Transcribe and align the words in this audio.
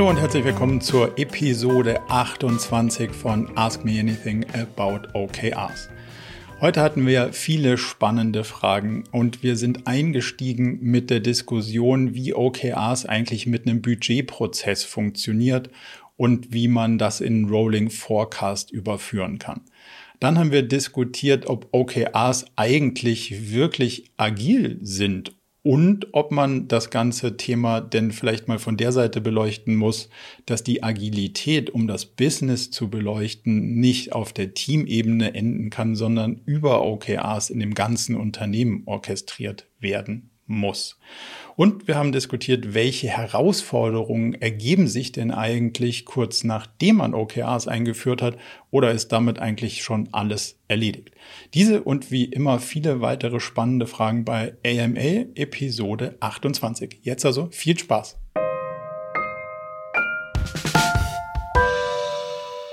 Hallo 0.00 0.08
und 0.08 0.16
herzlich 0.16 0.46
willkommen 0.46 0.80
zur 0.80 1.18
Episode 1.18 2.00
28 2.08 3.10
von 3.10 3.54
Ask 3.54 3.84
Me 3.84 4.00
Anything 4.00 4.46
About 4.54 5.06
OKRs. 5.12 5.90
Heute 6.58 6.80
hatten 6.80 7.06
wir 7.06 7.34
viele 7.34 7.76
spannende 7.76 8.44
Fragen 8.44 9.04
und 9.12 9.42
wir 9.42 9.56
sind 9.56 9.86
eingestiegen 9.86 10.78
mit 10.80 11.10
der 11.10 11.20
Diskussion, 11.20 12.14
wie 12.14 12.32
OKRs 12.32 13.04
eigentlich 13.04 13.46
mit 13.46 13.66
einem 13.66 13.82
Budgetprozess 13.82 14.84
funktioniert 14.84 15.68
und 16.16 16.50
wie 16.50 16.68
man 16.68 16.96
das 16.96 17.20
in 17.20 17.50
Rolling 17.50 17.90
Forecast 17.90 18.70
überführen 18.70 19.38
kann. 19.38 19.66
Dann 20.18 20.38
haben 20.38 20.50
wir 20.50 20.62
diskutiert, 20.62 21.46
ob 21.46 21.68
OKRs 21.72 22.46
eigentlich 22.56 23.52
wirklich 23.52 24.12
agil 24.16 24.78
sind 24.80 25.34
und 25.62 26.08
ob 26.12 26.30
man 26.30 26.68
das 26.68 26.88
ganze 26.88 27.36
Thema 27.36 27.80
denn 27.82 28.12
vielleicht 28.12 28.48
mal 28.48 28.58
von 28.58 28.78
der 28.78 28.92
Seite 28.92 29.20
beleuchten 29.20 29.76
muss, 29.76 30.08
dass 30.46 30.64
die 30.64 30.82
Agilität, 30.82 31.68
um 31.68 31.86
das 31.86 32.06
Business 32.06 32.70
zu 32.70 32.88
beleuchten, 32.88 33.74
nicht 33.74 34.12
auf 34.12 34.32
der 34.32 34.54
Teamebene 34.54 35.34
enden 35.34 35.68
kann, 35.68 35.96
sondern 35.96 36.40
über 36.46 36.82
OKRs 36.82 37.50
in 37.50 37.60
dem 37.60 37.74
ganzen 37.74 38.16
Unternehmen 38.16 38.84
orchestriert 38.86 39.66
werden 39.80 40.30
muss. 40.46 40.98
Und 41.60 41.86
wir 41.86 41.96
haben 41.96 42.10
diskutiert, 42.10 42.72
welche 42.72 43.08
Herausforderungen 43.08 44.32
ergeben 44.32 44.88
sich 44.88 45.12
denn 45.12 45.30
eigentlich 45.30 46.06
kurz 46.06 46.42
nachdem 46.42 46.96
man 46.96 47.12
OKRs 47.12 47.68
eingeführt 47.68 48.22
hat 48.22 48.38
oder 48.70 48.92
ist 48.92 49.08
damit 49.08 49.40
eigentlich 49.40 49.82
schon 49.82 50.08
alles 50.10 50.58
erledigt? 50.68 51.10
Diese 51.52 51.82
und 51.82 52.10
wie 52.10 52.24
immer 52.24 52.60
viele 52.60 53.02
weitere 53.02 53.40
spannende 53.40 53.86
Fragen 53.86 54.24
bei 54.24 54.56
AMA 54.64 55.26
Episode 55.34 56.16
28. 56.20 57.00
Jetzt 57.02 57.26
also 57.26 57.50
viel 57.50 57.78
Spaß. 57.78 58.18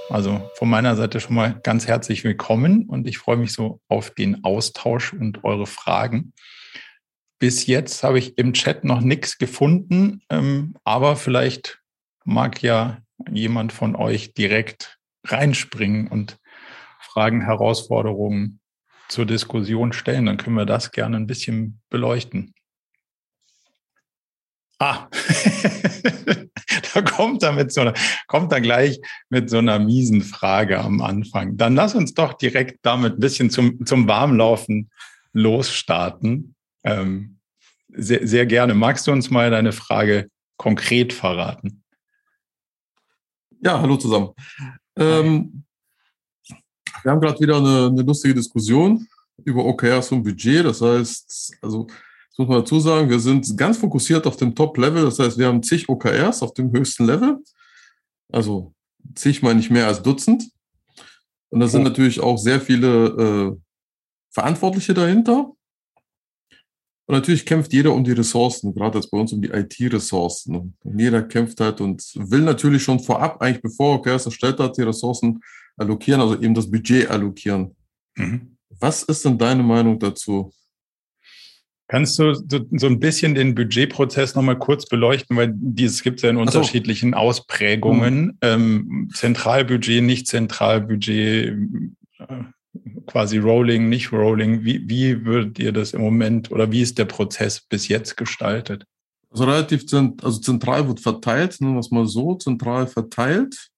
Also 0.10 0.50
von 0.54 0.70
meiner 0.70 0.96
Seite 0.96 1.20
schon 1.20 1.36
mal 1.36 1.60
ganz 1.62 1.88
herzlich 1.88 2.24
willkommen 2.24 2.86
und 2.88 3.06
ich 3.06 3.18
freue 3.18 3.36
mich 3.36 3.52
so 3.52 3.82
auf 3.90 4.12
den 4.12 4.46
Austausch 4.46 5.12
und 5.12 5.44
eure 5.44 5.68
Fragen. 5.68 6.32
Bis 7.40 7.68
jetzt 7.68 8.04
habe 8.04 8.18
ich 8.20 8.38
im 8.38 8.54
Chat 8.54 8.84
noch 8.84 9.02
nichts 9.02 9.38
gefunden, 9.38 10.22
ähm, 10.30 10.76
aber 10.84 11.16
vielleicht 11.16 11.82
mag 12.26 12.62
ja 12.62 12.98
jemand 13.32 13.74
von 13.74 13.96
euch 13.96 14.34
direkt 14.34 14.98
reinspringen 15.24 16.08
und 16.08 16.38
Fragen, 17.00 17.42
Herausforderungen 17.42 18.60
zur 19.08 19.26
Diskussion 19.26 19.94
stellen. 19.94 20.26
Dann 20.26 20.38
können 20.38 20.56
wir 20.56 20.66
das 20.66 20.92
gerne 20.92 21.18
ein 21.18 21.28
bisschen 21.28 21.82
beleuchten. 21.90 22.54
Ah, 24.80 25.08
da 26.94 27.02
kommt 27.02 27.42
er 27.42 27.52
mit 27.52 27.74
so 27.74 27.82
einer, 27.82 27.94
kommt 28.28 28.52
er 28.52 28.62
gleich 28.62 29.00
mit 29.30 29.50
so 29.50 29.58
einer 29.58 29.80
miesen 29.80 30.22
Frage 30.22 30.80
am 30.80 31.02
Anfang. 31.02 31.58
Dann 31.58 31.76
lass 31.76 31.96
uns 31.96 32.14
doch 32.14 32.34
direkt 32.34 32.80
damit 32.84 33.14
ein 33.14 33.20
bisschen 33.20 33.50
zum, 33.50 33.86
zum 33.86 34.08
Warmlaufen 34.08 34.92
losstarten. 35.34 36.56
Ähm, 36.88 37.38
sehr, 37.90 38.26
sehr 38.26 38.46
gerne. 38.46 38.74
Magst 38.74 39.08
du 39.08 39.12
uns 39.12 39.30
mal 39.30 39.52
deine 39.52 39.74
Frage 39.74 40.30
konkret 40.58 41.14
verraten? 41.14 41.84
Ja, 43.62 43.82
hallo 43.82 43.98
zusammen. 43.98 44.30
Ähm, 44.96 45.64
wir 47.04 47.12
haben 47.12 47.22
gerade 47.22 47.40
wieder 47.40 47.58
eine, 47.58 47.88
eine, 47.88 48.02
lustige 48.04 48.36
Diskussion 48.36 49.08
über 49.44 49.66
OKRs 49.66 50.12
und 50.12 50.24
Budget. 50.24 50.66
Das 50.66 50.82
heißt, 50.82 51.58
also 51.62 51.88
das 51.88 52.38
muss 52.38 52.48
man 52.48 52.60
dazu 52.60 52.80
sagen, 52.80 53.10
wir 53.10 53.20
sind 53.20 53.58
ganz 53.58 53.78
fokussiert 53.78 54.26
auf 54.28 54.38
dem 54.38 54.56
Top-Level. 54.56 55.04
Das 55.06 55.20
heißt, 55.20 55.38
wir 55.38 55.48
haben 55.48 55.64
zig 55.64 55.90
OKRs 55.90 56.42
auf 56.42 56.54
dem 56.54 56.72
höchsten 56.72 57.06
Level. 57.06 57.40
Also 58.32 58.74
zig 59.16 59.42
meine 59.42 59.60
ich 59.60 59.70
mehr 59.70 59.88
als 59.88 60.02
Dutzend. 60.02 60.50
Und 61.50 61.60
da 61.60 61.68
sind 61.68 61.82
oh. 61.82 61.90
natürlich 61.90 62.20
auch 62.20 62.38
sehr 62.38 62.62
viele 62.62 63.08
äh, 63.08 63.62
Verantwortliche 64.32 64.94
dahinter. 64.94 65.52
Und 67.08 67.16
natürlich 67.16 67.46
kämpft 67.46 67.72
jeder 67.72 67.94
um 67.94 68.04
die 68.04 68.12
Ressourcen, 68.12 68.76
gerade 68.76 68.98
jetzt 68.98 69.10
bei 69.10 69.18
uns 69.18 69.32
um 69.32 69.42
die 69.42 69.50
IT-Ressourcen. 69.50 70.56
Und 70.56 70.74
jeder 70.84 71.24
kämpft 71.24 71.62
halt 71.62 71.80
und 71.80 72.04
will 72.16 72.42
natürlich 72.42 72.84
schon 72.84 73.00
vorab, 73.00 73.42
eigentlich 73.42 73.62
bevor 73.62 73.96
OKRs 73.96 74.26
erstellt 74.26 74.60
hat, 74.60 74.78
die 74.78 74.82
Ressourcen 74.82 75.40
allokieren, 75.78 76.20
also 76.20 76.36
eben 76.42 76.54
das 76.54 76.70
Budget 76.70 77.10
allokieren. 77.10 77.74
Mhm. 78.16 78.58
Was 78.80 79.04
ist 79.04 79.24
denn 79.24 79.38
deine 79.38 79.64
Meinung 79.64 79.98
dazu? 80.00 80.52
Kannst 81.90 82.20
du 82.20 82.34
so, 82.34 82.88
ein 82.88 83.00
bisschen 83.00 83.34
den 83.34 83.56
Budgetprozess 83.56 84.36
nochmal 84.36 84.60
kurz 84.60 84.86
beleuchten, 84.86 85.38
weil 85.38 85.54
dieses 85.56 86.04
gibt 86.04 86.20
es 86.20 86.24
ja 86.24 86.30
in 86.30 86.36
unterschiedlichen 86.36 87.12
so. 87.12 87.18
Ausprägungen. 87.18 88.26
Mhm. 88.26 88.38
Ähm, 88.42 89.10
Zentralbudget, 89.14 90.04
nicht 90.04 90.28
Zentralbudget, 90.28 91.56
quasi 93.08 93.38
Rolling, 93.38 93.90
nicht 93.90 94.12
Rolling. 94.12 94.64
Wie, 94.64 94.88
wie 94.88 95.26
würdet 95.26 95.60
ihr 95.60 95.72
das 95.72 95.94
im 95.94 96.02
Moment 96.02 96.52
oder 96.52 96.72
wie 96.72 96.82
ist 96.82 96.98
der 96.98 97.06
Prozess 97.06 97.62
bis 97.62 97.88
jetzt 97.88 98.18
gestaltet? 98.18 98.86
Also 99.30 99.46
relativ 99.46 99.86
also 99.94 100.40
zentral 100.40 100.88
wird 100.88 101.00
verteilt, 101.00 101.60
nennen 101.60 101.74
wir 101.74 101.80
es 101.80 101.92
mal 101.92 102.06
so, 102.06 102.36
zentral 102.36 102.88
verteilt. 102.88 103.70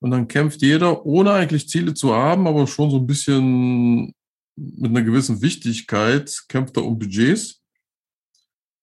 Und 0.00 0.10
dann 0.10 0.28
kämpft 0.28 0.62
jeder, 0.62 1.04
ohne 1.04 1.32
eigentlich 1.32 1.68
Ziele 1.68 1.94
zu 1.94 2.14
haben, 2.14 2.46
aber 2.46 2.66
schon 2.66 2.90
so 2.90 2.98
ein 2.98 3.06
bisschen 3.06 4.12
mit 4.56 4.90
einer 4.90 5.02
gewissen 5.02 5.42
Wichtigkeit, 5.42 6.44
kämpft 6.48 6.76
er 6.76 6.84
um 6.84 6.98
Budgets. 6.98 7.60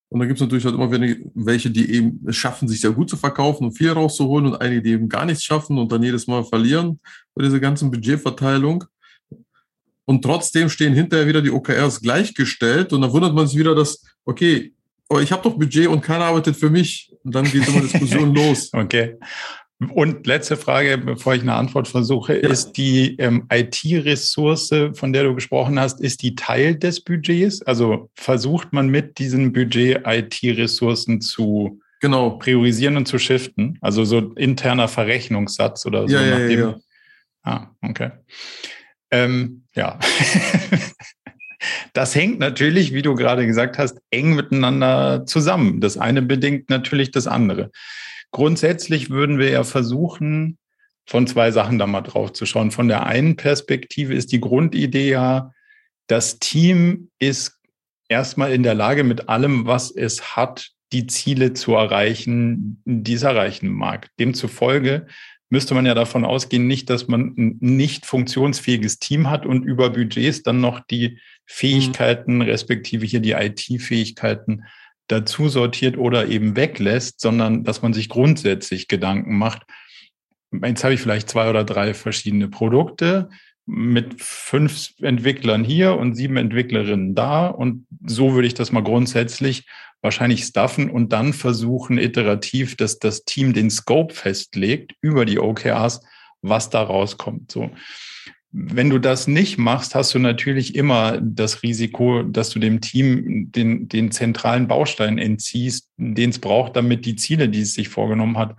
Und 0.09 0.19
da 0.19 0.25
gibt 0.25 0.37
es 0.37 0.41
natürlich 0.41 0.65
halt 0.65 0.75
immer 0.75 0.91
welche, 0.91 1.71
die 1.71 1.91
eben 1.91 2.23
es 2.27 2.35
schaffen, 2.35 2.67
sich 2.67 2.81
sehr 2.81 2.91
gut 2.91 3.09
zu 3.09 3.17
verkaufen 3.17 3.65
und 3.65 3.73
viel 3.73 3.91
rauszuholen 3.91 4.45
und 4.45 4.61
einige, 4.61 4.81
die 4.81 4.91
eben 4.91 5.09
gar 5.09 5.25
nichts 5.25 5.43
schaffen 5.43 5.77
und 5.77 5.91
dann 5.91 6.03
jedes 6.03 6.27
Mal 6.27 6.43
verlieren 6.43 6.99
bei 7.33 7.43
dieser 7.43 7.59
ganzen 7.59 7.91
Budgetverteilung. 7.91 8.85
Und 10.05 10.21
trotzdem 10.21 10.69
stehen 10.69 10.93
hinterher 10.93 11.27
wieder 11.27 11.41
die 11.41 11.51
OKRs 11.51 12.01
gleichgestellt 12.01 12.93
und 12.93 13.01
dann 13.01 13.11
wundert 13.11 13.33
man 13.33 13.47
sich 13.47 13.57
wieder, 13.57 13.73
dass, 13.73 14.03
okay, 14.23 14.71
aber 15.09 15.21
ich 15.21 15.31
habe 15.31 15.43
doch 15.43 15.57
Budget 15.57 15.87
und 15.87 16.01
keiner 16.01 16.25
arbeitet 16.25 16.55
für 16.55 16.69
mich. 16.69 17.11
Und 17.23 17.35
dann 17.35 17.45
geht 17.45 17.67
immer 17.67 17.81
Diskussion 17.81 18.33
los. 18.35 18.71
Okay. 18.73 19.17
Und 19.93 20.25
letzte 20.25 20.55
Frage, 20.55 20.97
bevor 20.97 21.35
ich 21.35 21.41
eine 21.41 21.53
Antwort 21.53 21.87
versuche, 21.87 22.41
ja. 22.41 22.49
ist 22.49 22.73
die 22.73 23.17
ähm, 23.17 23.45
IT-Ressource, 23.51 24.73
von 24.93 25.11
der 25.11 25.23
du 25.23 25.35
gesprochen 25.35 25.77
hast, 25.79 25.99
ist 25.99 26.21
die 26.21 26.33
Teil 26.35 26.75
des 26.75 27.01
Budgets? 27.01 27.61
Also 27.61 28.09
versucht 28.15 28.71
man 28.71 28.87
mit 28.87 29.19
diesem 29.19 29.51
Budget 29.51 30.01
IT-Ressourcen 30.05 31.19
zu 31.19 31.81
genau. 31.99 32.31
priorisieren 32.31 32.95
und 32.95 33.07
zu 33.07 33.19
shiften? 33.19 33.77
Also 33.81 34.05
so 34.05 34.33
interner 34.35 34.87
Verrechnungssatz 34.87 35.85
oder 35.85 36.07
so? 36.07 36.15
Ja, 36.15 36.21
ja, 36.21 36.39
ja, 36.39 36.59
ja. 36.59 36.75
Ah, 37.43 37.67
okay. 37.81 38.11
Ähm, 39.11 39.64
ja. 39.75 39.99
Das 41.93 42.13
hängt 42.13 42.39
natürlich, 42.39 42.93
wie 42.93 43.01
du 43.01 43.15
gerade 43.15 43.45
gesagt 43.47 43.77
hast, 43.77 43.99
eng 44.11 44.35
miteinander 44.35 45.25
zusammen. 45.25 45.81
Das 45.81 45.97
eine 45.97 46.21
bedingt 46.21 46.69
natürlich 46.69 47.11
das 47.11 47.25
andere. 47.25 47.71
Grundsätzlich 48.31 49.09
würden 49.09 49.39
wir 49.39 49.49
ja 49.49 49.63
versuchen, 49.63 50.57
von 51.07 51.27
zwei 51.27 51.51
Sachen 51.51 51.77
da 51.77 51.87
mal 51.87 52.01
drauf 52.01 52.33
zu 52.33 52.45
schauen. 52.45 52.71
Von 52.71 52.87
der 52.87 53.05
einen 53.05 53.35
Perspektive 53.35 54.13
ist 54.13 54.31
die 54.31 54.41
Grundidee 54.41 55.09
ja, 55.09 55.51
das 56.07 56.39
Team 56.39 57.09
ist 57.19 57.59
erstmal 58.09 58.51
in 58.51 58.63
der 58.63 58.75
Lage, 58.75 59.03
mit 59.03 59.29
allem, 59.29 59.65
was 59.65 59.91
es 59.91 60.35
hat, 60.35 60.71
die 60.91 61.07
Ziele 61.07 61.53
zu 61.53 61.73
erreichen, 61.73 62.81
die 62.85 63.13
es 63.13 63.23
erreichen 63.23 63.69
mag. 63.69 64.09
Demzufolge 64.19 65.07
müsste 65.55 65.73
man 65.73 65.85
ja 65.85 65.93
davon 65.93 66.25
ausgehen, 66.25 66.67
nicht, 66.67 66.89
dass 66.89 67.07
man 67.07 67.33
ein 67.37 67.57
nicht 67.61 68.05
funktionsfähiges 68.05 68.99
Team 68.99 69.29
hat 69.29 69.45
und 69.45 69.63
über 69.63 69.89
Budgets 69.89 70.43
dann 70.43 70.59
noch 70.59 70.81
die 70.81 71.17
Fähigkeiten, 71.45 72.41
respektive 72.41 73.05
hier 73.05 73.21
die 73.21 73.31
IT-Fähigkeiten 73.31 74.65
dazu 75.07 75.47
sortiert 75.47 75.97
oder 75.97 76.27
eben 76.27 76.57
weglässt, 76.57 77.21
sondern 77.21 77.63
dass 77.63 77.81
man 77.81 77.93
sich 77.93 78.09
grundsätzlich 78.09 78.89
Gedanken 78.89 79.37
macht. 79.37 79.61
Jetzt 80.51 80.83
habe 80.83 80.93
ich 80.93 80.99
vielleicht 80.99 81.29
zwei 81.29 81.49
oder 81.49 81.63
drei 81.63 81.93
verschiedene 81.93 82.49
Produkte 82.49 83.29
mit 83.65 84.21
fünf 84.21 84.91
Entwicklern 85.01 85.63
hier 85.63 85.97
und 85.97 86.15
sieben 86.15 86.37
Entwicklerinnen 86.37 87.15
da. 87.15 87.47
Und 87.47 87.87
so 88.05 88.33
würde 88.33 88.47
ich 88.47 88.53
das 88.53 88.71
mal 88.71 88.83
grundsätzlich 88.83 89.65
wahrscheinlich 90.01 90.43
staffen 90.43 90.89
und 90.89 91.11
dann 91.11 91.33
versuchen, 91.33 91.97
iterativ, 91.97 92.77
dass 92.77 92.99
das 92.99 93.25
Team 93.25 93.53
den 93.53 93.71
Scope 93.71 94.13
festlegt 94.13 94.93
über 95.01 95.25
die 95.25 95.39
OKRs, 95.39 96.01
was 96.41 96.69
da 96.69 96.83
rauskommt. 96.83 97.51
So. 97.51 97.71
Wenn 98.51 98.89
du 98.89 98.99
das 98.99 99.27
nicht 99.27 99.57
machst, 99.57 99.95
hast 99.95 100.13
du 100.13 100.19
natürlich 100.19 100.75
immer 100.75 101.19
das 101.19 101.63
Risiko, 101.63 102.23
dass 102.23 102.51
du 102.51 102.59
dem 102.59 102.79
Team 102.81 103.51
den, 103.51 103.89
den 103.89 104.11
zentralen 104.11 104.67
Baustein 104.67 105.17
entziehst, 105.17 105.89
den 105.97 106.29
es 106.29 106.39
braucht, 106.39 106.75
damit 106.75 107.05
die 107.05 107.15
Ziele, 107.15 107.49
die 107.49 107.61
es 107.61 107.73
sich 107.73 107.89
vorgenommen 107.89 108.37
hat, 108.37 108.55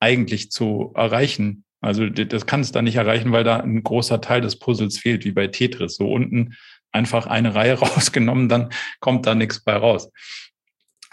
eigentlich 0.00 0.50
zu 0.50 0.92
erreichen. 0.94 1.64
Also 1.80 2.08
das 2.08 2.46
kann 2.46 2.60
es 2.60 2.72
da 2.72 2.82
nicht 2.82 2.96
erreichen, 2.96 3.32
weil 3.32 3.44
da 3.44 3.58
ein 3.58 3.82
großer 3.82 4.20
Teil 4.20 4.40
des 4.40 4.58
Puzzles 4.58 4.98
fehlt, 4.98 5.24
wie 5.24 5.32
bei 5.32 5.46
Tetris. 5.46 5.96
So 5.96 6.10
unten 6.10 6.56
einfach 6.92 7.26
eine 7.26 7.54
Reihe 7.54 7.74
rausgenommen, 7.78 8.48
dann 8.48 8.70
kommt 9.00 9.26
da 9.26 9.34
nichts 9.34 9.60
bei 9.60 9.74
raus. 9.74 10.10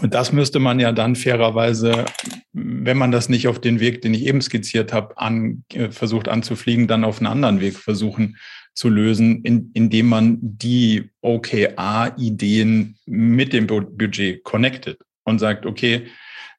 Und 0.02 0.14
das 0.14 0.34
müsste 0.34 0.60
man 0.60 0.80
ja 0.80 0.92
dann 0.92 1.16
fairerweise, 1.16 2.06
wenn 2.52 2.98
man 2.98 3.12
das 3.12 3.30
nicht 3.30 3.48
auf 3.48 3.62
den 3.62 3.80
Weg, 3.80 4.02
den 4.02 4.14
ich 4.14 4.26
eben 4.26 4.42
skizziert 4.42 4.92
habe, 4.92 5.18
an, 5.18 5.64
äh, 5.74 5.90
versucht 5.90 6.28
anzufliegen, 6.28 6.88
dann 6.88 7.06
auf 7.06 7.20
einen 7.20 7.28
anderen 7.28 7.62
Weg 7.62 7.78
versuchen 7.78 8.38
zu 8.74 8.90
lösen, 8.90 9.42
in, 9.44 9.72
indem 9.74 10.08
man 10.08 10.38
die 10.42 11.12
OKR-Ideen 11.22 12.98
mit 13.06 13.54
dem 13.54 13.68
Budget 13.68 14.44
connected 14.44 15.00
und 15.24 15.40
sagt, 15.40 15.66
okay, 15.66 16.08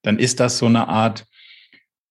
dann 0.03 0.19
ist 0.19 0.41
das 0.41 0.56
so 0.56 0.67
eine 0.67 0.88
Art 0.88 1.26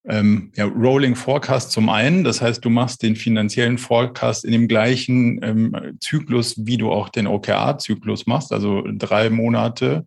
ähm, 0.08 0.52
ja, 0.56 0.66
Rolling 0.66 1.16
Forecast 1.16 1.72
zum 1.72 1.90
einen. 1.90 2.24
Das 2.24 2.42
heißt, 2.42 2.64
du 2.64 2.70
machst 2.70 3.02
den 3.02 3.16
finanziellen 3.16 3.78
Forecast 3.78 4.46
in 4.46 4.52
dem 4.52 4.68
gleichen 4.68 5.42
ähm, 5.44 5.98
Zyklus, 6.00 6.56
wie 6.66 6.78
du 6.78 6.92
auch 6.92 7.10
den 7.10 7.28
OKR-Zyklus 7.28 8.28
machst, 8.28 8.52
also 8.52 8.84
drei 8.94 9.30
Monate. 9.30 10.06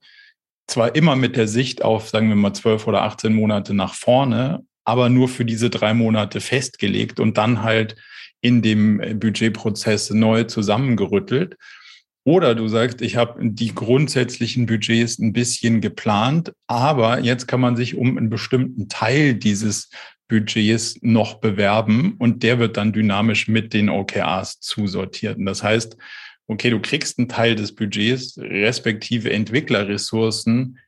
Zwar 0.66 0.94
immer 0.94 1.16
mit 1.16 1.36
der 1.36 1.48
Sicht 1.48 1.82
auf, 1.82 2.08
sagen 2.08 2.28
wir 2.28 2.36
mal, 2.36 2.52
zwölf 2.52 2.86
oder 2.86 3.02
18 3.02 3.34
Monate 3.34 3.74
nach 3.74 3.94
vorne, 3.94 4.62
aber 4.84 5.08
nur 5.08 5.28
für 5.28 5.44
diese 5.44 5.70
drei 5.70 5.94
Monate 5.94 6.40
festgelegt 6.40 7.20
und 7.20 7.38
dann 7.38 7.62
halt 7.62 7.96
in 8.40 8.62
dem 8.62 9.18
Budgetprozess 9.18 10.10
neu 10.10 10.44
zusammengerüttelt. 10.44 11.56
Oder 12.28 12.54
du 12.54 12.68
sagst, 12.68 13.00
ich 13.00 13.16
habe 13.16 13.40
die 13.42 13.74
grundsätzlichen 13.74 14.66
Budgets 14.66 15.18
ein 15.18 15.32
bisschen 15.32 15.80
geplant, 15.80 16.52
aber 16.66 17.20
jetzt 17.20 17.48
kann 17.48 17.58
man 17.58 17.74
sich 17.74 17.96
um 17.96 18.18
einen 18.18 18.28
bestimmten 18.28 18.90
Teil 18.90 19.32
dieses 19.32 19.88
Budgets 20.28 20.98
noch 21.00 21.40
bewerben 21.40 22.16
und 22.18 22.42
der 22.42 22.58
wird 22.58 22.76
dann 22.76 22.92
dynamisch 22.92 23.48
mit 23.48 23.72
den 23.72 23.88
OKRs 23.88 24.60
zusortiert. 24.60 25.38
Und 25.38 25.46
das 25.46 25.62
heißt, 25.62 25.96
okay, 26.48 26.68
du 26.68 26.80
kriegst 26.80 27.18
einen 27.18 27.30
Teil 27.30 27.56
des 27.56 27.74
Budgets, 27.74 28.36
respektive 28.36 29.32
Entwicklerressourcen, 29.32 30.80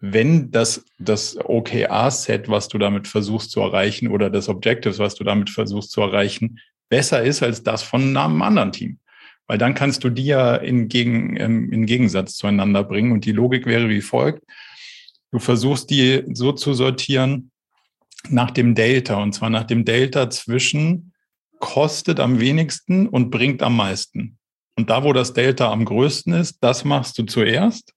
wenn 0.00 0.50
das, 0.50 0.84
das 0.98 1.38
OKR-Set, 1.42 2.50
was 2.50 2.68
du 2.68 2.76
damit 2.76 3.08
versuchst 3.08 3.52
zu 3.52 3.60
erreichen, 3.60 4.08
oder 4.08 4.28
das 4.28 4.50
Objectives, 4.50 4.98
was 4.98 5.14
du 5.14 5.24
damit 5.24 5.48
versuchst 5.48 5.92
zu 5.92 6.02
erreichen, 6.02 6.58
besser 6.90 7.22
ist 7.22 7.42
als 7.42 7.62
das 7.62 7.82
von 7.82 8.14
einem 8.14 8.42
anderen 8.42 8.72
Team. 8.72 8.98
Weil 9.46 9.58
dann 9.58 9.74
kannst 9.74 10.04
du 10.04 10.10
die 10.10 10.24
ja 10.24 10.56
in, 10.56 10.88
Gegen, 10.88 11.36
ähm, 11.36 11.72
in 11.72 11.86
Gegensatz 11.86 12.36
zueinander 12.36 12.82
bringen. 12.82 13.12
Und 13.12 13.24
die 13.24 13.32
Logik 13.32 13.66
wäre 13.66 13.88
wie 13.88 14.00
folgt. 14.00 14.42
Du 15.30 15.38
versuchst 15.38 15.90
die 15.90 16.22
so 16.32 16.52
zu 16.52 16.74
sortieren 16.74 17.50
nach 18.28 18.50
dem 18.50 18.74
Delta. 18.74 19.16
Und 19.22 19.34
zwar 19.34 19.50
nach 19.50 19.64
dem 19.64 19.84
Delta 19.84 20.30
zwischen 20.30 21.12
kostet 21.58 22.20
am 22.20 22.40
wenigsten 22.40 23.08
und 23.08 23.30
bringt 23.30 23.62
am 23.62 23.76
meisten. 23.76 24.38
Und 24.76 24.90
da, 24.90 25.04
wo 25.04 25.12
das 25.12 25.32
Delta 25.32 25.70
am 25.70 25.84
größten 25.84 26.32
ist, 26.34 26.58
das 26.60 26.84
machst 26.84 27.18
du 27.18 27.24
zuerst. 27.24 27.94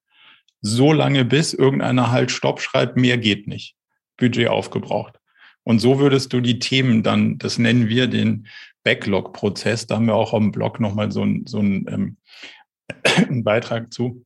So 0.61 0.91
lange 0.93 1.25
bis 1.25 1.53
irgendeiner 1.53 2.11
halt 2.11 2.31
Stopp 2.31 2.61
schreibt, 2.61 2.97
mehr 2.97 3.17
geht 3.17 3.47
nicht. 3.47 3.75
Budget 4.17 4.47
aufgebraucht. 4.47 5.19
Und 5.63 5.79
so 5.79 5.99
würdest 5.99 6.33
du 6.33 6.39
die 6.39 6.59
Themen 6.59 7.03
dann, 7.03 7.37
das 7.39 7.57
nennen 7.57 7.89
wir 7.89 8.07
den 8.07 8.47
Backlog-Prozess. 8.87 9.85
Da 9.85 9.95
haben 9.95 10.05
wir 10.05 10.15
auch 10.15 10.33
am 10.33 10.53
Blog 10.53 10.79
nochmal 10.79 11.11
so, 11.11 11.21
ein, 11.21 11.45
so 11.45 11.59
ein, 11.59 11.85
ähm, 11.89 12.17
einen 13.17 13.43
Beitrag 13.43 13.91
zu. 13.91 14.23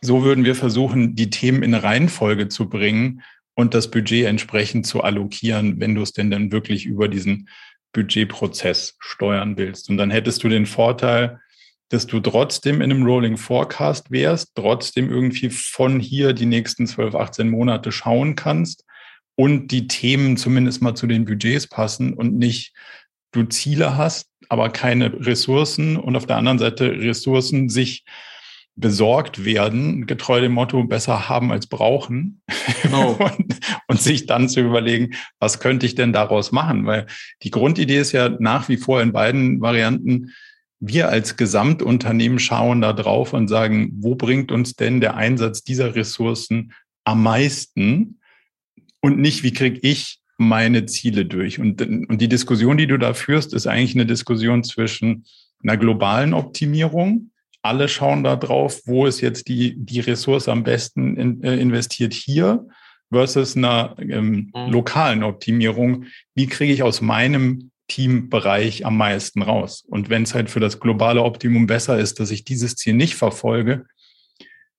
So 0.00 0.24
würden 0.24 0.44
wir 0.44 0.54
versuchen, 0.54 1.14
die 1.14 1.28
Themen 1.28 1.62
in 1.62 1.74
Reihenfolge 1.74 2.48
zu 2.48 2.70
bringen 2.70 3.20
und 3.54 3.74
das 3.74 3.90
Budget 3.90 4.24
entsprechend 4.24 4.86
zu 4.86 5.02
allokieren, 5.02 5.80
wenn 5.80 5.94
du 5.94 6.00
es 6.00 6.14
denn 6.14 6.30
dann 6.30 6.50
wirklich 6.50 6.86
über 6.86 7.08
diesen 7.08 7.50
Budgetprozess 7.92 8.96
steuern 9.00 9.58
willst. 9.58 9.90
Und 9.90 9.98
dann 9.98 10.10
hättest 10.10 10.42
du 10.44 10.48
den 10.48 10.64
Vorteil, 10.64 11.38
dass 11.90 12.06
du 12.06 12.20
trotzdem 12.20 12.76
in 12.76 12.90
einem 12.90 13.04
Rolling 13.04 13.36
Forecast 13.36 14.10
wärst, 14.10 14.52
trotzdem 14.54 15.10
irgendwie 15.10 15.50
von 15.50 16.00
hier 16.00 16.32
die 16.32 16.46
nächsten 16.46 16.86
12, 16.86 17.14
18 17.14 17.50
Monate 17.50 17.92
schauen 17.92 18.34
kannst 18.34 18.86
und 19.34 19.68
die 19.68 19.88
Themen 19.88 20.38
zumindest 20.38 20.80
mal 20.80 20.94
zu 20.94 21.06
den 21.06 21.26
Budgets 21.26 21.66
passen 21.66 22.14
und 22.14 22.38
nicht 22.38 22.72
du 23.32 23.44
Ziele 23.44 23.96
hast, 23.96 24.28
aber 24.48 24.70
keine 24.70 25.26
Ressourcen 25.26 25.96
und 25.96 26.16
auf 26.16 26.26
der 26.26 26.36
anderen 26.36 26.58
Seite 26.58 26.90
Ressourcen 26.90 27.68
sich 27.68 28.04
besorgt 28.76 29.44
werden, 29.44 30.06
getreu 30.06 30.40
dem 30.40 30.52
Motto 30.52 30.82
besser 30.84 31.28
haben 31.28 31.52
als 31.52 31.66
brauchen 31.66 32.42
genau. 32.82 33.12
und, 33.38 33.60
und, 33.88 34.00
sich 34.00 34.26
dann 34.26 34.48
zu 34.48 34.60
überlegen, 34.60 35.14
was 35.38 35.60
könnte 35.60 35.86
ich 35.86 35.94
denn 35.94 36.12
daraus 36.12 36.50
machen? 36.50 36.86
Weil 36.86 37.06
die 37.42 37.50
Grundidee 37.50 37.98
ist 37.98 38.12
ja 38.12 38.28
nach 38.28 38.68
wie 38.68 38.78
vor 38.78 39.02
in 39.02 39.12
beiden 39.12 39.60
Varianten, 39.60 40.32
wir 40.80 41.10
als 41.10 41.36
Gesamtunternehmen 41.36 42.38
schauen 42.38 42.80
da 42.80 42.94
drauf 42.94 43.34
und 43.34 43.48
sagen, 43.48 43.90
wo 43.96 44.14
bringt 44.14 44.50
uns 44.50 44.76
denn 44.76 45.00
der 45.00 45.14
Einsatz 45.14 45.62
dieser 45.62 45.94
Ressourcen 45.94 46.72
am 47.04 47.22
meisten 47.22 48.20
und 49.00 49.18
nicht, 49.18 49.42
wie 49.42 49.52
kriege 49.52 49.78
ich 49.82 50.19
meine 50.40 50.86
Ziele 50.86 51.26
durch. 51.26 51.60
Und, 51.60 51.82
und 51.82 52.20
die 52.20 52.28
Diskussion, 52.28 52.76
die 52.76 52.86
du 52.86 52.96
da 52.96 53.14
führst, 53.14 53.52
ist 53.52 53.66
eigentlich 53.66 53.94
eine 53.94 54.06
Diskussion 54.06 54.64
zwischen 54.64 55.24
einer 55.62 55.76
globalen 55.76 56.34
Optimierung. 56.34 57.30
Alle 57.62 57.88
schauen 57.88 58.24
da 58.24 58.36
drauf, 58.36 58.80
wo 58.86 59.06
ist 59.06 59.20
jetzt 59.20 59.48
die, 59.48 59.74
die 59.76 60.00
Ressource 60.00 60.48
am 60.48 60.64
besten 60.64 61.16
in, 61.16 61.42
äh, 61.44 61.56
investiert 61.58 62.14
hier 62.14 62.66
versus 63.12 63.56
einer 63.56 63.96
ähm, 63.98 64.50
mhm. 64.54 64.70
lokalen 64.70 65.22
Optimierung. 65.22 66.06
Wie 66.34 66.46
kriege 66.46 66.72
ich 66.72 66.82
aus 66.82 67.02
meinem 67.02 67.70
Teambereich 67.88 68.86
am 68.86 68.96
meisten 68.96 69.42
raus? 69.42 69.84
Und 69.86 70.08
wenn 70.08 70.22
es 70.22 70.34
halt 70.34 70.48
für 70.48 70.60
das 70.60 70.80
globale 70.80 71.22
Optimum 71.22 71.66
besser 71.66 71.98
ist, 71.98 72.18
dass 72.18 72.30
ich 72.30 72.44
dieses 72.44 72.76
Ziel 72.76 72.94
nicht 72.94 73.14
verfolge, 73.14 73.84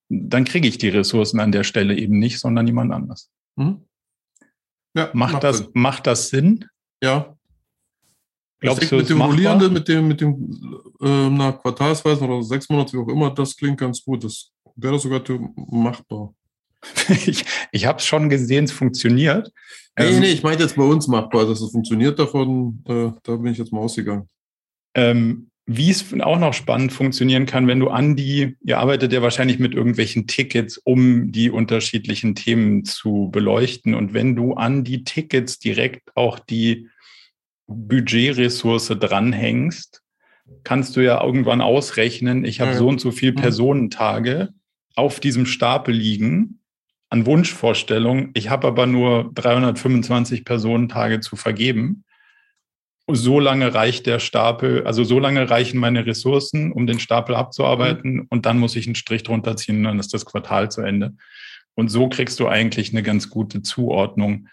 dann 0.10 0.44
kriege 0.44 0.68
ich 0.68 0.80
die 0.80 0.90
Ressourcen 0.90 1.40
an 1.40 1.52
der 1.52 1.64
Stelle 1.64 1.96
eben 1.96 2.18
nicht, 2.18 2.40
sondern 2.40 2.66
jemand 2.66 2.92
anders. 2.92 3.30
Mhm. 3.58 3.82
Ja, 4.94 5.10
macht, 5.14 5.34
macht, 5.34 5.44
das, 5.44 5.58
Sinn. 5.58 5.70
macht 5.74 6.08
das 6.08 6.30
Sinn? 6.30 6.66
Ja. 7.02 7.36
Glaubst 8.60 8.92
du, 8.92 8.98
mit 8.98 9.10
dem 9.10 9.22
Rollierenden, 9.22 9.74
mit 9.74 9.88
dem, 9.88 10.08
mit 10.08 10.22
dem 10.22 10.82
äh, 11.02 11.30
na, 11.30 11.52
Quartalsweise 11.52 12.24
oder 12.24 12.44
sechs 12.44 12.70
Monate, 12.70 12.94
wie 12.94 13.02
auch 13.02 13.08
immer, 13.08 13.32
das 13.32 13.56
klingt 13.56 13.80
ganz 13.80 14.04
gut. 14.04 14.24
Das 14.24 14.52
wäre 14.76 15.00
sogar 15.00 15.22
machbar. 15.56 16.34
ich 17.26 17.46
ich 17.72 17.86
habe 17.86 18.00
es 18.00 18.06
schon 18.06 18.30
gesehen, 18.30 18.66
es 18.66 18.72
funktioniert. 18.72 19.52
Nee, 19.98 20.06
ähm, 20.06 20.20
nee, 20.20 20.32
ich 20.32 20.44
meinte 20.44 20.64
jetzt 20.64 20.76
bei 20.76 20.84
uns 20.84 21.08
machbar, 21.08 21.46
dass 21.46 21.62
es 21.62 21.72
funktioniert 21.72 22.18
davon, 22.18 22.84
äh, 22.88 23.12
da 23.24 23.36
bin 23.36 23.52
ich 23.52 23.58
jetzt 23.58 23.72
mal 23.72 23.82
ausgegangen. 23.82 24.30
Ähm, 24.96 25.51
wie 25.78 25.90
es 25.90 26.14
auch 26.22 26.40
noch 26.40 26.54
spannend 26.54 26.92
funktionieren 26.92 27.46
kann, 27.46 27.68
wenn 27.68 27.80
du 27.80 27.90
an 27.90 28.16
die, 28.16 28.58
ihr 28.62 28.80
arbeitet 28.80 29.14
ja 29.14 29.22
wahrscheinlich 29.22 29.60
mit 29.60 29.74
irgendwelchen 29.74 30.28
Tickets, 30.28 30.78
um 30.78 31.32
die 31.32 31.50
unterschiedlichen 31.50 32.36
Themen 32.36 32.84
zu 32.84 33.30
beleuchten. 33.32 33.94
Und 33.94 34.14
wenn 34.14 34.36
du 34.36 34.54
an 34.54 34.84
die 34.84 35.04
Tickets 35.04 35.60
direkt 35.60 36.16
auch 36.16 36.40
die 36.40 36.90
Budgetressource 37.68 38.88
dranhängst, 39.00 40.02
kannst 40.64 40.96
du 40.96 41.02
ja 41.02 41.24
irgendwann 41.24 41.62
ausrechnen, 41.62 42.44
ich 42.44 42.60
habe 42.60 42.72
ja. 42.72 42.78
so 42.78 42.88
und 42.88 43.00
so 43.00 43.12
viel 43.12 43.34
Personentage 43.34 44.50
auf 44.96 45.20
diesem 45.20 45.46
Stapel 45.46 45.96
liegen 45.96 46.60
an 47.10 47.26
Wunschvorstellungen. 47.26 48.32
Ich 48.34 48.50
habe 48.50 48.68
aber 48.68 48.88
nur 48.88 49.32
325 49.34 50.44
Personentage 50.44 51.22
zu 51.22 51.36
vergeben 51.36 52.04
so 53.14 53.40
lange 53.40 53.74
reicht 53.74 54.06
der 54.06 54.20
Stapel, 54.20 54.86
also 54.86 55.04
so 55.04 55.20
lange 55.20 55.50
reichen 55.50 55.80
meine 55.80 56.06
Ressourcen, 56.06 56.72
um 56.72 56.88
den 56.88 57.00
Stapel 57.00 57.36
abzuarbeiten 57.36 58.14
mhm. 58.14 58.28
und 58.30 58.46
dann 58.46 58.60
muss 58.60 58.76
ich 58.76 58.86
einen 58.86 58.96
Strich 58.96 59.24
drunter 59.24 59.56
ziehen 59.56 59.78
und 59.78 59.84
dann 59.86 60.00
ist 60.00 60.14
das 60.14 60.26
Quartal 60.26 60.72
zu 60.72 60.82
Ende. 60.82 61.14
Und 61.76 61.90
so 61.90 62.10
kriegst 62.10 62.40
du 62.40 62.48
eigentlich 62.48 62.92
eine 62.92 63.04
ganz 63.04 63.30
gute 63.30 63.62
Zuordnung. 63.62 64.48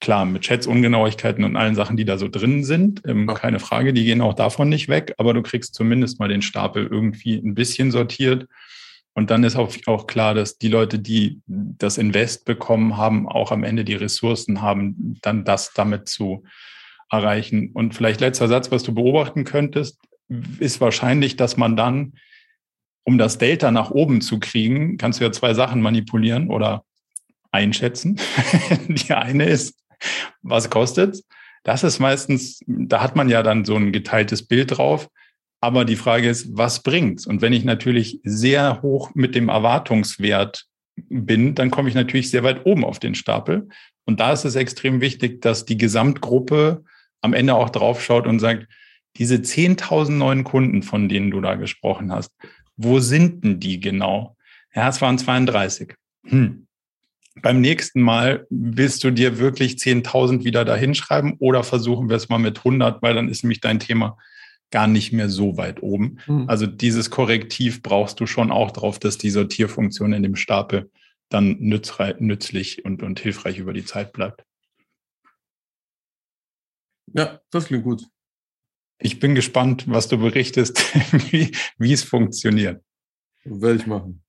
Klar, 0.00 0.24
mit 0.24 0.44
Schätzungenauigkeiten 0.44 1.44
und 1.44 1.56
allen 1.56 1.74
Sachen, 1.74 1.96
die 1.96 2.04
da 2.04 2.18
so 2.18 2.28
drin 2.28 2.64
sind, 2.64 3.02
ähm, 3.06 3.28
ja. 3.28 3.34
keine 3.34 3.60
Frage, 3.60 3.92
die 3.92 4.04
gehen 4.04 4.20
auch 4.20 4.34
davon 4.34 4.68
nicht 4.68 4.88
weg, 4.88 5.14
aber 5.18 5.34
du 5.34 5.42
kriegst 5.42 5.74
zumindest 5.74 6.18
mal 6.18 6.28
den 6.28 6.42
Stapel 6.42 6.86
irgendwie 6.86 7.36
ein 7.36 7.54
bisschen 7.54 7.90
sortiert. 7.90 8.46
Und 9.14 9.30
dann 9.30 9.44
ist 9.44 9.56
auch, 9.56 9.72
auch 9.86 10.06
klar, 10.06 10.34
dass 10.34 10.58
die 10.58 10.68
Leute, 10.68 10.98
die 10.98 11.40
das 11.46 11.98
Invest 11.98 12.44
bekommen 12.44 12.96
haben, 12.96 13.28
auch 13.28 13.52
am 13.52 13.62
Ende 13.62 13.84
die 13.84 13.94
Ressourcen 13.94 14.60
haben, 14.60 15.16
dann 15.22 15.44
das 15.44 15.72
damit 15.72 16.08
zu, 16.08 16.44
erreichen. 17.10 17.70
Und 17.72 17.94
vielleicht 17.94 18.20
letzter 18.20 18.48
Satz, 18.48 18.70
was 18.70 18.82
du 18.82 18.94
beobachten 18.94 19.44
könntest, 19.44 19.98
ist 20.58 20.80
wahrscheinlich, 20.80 21.36
dass 21.36 21.56
man 21.56 21.76
dann, 21.76 22.14
um 23.04 23.18
das 23.18 23.38
Delta 23.38 23.70
nach 23.70 23.90
oben 23.90 24.20
zu 24.20 24.40
kriegen, 24.40 24.96
kannst 24.96 25.20
du 25.20 25.24
ja 25.24 25.32
zwei 25.32 25.54
Sachen 25.54 25.82
manipulieren 25.82 26.48
oder 26.50 26.84
einschätzen. 27.52 28.18
Die 28.88 29.12
eine 29.12 29.44
ist, 29.44 29.78
was 30.42 30.70
kostet 30.70 31.22
Das 31.62 31.84
ist 31.84 31.98
meistens, 31.98 32.60
da 32.66 33.02
hat 33.02 33.16
man 33.16 33.28
ja 33.28 33.42
dann 33.42 33.64
so 33.64 33.76
ein 33.76 33.92
geteiltes 33.92 34.46
Bild 34.46 34.76
drauf. 34.76 35.08
Aber 35.60 35.86
die 35.86 35.96
Frage 35.96 36.28
ist, 36.28 36.48
was 36.50 36.82
bringt's? 36.82 37.26
Und 37.26 37.40
wenn 37.40 37.54
ich 37.54 37.64
natürlich 37.64 38.20
sehr 38.22 38.82
hoch 38.82 39.14
mit 39.14 39.34
dem 39.34 39.48
Erwartungswert 39.48 40.66
bin, 40.96 41.54
dann 41.54 41.70
komme 41.70 41.88
ich 41.88 41.94
natürlich 41.94 42.30
sehr 42.30 42.42
weit 42.42 42.66
oben 42.66 42.84
auf 42.84 42.98
den 42.98 43.14
Stapel. 43.14 43.68
Und 44.04 44.20
da 44.20 44.32
ist 44.32 44.44
es 44.44 44.56
extrem 44.56 45.00
wichtig, 45.00 45.40
dass 45.40 45.64
die 45.64 45.78
Gesamtgruppe 45.78 46.84
am 47.24 47.32
Ende 47.32 47.54
auch 47.54 47.70
draufschaut 47.70 48.26
und 48.26 48.38
sagt, 48.38 48.68
diese 49.16 49.36
10.000 49.36 50.12
neuen 50.12 50.44
Kunden, 50.44 50.82
von 50.82 51.08
denen 51.08 51.30
du 51.30 51.40
da 51.40 51.54
gesprochen 51.54 52.12
hast, 52.12 52.32
wo 52.76 53.00
sind 53.00 53.44
denn 53.44 53.60
die 53.60 53.80
genau? 53.80 54.36
Ja, 54.74 54.88
es 54.88 55.00
waren 55.00 55.18
32. 55.18 55.94
Hm. 56.26 56.66
beim 57.42 57.60
nächsten 57.60 58.00
Mal 58.00 58.46
willst 58.48 59.04
du 59.04 59.10
dir 59.10 59.38
wirklich 59.38 59.74
10.000 59.74 60.44
wieder 60.44 60.64
dahinschreiben 60.64 61.34
oder 61.38 61.62
versuchen 61.64 62.08
wir 62.08 62.16
es 62.16 62.28
mal 62.28 62.38
mit 62.38 62.58
100, 62.58 63.02
weil 63.02 63.14
dann 63.14 63.28
ist 63.28 63.44
nämlich 63.44 63.60
dein 63.60 63.78
Thema 63.78 64.16
gar 64.70 64.86
nicht 64.86 65.12
mehr 65.12 65.28
so 65.28 65.56
weit 65.56 65.82
oben. 65.82 66.18
Mhm. 66.26 66.44
Also 66.48 66.66
dieses 66.66 67.10
Korrektiv 67.10 67.82
brauchst 67.82 68.20
du 68.20 68.26
schon 68.26 68.50
auch 68.50 68.70
drauf, 68.70 68.98
dass 68.98 69.18
die 69.18 69.30
Sortierfunktion 69.30 70.12
in 70.12 70.22
dem 70.22 70.36
Stapel 70.36 70.90
dann 71.28 71.56
nützlich 71.58 72.84
und, 72.84 73.02
und 73.02 73.20
hilfreich 73.20 73.58
über 73.58 73.72
die 73.72 73.84
Zeit 73.84 74.12
bleibt. 74.12 74.44
Ja, 77.14 77.40
das 77.50 77.66
klingt 77.66 77.84
gut. 77.84 78.06
Ich 78.98 79.20
bin 79.20 79.34
gespannt, 79.34 79.84
was 79.88 80.08
du 80.08 80.18
berichtest, 80.18 80.78
wie, 81.32 81.56
wie 81.78 81.92
es 81.92 82.02
funktioniert. 82.02 82.84
Werde 83.44 83.76
ich 83.76 83.86
machen. 83.86 84.22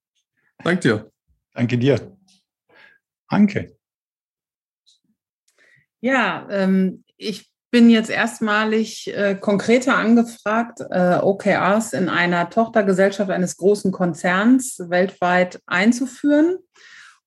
Danke 0.62 0.80
dir. 0.80 1.12
Danke 1.52 1.78
dir. 1.78 2.16
Anke. 3.28 3.76
Ja, 6.00 6.46
ähm, 6.50 7.04
ich 7.16 7.50
bin 7.70 7.90
jetzt 7.90 8.10
erstmalig 8.10 9.12
äh, 9.12 9.34
konkreter 9.34 9.96
angefragt, 9.96 10.80
äh, 10.90 11.18
OKRs 11.18 11.92
in 11.92 12.08
einer 12.08 12.48
Tochtergesellschaft 12.50 13.30
eines 13.30 13.56
großen 13.56 13.90
Konzerns 13.90 14.78
weltweit 14.78 15.60
einzuführen. 15.66 16.58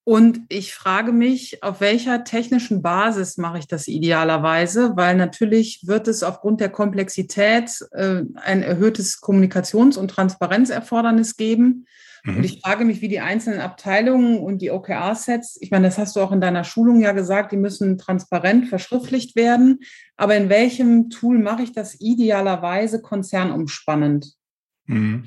Und 0.09 0.41
ich 0.49 0.73
frage 0.73 1.11
mich, 1.11 1.61
auf 1.61 1.81
welcher 1.81 2.23
technischen 2.23 2.81
Basis 2.81 3.37
mache 3.37 3.59
ich 3.59 3.67
das 3.67 3.87
idealerweise? 3.87 4.93
Weil 4.95 5.15
natürlich 5.15 5.81
wird 5.85 6.07
es 6.07 6.23
aufgrund 6.23 6.61
der 6.61 6.69
Komplexität 6.69 7.69
äh, 7.91 8.23
ein 8.33 8.63
erhöhtes 8.63 9.21
Kommunikations- 9.21 9.99
und 9.99 10.07
Transparenzerfordernis 10.07 11.37
geben. 11.37 11.85
Mhm. 12.23 12.37
Und 12.37 12.43
ich 12.43 12.59
frage 12.59 12.85
mich, 12.85 13.01
wie 13.01 13.07
die 13.07 13.19
einzelnen 13.19 13.61
Abteilungen 13.61 14.39
und 14.39 14.63
die 14.63 14.71
OKR-Sets, 14.71 15.59
ich 15.61 15.69
meine, 15.69 15.85
das 15.85 15.99
hast 15.99 16.15
du 16.15 16.21
auch 16.21 16.31
in 16.31 16.41
deiner 16.41 16.63
Schulung 16.63 17.01
ja 17.01 17.11
gesagt, 17.11 17.51
die 17.51 17.57
müssen 17.57 17.99
transparent 17.99 18.67
verschriftlicht 18.67 19.35
werden. 19.35 19.81
Aber 20.17 20.35
in 20.35 20.49
welchem 20.49 21.11
Tool 21.11 21.37
mache 21.37 21.61
ich 21.61 21.71
das 21.71 22.01
idealerweise 22.01 23.03
konzernumspannend? 23.03 24.33
Mhm. 24.87 25.25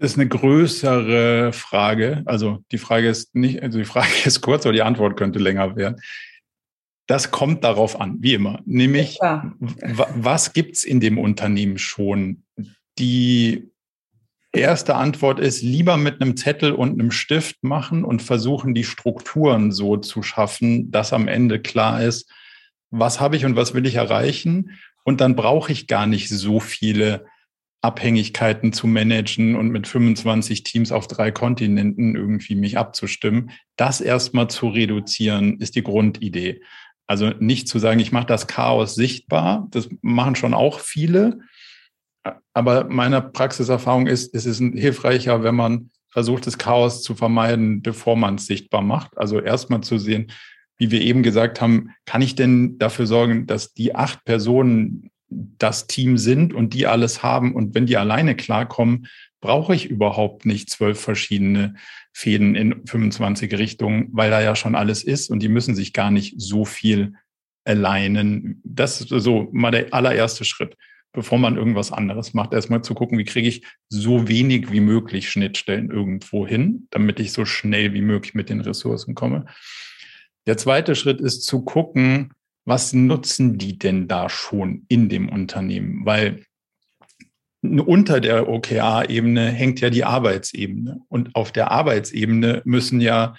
Das 0.00 0.12
ist 0.12 0.18
eine 0.18 0.28
größere 0.28 1.52
Frage. 1.52 2.22
Also 2.24 2.64
die 2.72 2.78
Frage 2.78 3.08
ist 3.08 3.34
nicht, 3.34 3.62
also 3.62 3.76
die 3.76 3.84
Frage 3.84 4.08
ist 4.24 4.40
kurz, 4.40 4.64
aber 4.64 4.72
die 4.72 4.82
Antwort 4.82 5.18
könnte 5.18 5.38
länger 5.38 5.76
werden. 5.76 6.00
Das 7.06 7.30
kommt 7.30 7.64
darauf 7.64 8.00
an, 8.00 8.16
wie 8.20 8.32
immer. 8.32 8.62
Nämlich, 8.64 9.18
ja. 9.20 9.52
was 9.58 10.54
gibt 10.54 10.76
es 10.76 10.84
in 10.84 11.00
dem 11.00 11.18
Unternehmen 11.18 11.76
schon? 11.76 12.44
Die 12.98 13.72
erste 14.52 14.94
Antwort 14.94 15.38
ist, 15.38 15.60
lieber 15.60 15.98
mit 15.98 16.22
einem 16.22 16.34
Zettel 16.34 16.72
und 16.72 16.92
einem 16.92 17.10
Stift 17.10 17.62
machen 17.62 18.02
und 18.02 18.22
versuchen, 18.22 18.74
die 18.74 18.84
Strukturen 18.84 19.70
so 19.70 19.98
zu 19.98 20.22
schaffen, 20.22 20.90
dass 20.90 21.12
am 21.12 21.28
Ende 21.28 21.60
klar 21.60 22.02
ist, 22.02 22.30
was 22.90 23.20
habe 23.20 23.36
ich 23.36 23.44
und 23.44 23.54
was 23.54 23.74
will 23.74 23.84
ich 23.84 23.96
erreichen. 23.96 24.78
Und 25.04 25.20
dann 25.20 25.36
brauche 25.36 25.72
ich 25.72 25.88
gar 25.88 26.06
nicht 26.06 26.30
so 26.30 26.58
viele 26.58 27.26
Abhängigkeiten 27.82 28.72
zu 28.72 28.86
managen 28.86 29.56
und 29.56 29.70
mit 29.70 29.86
25 29.86 30.64
Teams 30.64 30.92
auf 30.92 31.06
drei 31.06 31.30
Kontinenten 31.30 32.14
irgendwie 32.14 32.54
mich 32.54 32.76
abzustimmen. 32.76 33.50
Das 33.76 34.00
erstmal 34.00 34.48
zu 34.48 34.68
reduzieren, 34.68 35.58
ist 35.58 35.76
die 35.76 35.82
Grundidee. 35.82 36.60
Also 37.06 37.30
nicht 37.38 37.68
zu 37.68 37.78
sagen, 37.78 37.98
ich 37.98 38.12
mache 38.12 38.26
das 38.26 38.46
Chaos 38.46 38.94
sichtbar, 38.94 39.66
das 39.70 39.88
machen 40.02 40.36
schon 40.36 40.54
auch 40.54 40.78
viele, 40.80 41.40
aber 42.52 42.84
meine 42.84 43.22
Praxiserfahrung 43.22 44.06
ist, 44.06 44.34
es 44.34 44.46
ist 44.46 44.58
hilfreicher, 44.58 45.42
wenn 45.42 45.54
man 45.54 45.90
versucht, 46.08 46.46
das 46.46 46.58
Chaos 46.58 47.02
zu 47.02 47.14
vermeiden, 47.14 47.82
bevor 47.82 48.16
man 48.16 48.34
es 48.34 48.46
sichtbar 48.46 48.82
macht. 48.82 49.16
Also 49.16 49.40
erstmal 49.40 49.80
zu 49.82 49.98
sehen, 49.98 50.30
wie 50.76 50.90
wir 50.90 51.00
eben 51.00 51.22
gesagt 51.22 51.60
haben, 51.60 51.90
kann 52.06 52.22
ich 52.22 52.34
denn 52.34 52.78
dafür 52.78 53.06
sorgen, 53.06 53.46
dass 53.46 53.74
die 53.74 53.94
acht 53.94 54.24
Personen 54.24 55.09
das 55.30 55.86
Team 55.86 56.18
sind 56.18 56.52
und 56.52 56.74
die 56.74 56.86
alles 56.86 57.22
haben 57.22 57.54
und 57.54 57.74
wenn 57.74 57.86
die 57.86 57.96
alleine 57.96 58.36
klarkommen, 58.36 59.06
brauche 59.40 59.74
ich 59.74 59.86
überhaupt 59.86 60.44
nicht 60.44 60.68
zwölf 60.68 61.00
verschiedene 61.00 61.74
Fäden 62.12 62.54
in 62.54 62.86
25 62.86 63.52
Richtungen, 63.54 64.08
weil 64.12 64.30
da 64.30 64.42
ja 64.42 64.54
schon 64.54 64.74
alles 64.74 65.02
ist 65.02 65.30
und 65.30 65.40
die 65.40 65.48
müssen 65.48 65.74
sich 65.74 65.92
gar 65.92 66.10
nicht 66.10 66.34
so 66.38 66.64
viel 66.64 67.14
alleinen. 67.64 68.60
Das 68.64 69.00
ist 69.00 69.08
so 69.08 69.48
mal 69.52 69.70
der 69.70 69.94
allererste 69.94 70.44
Schritt 70.44 70.76
bevor 71.12 71.38
man 71.38 71.56
irgendwas 71.56 71.92
anderes 71.92 72.34
macht, 72.34 72.52
erstmal 72.52 72.82
zu 72.82 72.94
gucken, 72.94 73.18
wie 73.18 73.24
kriege 73.24 73.48
ich 73.48 73.64
so 73.88 74.28
wenig 74.28 74.70
wie 74.70 74.80
möglich 74.80 75.30
Schnittstellen 75.30 75.90
irgendwo 75.90 76.46
hin, 76.46 76.86
damit 76.90 77.18
ich 77.18 77.32
so 77.32 77.44
schnell 77.44 77.92
wie 77.94 78.02
möglich 78.02 78.34
mit 78.34 78.48
den 78.48 78.60
Ressourcen 78.60 79.14
komme. 79.14 79.46
Der 80.46 80.56
zweite 80.56 80.94
Schritt 80.94 81.20
ist 81.20 81.42
zu 81.42 81.62
gucken, 81.64 82.32
was 82.64 82.92
nutzen 82.92 83.58
die 83.58 83.78
denn 83.78 84.08
da 84.08 84.28
schon 84.28 84.84
in 84.88 85.08
dem 85.08 85.28
Unternehmen? 85.28 86.04
Weil 86.04 86.44
unter 87.62 88.20
der 88.20 88.48
OKR-Ebene 88.48 89.50
hängt 89.50 89.80
ja 89.80 89.90
die 89.90 90.04
Arbeitsebene. 90.04 91.00
Und 91.08 91.34
auf 91.34 91.52
der 91.52 91.70
Arbeitsebene 91.70 92.62
müssen 92.64 93.00
ja 93.00 93.34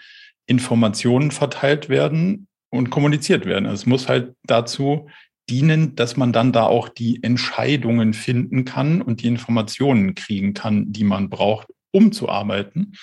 Informationen 0.46 1.32
verteilt 1.32 1.90
werden 1.90 2.48
und 2.70 2.90
kommuniziert 2.90 3.46
werden. 3.46 3.66
Es 3.66 3.86
muss 3.86 4.08
halt 4.08 4.36
dazu 4.44 5.10
dienen, 5.50 5.96
dass 5.96 6.18
man 6.18 6.34
dann 6.34 6.52
da 6.52 6.66
auch 6.66 6.88
die 6.90 7.24
Entscheidungen 7.24 8.14
finden 8.14 8.64
kann 8.64 9.02
und 9.02 9.22
die 9.22 9.28
Informationen 9.28 10.16
kriegen 10.16 10.54
kann, 10.54 10.92
die 10.92 11.04
man 11.04 11.30
braucht, 11.30 11.68
um 11.92 12.12
zu 12.12 12.30
arbeiten. 12.30 12.94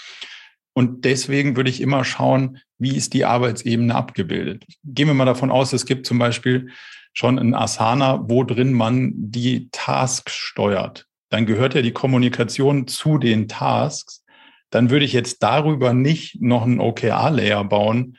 Und 0.75 1.05
deswegen 1.05 1.57
würde 1.57 1.71
ich 1.71 1.81
immer 1.81 2.05
schauen, 2.05 2.59
wie 2.79 2.97
ist 2.97 3.13
die 3.13 3.25
Arbeitsebene 3.25 3.95
abgebildet. 3.95 4.65
Gehen 4.85 5.09
wir 5.09 5.15
mal 5.15 5.25
davon 5.25 5.51
aus, 5.51 5.73
es 5.73 5.87
gibt 5.87 6.07
zum 6.07 6.19
Beispiel 6.19 6.69
schon 7.13 7.39
ein 7.39 7.55
Asana, 7.55 8.25
wo 8.29 8.45
drin 8.45 8.73
man 8.73 9.13
die 9.17 9.69
Tasks 9.73 10.35
steuert. 10.35 11.07
Dann 11.31 11.47
gehört 11.47 11.75
ja 11.75 11.83
die 11.83 11.93
Kommunikation 11.93 12.87
zu 12.87 13.19
den 13.19 13.49
Tasks. 13.49 14.25
Dann 14.71 14.91
würde 14.91 15.05
ich 15.05 15.13
jetzt 15.13 15.43
darüber 15.43 15.93
nicht 15.93 16.41
noch 16.41 16.63
einen 16.63 16.81
OKR-Layer 16.81 17.65
bauen, 17.65 18.17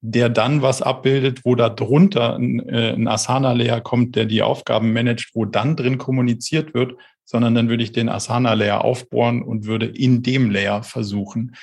der 0.00 0.30
dann 0.30 0.62
was 0.62 0.82
abbildet, 0.82 1.44
wo 1.44 1.54
da 1.54 1.68
drunter 1.68 2.36
ein, 2.36 2.58
äh, 2.68 2.92
ein 2.92 3.06
Asana-Layer 3.06 3.82
kommt, 3.82 4.16
der 4.16 4.24
die 4.24 4.42
Aufgaben 4.42 4.92
managt, 4.92 5.30
wo 5.34 5.44
dann 5.44 5.76
drin 5.76 5.98
kommuniziert 5.98 6.74
wird, 6.74 6.94
sondern 7.30 7.54
dann 7.54 7.68
würde 7.68 7.84
ich 7.84 7.92
den 7.92 8.08
Asana-Layer 8.08 8.84
aufbohren 8.84 9.42
und 9.42 9.64
würde 9.64 9.86
in 9.86 10.24
dem 10.24 10.50
Layer 10.50 10.82
versuchen, 10.82 11.54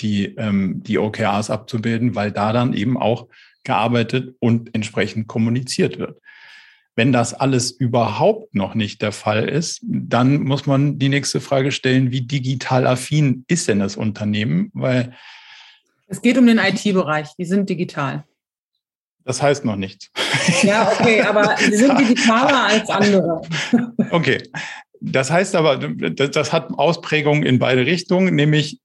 die, 0.00 0.26
ähm, 0.36 0.84
die 0.84 0.98
OKRs 0.98 1.50
abzubilden, 1.50 2.14
weil 2.14 2.30
da 2.30 2.52
dann 2.52 2.74
eben 2.74 2.96
auch 2.96 3.26
gearbeitet 3.64 4.36
und 4.38 4.72
entsprechend 4.72 5.26
kommuniziert 5.26 5.98
wird. 5.98 6.20
Wenn 6.94 7.12
das 7.12 7.34
alles 7.34 7.72
überhaupt 7.72 8.54
noch 8.54 8.76
nicht 8.76 9.02
der 9.02 9.10
Fall 9.10 9.48
ist, 9.48 9.80
dann 9.82 10.42
muss 10.42 10.64
man 10.64 11.00
die 11.00 11.08
nächste 11.08 11.40
Frage 11.40 11.72
stellen, 11.72 12.12
wie 12.12 12.22
digital 12.22 12.86
affin 12.86 13.44
ist 13.48 13.66
denn 13.66 13.80
das 13.80 13.96
Unternehmen? 13.96 14.70
Weil 14.74 15.12
es 16.06 16.22
geht 16.22 16.38
um 16.38 16.46
den 16.46 16.58
IT-Bereich. 16.58 17.30
Die 17.36 17.44
sind 17.46 17.68
digital. 17.68 18.24
Das 19.26 19.42
heißt 19.42 19.64
noch 19.64 19.74
nichts. 19.74 20.08
Ja, 20.62 20.88
okay, 20.92 21.20
aber 21.22 21.56
sie 21.58 21.74
sind 21.74 21.98
digitaler 21.98 22.64
als 22.66 22.88
andere. 22.88 23.42
Okay. 24.10 24.40
Das 25.00 25.30
heißt 25.30 25.54
aber, 25.54 25.76
das 25.76 26.52
hat 26.52 26.70
Ausprägungen 26.76 27.42
in 27.42 27.58
beide 27.58 27.86
Richtungen, 27.86 28.34
nämlich 28.34 28.80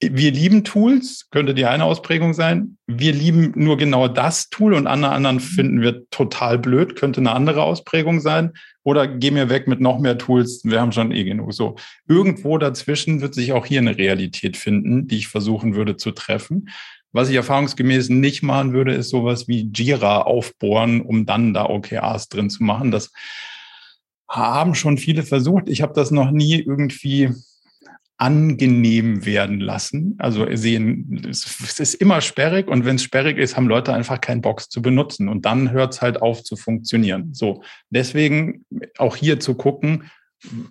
wir 0.00 0.30
lieben 0.30 0.62
Tools, 0.62 1.28
könnte 1.30 1.54
die 1.54 1.64
eine 1.64 1.84
Ausprägung 1.84 2.32
sein. 2.32 2.78
Wir 2.86 3.12
lieben 3.12 3.52
nur 3.56 3.76
genau 3.76 4.06
das 4.06 4.48
Tool 4.48 4.74
und 4.74 4.86
andere 4.86 5.10
anderen 5.10 5.40
finden 5.40 5.80
wir 5.80 6.08
total 6.10 6.56
blöd, 6.58 6.94
könnte 6.94 7.20
eine 7.20 7.32
andere 7.32 7.64
Ausprägung 7.64 8.20
sein. 8.20 8.52
Oder 8.84 9.08
gehen 9.08 9.34
wir 9.34 9.50
weg 9.50 9.66
mit 9.66 9.80
noch 9.80 9.98
mehr 9.98 10.16
Tools, 10.16 10.60
wir 10.64 10.80
haben 10.80 10.92
schon 10.92 11.10
eh 11.10 11.24
genug. 11.24 11.52
So, 11.52 11.74
irgendwo 12.06 12.58
dazwischen 12.58 13.20
wird 13.20 13.34
sich 13.34 13.52
auch 13.52 13.66
hier 13.66 13.80
eine 13.80 13.98
Realität 13.98 14.56
finden, 14.56 15.08
die 15.08 15.16
ich 15.18 15.28
versuchen 15.28 15.74
würde 15.74 15.96
zu 15.96 16.12
treffen. 16.12 16.68
Was 17.10 17.28
ich 17.28 17.34
erfahrungsgemäß 17.34 18.10
nicht 18.10 18.42
machen 18.42 18.72
würde, 18.74 18.94
ist 18.94 19.08
sowas 19.08 19.48
wie 19.48 19.70
Jira 19.74 20.22
aufbohren, 20.22 21.00
um 21.00 21.26
dann 21.26 21.54
da 21.54 21.68
OKRs 21.68 22.28
drin 22.28 22.50
zu 22.50 22.62
machen. 22.62 22.92
Das 22.92 23.12
haben 24.28 24.74
schon 24.74 24.98
viele 24.98 25.22
versucht. 25.22 25.68
Ich 25.68 25.82
habe 25.82 25.94
das 25.94 26.10
noch 26.10 26.30
nie 26.30 26.60
irgendwie 26.60 27.30
angenehm 28.18 29.24
werden 29.24 29.60
lassen. 29.60 30.16
Also 30.18 30.44
sehen, 30.54 31.24
es 31.28 31.78
ist 31.78 31.94
immer 31.94 32.20
sperrig 32.20 32.66
und 32.68 32.84
wenn 32.84 32.96
es 32.96 33.04
sperrig 33.04 33.38
ist, 33.38 33.56
haben 33.56 33.68
Leute 33.68 33.94
einfach 33.94 34.20
keinen 34.20 34.42
Box 34.42 34.68
zu 34.68 34.82
benutzen 34.82 35.28
und 35.28 35.46
dann 35.46 35.70
hört 35.70 35.94
es 35.94 36.02
halt 36.02 36.20
auf 36.20 36.42
zu 36.42 36.56
funktionieren. 36.56 37.32
So, 37.32 37.62
deswegen 37.90 38.64
auch 38.98 39.14
hier 39.14 39.38
zu 39.38 39.54
gucken, 39.54 40.10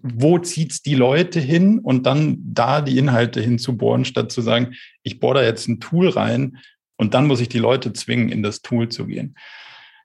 wo 0.02 0.40
zieht's 0.40 0.82
die 0.82 0.96
Leute 0.96 1.40
hin 1.40 1.80
und 1.80 2.06
dann 2.06 2.38
da 2.42 2.82
die 2.82 2.98
Inhalte 2.98 3.42
hinzubohren, 3.42 4.04
statt 4.04 4.32
zu 4.32 4.42
sagen, 4.42 4.74
ich 5.04 5.20
bohre 5.20 5.36
da 5.36 5.44
jetzt 5.44 5.68
ein 5.70 5.80
Tool 5.80 6.10
rein 6.10 6.58
und 6.98 7.14
dann 7.14 7.28
muss 7.28 7.40
ich 7.40 7.50
die 7.50 7.60
Leute 7.60 7.94
zwingen, 7.94 8.30
in 8.30 8.44
das 8.44 8.62
Tool 8.62 8.90
zu 8.90 9.08
gehen. 9.08 9.36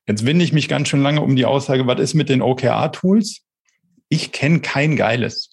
Jetzt 0.07 0.27
winde 0.27 0.45
ich 0.45 0.53
mich 0.53 0.69
ganz 0.69 0.89
schön 0.89 1.03
lange 1.03 1.21
um 1.21 1.37
die 1.37 1.45
Aussage, 1.45 1.87
was 1.87 2.01
ist 2.01 2.15
mit 2.15 2.29
den 2.29 2.43
OKR-Tools? 2.43 3.43
Ich 4.09 4.33
kenne 4.33 4.61
kein 4.61 4.97
geiles. 4.97 5.51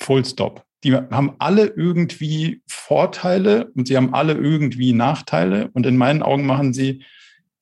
Full 0.00 0.24
Stop. 0.24 0.64
die 0.84 0.94
haben 0.94 1.34
alle 1.38 1.66
irgendwie 1.66 2.62
Vorteile 2.66 3.70
und 3.74 3.86
sie 3.86 3.96
haben 3.96 4.14
alle 4.14 4.34
irgendwie 4.34 4.92
Nachteile. 4.92 5.70
Und 5.72 5.86
in 5.86 5.96
meinen 5.96 6.22
Augen 6.22 6.44
machen 6.44 6.72
sie 6.72 7.04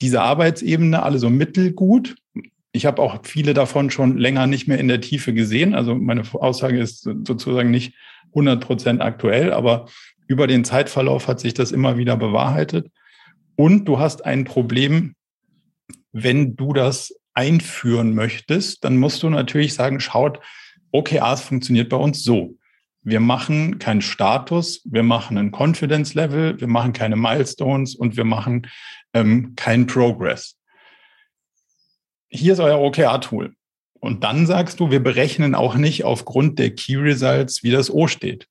diese 0.01 0.23
Arbeitsebene 0.23 1.03
alle 1.03 1.19
so 1.19 1.29
mittelgut. 1.29 2.17
Ich 2.73 2.87
habe 2.87 3.03
auch 3.03 3.21
viele 3.25 3.53
davon 3.53 3.91
schon 3.91 4.17
länger 4.17 4.47
nicht 4.47 4.69
mehr 4.69 4.79
in 4.79 4.89
der 4.89 5.01
Tiefe 5.01 5.35
gesehen. 5.35 5.75
Also 5.75 5.95
meine 5.95 6.23
Aussage 6.33 6.81
ist 6.81 7.03
sozusagen 7.03 7.71
nicht 7.71 7.95
100 8.29 8.65
Prozent 8.65 9.03
aktuell, 9.03 9.53
aber 9.53 9.87
über 10.27 10.47
den 10.47 10.65
Zeitverlauf 10.65 11.29
hat 11.29 11.41
sich 11.41 11.55
das 11.55 11.73
immer 11.73 11.99
wieder 11.99 12.17
bewahrheitet. 12.17 12.89
Und 13.57 13.85
du 13.87 13.99
hast 13.99 14.25
ein 14.25 14.45
Problem, 14.45 15.15
wenn 16.13 16.57
du 16.57 16.73
das 16.73 17.15
einführen 17.35 18.15
möchtest, 18.15 18.85
dann 18.85 18.97
musst 18.97 19.23
du 19.23 19.31
natürlich 19.31 19.75
sagen, 19.75 20.01
schaut, 20.01 20.41
OKRs 20.93 21.43
funktioniert 21.43 21.89
bei 21.89 21.97
uns 21.97 22.25
so. 22.25 22.57
Wir 23.03 23.21
machen 23.21 23.79
keinen 23.79 24.03
Status, 24.03 24.83
wir 24.85 25.03
machen 25.03 25.39
ein 25.39 25.53
Confidence 25.53 26.15
Level, 26.15 26.61
wir 26.61 26.69
machen 26.69 26.93
keine 26.93 27.17
Milestones 27.17 27.95
und 27.95 28.17
wir 28.17 28.25
machen 28.25 28.67
ähm, 29.15 29.55
keinen 29.57 29.87
Progress. 29.87 30.57
Hier 32.29 32.53
ist 32.53 32.61
euer 32.61 32.79
OKR-Tool. 32.79 33.55
Und 34.01 34.25
dann 34.25 34.47
sagst 34.47 34.81
du, 34.81 34.91
wir 34.91 35.03
berechnen 35.03 35.55
auch 35.55 35.75
nicht 35.75 36.05
aufgrund 36.05 36.59
der 36.59 36.75
Key 36.75 36.97
Results, 36.97 37.63
wie 37.63 37.71
das 37.71 37.91
O 37.91 38.07
steht. 38.07 38.49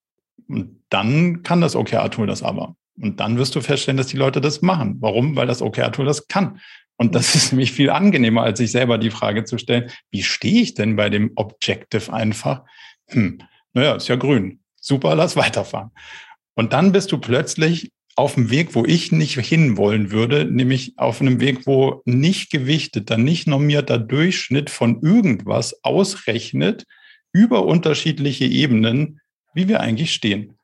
Und 0.47 0.83
dann 0.89 1.43
kann 1.43 1.61
das 1.61 1.75
OKR-Tool 1.75 2.27
das 2.27 2.43
aber. 2.43 2.75
Und 2.99 3.19
dann 3.19 3.37
wirst 3.37 3.55
du 3.55 3.61
feststellen, 3.61 3.97
dass 3.97 4.07
die 4.07 4.17
Leute 4.17 4.41
das 4.41 4.61
machen. 4.61 4.97
Warum? 4.99 5.35
Weil 5.35 5.47
das 5.47 5.61
OKR-Tool 5.61 6.05
das 6.05 6.27
kann. 6.27 6.59
Und 6.99 7.15
das 7.15 7.33
ist 7.33 7.53
nämlich 7.53 7.71
viel 7.71 7.89
angenehmer, 7.89 8.43
als 8.43 8.59
sich 8.59 8.71
selber 8.71 8.97
die 8.97 9.09
Frage 9.09 9.45
zu 9.45 9.57
stellen, 9.57 9.89
wie 10.11 10.21
stehe 10.21 10.61
ich 10.61 10.73
denn 10.73 10.97
bei 10.97 11.09
dem 11.09 11.31
Objective 11.35 12.11
einfach? 12.11 12.65
Hm, 13.07 13.39
naja, 13.73 13.95
ist 13.95 14.09
ja 14.09 14.17
grün. 14.17 14.59
Super, 14.75 15.15
lass 15.15 15.37
weiterfahren. 15.37 15.91
Und 16.55 16.73
dann 16.73 16.91
bist 16.91 17.13
du 17.13 17.17
plötzlich 17.17 17.93
auf 18.17 18.33
dem 18.35 18.49
Weg, 18.49 18.75
wo 18.75 18.83
ich 18.83 19.13
nicht 19.13 19.39
hinwollen 19.39 20.11
würde, 20.11 20.43
nämlich 20.43 20.93
auf 20.97 21.21
einem 21.21 21.39
Weg, 21.39 21.65
wo 21.65 22.01
nicht 22.03 22.51
gewichteter, 22.51 23.17
nicht 23.17 23.47
normierter 23.47 23.97
Durchschnitt 23.97 24.69
von 24.69 25.01
irgendwas 25.01 25.81
ausrechnet 25.85 26.83
über 27.31 27.65
unterschiedliche 27.65 28.43
Ebenen, 28.43 29.21
wie 29.53 29.69
wir 29.69 29.79
eigentlich 29.79 30.13
stehen 30.13 30.58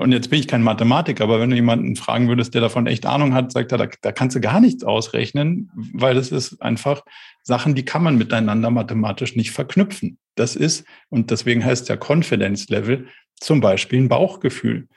und 0.00 0.12
jetzt 0.12 0.30
bin 0.30 0.40
ich 0.40 0.48
kein 0.48 0.62
Mathematiker, 0.62 1.24
aber 1.24 1.40
wenn 1.40 1.50
du 1.50 1.56
jemanden 1.56 1.94
fragen 1.94 2.28
würdest, 2.28 2.54
der 2.54 2.62
davon 2.62 2.86
echt 2.86 3.04
Ahnung 3.04 3.34
hat, 3.34 3.52
sagt 3.52 3.70
er, 3.70 3.76
da, 3.76 3.86
da 4.00 4.12
kannst 4.12 4.34
du 4.34 4.40
gar 4.40 4.58
nichts 4.58 4.82
ausrechnen, 4.82 5.70
weil 5.92 6.14
das 6.14 6.32
ist 6.32 6.62
einfach 6.62 7.02
Sachen, 7.42 7.74
die 7.74 7.84
kann 7.84 8.02
man 8.02 8.16
miteinander 8.16 8.70
mathematisch 8.70 9.36
nicht 9.36 9.50
verknüpfen. 9.50 10.16
Das 10.36 10.56
ist, 10.56 10.86
und 11.10 11.30
deswegen 11.30 11.62
heißt 11.62 11.90
ja 11.90 11.98
Confidence 12.02 12.70
Level, 12.70 13.08
zum 13.36 13.60
Beispiel 13.60 14.00
ein 14.00 14.08
Bauchgefühl. 14.08 14.88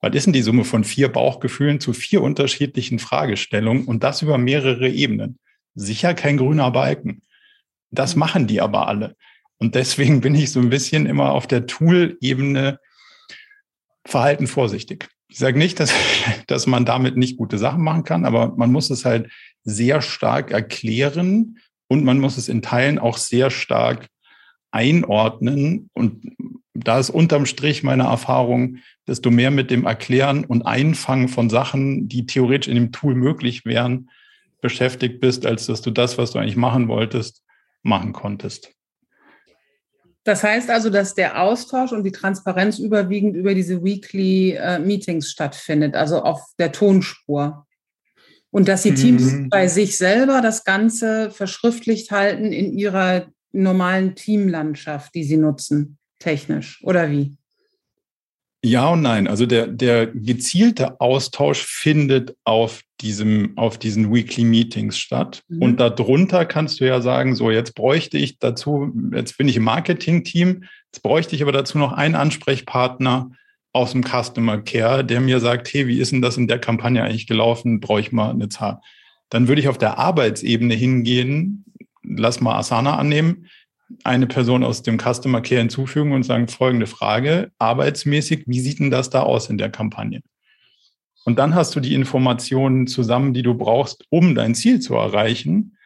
Was 0.00 0.14
ist 0.16 0.26
denn 0.26 0.32
die 0.32 0.42
Summe 0.42 0.64
von 0.64 0.82
vier 0.82 1.08
Bauchgefühlen 1.08 1.78
zu 1.78 1.92
vier 1.92 2.20
unterschiedlichen 2.20 2.98
Fragestellungen 2.98 3.84
und 3.84 4.02
das 4.02 4.22
über 4.22 4.38
mehrere 4.38 4.88
Ebenen? 4.88 5.38
Sicher 5.76 6.14
kein 6.14 6.36
grüner 6.36 6.72
Balken. 6.72 7.22
Das 7.92 8.16
machen 8.16 8.48
die 8.48 8.60
aber 8.60 8.88
alle. 8.88 9.14
Und 9.58 9.76
deswegen 9.76 10.20
bin 10.20 10.34
ich 10.34 10.50
so 10.50 10.58
ein 10.58 10.70
bisschen 10.70 11.06
immer 11.06 11.30
auf 11.30 11.46
der 11.46 11.66
Tool-Ebene 11.66 12.80
Verhalten 14.08 14.46
vorsichtig. 14.46 15.08
Ich 15.28 15.36
sage 15.38 15.58
nicht, 15.58 15.78
dass, 15.78 15.92
dass 16.46 16.66
man 16.66 16.84
damit 16.84 17.16
nicht 17.16 17.36
gute 17.36 17.58
Sachen 17.58 17.82
machen 17.82 18.04
kann, 18.04 18.24
aber 18.24 18.54
man 18.56 18.72
muss 18.72 18.90
es 18.90 19.04
halt 19.04 19.30
sehr 19.64 20.00
stark 20.00 20.50
erklären 20.50 21.58
und 21.88 22.04
man 22.04 22.18
muss 22.18 22.38
es 22.38 22.48
in 22.48 22.62
Teilen 22.62 22.98
auch 22.98 23.18
sehr 23.18 23.50
stark 23.50 24.08
einordnen. 24.70 25.90
Und 25.92 26.22
da 26.74 26.98
ist 26.98 27.10
unterm 27.10 27.44
Strich 27.44 27.82
meine 27.82 28.04
Erfahrung, 28.04 28.78
desto 29.06 29.30
mehr 29.30 29.50
mit 29.50 29.70
dem 29.70 29.84
Erklären 29.84 30.44
und 30.44 30.62
Einfangen 30.62 31.28
von 31.28 31.50
Sachen, 31.50 32.08
die 32.08 32.24
theoretisch 32.24 32.68
in 32.68 32.76
dem 32.76 32.92
Tool 32.92 33.14
möglich 33.14 33.64
wären, 33.64 34.08
beschäftigt 34.62 35.20
bist, 35.20 35.44
als 35.44 35.66
dass 35.66 35.82
du 35.82 35.90
das, 35.90 36.16
was 36.16 36.32
du 36.32 36.38
eigentlich 36.38 36.56
machen 36.56 36.88
wolltest, 36.88 37.42
machen 37.82 38.12
konntest. 38.12 38.77
Das 40.28 40.42
heißt 40.42 40.68
also, 40.68 40.90
dass 40.90 41.14
der 41.14 41.40
Austausch 41.40 41.90
und 41.90 42.04
die 42.04 42.12
Transparenz 42.12 42.78
überwiegend 42.78 43.34
über 43.34 43.54
diese 43.54 43.82
Weekly 43.82 44.50
äh, 44.50 44.78
Meetings 44.78 45.30
stattfindet, 45.30 45.94
also 45.94 46.20
auf 46.20 46.42
der 46.58 46.70
Tonspur. 46.70 47.66
Und 48.50 48.68
dass 48.68 48.82
die 48.82 48.92
Teams 48.92 49.32
mhm. 49.32 49.48
bei 49.48 49.68
sich 49.68 49.96
selber 49.96 50.42
das 50.42 50.64
Ganze 50.64 51.30
verschriftlicht 51.30 52.10
halten 52.10 52.52
in 52.52 52.76
ihrer 52.76 53.28
normalen 53.52 54.16
Teamlandschaft, 54.16 55.14
die 55.14 55.24
sie 55.24 55.38
nutzen, 55.38 55.96
technisch, 56.18 56.84
oder 56.84 57.10
wie? 57.10 57.38
Ja 58.64 58.88
und 58.88 59.02
nein. 59.02 59.28
Also 59.28 59.46
der, 59.46 59.68
der 59.68 60.08
gezielte 60.08 61.00
Austausch 61.00 61.62
findet 61.64 62.36
auf 62.44 62.82
diesem, 63.00 63.56
auf 63.56 63.78
diesen 63.78 64.12
Weekly 64.12 64.42
Meetings 64.42 64.98
statt. 64.98 65.42
Mhm. 65.48 65.62
Und 65.62 65.80
darunter 65.80 66.44
kannst 66.44 66.80
du 66.80 66.86
ja 66.86 67.00
sagen, 67.00 67.36
so 67.36 67.50
jetzt 67.50 67.74
bräuchte 67.74 68.18
ich 68.18 68.38
dazu, 68.38 68.92
jetzt 69.12 69.38
bin 69.38 69.48
ich 69.48 69.56
im 69.56 69.64
Marketing-Team, 69.64 70.64
jetzt 70.92 71.02
bräuchte 71.02 71.36
ich 71.36 71.42
aber 71.42 71.52
dazu 71.52 71.78
noch 71.78 71.92
einen 71.92 72.16
Ansprechpartner 72.16 73.30
aus 73.72 73.92
dem 73.92 74.02
Customer 74.02 74.58
Care, 74.58 75.04
der 75.04 75.20
mir 75.20 75.38
sagt, 75.38 75.72
hey, 75.72 75.86
wie 75.86 76.00
ist 76.00 76.10
denn 76.10 76.22
das 76.22 76.36
in 76.36 76.48
der 76.48 76.58
Kampagne 76.58 77.04
eigentlich 77.04 77.28
gelaufen? 77.28 77.78
Brauche 77.78 78.00
ich 78.00 78.10
mal 78.10 78.30
eine 78.30 78.48
Zahl? 78.48 78.80
Dann 79.30 79.46
würde 79.46 79.60
ich 79.60 79.68
auf 79.68 79.78
der 79.78 79.98
Arbeitsebene 79.98 80.74
hingehen, 80.74 81.64
lass 82.02 82.40
mal 82.40 82.56
Asana 82.56 82.96
annehmen, 82.96 83.46
eine 84.04 84.26
Person 84.26 84.64
aus 84.64 84.82
dem 84.82 84.98
Customer 84.98 85.40
Care 85.40 85.60
hinzufügen 85.60 86.12
und 86.12 86.22
sagen, 86.22 86.48
folgende 86.48 86.86
Frage, 86.86 87.50
arbeitsmäßig, 87.58 88.44
wie 88.46 88.60
sieht 88.60 88.80
denn 88.80 88.90
das 88.90 89.10
da 89.10 89.22
aus 89.22 89.48
in 89.50 89.58
der 89.58 89.70
Kampagne? 89.70 90.20
Und 91.24 91.38
dann 91.38 91.54
hast 91.54 91.74
du 91.76 91.80
die 91.80 91.94
Informationen 91.94 92.86
zusammen, 92.86 93.34
die 93.34 93.42
du 93.42 93.54
brauchst, 93.54 94.04
um 94.10 94.34
dein 94.34 94.54
Ziel 94.54 94.80
zu 94.80 94.94
erreichen. 94.94 95.76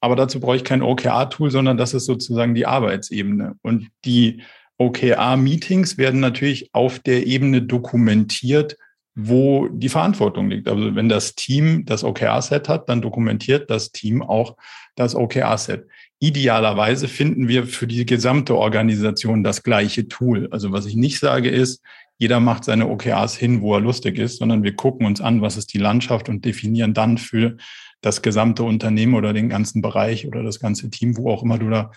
Aber 0.00 0.16
dazu 0.16 0.40
brauche 0.40 0.56
ich 0.56 0.64
kein 0.64 0.82
OKR-Tool, 0.82 1.50
sondern 1.50 1.76
das 1.76 1.94
ist 1.94 2.06
sozusagen 2.06 2.54
die 2.54 2.66
Arbeitsebene. 2.66 3.56
Und 3.62 3.88
die 4.04 4.42
OKR-Meetings 4.78 5.98
werden 5.98 6.20
natürlich 6.20 6.70
auf 6.72 6.98
der 6.98 7.26
Ebene 7.26 7.62
dokumentiert, 7.62 8.76
wo 9.14 9.68
die 9.68 9.88
Verantwortung 9.88 10.50
liegt. 10.50 10.68
Also 10.68 10.94
wenn 10.94 11.08
das 11.08 11.34
Team 11.34 11.84
das 11.84 12.02
OKR-Set 12.04 12.68
hat, 12.68 12.88
dann 12.88 13.02
dokumentiert 13.02 13.70
das 13.70 13.92
Team 13.92 14.22
auch 14.22 14.56
das 14.94 15.14
OKR-Set. 15.14 15.86
Idealerweise 16.22 17.08
finden 17.08 17.48
wir 17.48 17.66
für 17.66 17.88
die 17.88 18.06
gesamte 18.06 18.56
Organisation 18.56 19.42
das 19.42 19.64
gleiche 19.64 20.06
Tool. 20.06 20.46
Also 20.52 20.70
was 20.70 20.86
ich 20.86 20.94
nicht 20.94 21.18
sage 21.18 21.48
ist, 21.48 21.82
jeder 22.16 22.38
macht 22.38 22.62
seine 22.62 22.88
OKRs 22.88 23.36
hin, 23.36 23.60
wo 23.60 23.74
er 23.74 23.80
lustig 23.80 24.18
ist, 24.18 24.38
sondern 24.38 24.62
wir 24.62 24.76
gucken 24.76 25.04
uns 25.04 25.20
an, 25.20 25.42
was 25.42 25.56
ist 25.56 25.74
die 25.74 25.78
Landschaft 25.78 26.28
und 26.28 26.44
definieren 26.44 26.94
dann 26.94 27.18
für 27.18 27.56
das 28.02 28.22
gesamte 28.22 28.62
Unternehmen 28.62 29.14
oder 29.14 29.32
den 29.32 29.48
ganzen 29.48 29.82
Bereich 29.82 30.24
oder 30.24 30.44
das 30.44 30.60
ganze 30.60 30.90
Team, 30.90 31.16
wo 31.16 31.28
auch 31.28 31.42
immer 31.42 31.58
du 31.58 31.68
da 31.68 31.90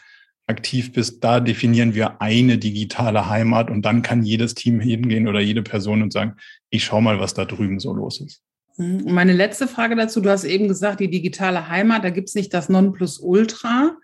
aktiv 0.47 0.91
bist, 0.91 1.23
da 1.23 1.39
definieren 1.39 1.93
wir 1.93 2.19
eine 2.19 2.57
digitale 2.57 3.29
Heimat 3.29 3.69
und 3.69 3.83
dann 3.83 4.01
kann 4.01 4.23
jedes 4.23 4.55
Team 4.55 4.79
hingehen 4.79 5.27
oder 5.27 5.39
jede 5.39 5.61
Person 5.61 6.01
und 6.01 6.11
sagen, 6.11 6.33
ich 6.71 6.83
schau 6.83 6.99
mal, 6.99 7.19
was 7.19 7.35
da 7.35 7.45
drüben 7.45 7.79
so 7.79 7.93
los 7.93 8.21
ist. 8.21 8.41
Mhm. 8.77 9.03
Meine 9.13 9.33
letzte 9.33 9.67
Frage 9.67 9.95
dazu, 9.95 10.19
du 10.19 10.31
hast 10.31 10.45
eben 10.45 10.67
gesagt, 10.67 10.99
die 10.99 11.11
digitale 11.11 11.69
Heimat, 11.69 12.03
da 12.03 12.09
gibt 12.09 12.29
es 12.29 12.33
nicht 12.33 12.55
das 12.55 12.69
Nonplusultra. 12.69 13.95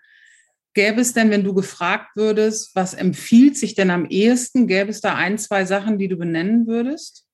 Gäbe 0.74 1.00
es 1.00 1.12
denn, 1.12 1.30
wenn 1.30 1.44
du 1.44 1.52
gefragt 1.52 2.16
würdest, 2.16 2.74
was 2.74 2.94
empfiehlt 2.94 3.56
sich 3.56 3.74
denn 3.74 3.90
am 3.90 4.06
ehesten, 4.06 4.66
gäbe 4.66 4.90
es 4.90 5.00
da 5.00 5.14
ein, 5.14 5.36
zwei 5.38 5.64
Sachen, 5.64 5.98
die 5.98 6.08
du 6.08 6.16
benennen 6.16 6.66
würdest? 6.66 7.26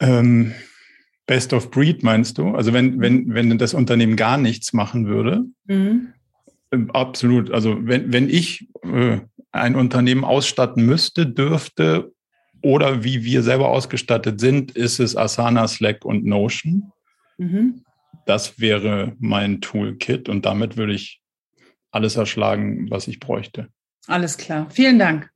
Ähm, 0.00 0.52
Best 1.26 1.52
of 1.52 1.70
Breed 1.70 2.02
meinst 2.02 2.38
du? 2.38 2.48
Also 2.48 2.72
wenn, 2.72 3.00
wenn, 3.00 3.32
wenn 3.34 3.56
das 3.56 3.72
Unternehmen 3.72 4.16
gar 4.16 4.36
nichts 4.36 4.72
machen 4.72 5.06
würde? 5.06 5.44
Mhm. 5.66 6.12
Ähm, 6.72 6.90
absolut. 6.90 7.50
Also 7.50 7.78
wenn, 7.86 8.12
wenn 8.12 8.28
ich 8.28 8.68
äh, 8.82 9.20
ein 9.52 9.76
Unternehmen 9.76 10.24
ausstatten 10.24 10.84
müsste, 10.84 11.26
dürfte 11.26 12.12
oder 12.62 13.04
wie 13.04 13.24
wir 13.24 13.42
selber 13.42 13.68
ausgestattet 13.68 14.40
sind, 14.40 14.72
ist 14.72 14.98
es 14.98 15.16
Asana, 15.16 15.68
Slack 15.68 16.04
und 16.04 16.24
Notion. 16.24 16.92
Mhm. 17.38 17.84
Das 18.26 18.58
wäre 18.58 19.14
mein 19.18 19.60
Toolkit 19.60 20.28
und 20.28 20.44
damit 20.44 20.76
würde 20.76 20.94
ich 20.94 21.20
alles 21.94 22.16
erschlagen, 22.16 22.90
was 22.90 23.08
ich 23.08 23.20
bräuchte. 23.20 23.68
Alles 24.06 24.36
klar. 24.36 24.68
Vielen 24.70 24.98
Dank. 24.98 25.30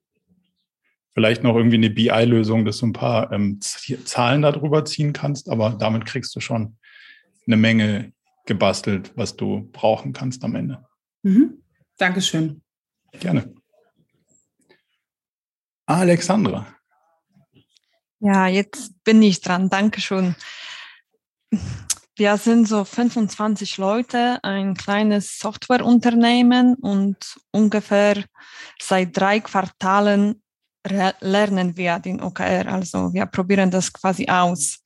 Vielleicht 1.14 1.42
noch 1.42 1.56
irgendwie 1.56 1.76
eine 1.76 1.90
BI-Lösung, 1.90 2.64
dass 2.64 2.78
du 2.78 2.86
ein 2.86 2.92
paar 2.92 3.32
ähm, 3.32 3.60
Zahlen 3.60 4.42
darüber 4.42 4.84
ziehen 4.84 5.12
kannst, 5.12 5.48
aber 5.48 5.70
damit 5.70 6.06
kriegst 6.06 6.34
du 6.36 6.40
schon 6.40 6.76
eine 7.46 7.56
Menge 7.56 8.12
gebastelt, 8.46 9.12
was 9.16 9.36
du 9.36 9.68
brauchen 9.72 10.12
kannst 10.12 10.44
am 10.44 10.54
Ende. 10.54 10.84
Mhm. 11.22 11.62
Dankeschön. 11.96 12.62
Gerne. 13.12 13.52
Alexandra. 15.86 16.66
Ja, 18.20 18.46
jetzt 18.46 19.02
bin 19.04 19.22
ich 19.22 19.40
dran. 19.40 19.70
Dankeschön. 19.70 20.34
Wir 22.18 22.36
sind 22.36 22.66
so 22.66 22.84
25 22.84 23.78
Leute, 23.78 24.42
ein 24.42 24.74
kleines 24.74 25.38
Softwareunternehmen 25.38 26.74
und 26.74 27.16
ungefähr 27.52 28.24
seit 28.82 29.16
drei 29.16 29.38
Quartalen 29.38 30.42
lernen 31.20 31.76
wir 31.76 32.00
den 32.00 32.20
OKR. 32.20 32.66
Also 32.66 33.14
wir 33.14 33.26
probieren 33.26 33.70
das 33.70 33.92
quasi 33.92 34.26
aus. 34.26 34.80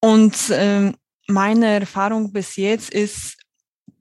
Und 0.00 0.34
ähm, 0.50 0.96
meine 1.28 1.82
Erfahrung 1.82 2.32
bis 2.32 2.56
jetzt 2.56 2.90
ist, 2.90 3.36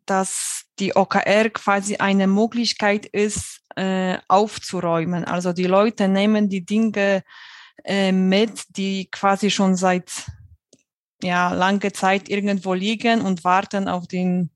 dass 0.07 0.63
die 0.79 0.95
OKR 0.95 1.51
quasi 1.51 1.97
eine 1.97 2.25
Möglichkeit 2.25 3.05
ist, 3.05 3.61
äh, 3.75 4.17
aufzuräumen. 4.27 5.23
Also 5.23 5.53
die 5.53 5.67
Leute 5.67 6.07
nehmen 6.07 6.49
die 6.49 6.65
Dinge 6.65 7.21
äh, 7.83 8.11
mit, 8.11 8.63
die 8.69 9.07
quasi 9.11 9.51
schon 9.51 9.75
seit 9.75 10.25
ja, 11.21 11.53
lange 11.53 11.91
Zeit 11.91 12.29
irgendwo 12.29 12.73
liegen 12.73 13.21
und 13.21 13.43
warten 13.43 13.87
auf 13.87 14.07
den 14.07 14.51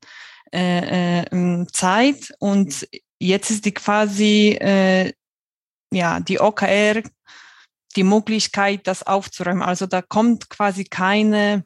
äh, 0.52 1.22
äh, 1.22 1.66
Zeit. 1.72 2.34
Und 2.38 2.88
jetzt 3.18 3.50
ist 3.50 3.64
die 3.64 3.74
quasi 3.74 4.58
äh, 4.60 5.12
ja 5.92 6.20
die 6.20 6.40
OKR 6.40 7.02
die 7.96 8.04
Möglichkeit, 8.04 8.86
das 8.86 9.04
aufzuräumen. 9.04 9.62
Also 9.62 9.86
da 9.86 10.02
kommt 10.02 10.50
quasi 10.50 10.84
keine 10.84 11.64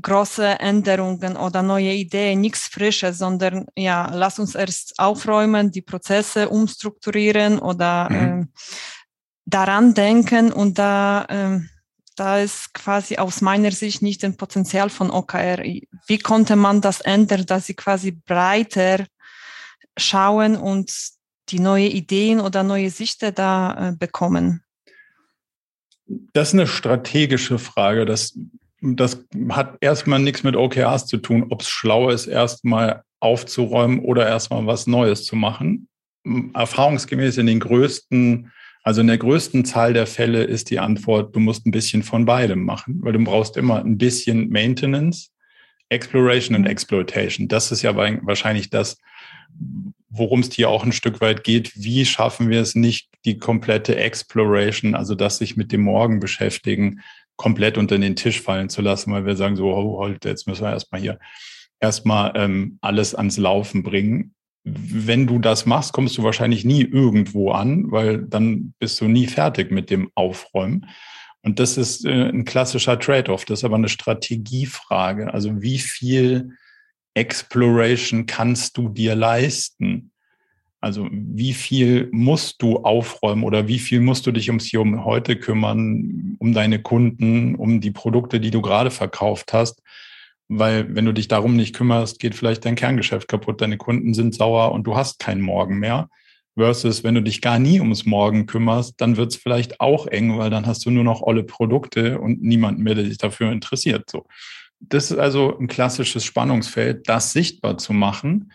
große 0.00 0.44
Änderungen 0.44 1.36
oder 1.36 1.62
neue 1.62 1.92
Ideen, 1.92 2.40
nichts 2.40 2.66
Frisches, 2.66 3.18
sondern 3.18 3.66
ja, 3.76 4.10
lass 4.12 4.38
uns 4.38 4.54
erst 4.54 4.98
aufräumen, 4.98 5.70
die 5.70 5.82
Prozesse 5.82 6.48
umstrukturieren 6.48 7.58
oder 7.58 8.10
mhm. 8.10 8.42
äh, 8.42 8.46
daran 9.44 9.94
denken 9.94 10.52
und 10.52 10.78
da, 10.78 11.24
äh, 11.28 11.60
da 12.16 12.38
ist 12.38 12.74
quasi 12.74 13.16
aus 13.16 13.40
meiner 13.40 13.70
Sicht 13.70 14.02
nicht 14.02 14.24
ein 14.24 14.36
Potenzial 14.36 14.90
von 14.90 15.10
OKR. 15.10 15.62
Wie 16.06 16.18
konnte 16.18 16.56
man 16.56 16.80
das 16.80 17.00
ändern, 17.00 17.46
dass 17.46 17.66
sie 17.66 17.74
quasi 17.74 18.12
breiter 18.12 19.06
schauen 19.96 20.56
und 20.56 20.92
die 21.48 21.60
neue 21.60 21.88
Ideen 21.88 22.40
oder 22.40 22.62
neue 22.62 22.90
Sichten 22.90 23.34
da 23.34 23.90
äh, 23.90 23.92
bekommen? 23.96 24.62
Das 26.06 26.48
ist 26.48 26.54
eine 26.54 26.66
strategische 26.66 27.58
Frage. 27.58 28.04
Das 28.06 28.34
das 28.82 29.24
hat 29.50 29.78
erstmal 29.80 30.18
nichts 30.18 30.42
mit 30.42 30.56
OKRs 30.56 31.06
zu 31.06 31.18
tun, 31.18 31.46
ob 31.50 31.62
es 31.62 31.68
schlau 31.68 32.10
ist, 32.10 32.26
erstmal 32.26 33.04
aufzuräumen 33.20 34.00
oder 34.00 34.26
erstmal 34.26 34.66
was 34.66 34.88
Neues 34.88 35.24
zu 35.24 35.36
machen. 35.36 35.88
Erfahrungsgemäß 36.54 37.38
in 37.38 37.46
den 37.46 37.60
größten, 37.60 38.52
also 38.82 39.00
in 39.00 39.06
der 39.06 39.18
größten 39.18 39.64
Zahl 39.64 39.92
der 39.92 40.06
Fälle 40.06 40.42
ist 40.42 40.70
die 40.70 40.78
Antwort, 40.78 41.34
du 41.34 41.40
musst 41.40 41.66
ein 41.66 41.70
bisschen 41.70 42.02
von 42.02 42.24
beidem 42.24 42.64
machen, 42.64 42.98
weil 43.02 43.12
du 43.12 43.22
brauchst 43.22 43.56
immer 43.56 43.84
ein 43.84 43.98
bisschen 43.98 44.50
Maintenance, 44.50 45.30
Exploration 45.88 46.56
und 46.56 46.66
Exploitation. 46.66 47.48
Das 47.48 47.70
ist 47.70 47.82
ja 47.82 47.94
wahrscheinlich 47.94 48.70
das, 48.70 48.98
worum 50.08 50.40
es 50.40 50.52
hier 50.52 50.68
auch 50.68 50.84
ein 50.84 50.92
Stück 50.92 51.20
weit 51.20 51.44
geht. 51.44 51.72
Wie 51.76 52.04
schaffen 52.04 52.48
wir 52.48 52.60
es 52.60 52.74
nicht, 52.74 53.08
die 53.24 53.38
komplette 53.38 53.96
Exploration, 53.96 54.94
also 54.94 55.14
das 55.14 55.38
sich 55.38 55.56
mit 55.56 55.70
dem 55.70 55.82
Morgen 55.82 56.18
beschäftigen, 56.18 57.00
komplett 57.36 57.78
unter 57.78 57.98
den 57.98 58.16
Tisch 58.16 58.40
fallen 58.40 58.68
zu 58.68 58.82
lassen, 58.82 59.12
weil 59.12 59.26
wir 59.26 59.36
sagen 59.36 59.56
so, 59.56 59.72
oh, 59.72 60.02
halt, 60.02 60.24
jetzt 60.24 60.46
müssen 60.46 60.64
wir 60.64 60.70
erstmal 60.70 61.00
hier 61.00 61.18
erstmal 61.80 62.32
ähm, 62.36 62.78
alles 62.80 63.14
ans 63.14 63.36
Laufen 63.36 63.82
bringen. 63.82 64.34
Wenn 64.64 65.26
du 65.26 65.38
das 65.38 65.66
machst, 65.66 65.92
kommst 65.92 66.16
du 66.16 66.22
wahrscheinlich 66.22 66.64
nie 66.64 66.82
irgendwo 66.82 67.50
an, 67.50 67.90
weil 67.90 68.22
dann 68.22 68.74
bist 68.78 69.00
du 69.00 69.08
nie 69.08 69.26
fertig 69.26 69.70
mit 69.70 69.90
dem 69.90 70.10
Aufräumen. 70.14 70.86
Und 71.42 71.58
das 71.58 71.76
ist 71.76 72.04
äh, 72.04 72.28
ein 72.28 72.44
klassischer 72.44 72.98
Trade-off. 72.98 73.44
Das 73.44 73.60
ist 73.60 73.64
aber 73.64 73.76
eine 73.76 73.88
Strategiefrage. 73.88 75.34
Also 75.34 75.60
wie 75.60 75.78
viel 75.78 76.50
Exploration 77.14 78.26
kannst 78.26 78.76
du 78.76 78.88
dir 78.88 79.16
leisten? 79.16 80.12
Also 80.80 81.08
wie 81.12 81.52
viel 81.52 82.08
musst 82.12 82.60
du 82.60 82.78
aufräumen 82.78 83.44
oder 83.44 83.68
wie 83.68 83.78
viel 83.78 84.00
musst 84.00 84.26
du 84.26 84.32
dich 84.32 84.48
ums 84.48 84.64
Hier 84.64 84.80
um 84.80 85.04
heute 85.04 85.36
kümmern, 85.36 86.36
um 86.40 86.52
deine 86.52 86.82
Kunden, 86.82 87.54
um 87.54 87.80
die 87.80 87.92
Produkte, 87.92 88.40
die 88.40 88.50
du 88.50 88.62
gerade 88.62 88.90
verkauft 88.90 89.52
hast? 89.52 89.80
Weil 90.58 90.94
wenn 90.94 91.04
du 91.04 91.12
dich 91.12 91.28
darum 91.28 91.56
nicht 91.56 91.74
kümmerst, 91.74 92.18
geht 92.18 92.34
vielleicht 92.34 92.64
dein 92.64 92.74
Kerngeschäft 92.74 93.28
kaputt, 93.28 93.60
deine 93.60 93.78
Kunden 93.78 94.14
sind 94.14 94.34
sauer 94.34 94.72
und 94.72 94.84
du 94.84 94.96
hast 94.96 95.18
keinen 95.18 95.40
Morgen 95.40 95.78
mehr. 95.78 96.08
Versus, 96.54 97.02
wenn 97.02 97.14
du 97.14 97.22
dich 97.22 97.40
gar 97.40 97.58
nie 97.58 97.80
ums 97.80 98.04
Morgen 98.04 98.44
kümmerst, 98.44 99.00
dann 99.00 99.16
wird 99.16 99.32
es 99.32 99.36
vielleicht 99.36 99.80
auch 99.80 100.06
eng, 100.06 100.36
weil 100.36 100.50
dann 100.50 100.66
hast 100.66 100.84
du 100.84 100.90
nur 100.90 101.04
noch 101.04 101.22
olle 101.22 101.44
Produkte 101.44 102.18
und 102.18 102.42
niemanden 102.42 102.82
mehr, 102.82 102.94
der 102.94 103.06
sich 103.06 103.16
dafür 103.16 103.50
interessiert. 103.50 104.10
So. 104.10 104.26
Das 104.78 105.10
ist 105.10 105.18
also 105.18 105.58
ein 105.58 105.68
klassisches 105.68 106.24
Spannungsfeld, 106.24 107.08
das 107.08 107.32
sichtbar 107.32 107.78
zu 107.78 107.94
machen, 107.94 108.52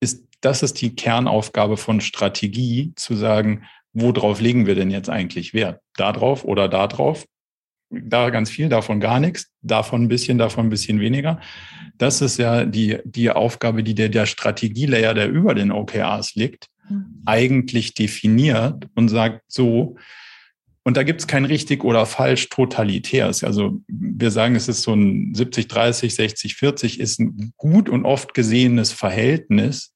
ist 0.00 0.24
das 0.42 0.62
ist 0.62 0.80
die 0.82 0.94
Kernaufgabe 0.94 1.76
von 1.76 2.00
Strategie, 2.00 2.92
zu 2.96 3.14
sagen, 3.14 3.64
worauf 3.92 4.40
legen 4.40 4.66
wir 4.66 4.74
denn 4.74 4.90
jetzt 4.90 5.08
eigentlich 5.08 5.54
Wert? 5.54 5.80
Da 5.96 6.12
drauf 6.12 6.44
oder 6.44 6.68
da 6.68 6.86
drauf? 6.88 7.24
Da 7.92 8.30
ganz 8.30 8.50
viel, 8.50 8.68
davon 8.68 9.00
gar 9.00 9.20
nichts, 9.20 9.50
davon 9.60 10.04
ein 10.04 10.08
bisschen, 10.08 10.38
davon 10.38 10.66
ein 10.66 10.70
bisschen 10.70 10.98
weniger. 11.00 11.40
Das 11.98 12.22
ist 12.22 12.38
ja 12.38 12.64
die, 12.64 12.98
die 13.04 13.30
Aufgabe, 13.30 13.82
die 13.82 13.94
der, 13.94 14.08
der 14.08 14.26
Strategielayer, 14.26 15.14
der 15.14 15.28
über 15.28 15.54
den 15.54 15.70
OKRs 15.70 16.34
liegt, 16.34 16.68
mhm. 16.88 17.22
eigentlich 17.26 17.94
definiert 17.94 18.88
und 18.94 19.08
sagt 19.08 19.42
so, 19.46 19.96
und 20.84 20.96
da 20.96 21.04
gibt 21.04 21.20
es 21.20 21.26
kein 21.26 21.44
richtig 21.44 21.84
oder 21.84 22.06
falsch 22.06 22.48
totalitäres. 22.48 23.44
Also 23.44 23.80
wir 23.86 24.30
sagen, 24.30 24.56
es 24.56 24.68
ist 24.68 24.82
so 24.82 24.94
ein 24.94 25.32
70, 25.34 25.68
30, 25.68 26.14
60, 26.14 26.56
40 26.56 27.00
ist 27.00 27.20
ein 27.20 27.52
gut 27.56 27.88
und 27.88 28.04
oft 28.04 28.34
gesehenes 28.34 28.90
Verhältnis, 28.90 29.94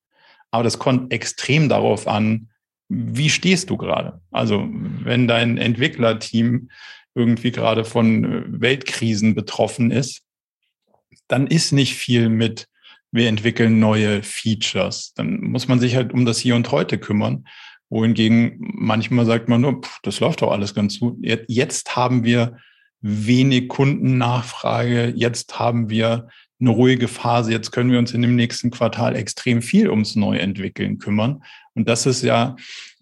aber 0.50 0.62
das 0.62 0.78
kommt 0.78 1.12
extrem 1.12 1.68
darauf 1.68 2.06
an, 2.06 2.50
wie 2.88 3.30
stehst 3.30 3.68
du 3.70 3.76
gerade? 3.76 4.20
Also 4.30 4.68
wenn 4.70 5.26
dein 5.26 5.58
Entwicklerteam 5.58 6.70
irgendwie 7.16 7.50
gerade 7.50 7.84
von 7.84 8.24
äh, 8.24 8.42
Weltkrisen 8.46 9.34
betroffen 9.34 9.90
ist, 9.90 10.22
dann 11.28 11.46
ist 11.46 11.72
nicht 11.72 11.94
viel 11.94 12.28
mit, 12.28 12.68
wir 13.10 13.28
entwickeln 13.28 13.80
neue 13.80 14.22
Features. 14.22 15.14
Dann 15.14 15.40
muss 15.40 15.66
man 15.66 15.80
sich 15.80 15.96
halt 15.96 16.12
um 16.12 16.26
das 16.26 16.38
Hier 16.38 16.54
und 16.54 16.70
Heute 16.70 16.98
kümmern. 16.98 17.46
Wohingegen 17.88 18.56
manchmal 18.58 19.26
sagt 19.26 19.48
man 19.48 19.62
nur, 19.62 19.80
pff, 19.80 20.00
das 20.02 20.20
läuft 20.20 20.42
doch 20.42 20.52
alles 20.52 20.74
ganz 20.74 21.00
gut. 21.00 21.16
Jetzt 21.48 21.96
haben 21.96 22.24
wir 22.24 22.58
wenig 23.00 23.68
Kundennachfrage. 23.68 25.12
Jetzt 25.16 25.58
haben 25.58 25.88
wir 25.88 26.28
eine 26.60 26.70
ruhige 26.70 27.08
Phase. 27.08 27.52
Jetzt 27.52 27.70
können 27.70 27.90
wir 27.90 27.98
uns 27.98 28.12
in 28.12 28.22
dem 28.22 28.34
nächsten 28.34 28.70
Quartal 28.70 29.16
extrem 29.16 29.62
viel 29.62 29.88
ums 29.88 30.16
Neuentwickeln 30.16 30.98
kümmern. 30.98 31.42
Und 31.74 31.88
das 31.88 32.06
ist 32.06 32.22
ja 32.22 32.56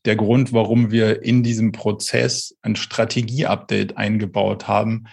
der 0.04 0.16
Grund, 0.16 0.52
warum 0.52 0.90
wir 0.90 1.22
in 1.22 1.42
diesem 1.42 1.72
Prozess 1.72 2.56
ein 2.62 2.76
Strategieupdate 2.76 3.96
eingebaut 3.96 4.68
haben, 4.68 5.04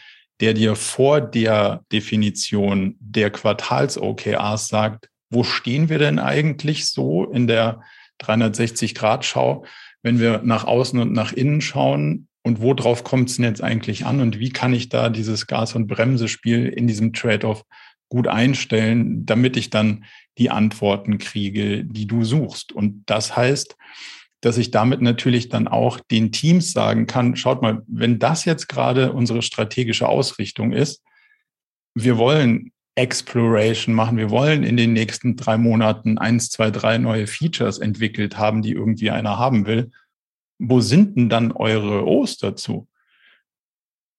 der 0.42 0.54
dir 0.54 0.76
vor 0.76 1.22
der 1.22 1.86
Definition 1.92 2.96
der 3.00 3.30
Quartals-OKRs 3.30 4.68
sagt, 4.68 5.10
wo 5.30 5.44
stehen 5.44 5.88
wir 5.88 6.00
denn 6.00 6.20
eigentlich 6.20 6.88
so 6.88 7.26
in 7.26 7.48
der 7.48 7.82
360-Grad-Schau, 8.22 9.66
wenn 10.04 10.20
wir 10.20 10.42
nach 10.44 10.66
außen 10.66 11.00
und 11.00 11.14
nach 11.14 11.32
innen 11.32 11.62
schauen? 11.62 12.28
Und 12.44 12.60
worauf 12.60 13.04
kommt 13.04 13.30
es 13.30 13.36
denn 13.36 13.46
jetzt 13.46 13.64
eigentlich 13.64 14.06
an? 14.06 14.20
Und 14.20 14.40
wie 14.40 14.50
kann 14.50 14.74
ich 14.74 14.90
da 14.90 15.10
dieses 15.10 15.48
Gas- 15.48 15.76
und 15.76 15.88
Bremsespiel 15.88 16.68
in 16.68 16.88
diesem 16.88 17.14
Trade-off 17.14 17.64
gut 18.12 18.28
einstellen, 18.28 19.26
damit 19.26 19.56
ich 19.56 19.70
dann 19.70 20.06
die 20.38 20.50
Antworten 20.50 21.18
kriege, 21.18 21.86
die 21.86 22.08
du 22.08 22.24
suchst. 22.24 22.74
Und 22.74 23.04
das 23.06 23.38
heißt, 23.38 23.78
dass 24.42 24.58
ich 24.58 24.72
damit 24.72 25.02
natürlich 25.02 25.50
dann 25.50 25.68
auch 25.68 26.00
den 26.00 26.32
Teams 26.32 26.74
sagen 26.74 27.08
kann, 27.08 27.36
schaut 27.36 27.62
mal, 27.62 27.84
wenn 27.88 28.20
das 28.20 28.46
jetzt 28.46 28.68
gerade 28.68 29.14
unsere 29.14 29.42
strategische 29.42 30.10
Ausrichtung 30.10 30.72
ist, 30.72 31.04
wir 31.94 32.18
wollen 32.18 32.72
Exploration 32.96 33.96
machen, 33.96 34.18
wir 34.18 34.30
wollen 34.30 34.64
in 34.64 34.78
den 34.78 34.94
nächsten 34.94 35.36
drei 35.38 35.58
Monaten 35.58 36.18
eins, 36.18 36.50
zwei, 36.50 36.72
drei 36.72 36.98
neue 36.98 37.28
Features 37.28 37.80
entwickelt 37.80 38.38
haben, 38.38 38.62
die 38.62 38.72
irgendwie 38.72 39.12
einer 39.12 39.38
haben 39.40 39.66
will. 39.66 39.92
Wo 40.60 40.82
sind 40.82 41.18
denn 41.18 41.30
dann 41.30 41.52
eure 41.52 42.06
O's 42.06 42.38
dazu? 42.38 42.88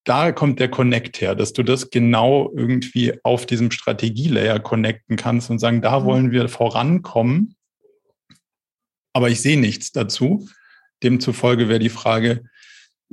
da 0.04 0.32
kommt 0.32 0.58
der 0.58 0.68
Connect 0.68 1.20
her, 1.20 1.34
dass 1.34 1.52
du 1.52 1.62
das 1.62 1.90
genau 1.90 2.50
irgendwie 2.54 3.14
auf 3.22 3.46
diesem 3.46 3.70
Strategielayer 3.70 4.58
connecten 4.58 5.16
kannst 5.16 5.50
und 5.50 5.58
sagen, 5.58 5.80
da 5.80 6.00
mhm. 6.00 6.04
wollen 6.04 6.30
wir 6.32 6.48
vorankommen, 6.48 7.54
aber 9.12 9.30
ich 9.30 9.40
sehe 9.40 9.58
nichts 9.58 9.92
dazu. 9.92 10.48
Demzufolge 11.02 11.68
wäre 11.68 11.78
die 11.78 11.88
Frage, 11.88 12.44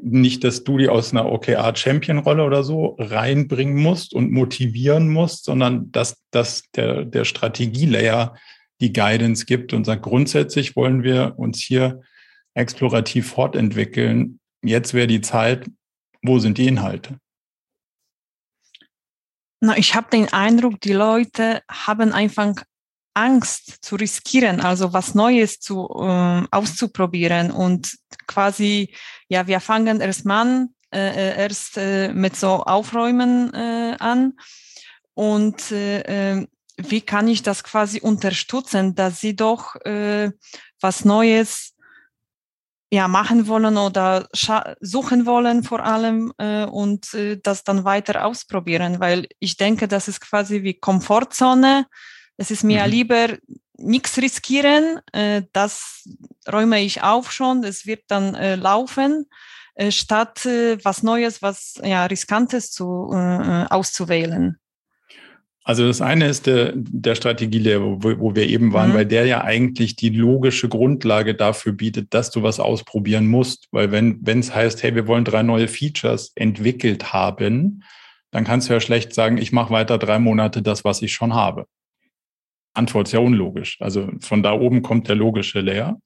nicht, 0.01 0.43
dass 0.43 0.63
du 0.63 0.77
die 0.77 0.87
aus 0.87 1.11
einer 1.11 1.29
OKR-Champion-Rolle 1.31 2.43
oder 2.43 2.63
so 2.63 2.95
reinbringen 2.99 3.75
musst 3.75 4.13
und 4.13 4.31
motivieren 4.31 5.09
musst, 5.09 5.45
sondern 5.45 5.91
dass, 5.91 6.23
dass 6.31 6.63
der, 6.71 7.05
der 7.05 7.25
Strategielayer 7.25 8.35
die 8.79 8.93
Guidance 8.93 9.45
gibt 9.45 9.73
und 9.73 9.85
sagt, 9.85 10.03
grundsätzlich 10.03 10.75
wollen 10.75 11.03
wir 11.03 11.33
uns 11.37 11.59
hier 11.59 12.01
explorativ 12.53 13.29
fortentwickeln. 13.29 14.39
Jetzt 14.63 14.93
wäre 14.93 15.07
die 15.07 15.21
Zeit, 15.21 15.69
wo 16.21 16.39
sind 16.39 16.57
die 16.57 16.67
Inhalte? 16.67 17.19
Na, 19.61 19.77
ich 19.77 19.95
habe 19.95 20.09
den 20.09 20.31
Eindruck, 20.31 20.79
die 20.79 20.93
Leute 20.93 21.61
haben 21.69 22.13
einfach 22.13 22.55
Angst 23.19 23.83
zu 23.83 23.95
riskieren, 23.95 24.61
also 24.61 24.93
was 24.93 25.13
Neues 25.13 25.59
zu 25.59 25.87
äh, 25.99 26.43
auszuprobieren 26.51 27.51
und 27.51 27.97
quasi, 28.27 28.93
ja, 29.27 29.45
wir 29.47 29.59
fangen 29.59 29.99
erst 29.99 30.25
mal 30.25 30.67
äh, 30.93 31.09
äh, 31.09 31.41
erst 31.43 31.77
äh, 31.77 32.13
mit 32.13 32.35
so 32.35 32.63
Aufräumen 32.63 33.53
äh, 33.53 33.95
an 33.99 34.33
und 35.13 35.71
äh, 35.71 36.37
äh, 36.37 36.47
wie 36.77 37.01
kann 37.01 37.27
ich 37.27 37.43
das 37.43 37.63
quasi 37.63 37.99
unterstützen, 37.99 38.95
dass 38.95 39.19
sie 39.19 39.35
doch 39.35 39.75
äh, 39.83 40.31
was 40.79 41.03
Neues 41.03 41.75
ja, 42.91 43.07
machen 43.07 43.47
wollen 43.47 43.77
oder 43.77 44.27
suchen 44.79 45.25
wollen 45.25 45.63
vor 45.63 45.83
allem 45.83 46.33
äh, 46.37 46.63
und 46.65 47.13
äh, 47.13 47.37
das 47.37 47.63
dann 47.63 47.83
weiter 47.83 48.25
ausprobieren, 48.25 48.99
weil 48.99 49.27
ich 49.39 49.57
denke, 49.57 49.87
das 49.87 50.07
ist 50.07 50.21
quasi 50.21 50.63
wie 50.63 50.79
Komfortzone. 50.79 51.85
Es 52.39 52.51
ist 52.51 52.63
mir 52.63 52.85
mhm. 52.85 52.89
lieber 52.89 53.27
nichts 53.77 54.17
riskieren, 54.17 54.99
äh, 55.11 55.43
das 55.51 56.07
räume 56.51 56.81
ich 56.81 57.03
auf 57.03 57.31
schon, 57.31 57.63
es 57.65 57.85
wird 57.85 58.03
dann 58.07 58.33
äh, 58.33 58.55
laufen, 58.55 59.25
äh, 59.75 59.91
statt 59.91 60.45
äh, 60.45 60.77
was 60.83 61.03
Neues, 61.03 61.41
was 61.41 61.75
ja 61.83 62.05
riskantes 62.05 62.71
zu 62.71 63.09
äh, 63.13 63.65
auszuwählen. 63.69 64.57
Also 65.65 65.85
das 65.85 66.01
eine 66.01 66.27
ist 66.27 66.47
der, 66.47 66.71
der 66.75 67.15
Strategielehrer, 67.15 68.01
wo, 68.01 68.19
wo 68.19 68.35
wir 68.35 68.47
eben 68.47 68.71
waren, 68.71 68.91
mhm. 68.91 68.93
weil 68.95 69.05
der 69.05 69.25
ja 69.25 69.43
eigentlich 69.43 69.97
die 69.97 70.09
logische 70.09 70.69
Grundlage 70.69 71.35
dafür 71.35 71.73
bietet, 71.73 72.13
dass 72.13 72.31
du 72.31 72.41
was 72.41 72.61
ausprobieren 72.61 73.27
musst. 73.27 73.67
Weil 73.71 73.91
wenn 73.91 74.39
es 74.39 74.55
heißt, 74.55 74.81
hey, 74.81 74.95
wir 74.95 75.07
wollen 75.07 75.25
drei 75.25 75.43
neue 75.43 75.67
Features 75.67 76.31
entwickelt 76.35 77.11
haben, 77.11 77.83
dann 78.31 78.45
kannst 78.45 78.69
du 78.69 78.73
ja 78.73 78.79
schlecht 78.79 79.13
sagen, 79.13 79.37
ich 79.37 79.51
mache 79.51 79.73
weiter 79.73 79.97
drei 79.97 80.19
Monate 80.19 80.61
das, 80.61 80.85
was 80.85 81.01
ich 81.01 81.13
schon 81.13 81.33
habe. 81.33 81.67
Antwort 82.73 83.07
ist 83.07 83.13
ja 83.13 83.19
unlogisch. 83.19 83.77
Also 83.79 84.09
von 84.19 84.43
da 84.43 84.53
oben 84.53 84.81
kommt 84.81 85.07
der 85.07 85.15
logische 85.15 85.61
Layer. 85.61 85.99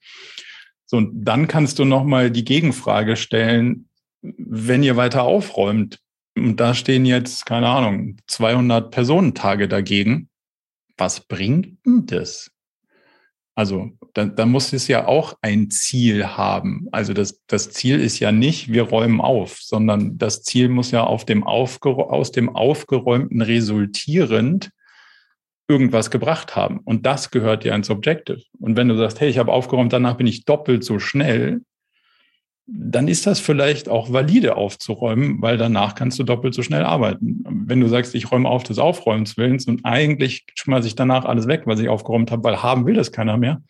So, 0.86 0.98
und 0.98 1.24
dann 1.24 1.48
kannst 1.48 1.80
du 1.80 1.86
nochmal 1.86 2.32
die 2.32 2.46
Gegenfrage 2.46 3.16
stellen, 3.16 3.90
wenn 4.22 4.84
ihr 4.84 4.96
weiter 4.96 5.24
aufräumt, 5.24 6.00
und 6.36 6.60
da 6.60 6.74
stehen 6.74 7.06
jetzt, 7.06 7.46
keine 7.46 7.70
Ahnung, 7.70 8.18
200 8.28 8.90
Personentage 8.92 9.68
dagegen. 9.68 10.30
Was 10.98 11.20
bringt 11.22 11.78
denn 11.86 12.06
das? 12.08 12.52
Also 13.56 13.92
da, 14.14 14.26
da 14.26 14.46
muss 14.48 14.74
es 14.74 14.88
ja 14.88 15.08
auch 15.08 15.36
ein 15.42 15.70
Ziel 15.70 16.26
haben. 16.26 16.88
Also 16.92 17.14
das, 17.14 17.42
das 17.46 17.70
Ziel 17.72 18.00
ist 18.00 18.20
ja 18.20 18.32
nicht, 18.32 18.72
wir 18.72 18.84
räumen 18.84 19.22
auf, 19.22 19.60
sondern 19.62 20.18
das 20.18 20.42
Ziel 20.42 20.70
muss 20.70 20.90
ja 20.90 21.04
auf 21.04 21.26
dem 21.26 21.44
aus 21.44 22.32
dem 22.32 22.56
Aufgeräumten 22.56 23.42
resultierend 23.42 24.72
irgendwas 25.68 26.12
gebracht 26.12 26.56
haben. 26.56 26.80
Und 26.80 27.06
das 27.06 27.32
gehört 27.32 27.64
ja 27.64 27.76
ins 27.76 27.90
Objective. 27.90 28.42
Und 28.60 28.76
wenn 28.76 28.90
du 28.90 28.98
sagst, 28.98 29.22
hey, 29.22 29.30
ich 29.30 29.38
habe 29.38 29.52
aufgeräumt, 29.52 29.94
danach 29.94 30.16
bin 30.16 30.28
ich 30.28 30.46
doppelt 30.46 30.84
so 30.84 31.00
schnell, 31.00 31.62
dann 32.66 33.08
ist 33.08 33.28
das 33.28 33.40
vielleicht 33.40 33.90
auch 33.90 34.12
valide 34.14 34.56
aufzuräumen, 34.56 35.42
weil 35.42 35.58
danach 35.58 35.96
kannst 35.96 36.18
du 36.20 36.24
doppelt 36.24 36.54
so 36.54 36.64
schnell 36.64 36.84
arbeiten. 36.84 37.44
Wenn 37.46 37.82
du 37.82 37.88
sagst, 37.88 38.16
ich 38.16 38.32
räume 38.32 38.48
auf 38.48 38.64
des 38.64 38.80
Aufräumens 38.80 39.38
Willens 39.38 39.68
und 39.68 39.84
eigentlich 39.84 40.46
schmeiße 40.56 40.88
ich 40.88 40.96
danach 40.96 41.26
alles 41.26 41.48
weg, 41.48 41.64
was 41.66 41.80
ich 41.80 41.90
aufgeräumt 41.90 42.32
habe, 42.32 42.44
weil 42.44 42.64
haben 42.64 42.86
will 42.86 42.94
das 42.94 43.12
keiner 43.12 43.38
mehr, 43.38 43.62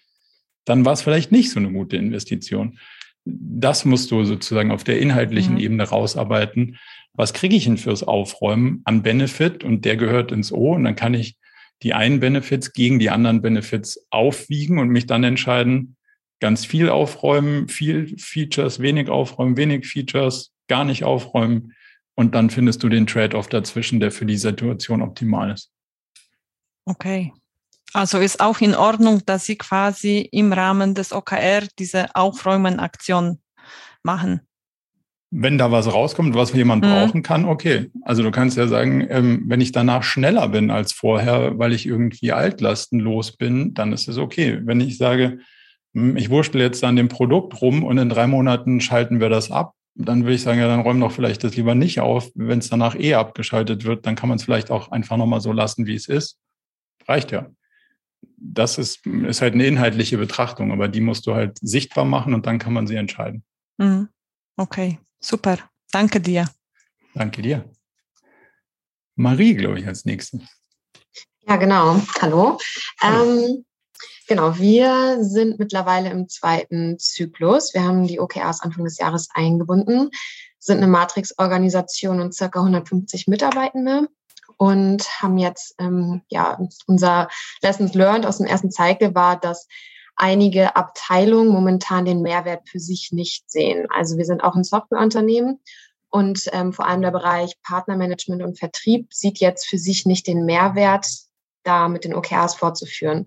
dann 0.65 0.86
war 0.86 0.93
es 0.93 1.01
vielleicht 1.01 1.32
nicht 1.32 1.51
so 1.51 1.60
eine 1.60 1.71
gute 1.71 1.97
Investition. 1.97 2.77
Das 3.25 3.86
musst 3.86 4.12
du 4.12 4.23
sozusagen 4.25 4.71
auf 4.71 4.84
der 4.84 4.99
inhaltlichen 4.99 5.56
mhm. 5.56 5.62
Ebene 5.62 5.84
rausarbeiten. 5.84 6.77
Was 7.13 7.34
kriege 7.34 7.56
ich 7.56 7.65
denn 7.65 7.77
fürs 7.77 8.03
Aufräumen 8.03 8.82
an 8.86 9.01
Benefit? 9.01 9.63
Und 9.63 9.86
der 9.86 9.97
gehört 9.97 10.32
ins 10.32 10.51
O. 10.51 10.73
Und 10.73 10.84
dann 10.84 10.95
kann 10.95 11.13
ich 11.13 11.38
die 11.84 11.93
einen 11.93 12.19
Benefits 12.19 12.74
gegen 12.74 12.98
die 12.98 13.10
anderen 13.10 13.41
Benefits 13.41 14.08
aufwiegen 14.10 14.80
und 14.80 14.89
mich 14.89 15.06
dann 15.06 15.24
entscheiden, 15.24 15.98
ganz 16.39 16.65
viel 16.65 16.89
aufräumen, 16.89 17.67
viel 17.67 18.17
Features, 18.17 18.80
wenig 18.80 19.10
aufräumen, 19.10 19.58
wenig 19.58 19.86
Features, 19.88 20.52
gar 20.67 20.86
nicht 20.86 21.04
aufräumen. 21.04 21.74
Und 22.15 22.36
dann 22.36 22.50
findest 22.50 22.84
du 22.84 22.89
den 22.89 23.08
Trade-off 23.08 23.48
dazwischen, 23.48 24.00
der 24.00 24.12
für 24.12 24.26
die 24.26 24.38
Situation 24.38 25.02
optimal 25.02 25.52
ist. 25.52 25.72
Okay. 26.86 27.34
Also 27.93 28.17
ist 28.17 28.39
auch 28.39 28.60
in 28.60 28.76
Ordnung, 28.76 29.22
dass 29.26 29.46
Sie 29.46 29.56
quasi 29.56 30.28
im 30.32 30.52
Rahmen 30.52 30.96
des 30.96 31.12
OKR 31.13 31.67
diese 31.78 32.15
Aufräumen-Aktion 32.15 33.39
machen. 34.02 34.41
Wenn 35.36 35.58
da 35.58 35.72
was 35.72 35.91
rauskommt, 35.91 36.36
was 36.36 36.54
jemand 36.54 36.84
mhm. 36.86 36.89
brauchen 36.89 37.24
kann, 37.24 37.46
okay. 37.46 37.89
Also 38.04 38.22
du 38.22 38.30
kannst 38.30 38.56
ja 38.56 38.67
sagen, 38.67 39.08
ähm, 39.10 39.43
wenn 39.48 39.62
ich 39.62 39.72
danach 39.72 40.04
schneller 40.04 40.48
bin 40.50 40.69
als 40.69 40.93
vorher, 40.93 41.58
weil 41.58 41.74
ich 41.74 41.88
irgendwie 41.88 42.32
altlastenlos 42.32 43.36
bin, 43.36 43.74
dann 43.74 43.93
ist 43.93 44.08
es 44.08 44.17
okay. 44.17 44.60
Wenn 44.63 44.80
ich 44.80 44.98
sage, 44.98 45.39
hm, 45.93 46.17
ich 46.17 46.30
wurschtel 46.30 46.62
jetzt 46.62 46.84
an 46.84 46.96
dem 46.96 47.08
Produkt 47.08 47.62
rum 47.62 47.84
und 47.84 47.98
in 47.98 48.10
drei 48.10 48.28
Monaten 48.28 48.80
schalten 48.80 49.19
wir 49.19 49.30
das 49.30 49.50
ab, 49.50 49.74
dann 49.96 50.24
würde 50.24 50.36
ich 50.36 50.41
sagen, 50.41 50.60
ja, 50.60 50.67
dann 50.67 50.82
räum 50.82 51.00
doch 51.00 51.12
vielleicht 51.12 51.43
das 51.43 51.56
lieber 51.56 51.76
nicht 51.76 52.00
auf. 52.00 52.32
Wenn 52.36 52.60
es 52.60 52.69
danach 52.69 52.96
eh 52.96 53.15
abgeschaltet 53.15 53.86
wird, 53.86 54.06
dann 54.06 54.15
kann 54.15 54.30
man 54.30 54.38
es 54.38 54.43
vielleicht 54.43 54.72
auch 54.72 54.91
einfach 54.91 55.17
nochmal 55.17 55.41
so 55.41 55.52
lassen, 55.52 55.86
wie 55.86 55.96
es 55.96 56.08
ist. 56.08 56.38
Reicht 57.08 57.32
ja. 57.32 57.48
Das 58.38 58.78
ist, 58.78 59.06
ist 59.06 59.41
halt 59.41 59.54
eine 59.54 59.65
inhaltliche 59.65 60.17
Betrachtung, 60.17 60.72
aber 60.72 60.88
die 60.88 61.02
musst 61.02 61.28
du 61.28 61.34
halt 61.34 61.58
sichtbar 61.60 62.06
machen 62.06 62.34
und 62.34 62.46
dann 62.46 62.60
kann 62.60 62.74
man 62.74 62.88
sie 62.88 62.96
entscheiden. 62.96 63.43
Mhm. 63.78 64.10
Okay, 64.58 65.00
super. 65.23 65.57
Danke 65.91 66.19
dir. 66.19 66.47
Danke 67.13 67.41
dir. 67.41 67.69
Marie, 69.15 69.53
glaube 69.53 69.79
ich, 69.79 69.88
als 69.88 70.05
nächste. 70.05 70.41
Ja, 71.47 71.57
genau. 71.57 72.01
Hallo. 72.21 72.57
Hallo. 72.99 73.41
Ähm, 73.41 73.65
Genau, 74.27 74.57
wir 74.57 75.17
sind 75.21 75.59
mittlerweile 75.59 76.09
im 76.09 76.29
zweiten 76.29 76.97
Zyklus. 76.97 77.73
Wir 77.73 77.83
haben 77.83 78.07
die 78.07 78.19
OKRs 78.19 78.62
Anfang 78.62 78.86
des 78.86 78.97
Jahres 78.97 79.27
eingebunden, 79.33 80.12
sind 80.59 80.77
eine 80.77 80.88
Matrix-Organisation 80.88 82.21
und 82.21 82.33
circa 82.33 82.59
150 82.59 83.27
Mitarbeitende 83.27 84.07
und 84.57 85.03
haben 85.21 85.38
jetzt, 85.38 85.75
ähm, 85.77 86.21
ja, 86.29 86.57
unser 86.88 87.27
Lessons 87.62 87.93
Learned 87.95 88.25
aus 88.25 88.38
dem 88.38 88.45
ersten 88.45 88.71
Cycle 88.71 89.13
war, 89.13 89.38
dass 89.38 89.67
einige 90.15 90.76
Abteilungen 90.76 91.49
momentan 91.49 92.06
den 92.06 92.21
Mehrwert 92.21 92.69
für 92.69 92.80
sich 92.80 93.12
nicht 93.12 93.49
sehen. 93.49 93.88
Also 93.89 94.17
wir 94.17 94.26
sind 94.26 94.43
auch 94.43 94.56
ein 94.56 94.63
Softwareunternehmen 94.63 95.60
und 96.10 96.47
ähm, 96.52 96.73
vor 96.73 96.88
allem 96.88 97.02
der 97.02 97.12
Bereich 97.12 97.60
Partnermanagement 97.63 98.43
und 98.43 98.60
Vertrieb 98.60 99.13
sieht 99.13 99.39
jetzt 99.39 99.67
für 99.67 99.78
sich 99.78 100.06
nicht 100.06 100.28
den 100.28 100.45
Mehrwert, 100.45 101.08
da 101.63 101.88
mit 101.88 102.04
den 102.04 102.13
OKRs 102.13 102.56
fortzuführen. 102.56 103.26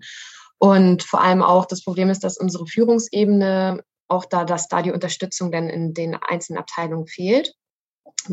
Und 0.57 1.03
vor 1.03 1.21
allem 1.21 1.43
auch 1.43 1.65
das 1.65 1.83
Problem 1.83 2.09
ist, 2.09 2.23
dass 2.23 2.37
unsere 2.37 2.65
Führungsebene 2.65 3.83
auch 4.07 4.25
da, 4.25 4.45
dass 4.45 4.69
da 4.69 4.81
die 4.81 4.91
Unterstützung 4.91 5.51
dann 5.51 5.69
in 5.69 5.93
den 5.93 6.15
einzelnen 6.15 6.59
Abteilungen 6.59 7.07
fehlt. 7.07 7.53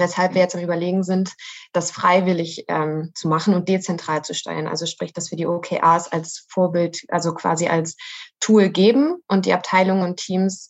Weshalb 0.00 0.34
wir 0.34 0.40
jetzt 0.40 0.54
am 0.54 0.62
Überlegen 0.62 1.02
sind, 1.02 1.34
das 1.72 1.90
freiwillig 1.90 2.64
ähm, 2.68 3.12
zu 3.14 3.28
machen 3.28 3.54
und 3.54 3.68
dezentral 3.68 4.22
zu 4.22 4.34
steuern. 4.34 4.66
Also 4.66 4.86
sprich, 4.86 5.12
dass 5.12 5.30
wir 5.30 5.36
die 5.36 5.46
OKRs 5.46 6.10
als 6.10 6.46
Vorbild, 6.48 7.04
also 7.08 7.34
quasi 7.34 7.68
als 7.68 7.96
Tool 8.40 8.68
geben 8.68 9.16
und 9.28 9.46
die 9.46 9.52
Abteilungen 9.52 10.02
und 10.02 10.16
Teams 10.16 10.68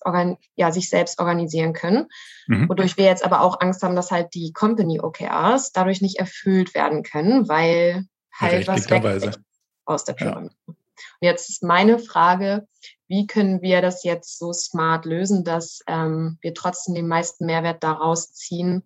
ja, 0.57 0.73
sich 0.73 0.89
selbst 0.89 1.19
organisieren 1.19 1.73
können. 1.73 2.07
Mhm. 2.47 2.69
Wodurch 2.69 2.97
wir 2.97 3.05
jetzt 3.05 3.25
aber 3.25 3.41
auch 3.41 3.61
Angst 3.61 3.83
haben, 3.83 3.97
dass 3.97 4.11
halt 4.11 4.35
die 4.35 4.53
Company 4.53 5.01
OKRs 5.01 5.73
dadurch 5.73 6.01
nicht 6.01 6.19
erfüllt 6.19 6.75
werden 6.75 7.03
können, 7.03 7.49
weil 7.49 8.07
halt 8.33 8.67
was 8.69 8.87
aus 9.87 10.05
der 10.05 10.15
Pyramide. 10.15 10.55
Ja. 10.67 10.75
Und 11.21 11.27
jetzt 11.27 11.51
ist 11.51 11.63
meine 11.63 11.99
Frage, 11.99 12.67
wie 13.09 13.27
können 13.27 13.63
wir 13.63 13.83
das 13.83 14.05
jetzt 14.05 14.39
so 14.39 14.53
smart 14.53 15.05
lösen, 15.05 15.45
dass 15.45 15.81
ähm, 15.87 16.39
wir 16.41 16.55
trotzdem 16.55 16.95
den 16.95 17.09
meisten 17.09 17.47
Mehrwert 17.47 17.83
daraus 17.83 18.33
ziehen 18.33 18.85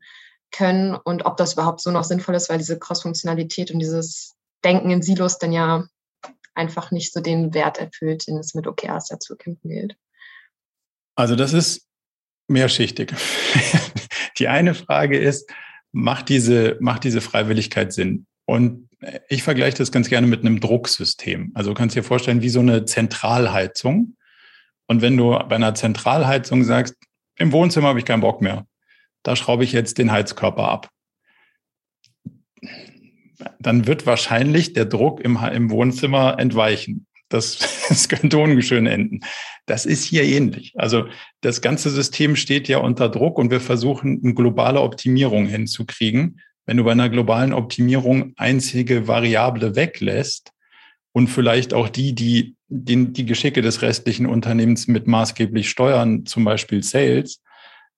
können 0.51 0.95
und 0.95 1.27
ob 1.27 1.37
das 1.37 1.55
überhaupt 1.55 1.81
so 1.81 1.91
noch 1.91 2.05
sinnvoll 2.05 2.35
ist, 2.35 2.49
weil 2.49 2.59
diese 2.59 2.79
Cross-Funktionalität 2.79 3.71
und 3.71 3.79
dieses 3.79 4.35
Denken 4.65 4.91
in 4.91 5.03
Silos 5.03 5.39
dann 5.39 5.53
ja 5.53 5.87
einfach 6.55 6.91
nicht 6.91 7.13
so 7.13 7.21
den 7.21 7.55
Wert 7.55 7.79
erfüllt, 7.79 8.27
den 8.27 8.37
es 8.39 8.55
mit 8.55 8.67
OKRs 8.67 9.11
ja 9.11 9.19
zu 9.19 9.37
kämpfen 9.37 9.71
gilt. 9.71 9.97
Also 11.15 11.37
das 11.37 11.53
ist 11.53 11.87
mehrschichtig. 12.49 13.15
Die 14.39 14.49
eine 14.49 14.75
Frage 14.75 15.19
ist, 15.19 15.51
macht 15.93 16.29
diese, 16.29 16.77
macht 16.81 17.05
diese 17.05 17.21
Freiwilligkeit 17.21 17.93
Sinn? 17.93 18.27
Und 18.45 18.89
ich 19.29 19.43
vergleiche 19.43 19.77
das 19.77 19.93
ganz 19.93 20.09
gerne 20.09 20.27
mit 20.27 20.41
einem 20.41 20.61
Drucksystem. 20.61 21.53
Also 21.55 21.71
du 21.71 21.75
kannst 21.75 21.97
dir 21.97 22.03
vorstellen, 22.03 22.43
wie 22.43 22.49
so 22.49 22.61
eine 22.61 22.85
Zentralheizung. 22.85 24.17
Und 24.87 25.03
wenn 25.03 25.17
du 25.17 25.31
bei 25.31 25.57
einer 25.57 25.75
Zentralheizung 25.75 26.65
sagst, 26.65 26.95
im 27.37 27.53
Wohnzimmer 27.53 27.89
habe 27.89 27.99
ich 27.99 28.05
keinen 28.05 28.23
Bock 28.23 28.41
mehr, 28.41 28.67
da 29.23 29.37
schraube 29.37 29.65
ich 29.65 29.73
jetzt 29.73 29.99
den 29.99 30.13
Heizkörper 30.13 30.69
ab. 30.69 30.89
Dann 33.61 33.87
wird 33.87 34.07
wahrscheinlich 34.07 34.73
der 34.73 34.85
Druck 34.85 35.21
im, 35.21 35.39
im 35.53 35.71
Wohnzimmer 35.71 36.39
entweichen. 36.39 37.07
Das, 37.29 37.59
das 37.89 38.09
könnte 38.09 38.39
ungeschön 38.39 38.87
enden. 38.87 39.21
Das 39.67 39.87
ist 39.87 40.05
hier 40.05 40.25
ähnlich. 40.25 40.73
Also 40.77 41.07
das 41.41 41.61
ganze 41.61 41.91
System 41.91 42.37
steht 42.37 42.69
ja 42.69 42.79
unter 42.79 43.09
Druck 43.09 43.39
und 43.39 43.51
wir 43.51 43.61
versuchen, 43.61 44.21
eine 44.23 44.35
globale 44.35 44.81
Optimierung 44.81 45.47
hinzukriegen 45.47 46.41
wenn 46.69 46.77
du 46.77 46.85
bei 46.85 46.93
einer 46.93 47.09
globalen 47.09 47.55
Optimierung 47.55 48.35
einzige 48.37 49.09
Variable 49.09 49.75
weglässt, 49.75 50.53
und 51.13 51.29
vielleicht 51.29 51.75
auch 51.75 51.89
die, 51.89 52.15
die 52.15 52.55
den, 52.69 53.13
die 53.13 53.27
Geschicke 53.27 53.63
des 53.63 53.83
restlichen 53.83 54.27
Unternehmens 54.27 54.87
mit 54.87 55.07
maßgeblich 55.07 55.69
steuern, 55.69 56.27
zum 56.27 56.45
Beispiel 56.45 56.83
Sales, 56.83 57.43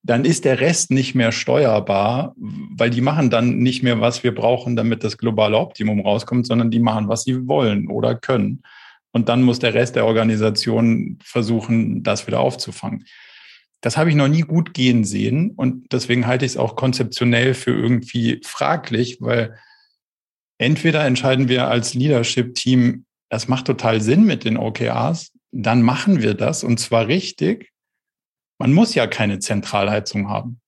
dann 0.02 0.24
ist 0.24 0.44
der 0.44 0.60
Rest 0.60 0.90
nicht 0.90 1.14
mehr 1.14 1.30
steuerbar, 1.30 2.34
weil 2.36 2.90
die 2.90 3.02
machen 3.02 3.28
dann 3.28 3.58
nicht 3.58 3.82
mehr, 3.82 4.00
was 4.00 4.24
wir 4.24 4.34
brauchen, 4.34 4.74
damit 4.76 5.04
das 5.04 5.18
globale 5.18 5.58
Optimum 5.58 6.00
rauskommt, 6.00 6.46
sondern 6.46 6.70
die 6.70 6.80
machen, 6.80 7.08
was 7.08 7.24
sie 7.24 7.46
wollen 7.46 7.88
oder 7.88 8.14
können. 8.14 8.62
Und 9.12 9.28
dann 9.28 9.42
muss 9.42 9.58
der 9.58 9.74
Rest 9.74 9.96
der 9.96 10.06
Organisation 10.06 11.18
versuchen, 11.22 12.02
das 12.02 12.26
wieder 12.26 12.40
aufzufangen. 12.40 13.04
Das 13.82 13.96
habe 13.96 14.10
ich 14.10 14.16
noch 14.16 14.28
nie 14.28 14.42
gut 14.42 14.74
gehen 14.74 15.04
sehen 15.04 15.52
und 15.56 15.92
deswegen 15.92 16.26
halte 16.26 16.44
ich 16.44 16.52
es 16.52 16.58
auch 16.58 16.76
konzeptionell 16.76 17.54
für 17.54 17.72
irgendwie 17.72 18.40
fraglich, 18.44 19.18
weil 19.20 19.56
entweder 20.58 21.04
entscheiden 21.04 21.48
wir 21.48 21.68
als 21.68 21.94
Leadership-Team, 21.94 23.04
das 23.30 23.48
macht 23.48 23.66
total 23.66 24.00
Sinn 24.00 24.24
mit 24.24 24.44
den 24.44 24.58
OKRs, 24.58 25.32
dann 25.50 25.82
machen 25.82 26.20
wir 26.22 26.34
das 26.34 26.62
und 26.62 26.78
zwar 26.78 27.06
richtig. 27.06 27.70
Man 28.60 28.74
muss 28.74 28.94
ja 28.94 29.06
keine 29.06 29.38
Zentralheizung 29.38 30.28
haben. 30.28 30.60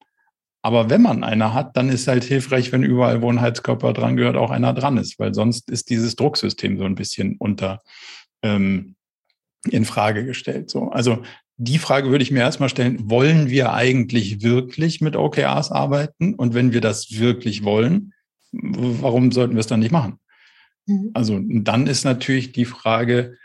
Aber 0.63 0.89
wenn 0.89 1.03
man 1.03 1.25
eine 1.25 1.53
hat, 1.53 1.77
dann 1.77 1.91
ist 1.91 2.09
halt 2.09 2.25
hilfreich, 2.25 2.73
wenn 2.73 2.83
überall, 2.83 3.21
wo 3.21 3.31
ein 3.31 3.41
Heizkörper 3.41 3.93
dran 3.93 4.17
gehört, 4.17 4.37
auch 4.37 4.51
einer 4.51 4.73
dran 4.73 4.97
ist, 4.97 5.19
weil 5.19 5.35
sonst 5.35 5.71
ist 5.71 5.91
dieses 5.91 6.17
Drucksystem 6.17 6.79
so 6.79 6.85
ein 6.85 6.95
bisschen 6.95 7.37
unter 7.39 7.83
ähm, 8.43 8.95
in 9.69 9.85
Frage 9.85 10.25
gestellt. 10.25 10.71
So, 10.71 10.89
also 10.89 11.23
die 11.59 11.79
Frage 11.79 12.11
würde 12.11 12.23
ich 12.23 12.31
mir 12.31 12.41
erstmal 12.41 12.71
stellen, 12.71 13.11
wollen 13.11 13.51
wir 13.51 13.75
eigentlich 13.75 14.43
wirklich 14.43 15.03
mit 15.03 15.15
OKRs 15.15 15.71
arbeiten? 15.71 16.35
Und 16.35 16.55
wenn 16.55 16.73
wir 16.73 16.81
das 16.81 17.19
wirklich 17.19 17.63
wollen, 17.63 18.15
warum 18.53 19.33
sollten 19.33 19.55
wir 19.55 19.61
es 19.61 19.67
dann 19.67 19.81
nicht 19.81 19.93
machen? 19.93 20.19
Mhm. 20.87 21.11
Also 21.13 21.41
dann 21.43 21.87
ist 21.87 22.05
natürlich 22.05 22.53
die 22.53 22.65
Frage, 22.65 23.37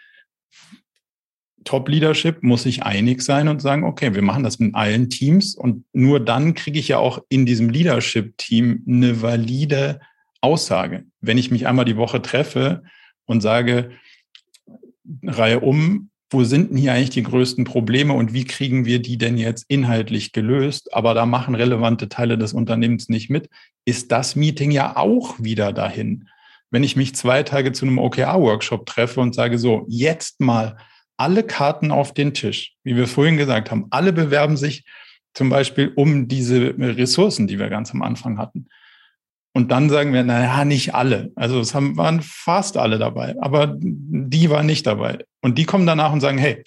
Top-Leadership 1.67 2.43
muss 2.43 2.63
sich 2.63 2.83
einig 2.83 3.21
sein 3.21 3.49
und 3.49 3.61
sagen, 3.61 3.83
okay, 3.83 4.15
wir 4.15 4.21
machen 4.21 4.43
das 4.43 4.57
mit 4.57 4.73
allen 4.73 5.09
Teams 5.09 5.53
und 5.53 5.83
nur 5.91 6.21
dann 6.21 6.53
kriege 6.53 6.79
ich 6.79 6.87
ja 6.87 6.97
auch 6.97 7.21
in 7.27 7.45
diesem 7.45 7.69
Leadership-Team 7.69 8.83
eine 8.87 9.21
valide 9.21 9.99
Aussage. 10.39 11.03
Wenn 11.19 11.37
ich 11.37 11.51
mich 11.51 11.67
einmal 11.67 11.83
die 11.83 11.97
Woche 11.97 12.21
treffe 12.21 12.83
und 13.25 13.41
sage, 13.41 13.91
Reihe 15.23 15.59
um, 15.59 16.09
wo 16.29 16.45
sind 16.45 16.71
denn 16.71 16.77
hier 16.77 16.93
eigentlich 16.93 17.09
die 17.09 17.23
größten 17.23 17.65
Probleme 17.65 18.13
und 18.13 18.33
wie 18.33 18.45
kriegen 18.45 18.85
wir 18.85 19.01
die 19.01 19.17
denn 19.17 19.37
jetzt 19.37 19.65
inhaltlich 19.67 20.31
gelöst? 20.31 20.93
Aber 20.93 21.13
da 21.13 21.25
machen 21.25 21.53
relevante 21.53 22.07
Teile 22.07 22.37
des 22.37 22.53
Unternehmens 22.53 23.09
nicht 23.09 23.29
mit. 23.29 23.49
Ist 23.83 24.13
das 24.13 24.37
Meeting 24.37 24.71
ja 24.71 24.95
auch 24.95 25.35
wieder 25.39 25.73
dahin? 25.73 26.29
Wenn 26.71 26.83
ich 26.83 26.95
mich 26.95 27.13
zwei 27.15 27.43
Tage 27.43 27.73
zu 27.73 27.85
einem 27.85 27.97
OKR-Workshop 27.97 28.85
treffe 28.85 29.19
und 29.19 29.35
sage 29.35 29.57
so, 29.57 29.85
jetzt 29.89 30.39
mal 30.39 30.77
alle 31.17 31.43
Karten 31.43 31.91
auf 31.91 32.13
den 32.13 32.33
Tisch, 32.33 32.75
wie 32.83 32.95
wir 32.95 33.07
vorhin 33.07 33.37
gesagt 33.37 33.71
haben, 33.71 33.87
alle 33.89 34.13
bewerben 34.13 34.57
sich 34.57 34.85
zum 35.33 35.49
Beispiel 35.49 35.91
um 35.95 36.27
diese 36.27 36.75
Ressourcen, 36.77 37.47
die 37.47 37.59
wir 37.59 37.69
ganz 37.69 37.91
am 37.91 38.01
Anfang 38.01 38.37
hatten. 38.37 38.67
Und 39.53 39.71
dann 39.71 39.89
sagen 39.89 40.13
wir, 40.13 40.23
naja, 40.23 40.65
nicht 40.65 40.93
alle. 40.93 41.31
Also 41.35 41.59
es 41.59 41.73
haben, 41.73 41.97
waren 41.97 42.21
fast 42.21 42.77
alle 42.77 42.99
dabei, 42.99 43.35
aber 43.41 43.75
die 43.79 44.49
waren 44.51 44.67
nicht 44.67 44.85
dabei. 44.85 45.25
Und 45.41 45.57
die 45.57 45.65
kommen 45.65 45.87
danach 45.87 46.13
und 46.13 46.21
sagen, 46.21 46.37
hey, 46.37 46.63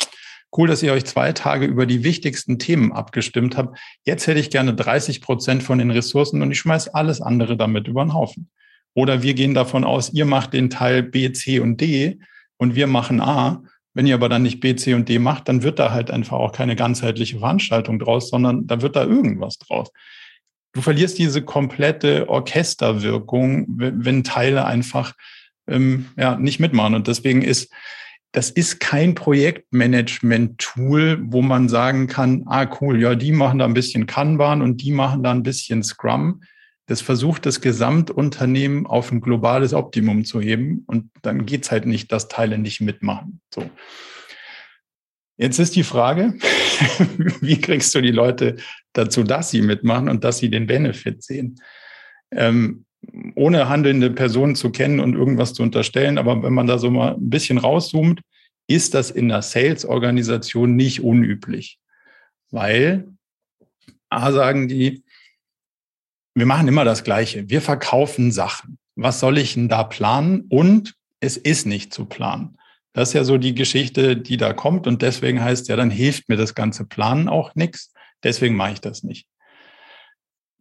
cool, 0.56 0.68
dass 0.68 0.82
ihr 0.82 0.92
euch 0.92 1.04
zwei 1.04 1.32
Tage 1.32 1.66
über 1.66 1.86
die 1.86 2.02
wichtigsten 2.02 2.58
Themen 2.58 2.92
abgestimmt 2.92 3.56
habt. 3.56 3.78
Jetzt 4.04 4.26
hätte 4.26 4.40
ich 4.40 4.50
gerne 4.50 4.74
30 4.74 5.20
Prozent 5.20 5.62
von 5.62 5.78
den 5.78 5.90
Ressourcen 5.90 6.42
und 6.42 6.50
ich 6.50 6.58
schmeiß 6.58 6.88
alles 6.88 7.20
andere 7.20 7.56
damit 7.56 7.86
über 7.86 8.04
den 8.04 8.14
Haufen. 8.14 8.50
Oder 8.94 9.22
wir 9.22 9.34
gehen 9.34 9.54
davon 9.54 9.84
aus, 9.84 10.12
ihr 10.12 10.24
macht 10.24 10.52
den 10.52 10.68
Teil 10.68 11.04
B, 11.04 11.30
C 11.32 11.60
und 11.60 11.80
D 11.80 12.18
und 12.56 12.74
wir 12.74 12.88
machen 12.88 13.20
A. 13.20 13.62
Wenn 13.94 14.06
ihr 14.06 14.14
aber 14.14 14.28
dann 14.28 14.42
nicht 14.42 14.60
B, 14.60 14.76
C 14.76 14.94
und 14.94 15.08
D 15.08 15.18
macht, 15.18 15.48
dann 15.48 15.62
wird 15.62 15.78
da 15.78 15.90
halt 15.90 16.10
einfach 16.10 16.38
auch 16.38 16.52
keine 16.52 16.76
ganzheitliche 16.76 17.38
Veranstaltung 17.38 17.98
draus, 17.98 18.30
sondern 18.30 18.66
da 18.66 18.82
wird 18.82 18.96
da 18.96 19.04
irgendwas 19.04 19.58
draus 19.58 19.90
du 20.72 20.80
verlierst 20.80 21.18
diese 21.18 21.42
komplette 21.42 22.28
Orchesterwirkung, 22.28 23.66
wenn 23.68 24.24
Teile 24.24 24.64
einfach 24.64 25.12
ähm, 25.66 26.06
ja, 26.16 26.36
nicht 26.36 26.60
mitmachen. 26.60 26.94
Und 26.94 27.08
deswegen 27.08 27.42
ist, 27.42 27.70
das 28.32 28.48
ist 28.50 28.80
kein 28.80 29.14
Projektmanagement-Tool, 29.14 31.18
wo 31.22 31.42
man 31.42 31.68
sagen 31.68 32.06
kann, 32.06 32.44
ah 32.46 32.66
cool, 32.80 32.98
ja, 33.00 33.16
die 33.16 33.32
machen 33.32 33.58
da 33.58 33.64
ein 33.64 33.74
bisschen 33.74 34.06
Kanban 34.06 34.62
und 34.62 34.82
die 34.82 34.92
machen 34.92 35.22
da 35.22 35.32
ein 35.32 35.42
bisschen 35.42 35.82
Scrum. 35.82 36.42
Das 36.90 37.02
versucht 37.02 37.46
das 37.46 37.60
Gesamtunternehmen 37.60 38.84
auf 38.84 39.12
ein 39.12 39.20
globales 39.20 39.74
Optimum 39.74 40.24
zu 40.24 40.40
heben. 40.40 40.82
Und 40.88 41.08
dann 41.22 41.46
geht's 41.46 41.70
halt 41.70 41.86
nicht, 41.86 42.10
dass 42.10 42.26
Teile 42.26 42.58
nicht 42.58 42.80
mitmachen. 42.80 43.40
So. 43.54 43.70
Jetzt 45.36 45.60
ist 45.60 45.76
die 45.76 45.84
Frage, 45.84 46.34
wie 47.40 47.60
kriegst 47.60 47.94
du 47.94 48.00
die 48.00 48.10
Leute 48.10 48.56
dazu, 48.92 49.22
dass 49.22 49.52
sie 49.52 49.62
mitmachen 49.62 50.08
und 50.08 50.24
dass 50.24 50.38
sie 50.38 50.50
den 50.50 50.66
Benefit 50.66 51.22
sehen? 51.22 51.60
Ähm, 52.32 52.86
ohne 53.36 53.68
handelnde 53.68 54.10
Personen 54.10 54.56
zu 54.56 54.70
kennen 54.70 54.98
und 54.98 55.14
irgendwas 55.14 55.54
zu 55.54 55.62
unterstellen, 55.62 56.18
aber 56.18 56.42
wenn 56.42 56.54
man 56.54 56.66
da 56.66 56.76
so 56.76 56.90
mal 56.90 57.14
ein 57.14 57.30
bisschen 57.30 57.58
rauszoomt, 57.58 58.20
ist 58.66 58.94
das 58.94 59.12
in 59.12 59.28
der 59.28 59.42
Sales-Organisation 59.42 60.74
nicht 60.74 61.04
unüblich. 61.04 61.78
Weil, 62.50 63.06
A, 64.08 64.32
sagen 64.32 64.66
die, 64.66 65.04
wir 66.40 66.46
machen 66.46 66.68
immer 66.68 66.86
das 66.86 67.04
Gleiche. 67.04 67.50
Wir 67.50 67.60
verkaufen 67.60 68.32
Sachen. 68.32 68.78
Was 68.96 69.20
soll 69.20 69.36
ich 69.36 69.54
denn 69.54 69.68
da 69.68 69.84
planen? 69.84 70.46
Und 70.48 70.94
es 71.20 71.36
ist 71.36 71.66
nicht 71.66 71.92
zu 71.92 72.06
planen. 72.06 72.56
Das 72.94 73.10
ist 73.10 73.14
ja 73.14 73.24
so 73.24 73.36
die 73.36 73.54
Geschichte, 73.54 74.16
die 74.16 74.38
da 74.38 74.54
kommt. 74.54 74.86
Und 74.86 75.02
deswegen 75.02 75.44
heißt 75.44 75.68
ja, 75.68 75.76
dann 75.76 75.90
hilft 75.90 76.30
mir 76.30 76.38
das 76.38 76.54
ganze 76.54 76.86
Planen 76.86 77.28
auch 77.28 77.54
nichts. 77.54 77.92
Deswegen 78.24 78.56
mache 78.56 78.72
ich 78.72 78.80
das 78.80 79.02
nicht. 79.02 79.26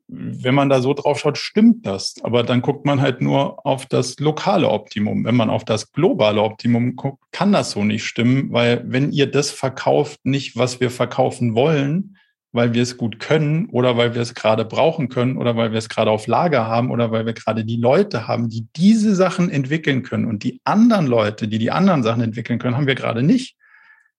Wenn 0.10 0.54
man 0.54 0.68
da 0.68 0.82
so 0.82 0.94
drauf 0.94 1.20
schaut, 1.20 1.38
stimmt 1.38 1.86
das. 1.86 2.15
Aber 2.24 2.44
dann 2.44 2.62
guckt 2.62 2.86
man 2.86 3.00
halt 3.00 3.22
nur 3.22 3.65
auf 3.65 3.86
das 3.86 4.20
lokale 4.20 4.68
Optimum. 4.70 5.24
Wenn 5.24 5.36
man 5.36 5.50
auf 5.50 5.63
das 5.63 5.94
globale 5.94 6.42
Optimum 6.42 6.98
guckt, 6.98 7.24
kann 7.32 7.54
das 7.54 7.72
so 7.72 7.86
nicht 7.86 8.04
stimmen, 8.04 8.52
weil 8.52 8.84
wenn 8.86 9.13
ihr 9.13 9.32
das 9.32 9.50
verkauft, 9.50 10.20
nicht 10.26 10.58
was 10.58 10.82
wir 10.82 10.92
verkaufen 10.92 11.56
wollen, 11.56 12.18
weil 12.52 12.74
wir 12.74 12.82
es 12.82 12.98
gut 12.98 13.20
können 13.20 13.68
oder 13.70 13.96
weil 13.96 14.16
wir 14.16 14.22
es 14.22 14.34
gerade 14.34 14.66
brauchen 14.66 15.10
können 15.10 15.38
oder 15.38 15.56
weil 15.56 15.72
wir 15.72 15.78
es 15.78 15.90
gerade 15.90 16.10
auf 16.10 16.26
Lager 16.26 16.66
haben 16.66 16.90
oder 16.90 17.12
weil 17.12 17.26
wir 17.26 17.34
gerade 17.34 17.64
die 17.64 17.78
Leute 17.78 18.28
haben, 18.28 18.50
die 18.50 18.68
diese 18.76 19.16
Sachen 19.16 19.50
entwickeln 19.50 20.02
können 20.02 20.26
und 20.26 20.44
die 20.44 20.60
anderen 20.64 21.06
Leute, 21.06 21.48
die 21.48 21.60
die 21.60 21.72
anderen 21.72 22.02
Sachen 22.02 22.24
entwickeln 22.24 22.58
können, 22.58 22.76
haben 22.76 22.88
wir 22.88 22.96
gerade 22.96 23.22
nicht. 23.22 23.56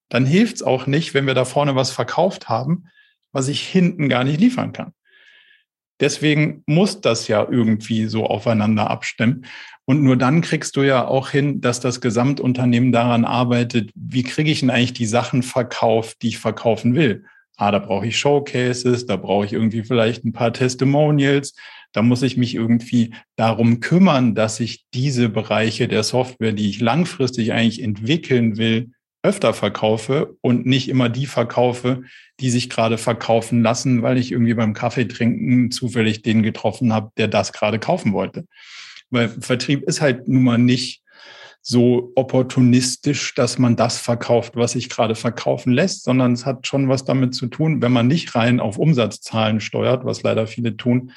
Dann 0.09 0.27
hilft 0.27 0.57
es 0.57 0.63
auch 0.63 0.87
nicht, 0.87 1.13
wenn 1.13 1.27
wir 1.27 1.35
da 1.35 1.45
vorne 1.45 1.75
was 1.75 1.91
verkauft 1.91 2.49
haben, 2.49 2.87
was 3.33 3.49
ich 3.49 3.63
hinten 3.63 4.09
gar 4.09 4.23
nicht 4.23 4.41
liefern 4.41 4.73
kann. 4.73 4.93
Deswegen 5.99 6.63
muss 6.67 7.01
das 7.01 7.29
ja 7.29 7.47
irgendwie 7.49 8.07
so 8.07 8.27
aufeinander 8.27 8.89
abstimmen. 8.91 9.45
Und 9.85 10.03
nur 10.03 10.17
dann 10.17 10.41
kriegst 10.41 10.77
du 10.77 10.83
ja 10.83 11.07
auch 11.07 11.31
hin, 11.31 11.61
dass 11.61 11.81
das 11.81 12.01
Gesamtunternehmen 12.01 12.91
daran 12.91 13.25
arbeitet, 13.25 13.91
wie 13.95 14.23
kriege 14.23 14.51
ich 14.51 14.61
denn 14.61 14.71
eigentlich 14.71 14.95
die 14.95 15.07
Sachen 15.07 15.43
verkauft, 15.43 16.23
die 16.23 16.29
ich 16.29 16.39
verkaufen 16.39 16.95
will 16.95 17.25
ah, 17.61 17.71
da 17.71 17.79
brauche 17.79 18.07
ich 18.07 18.19
Showcases, 18.19 19.07
da 19.07 19.17
brauche 19.17 19.45
ich 19.45 19.53
irgendwie 19.53 19.83
vielleicht 19.83 20.25
ein 20.25 20.33
paar 20.33 20.53
Testimonials, 20.53 21.55
da 21.93 22.03
muss 22.03 22.23
ich 22.23 22.37
mich 22.37 22.55
irgendwie 22.55 23.13
darum 23.37 23.81
kümmern, 23.81 24.35
dass 24.35 24.61
ich 24.61 24.87
diese 24.95 25.29
Bereiche 25.29 25.87
der 25.87 26.03
Software, 26.03 26.53
die 26.53 26.71
ich 26.71 26.81
langfristig 26.81 27.53
eigentlich 27.53 27.83
entwickeln 27.83 28.57
will, 28.57 28.93
öfter 29.23 29.53
verkaufe 29.53 30.37
und 30.41 30.65
nicht 30.65 30.89
immer 30.89 31.11
die 31.11 31.27
verkaufe, 31.27 32.05
die 32.41 32.49
sich 32.49 32.71
gerade 32.71 32.97
verkaufen 32.97 33.63
lassen, 33.63 34.03
weil 34.03 34.17
ich 34.17 34.33
irgendwie 34.33 34.55
beim 34.55 34.73
Kaffee 34.73 35.05
trinken 35.05 35.71
zufällig 35.71 36.23
den 36.23 36.43
getroffen 36.43 36.95
habe, 36.95 37.11
der 37.19 37.29
das 37.29 37.53
gerade 37.53 37.79
kaufen 37.79 38.15
wollte. 38.15 38.47
Weil 39.11 39.29
Vertrieb 39.29 39.83
ist 39.83 40.01
halt 40.01 40.29
nun 40.29 40.45
mal 40.45 40.57
nicht 40.57 41.03
so 41.63 42.13
opportunistisch, 42.15 43.35
dass 43.35 43.59
man 43.59 43.77
das 43.77 43.99
verkauft, 43.99 44.57
was 44.57 44.73
sich 44.73 44.89
gerade 44.89 45.15
verkaufen 45.15 45.73
lässt, 45.73 46.05
sondern 46.05 46.33
es 46.33 46.47
hat 46.47 46.67
schon 46.67 46.89
was 46.89 47.05
damit 47.05 47.35
zu 47.35 47.49
tun, 47.49 47.83
wenn 47.83 47.93
man 47.93 48.07
nicht 48.07 48.35
rein 48.35 48.61
auf 48.61 48.79
Umsatzzahlen 48.79 49.61
steuert, 49.61 50.05
was 50.05 50.23
leider 50.23 50.47
viele 50.47 50.77
tun, 50.77 51.13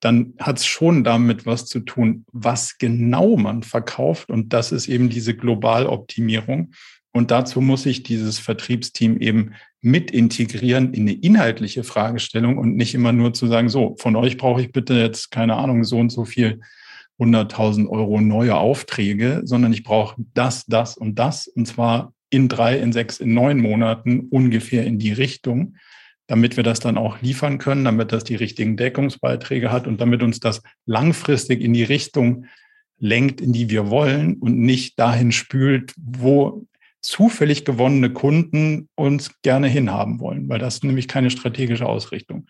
dann 0.00 0.34
hat 0.38 0.58
es 0.58 0.66
schon 0.66 1.04
damit 1.04 1.44
was 1.44 1.66
zu 1.66 1.80
tun, 1.80 2.24
was 2.32 2.78
genau 2.78 3.36
man 3.36 3.62
verkauft. 3.62 4.30
Und 4.30 4.52
das 4.52 4.72
ist 4.72 4.88
eben 4.88 5.10
diese 5.10 5.34
Globaloptimierung. 5.34 6.72
Und 7.12 7.30
dazu 7.30 7.60
muss 7.60 7.86
ich 7.86 8.02
dieses 8.02 8.38
Vertriebsteam 8.38 9.18
eben 9.18 9.54
mit 9.82 10.10
integrieren 10.10 10.94
in 10.94 11.02
eine 11.02 11.12
inhaltliche 11.12 11.84
Fragestellung 11.84 12.56
und 12.56 12.76
nicht 12.76 12.94
immer 12.94 13.12
nur 13.12 13.34
zu 13.34 13.46
sagen, 13.46 13.68
so, 13.68 13.96
von 13.98 14.16
euch 14.16 14.36
brauche 14.36 14.62
ich 14.62 14.72
bitte 14.72 14.94
jetzt, 14.94 15.30
keine 15.30 15.56
Ahnung, 15.56 15.84
so 15.84 15.98
und 15.98 16.10
so 16.10 16.24
viel 16.24 16.60
100.000 17.20 17.88
Euro 17.88 18.20
neue 18.20 18.56
Aufträge, 18.56 19.42
sondern 19.44 19.72
ich 19.72 19.84
brauche 19.84 20.16
das, 20.34 20.64
das 20.66 20.96
und 20.96 21.18
das, 21.18 21.46
und 21.46 21.66
zwar 21.66 22.14
in 22.30 22.48
drei, 22.48 22.78
in 22.78 22.92
sechs, 22.92 23.20
in 23.20 23.34
neun 23.34 23.58
Monaten 23.58 24.20
ungefähr 24.30 24.84
in 24.86 24.98
die 24.98 25.12
Richtung, 25.12 25.76
damit 26.26 26.56
wir 26.56 26.64
das 26.64 26.80
dann 26.80 26.96
auch 26.96 27.20
liefern 27.20 27.58
können, 27.58 27.84
damit 27.84 28.12
das 28.12 28.24
die 28.24 28.36
richtigen 28.36 28.76
Deckungsbeiträge 28.76 29.72
hat 29.72 29.86
und 29.86 30.00
damit 30.00 30.22
uns 30.22 30.38
das 30.40 30.62
langfristig 30.86 31.60
in 31.60 31.72
die 31.72 31.82
Richtung 31.82 32.46
lenkt, 32.98 33.40
in 33.40 33.52
die 33.52 33.68
wir 33.68 33.90
wollen 33.90 34.36
und 34.36 34.58
nicht 34.58 34.98
dahin 34.98 35.32
spült, 35.32 35.92
wo 35.96 36.66
zufällig 37.02 37.64
gewonnene 37.64 38.10
Kunden 38.10 38.88
uns 38.94 39.32
gerne 39.42 39.68
hinhaben 39.68 40.20
wollen, 40.20 40.48
weil 40.48 40.58
das 40.58 40.82
nämlich 40.82 41.08
keine 41.08 41.30
strategische 41.30 41.86
Ausrichtung. 41.86 42.46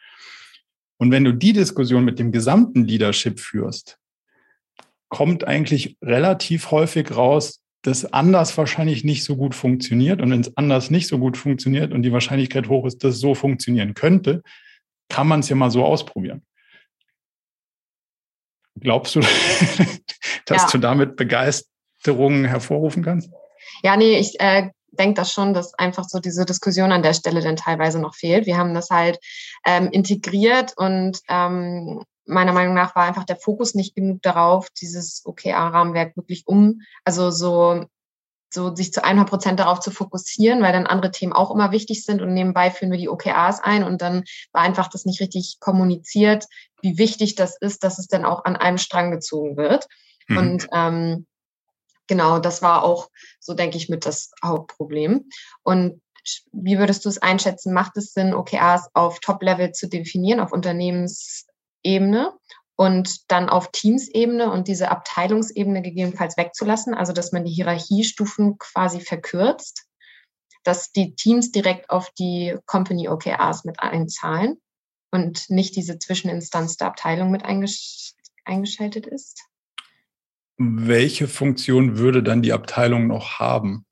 Und 0.98 1.10
wenn 1.10 1.24
du 1.24 1.32
die 1.32 1.54
Diskussion 1.54 2.04
mit 2.04 2.18
dem 2.18 2.32
gesamten 2.32 2.84
Leadership 2.84 3.40
führst, 3.40 3.99
kommt 5.10 5.46
eigentlich 5.46 5.98
relativ 6.00 6.70
häufig 6.70 7.14
raus, 7.14 7.60
dass 7.82 8.10
anders 8.12 8.56
wahrscheinlich 8.56 9.04
nicht 9.04 9.24
so 9.24 9.36
gut 9.36 9.54
funktioniert. 9.54 10.22
Und 10.22 10.30
wenn 10.30 10.40
es 10.40 10.56
anders 10.56 10.90
nicht 10.90 11.08
so 11.08 11.18
gut 11.18 11.36
funktioniert 11.36 11.92
und 11.92 12.02
die 12.02 12.12
Wahrscheinlichkeit 12.12 12.68
hoch 12.68 12.86
ist, 12.86 13.04
dass 13.04 13.14
es 13.14 13.20
so 13.20 13.34
funktionieren 13.34 13.94
könnte, 13.94 14.42
kann 15.08 15.26
man 15.26 15.40
es 15.40 15.48
ja 15.48 15.56
mal 15.56 15.70
so 15.70 15.84
ausprobieren. 15.84 16.42
Glaubst 18.78 19.14
du, 19.14 19.20
dass 20.46 20.62
ja. 20.62 20.68
du 20.70 20.78
damit 20.78 21.16
Begeisterung 21.16 22.44
hervorrufen 22.44 23.02
kannst? 23.02 23.30
Ja, 23.82 23.96
nee, 23.96 24.18
ich 24.18 24.38
äh, 24.40 24.70
denke 24.92 25.14
das 25.14 25.32
schon, 25.32 25.54
dass 25.54 25.74
einfach 25.74 26.04
so 26.04 26.20
diese 26.20 26.44
Diskussion 26.44 26.92
an 26.92 27.02
der 27.02 27.14
Stelle 27.14 27.40
dann 27.40 27.56
teilweise 27.56 28.00
noch 28.00 28.14
fehlt. 28.14 28.46
Wir 28.46 28.56
haben 28.56 28.74
das 28.74 28.90
halt 28.90 29.18
ähm, 29.66 29.88
integriert 29.90 30.74
und 30.76 31.18
ähm, 31.28 32.04
meiner 32.26 32.52
Meinung 32.52 32.74
nach 32.74 32.94
war 32.94 33.04
einfach 33.04 33.24
der 33.24 33.36
Fokus 33.36 33.74
nicht 33.74 33.94
genug 33.94 34.22
darauf, 34.22 34.68
dieses 34.70 35.22
OKR-Rahmenwerk 35.24 36.16
wirklich 36.16 36.46
um, 36.46 36.82
also 37.04 37.30
so 37.30 37.86
so 38.52 38.74
sich 38.74 38.92
zu 38.92 39.04
100 39.04 39.28
Prozent 39.28 39.60
darauf 39.60 39.80
zu 39.80 39.90
fokussieren, 39.90 40.62
weil 40.62 40.72
dann 40.72 40.86
andere 40.86 41.12
Themen 41.12 41.32
auch 41.32 41.54
immer 41.54 41.70
wichtig 41.70 42.04
sind 42.04 42.20
und 42.20 42.34
nebenbei 42.34 42.70
führen 42.70 42.90
wir 42.90 42.98
die 42.98 43.08
OKRs 43.08 43.60
ein 43.60 43.84
und 43.84 44.02
dann 44.02 44.24
war 44.52 44.62
einfach 44.62 44.88
das 44.88 45.04
nicht 45.04 45.20
richtig 45.20 45.58
kommuniziert, 45.60 46.46
wie 46.82 46.98
wichtig 46.98 47.36
das 47.36 47.56
ist, 47.56 47.84
dass 47.84 47.98
es 47.98 48.08
dann 48.08 48.24
auch 48.24 48.44
an 48.44 48.56
einem 48.56 48.78
Strang 48.78 49.12
gezogen 49.12 49.56
wird. 49.56 49.86
Mhm. 50.26 50.36
Und 50.36 50.66
ähm, 50.72 51.26
genau, 52.08 52.40
das 52.40 52.60
war 52.60 52.82
auch, 52.82 53.08
so 53.38 53.54
denke 53.54 53.76
ich, 53.76 53.88
mit 53.88 54.04
das 54.04 54.32
Hauptproblem. 54.44 55.28
Und 55.62 56.00
wie 56.52 56.78
würdest 56.78 57.04
du 57.04 57.08
es 57.08 57.18
einschätzen? 57.18 57.72
Macht 57.72 57.96
es 57.96 58.12
Sinn, 58.12 58.34
OKRs 58.34 58.88
auf 58.94 59.20
Top-Level 59.20 59.72
zu 59.72 59.88
definieren, 59.88 60.40
auf 60.40 60.52
Unternehmensebene 61.84 62.32
und 62.76 63.30
dann 63.30 63.48
auf 63.48 63.70
Teamsebene 63.72 64.50
und 64.50 64.68
diese 64.68 64.90
Abteilungsebene 64.90 65.82
gegebenenfalls 65.82 66.36
wegzulassen, 66.36 66.94
also 66.94 67.12
dass 67.12 67.32
man 67.32 67.44
die 67.44 67.52
Hierarchiestufen 67.52 68.58
quasi 68.58 69.00
verkürzt, 69.00 69.86
dass 70.64 70.92
die 70.92 71.14
Teams 71.14 71.52
direkt 71.52 71.90
auf 71.90 72.10
die 72.18 72.56
Company 72.66 73.08
OKRs 73.08 73.64
mit 73.64 73.80
einzahlen 73.80 74.56
und 75.10 75.50
nicht 75.50 75.76
diese 75.76 75.98
Zwischeninstanz 75.98 76.76
der 76.76 76.88
Abteilung 76.88 77.30
mit 77.30 77.44
eingesch 77.44 78.14
eingeschaltet 78.44 79.06
ist? 79.06 79.44
Welche 80.56 81.28
Funktion 81.28 81.98
würde 81.98 82.22
dann 82.22 82.42
die 82.42 82.52
Abteilung 82.52 83.06
noch 83.06 83.38
haben? 83.38 83.84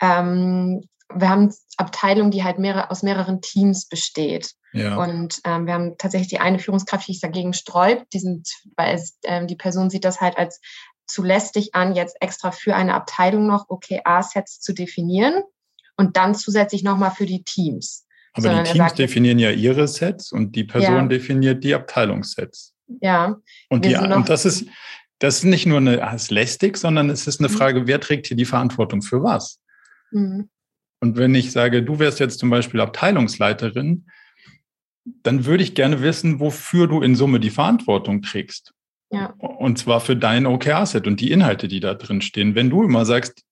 Ähm, 0.00 0.86
wir 1.12 1.28
haben 1.28 1.54
Abteilung, 1.76 2.30
die 2.30 2.44
halt 2.44 2.58
mehrere, 2.58 2.90
aus 2.90 3.02
mehreren 3.02 3.40
Teams 3.40 3.88
besteht. 3.88 4.54
Ja. 4.74 4.96
Und 4.96 5.40
ähm, 5.44 5.66
wir 5.66 5.74
haben 5.74 5.96
tatsächlich 5.98 6.28
die 6.28 6.40
eine 6.40 6.58
Führungskraft, 6.58 7.06
die 7.06 7.12
sich 7.12 7.22
dagegen 7.22 7.54
sträubt, 7.54 8.12
diesen, 8.12 8.42
weil 8.76 8.96
es, 8.96 9.18
ähm, 9.22 9.46
die 9.46 9.56
Person 9.56 9.88
sieht 9.88 10.04
das 10.04 10.20
halt 10.20 10.36
als 10.36 10.60
zu 11.06 11.22
lästig 11.22 11.74
an, 11.74 11.94
jetzt 11.94 12.16
extra 12.20 12.50
für 12.50 12.74
eine 12.74 12.94
Abteilung 12.94 13.46
noch 13.46 13.68
OKR-Sets 13.68 14.60
zu 14.60 14.72
definieren 14.72 15.42
und 15.96 16.16
dann 16.16 16.34
zusätzlich 16.34 16.82
nochmal 16.82 17.12
für 17.12 17.26
die 17.26 17.44
Teams. 17.44 18.06
Aber 18.32 18.42
Sondern 18.42 18.64
die 18.64 18.72
Teams 18.72 18.88
sagt, 18.88 18.98
definieren 18.98 19.38
ja 19.38 19.50
ihre 19.50 19.86
Sets 19.86 20.32
und 20.32 20.56
die 20.56 20.64
Person 20.64 20.94
ja. 20.96 21.06
definiert 21.06 21.62
die 21.62 21.74
Abteilungssets. 21.74 22.74
Ja. 23.00 23.36
Und, 23.68 23.84
die, 23.84 23.94
und 23.94 24.28
das 24.28 24.44
ist, 24.44 24.66
das 25.20 25.36
ist 25.36 25.44
nicht 25.44 25.66
nur 25.66 25.78
eine 25.78 25.98
das 25.98 26.24
ist 26.24 26.30
lästig, 26.30 26.76
sondern 26.76 27.10
es 27.10 27.26
ist 27.26 27.38
eine 27.40 27.48
mhm. 27.48 27.52
Frage, 27.52 27.86
wer 27.86 28.00
trägt 28.00 28.26
hier 28.26 28.36
die 28.36 28.44
Verantwortung 28.44 29.02
für 29.02 29.22
was? 29.22 29.60
Mhm. 30.10 30.48
Und 31.00 31.16
wenn 31.16 31.34
ich 31.34 31.52
sage, 31.52 31.82
du 31.82 31.98
wärst 31.98 32.18
jetzt 32.18 32.38
zum 32.38 32.50
Beispiel 32.50 32.80
Abteilungsleiterin, 32.80 34.06
dann 35.04 35.44
würde 35.44 35.62
ich 35.62 35.74
gerne 35.74 36.02
wissen, 36.02 36.40
wofür 36.40 36.86
du 36.86 37.02
in 37.02 37.14
Summe 37.14 37.40
die 37.40 37.50
Verantwortung 37.50 38.22
trägst. 38.22 38.72
Ja. 39.10 39.34
Und 39.38 39.78
zwar 39.78 40.00
für 40.00 40.16
dein 40.16 40.46
OKR-Set 40.46 41.06
und 41.06 41.20
die 41.20 41.30
Inhalte, 41.30 41.68
die 41.68 41.80
da 41.80 41.94
drin 41.94 42.20
stehen. 42.20 42.54
Wenn 42.54 42.70
du 42.70 42.82
immer 42.82 43.04
sagst, 43.04 43.44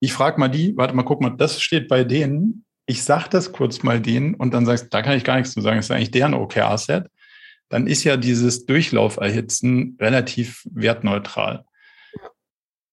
ich 0.00 0.12
frage 0.12 0.38
mal 0.38 0.48
die, 0.48 0.76
warte 0.76 0.94
mal, 0.94 1.02
guck 1.02 1.20
mal, 1.20 1.30
das 1.30 1.60
steht 1.60 1.88
bei 1.88 2.04
denen, 2.04 2.64
ich 2.86 3.02
sag 3.02 3.28
das 3.28 3.52
kurz 3.52 3.82
mal 3.82 4.00
denen 4.00 4.34
und 4.34 4.54
dann 4.54 4.66
sagst, 4.66 4.92
da 4.92 5.02
kann 5.02 5.16
ich 5.16 5.24
gar 5.24 5.36
nichts 5.36 5.52
zu 5.52 5.60
sagen, 5.60 5.76
das 5.76 5.86
ist 5.86 5.90
eigentlich 5.90 6.10
deren 6.10 6.34
OKR-Set, 6.34 7.06
dann 7.68 7.86
ist 7.86 8.04
ja 8.04 8.16
dieses 8.16 8.66
Durchlauferhitzen 8.66 9.96
relativ 10.00 10.66
wertneutral. 10.70 11.64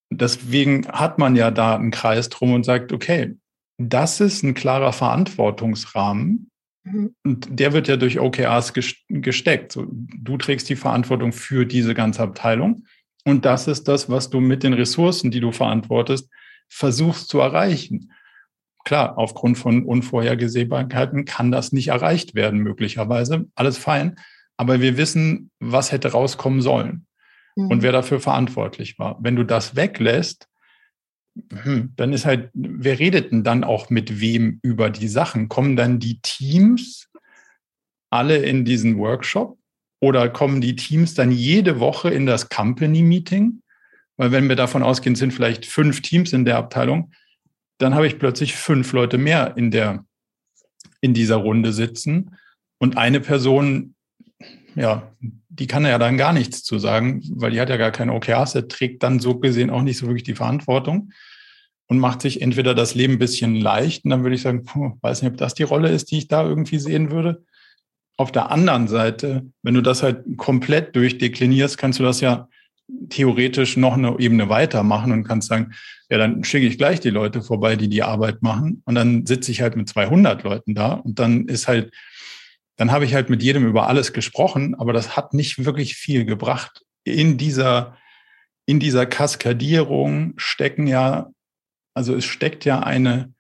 Deswegen 0.09 0.87
hat 0.87 1.19
man 1.19 1.35
ja 1.35 1.51
da 1.51 1.75
einen 1.75 1.91
Kreis 1.91 2.29
drum 2.29 2.53
und 2.53 2.65
sagt, 2.65 2.91
okay, 2.91 3.37
das 3.77 4.19
ist 4.19 4.43
ein 4.43 4.53
klarer 4.53 4.93
Verantwortungsrahmen. 4.93 6.50
Mhm. 6.83 7.15
Und 7.23 7.47
der 7.59 7.73
wird 7.73 7.87
ja 7.87 7.97
durch 7.97 8.19
OKRs 8.19 8.73
gesteckt. 8.73 9.71
So, 9.71 9.87
du 9.89 10.37
trägst 10.37 10.69
die 10.69 10.75
Verantwortung 10.75 11.31
für 11.31 11.65
diese 11.65 11.93
ganze 11.93 12.23
Abteilung. 12.23 12.85
Und 13.23 13.45
das 13.45 13.67
ist 13.67 13.87
das, 13.87 14.09
was 14.09 14.29
du 14.29 14.39
mit 14.39 14.63
den 14.63 14.73
Ressourcen, 14.73 15.31
die 15.31 15.39
du 15.39 15.51
verantwortest, 15.51 16.29
versuchst 16.69 17.27
zu 17.27 17.39
erreichen. 17.39 18.11
Klar, 18.83 19.17
aufgrund 19.17 19.57
von 19.57 19.85
Unvorhergesehbarkeiten 19.85 21.25
kann 21.25 21.51
das 21.51 21.71
nicht 21.71 21.89
erreicht 21.89 22.33
werden, 22.33 22.61
möglicherweise. 22.61 23.45
Alles 23.53 23.77
fein. 23.77 24.15
Aber 24.57 24.81
wir 24.81 24.97
wissen, 24.97 25.51
was 25.59 25.91
hätte 25.91 26.11
rauskommen 26.11 26.61
sollen 26.61 27.05
mhm. 27.55 27.67
und 27.67 27.81
wer 27.83 27.91
dafür 27.91 28.19
verantwortlich 28.19 28.97
war. 28.97 29.17
Wenn 29.21 29.35
du 29.35 29.43
das 29.43 29.75
weglässt, 29.75 30.47
hm, 31.63 31.93
dann 31.95 32.13
ist 32.13 32.25
halt, 32.25 32.49
wer 32.53 32.99
redet 32.99 33.31
denn 33.31 33.43
dann 33.43 33.63
auch 33.63 33.89
mit 33.89 34.19
wem 34.19 34.59
über 34.63 34.89
die 34.89 35.07
Sachen? 35.07 35.49
Kommen 35.49 35.75
dann 35.75 35.99
die 35.99 36.19
Teams 36.21 37.09
alle 38.09 38.37
in 38.37 38.65
diesen 38.65 38.97
Workshop 38.97 39.57
oder 40.01 40.29
kommen 40.29 40.61
die 40.61 40.75
Teams 40.75 41.13
dann 41.13 41.31
jede 41.31 41.79
Woche 41.79 42.09
in 42.09 42.25
das 42.25 42.49
Company 42.49 43.01
Meeting? 43.01 43.61
Weil 44.17 44.31
wenn 44.31 44.49
wir 44.49 44.55
davon 44.55 44.83
ausgehen, 44.83 45.15
sind 45.15 45.33
vielleicht 45.33 45.65
fünf 45.65 46.01
Teams 46.01 46.33
in 46.33 46.45
der 46.45 46.57
Abteilung, 46.57 47.11
dann 47.77 47.95
habe 47.95 48.07
ich 48.07 48.19
plötzlich 48.19 48.55
fünf 48.55 48.91
Leute 48.93 49.17
mehr 49.17 49.55
in 49.57 49.71
der, 49.71 50.05
in 50.99 51.13
dieser 51.13 51.37
Runde 51.37 51.73
sitzen 51.73 52.37
und 52.77 52.97
eine 52.97 53.19
Person, 53.19 53.95
ja, 54.75 55.11
die 55.49 55.67
kann 55.67 55.85
ja 55.85 55.97
dann 55.97 56.17
gar 56.17 56.33
nichts 56.33 56.63
zu 56.63 56.79
sagen, 56.79 57.21
weil 57.35 57.51
die 57.51 57.59
hat 57.59 57.69
ja 57.69 57.77
gar 57.77 57.91
keine 57.91 58.13
OKRs, 58.13 58.53
der 58.53 58.67
trägt 58.67 59.03
dann 59.03 59.19
so 59.19 59.39
gesehen 59.39 59.69
auch 59.69 59.81
nicht 59.81 59.97
so 59.97 60.07
wirklich 60.07 60.23
die 60.23 60.35
Verantwortung 60.35 61.11
und 61.87 61.99
macht 61.99 62.21
sich 62.21 62.41
entweder 62.41 62.73
das 62.73 62.95
Leben 62.95 63.13
ein 63.13 63.19
bisschen 63.19 63.55
leicht 63.55 64.05
und 64.05 64.11
dann 64.11 64.23
würde 64.23 64.35
ich 64.35 64.41
sagen, 64.41 64.63
puh, 64.63 64.93
weiß 65.01 65.21
nicht, 65.21 65.31
ob 65.31 65.37
das 65.37 65.53
die 65.53 65.63
Rolle 65.63 65.89
ist, 65.89 66.11
die 66.11 66.19
ich 66.19 66.27
da 66.27 66.47
irgendwie 66.47 66.79
sehen 66.79 67.11
würde. 67.11 67.43
Auf 68.17 68.31
der 68.31 68.51
anderen 68.51 68.87
Seite, 68.87 69.45
wenn 69.61 69.73
du 69.73 69.81
das 69.81 70.03
halt 70.03 70.23
komplett 70.37 70.95
durchdeklinierst, 70.95 71.77
kannst 71.77 71.99
du 71.99 72.03
das 72.03 72.21
ja 72.21 72.47
theoretisch 73.09 73.77
noch 73.77 73.93
eine 73.93 74.15
Ebene 74.19 74.49
weitermachen 74.49 75.11
und 75.11 75.23
kannst 75.23 75.49
sagen, 75.49 75.73
ja, 76.09 76.17
dann 76.17 76.43
schicke 76.43 76.67
ich 76.67 76.77
gleich 76.77 76.99
die 76.99 77.09
Leute 77.09 77.41
vorbei, 77.41 77.75
die 77.75 77.89
die 77.89 78.03
Arbeit 78.03 78.41
machen 78.41 78.81
und 78.85 78.95
dann 78.95 79.25
sitze 79.25 79.51
ich 79.51 79.61
halt 79.61 79.75
mit 79.75 79.89
200 79.89 80.43
Leuten 80.43 80.75
da 80.75 80.93
und 80.93 81.19
dann 81.19 81.47
ist 81.47 81.67
halt 81.67 81.91
dann 82.81 82.91
habe 82.91 83.05
ich 83.05 83.13
halt 83.13 83.29
mit 83.29 83.43
jedem 83.43 83.67
über 83.67 83.87
alles 83.87 84.11
gesprochen, 84.11 84.73
aber 84.73 84.91
das 84.91 85.15
hat 85.15 85.35
nicht 85.35 85.65
wirklich 85.65 85.93
viel 85.93 86.25
gebracht. 86.25 86.81
In 87.03 87.37
dieser, 87.37 87.95
in 88.65 88.79
dieser 88.79 89.05
Kaskadierung 89.05 90.33
stecken 90.37 90.87
ja, 90.87 91.29
also 91.93 92.15
es 92.15 92.25
steckt 92.25 92.65
ja 92.65 92.79
eine, 92.79 93.35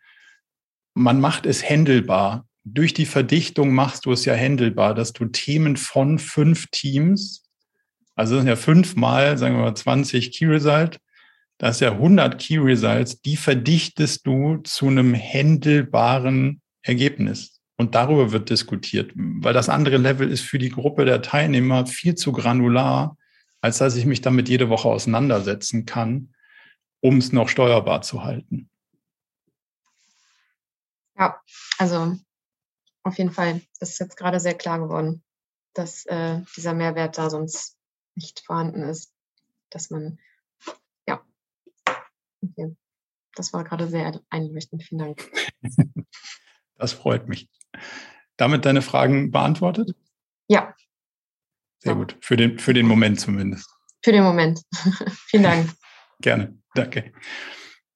man 0.93 1.19
macht 1.19 1.47
es 1.47 1.67
händelbar. 1.67 2.45
Durch 2.65 2.93
die 2.93 3.07
Verdichtung 3.07 3.73
machst 3.73 4.05
du 4.05 4.11
es 4.11 4.25
ja 4.25 4.35
händelbar, 4.35 4.93
dass 4.93 5.11
du 5.11 5.25
Themen 5.25 5.75
von 5.75 6.19
fünf 6.19 6.67
Teams, 6.67 7.49
also 8.13 8.35
das 8.35 8.41
sind 8.43 8.47
ja 8.47 8.55
fünfmal, 8.55 9.39
sagen 9.39 9.55
wir 9.55 9.63
mal 9.63 9.75
20 9.75 10.37
Key 10.37 10.45
Result, 10.45 10.99
das 11.57 11.77
ist 11.77 11.81
ja 11.81 11.93
100 11.93 12.39
Key 12.39 12.59
Results, 12.59 13.19
die 13.23 13.37
verdichtest 13.37 14.23
du 14.27 14.57
zu 14.57 14.85
einem 14.85 15.15
händelbaren 15.15 16.61
Ergebnis. 16.83 17.60
Und 17.81 17.95
darüber 17.95 18.31
wird 18.31 18.51
diskutiert, 18.51 19.11
weil 19.15 19.55
das 19.55 19.67
andere 19.67 19.97
Level 19.97 20.29
ist 20.29 20.41
für 20.41 20.59
die 20.59 20.69
Gruppe 20.69 21.03
der 21.03 21.23
Teilnehmer 21.23 21.87
viel 21.87 22.13
zu 22.13 22.31
granular, 22.31 23.17
als 23.59 23.79
dass 23.79 23.95
ich 23.95 24.05
mich 24.05 24.21
damit 24.21 24.49
jede 24.49 24.69
Woche 24.69 24.87
auseinandersetzen 24.87 25.87
kann, 25.87 26.31
um 26.99 27.17
es 27.17 27.31
noch 27.31 27.49
steuerbar 27.49 28.03
zu 28.03 28.23
halten. 28.23 28.69
Ja, 31.17 31.41
also 31.79 32.15
auf 33.01 33.17
jeden 33.17 33.31
Fall. 33.31 33.61
Das 33.79 33.89
ist 33.89 33.99
jetzt 33.99 34.15
gerade 34.15 34.39
sehr 34.39 34.53
klar 34.53 34.77
geworden, 34.77 35.23
dass 35.73 36.05
äh, 36.05 36.41
dieser 36.55 36.75
Mehrwert 36.75 37.17
da 37.17 37.31
sonst 37.31 37.79
nicht 38.13 38.41
vorhanden 38.45 38.83
ist, 38.83 39.11
dass 39.71 39.89
man, 39.89 40.19
ja, 41.07 41.19
okay. 42.43 42.75
Das 43.33 43.53
war 43.53 43.63
gerade 43.63 43.87
sehr 43.87 44.21
einleuchtend. 44.29 44.83
Vielen 44.83 44.99
Dank. 44.99 45.31
Das 46.81 46.93
freut 46.93 47.27
mich. 47.27 47.47
Damit 48.37 48.65
deine 48.65 48.81
Fragen 48.81 49.31
beantwortet? 49.31 49.95
Ja. 50.47 50.73
Sehr 51.79 51.95
gut. 51.95 52.17
Für 52.21 52.37
den, 52.37 52.59
für 52.59 52.73
den 52.73 52.85
Moment 52.85 53.19
zumindest. 53.19 53.69
Für 54.03 54.11
den 54.11 54.23
Moment. 54.23 54.61
Vielen 55.27 55.43
Dank. 55.43 55.69
Gerne, 56.19 56.57
danke. 56.75 57.11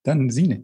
Dann 0.03 0.29
Sine. 0.29 0.61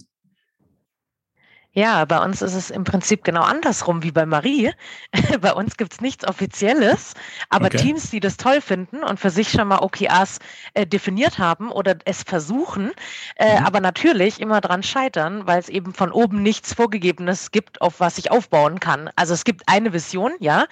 Ja, 1.74 2.04
bei 2.04 2.22
uns 2.22 2.42
ist 2.42 2.54
es 2.54 2.70
im 2.70 2.84
Prinzip 2.84 3.24
genau 3.24 3.44
andersrum 3.44 4.04
wie 4.04 4.12
bei 4.12 4.26
Marie. 4.26 4.72
bei 5.42 5.54
uns 5.54 5.78
gibt 5.78 5.94
es 5.94 6.02
nichts 6.02 6.28
Offizielles, 6.28 7.14
aber 7.50 7.68
okay. 7.68 7.78
Teams, 7.78 8.10
die 8.10 8.20
das 8.20 8.36
toll 8.36 8.60
finden 8.60 9.04
und 9.04 9.22
für 9.22 9.30
sich 9.30 9.50
schon 9.52 9.70
mal 9.70 9.80
OKRs 9.80 10.40
äh, 10.74 10.86
definiert 10.86 11.40
haben 11.40 11.72
oder 11.72 11.96
es 12.04 12.24
versuchen, 12.24 12.92
äh, 13.38 13.58
mhm. 13.58 13.66
aber 13.66 13.80
natürlich 13.80 14.42
immer 14.42 14.60
dran 14.60 14.84
scheitern, 14.84 15.48
weil 15.48 15.60
es 15.60 15.70
eben 15.70 15.94
von 15.94 16.12
oben 16.12 16.44
nichts 16.44 16.74
Vorgegebenes 16.74 17.52
gibt, 17.52 17.82
auf 17.82 18.02
was 18.02 18.18
ich 18.18 18.32
aufbauen 18.32 18.82
kann. 18.82 19.10
Also 19.16 19.34
es 19.34 19.46
gibt 19.46 19.64
eine 19.68 19.94
Vision, 19.94 20.34
ja, 20.40 20.66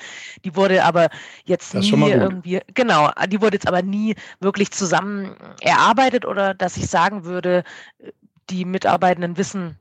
die 0.43 0.57
wurde 0.57 0.83
aber 0.83 1.09
jetzt 1.45 1.75
das 1.75 1.85
nie 1.85 2.09
irgendwie, 2.09 2.59
genau, 2.73 3.09
die 3.29 3.39
wurde 3.39 3.55
jetzt 3.55 3.67
aber 3.69 3.83
nie 3.83 4.15
wirklich 4.41 4.71
zusammen 4.71 5.37
erarbeitet 5.61 6.25
oder 6.25 6.53
dass 6.53 6.75
ich 6.75 6.87
sagen 6.87 7.23
würde, 7.23 7.63
die 8.49 8.65
Mitarbeitenden 8.65 9.37
wissen, 9.37 9.79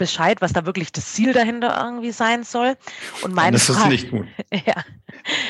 Bescheid, 0.00 0.40
was 0.40 0.54
da 0.54 0.64
wirklich 0.64 0.92
das 0.92 1.12
Ziel 1.12 1.34
dahinter 1.34 1.78
irgendwie 1.84 2.10
sein 2.10 2.42
soll. 2.42 2.76
Und 3.22 3.34
meine 3.34 3.52
das 3.52 3.66
Frage, 3.66 3.94
ist 3.94 4.02
nicht 4.02 4.10
gut. 4.10 4.26
ja, 4.52 4.74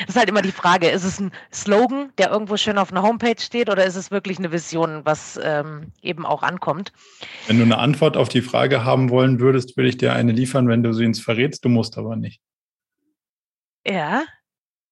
das 0.01 0.09
ist 0.09 0.15
halt 0.17 0.27
immer 0.27 0.41
die 0.41 0.51
Frage, 0.51 0.89
ist 0.89 1.05
es 1.05 1.21
ein 1.21 1.31
Slogan, 1.53 2.11
der 2.17 2.31
irgendwo 2.31 2.57
schön 2.57 2.77
auf 2.77 2.91
einer 2.91 3.01
Homepage 3.01 3.39
steht 3.39 3.69
oder 3.69 3.85
ist 3.85 3.95
es 3.95 4.11
wirklich 4.11 4.39
eine 4.39 4.51
Vision, 4.51 5.05
was 5.05 5.39
ähm, 5.41 5.93
eben 6.01 6.25
auch 6.25 6.43
ankommt? 6.43 6.91
Wenn 7.47 7.57
du 7.59 7.63
eine 7.63 7.77
Antwort 7.77 8.17
auf 8.17 8.27
die 8.27 8.41
Frage 8.41 8.83
haben 8.83 9.09
wollen 9.09 9.39
würdest, 9.39 9.77
würde 9.77 9.87
ich 9.87 9.97
dir 9.97 10.13
eine 10.13 10.33
liefern, 10.33 10.67
wenn 10.67 10.83
du 10.83 10.91
sie 10.91 11.05
uns 11.05 11.21
verrätst, 11.21 11.63
du 11.63 11.69
musst 11.69 11.97
aber 11.97 12.17
nicht. 12.17 12.41
Ja. 13.87 14.25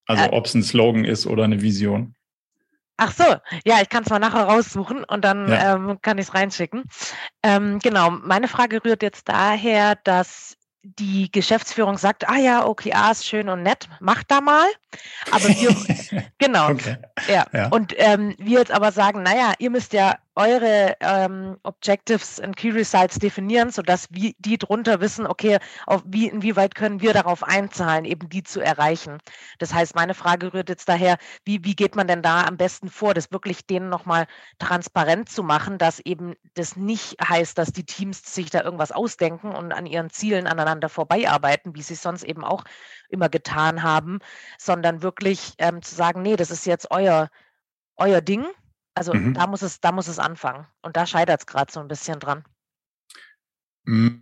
Also 0.06 0.24
äh, 0.24 0.30
ob 0.30 0.46
es 0.46 0.56
ein 0.56 0.64
Slogan 0.64 1.04
ist 1.04 1.28
oder 1.28 1.44
eine 1.44 1.62
Vision. 1.62 2.16
Ach 3.02 3.14
so, 3.14 3.24
ja, 3.64 3.82
ich 3.82 3.88
kann 3.88 4.04
es 4.04 4.10
mal 4.10 4.20
nachher 4.20 4.44
raussuchen 4.44 5.06
und 5.06 5.24
dann 5.24 5.48
ja. 5.48 5.76
ähm, 5.76 6.00
kann 6.02 6.18
ich 6.18 6.28
es 6.28 6.34
reinschicken. 6.34 6.84
Ähm, 7.44 7.80
genau, 7.80 8.10
meine 8.12 8.50
Frage 8.50 8.84
rührt 8.84 9.02
jetzt 9.02 9.30
daher, 9.30 9.96
dass 9.96 10.58
die 10.84 11.32
Geschäftsführung 11.32 11.98
sagt, 11.98 12.28
ah 12.28 12.38
ja, 12.38 12.66
OKR 12.66 13.12
ist 13.12 13.26
schön 13.26 13.48
und 13.48 13.64
nett, 13.64 13.88
macht 14.02 14.30
da 14.32 14.42
mal. 14.42 14.68
Aber 15.32 15.48
wir, 15.48 16.24
genau, 16.38 16.70
okay. 16.72 16.98
ja. 17.28 17.46
ja. 17.54 17.68
Und 17.70 17.94
ähm, 17.98 18.36
wir 18.38 18.60
jetzt 18.60 18.72
aber 18.72 18.92
sagen, 18.92 19.24
naja, 19.24 19.54
ihr 19.60 19.70
müsst 19.70 19.94
ja 19.94 20.18
eure 20.40 20.96
ähm, 21.02 21.58
Objectives 21.64 22.40
and 22.40 22.56
Key 22.56 22.70
Results 22.70 23.20
definieren, 23.20 23.72
sodass 23.72 24.08
wir 24.10 24.32
die 24.40 24.58
drunter 24.58 25.02
wissen, 25.02 25.28
okay, 25.28 25.60
auf 25.86 26.02
wie, 26.06 26.30
inwieweit 26.30 26.76
können 26.76 27.02
wir 27.02 27.14
darauf 27.14 27.44
einzahlen, 27.44 28.06
eben 28.06 28.30
die 28.30 28.44
zu 28.44 28.62
erreichen. 28.62 29.18
Das 29.58 29.74
heißt, 29.74 29.96
meine 29.96 30.14
Frage 30.14 30.54
rührt 30.54 30.70
jetzt 30.70 30.88
daher, 30.88 31.18
wie, 31.44 31.66
wie 31.66 31.76
geht 31.76 31.98
man 31.98 32.08
denn 32.08 32.22
da 32.22 32.46
am 32.46 32.56
besten 32.56 32.90
vor, 32.90 33.14
das 33.14 33.34
wirklich 33.34 33.68
denen 33.68 33.90
nochmal 33.90 34.28
transparent 34.60 35.30
zu 35.30 35.44
machen, 35.44 35.78
dass 35.78 36.00
eben 36.00 36.36
das 36.54 36.78
nicht 36.78 37.18
heißt, 37.22 37.58
dass 37.58 37.74
die 37.74 37.86
Teams 37.86 38.34
sich 38.34 38.50
da 38.50 38.64
irgendwas 38.64 38.94
ausdenken 38.94 39.54
und 39.54 39.74
an 39.74 39.86
ihren 39.86 40.10
Zielen 40.10 40.48
aneinander 40.48 40.88
vorbeiarbeiten, 40.88 41.76
wie 41.76 41.82
sie 41.82 41.96
es 41.96 42.02
sonst 42.02 42.24
eben 42.24 42.46
auch 42.46 42.64
immer 43.10 43.30
getan 43.30 43.84
haben, 43.84 44.20
sondern 44.58 45.02
wirklich 45.02 45.54
ähm, 45.58 45.82
zu 45.82 45.96
sagen, 45.96 46.22
nee, 46.22 46.36
das 46.36 46.52
ist 46.52 46.66
jetzt 46.66 46.92
euer, 46.92 47.30
euer 47.98 48.22
Ding 48.22 48.46
also 49.00 49.14
mhm. 49.14 49.34
da 49.34 49.48
muss 49.48 49.62
es, 49.62 49.80
da 49.80 49.94
muss 49.94 50.10
es 50.10 50.20
anfangen. 50.20 50.66
Und 50.82 50.98
da 50.98 51.06
scheitert 51.06 51.40
es 51.40 51.46
gerade 51.46 51.72
so 51.72 51.80
ein 51.80 51.88
bisschen 51.88 52.20
dran. 52.20 52.44
Hm, 53.86 54.22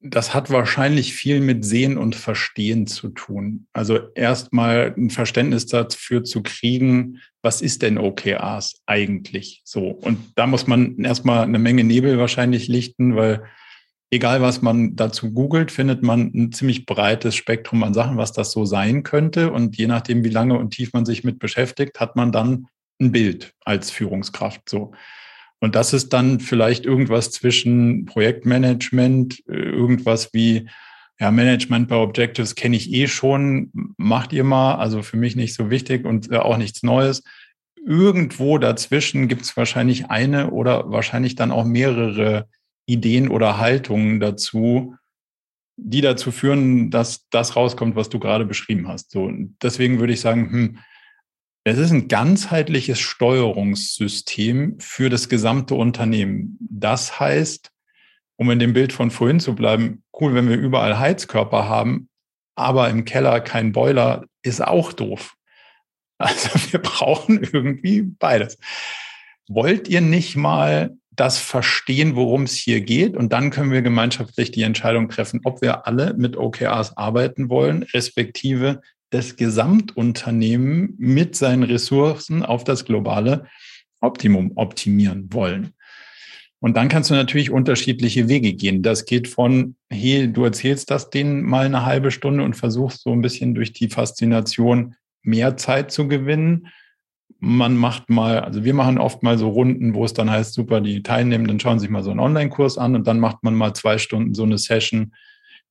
das 0.00 0.34
hat 0.34 0.50
wahrscheinlich 0.50 1.14
viel 1.14 1.40
mit 1.40 1.64
Sehen 1.64 1.96
und 1.96 2.14
Verstehen 2.14 2.86
zu 2.86 3.08
tun. 3.08 3.66
Also 3.72 4.12
erstmal 4.14 4.94
ein 4.98 5.08
Verständnis 5.08 5.64
dafür 5.64 6.24
zu 6.24 6.42
kriegen, 6.42 7.20
was 7.40 7.62
ist 7.62 7.80
denn 7.80 7.96
OKRs 7.96 8.82
eigentlich 8.84 9.62
so? 9.64 9.88
Und 9.88 10.18
da 10.36 10.46
muss 10.46 10.66
man 10.66 10.98
erstmal 10.98 11.44
eine 11.44 11.58
Menge 11.58 11.82
Nebel 11.82 12.18
wahrscheinlich 12.18 12.68
lichten, 12.68 13.16
weil 13.16 13.44
egal 14.12 14.42
was 14.42 14.60
man 14.60 14.94
dazu 14.94 15.32
googelt, 15.32 15.72
findet 15.72 16.02
man 16.02 16.30
ein 16.34 16.52
ziemlich 16.52 16.84
breites 16.84 17.34
Spektrum 17.34 17.82
an 17.82 17.94
Sachen, 17.94 18.18
was 18.18 18.32
das 18.32 18.52
so 18.52 18.66
sein 18.66 19.02
könnte. 19.02 19.50
Und 19.50 19.76
je 19.78 19.86
nachdem, 19.86 20.22
wie 20.22 20.28
lange 20.28 20.58
und 20.58 20.70
tief 20.70 20.92
man 20.92 21.06
sich 21.06 21.24
mit 21.24 21.38
beschäftigt, 21.38 21.98
hat 21.98 22.14
man 22.14 22.30
dann 22.30 22.66
ein 23.00 23.10
Bild 23.10 23.54
als 23.64 23.90
Führungskraft 23.90 24.68
so. 24.68 24.92
Und 25.60 25.74
das 25.74 25.94
ist 25.94 26.12
dann 26.12 26.40
vielleicht 26.40 26.84
irgendwas 26.84 27.30
zwischen 27.30 28.04
Projektmanagement, 28.04 29.42
äh, 29.48 29.52
irgendwas 29.52 30.34
wie 30.34 30.68
ja, 31.18 31.30
Management 31.30 31.88
bei 31.88 31.96
Objectives 31.96 32.54
kenne 32.54 32.76
ich 32.76 32.92
eh 32.92 33.06
schon, 33.06 33.70
macht 33.96 34.32
ihr 34.32 34.44
mal, 34.44 34.74
also 34.74 35.02
für 35.02 35.16
mich 35.16 35.36
nicht 35.36 35.54
so 35.54 35.70
wichtig 35.70 36.04
und 36.04 36.30
äh, 36.30 36.36
auch 36.36 36.58
nichts 36.58 36.82
Neues. 36.82 37.22
Irgendwo 37.86 38.58
dazwischen 38.58 39.28
gibt 39.28 39.42
es 39.42 39.56
wahrscheinlich 39.56 40.10
eine 40.10 40.50
oder 40.50 40.90
wahrscheinlich 40.90 41.34
dann 41.34 41.50
auch 41.50 41.64
mehrere 41.64 42.46
Ideen 42.86 43.28
oder 43.28 43.58
Haltungen 43.58 44.20
dazu, 44.20 44.96
die 45.76 46.00
dazu 46.00 46.30
führen, 46.30 46.90
dass 46.90 47.28
das 47.30 47.56
rauskommt, 47.56 47.96
was 47.96 48.08
du 48.08 48.18
gerade 48.18 48.44
beschrieben 48.44 48.88
hast. 48.88 49.10
So, 49.10 49.30
deswegen 49.62 50.00
würde 50.00 50.12
ich 50.12 50.20
sagen, 50.20 50.50
hm, 50.50 50.78
es 51.64 51.78
ist 51.78 51.92
ein 51.92 52.08
ganzheitliches 52.08 52.98
Steuerungssystem 52.98 54.80
für 54.80 55.10
das 55.10 55.28
gesamte 55.28 55.74
Unternehmen. 55.74 56.58
Das 56.60 57.20
heißt, 57.20 57.70
um 58.36 58.50
in 58.50 58.58
dem 58.58 58.72
Bild 58.72 58.92
von 58.92 59.10
vorhin 59.10 59.38
zu 59.38 59.54
bleiben, 59.54 60.02
cool, 60.20 60.34
wenn 60.34 60.48
wir 60.48 60.56
überall 60.56 60.98
Heizkörper 60.98 61.68
haben, 61.68 62.08
aber 62.56 62.90
im 62.90 63.04
Keller 63.04 63.40
kein 63.40 63.72
Boiler, 63.72 64.24
ist 64.42 64.62
auch 64.62 64.92
doof. 64.92 65.34
Also 66.18 66.50
wir 66.72 66.82
brauchen 66.82 67.42
irgendwie 67.42 68.02
beides. 68.02 68.58
Wollt 69.48 69.88
ihr 69.88 70.00
nicht 70.00 70.36
mal 70.36 70.96
das 71.14 71.38
verstehen, 71.38 72.16
worum 72.16 72.44
es 72.44 72.54
hier 72.54 72.80
geht? 72.80 73.16
Und 73.16 73.32
dann 73.32 73.50
können 73.50 73.70
wir 73.70 73.82
gemeinschaftlich 73.82 74.50
die 74.50 74.62
Entscheidung 74.62 75.08
treffen, 75.08 75.40
ob 75.44 75.60
wir 75.60 75.86
alle 75.86 76.14
mit 76.14 76.36
OKRs 76.36 76.96
arbeiten 76.96 77.48
wollen, 77.48 77.82
respektive 77.94 78.80
das 79.10 79.36
Gesamtunternehmen 79.36 80.94
mit 80.98 81.36
seinen 81.36 81.64
Ressourcen 81.64 82.42
auf 82.42 82.64
das 82.64 82.84
globale 82.84 83.46
Optimum 84.00 84.52
optimieren 84.56 85.32
wollen. 85.32 85.74
Und 86.60 86.76
dann 86.76 86.88
kannst 86.88 87.10
du 87.10 87.14
natürlich 87.14 87.50
unterschiedliche 87.50 88.28
Wege 88.28 88.54
gehen. 88.54 88.82
Das 88.82 89.04
geht 89.04 89.26
von, 89.26 89.74
hey, 89.90 90.32
du 90.32 90.44
erzählst 90.44 90.90
das 90.90 91.10
denen 91.10 91.42
mal 91.42 91.66
eine 91.66 91.84
halbe 91.84 92.10
Stunde 92.12 92.44
und 92.44 92.54
versuchst 92.54 93.02
so 93.02 93.12
ein 93.12 93.20
bisschen 93.20 93.54
durch 93.54 93.72
die 93.72 93.88
Faszination 93.88 94.94
mehr 95.22 95.56
Zeit 95.56 95.90
zu 95.90 96.06
gewinnen. 96.06 96.68
Man 97.44 97.76
macht 97.76 98.08
mal, 98.08 98.38
also 98.38 98.62
wir 98.62 98.72
machen 98.72 98.98
oft 98.98 99.24
mal 99.24 99.36
so 99.36 99.48
Runden, 99.48 99.94
wo 99.94 100.04
es 100.04 100.14
dann 100.14 100.30
heißt, 100.30 100.54
super, 100.54 100.80
die 100.80 101.02
Teilnehmenden 101.02 101.58
schauen 101.58 101.80
sich 101.80 101.90
mal 101.90 102.04
so 102.04 102.12
einen 102.12 102.20
Online-Kurs 102.20 102.78
an 102.78 102.94
und 102.94 103.08
dann 103.08 103.18
macht 103.18 103.42
man 103.42 103.56
mal 103.56 103.74
zwei 103.74 103.98
Stunden 103.98 104.32
so 104.32 104.44
eine 104.44 104.58
Session. 104.58 105.12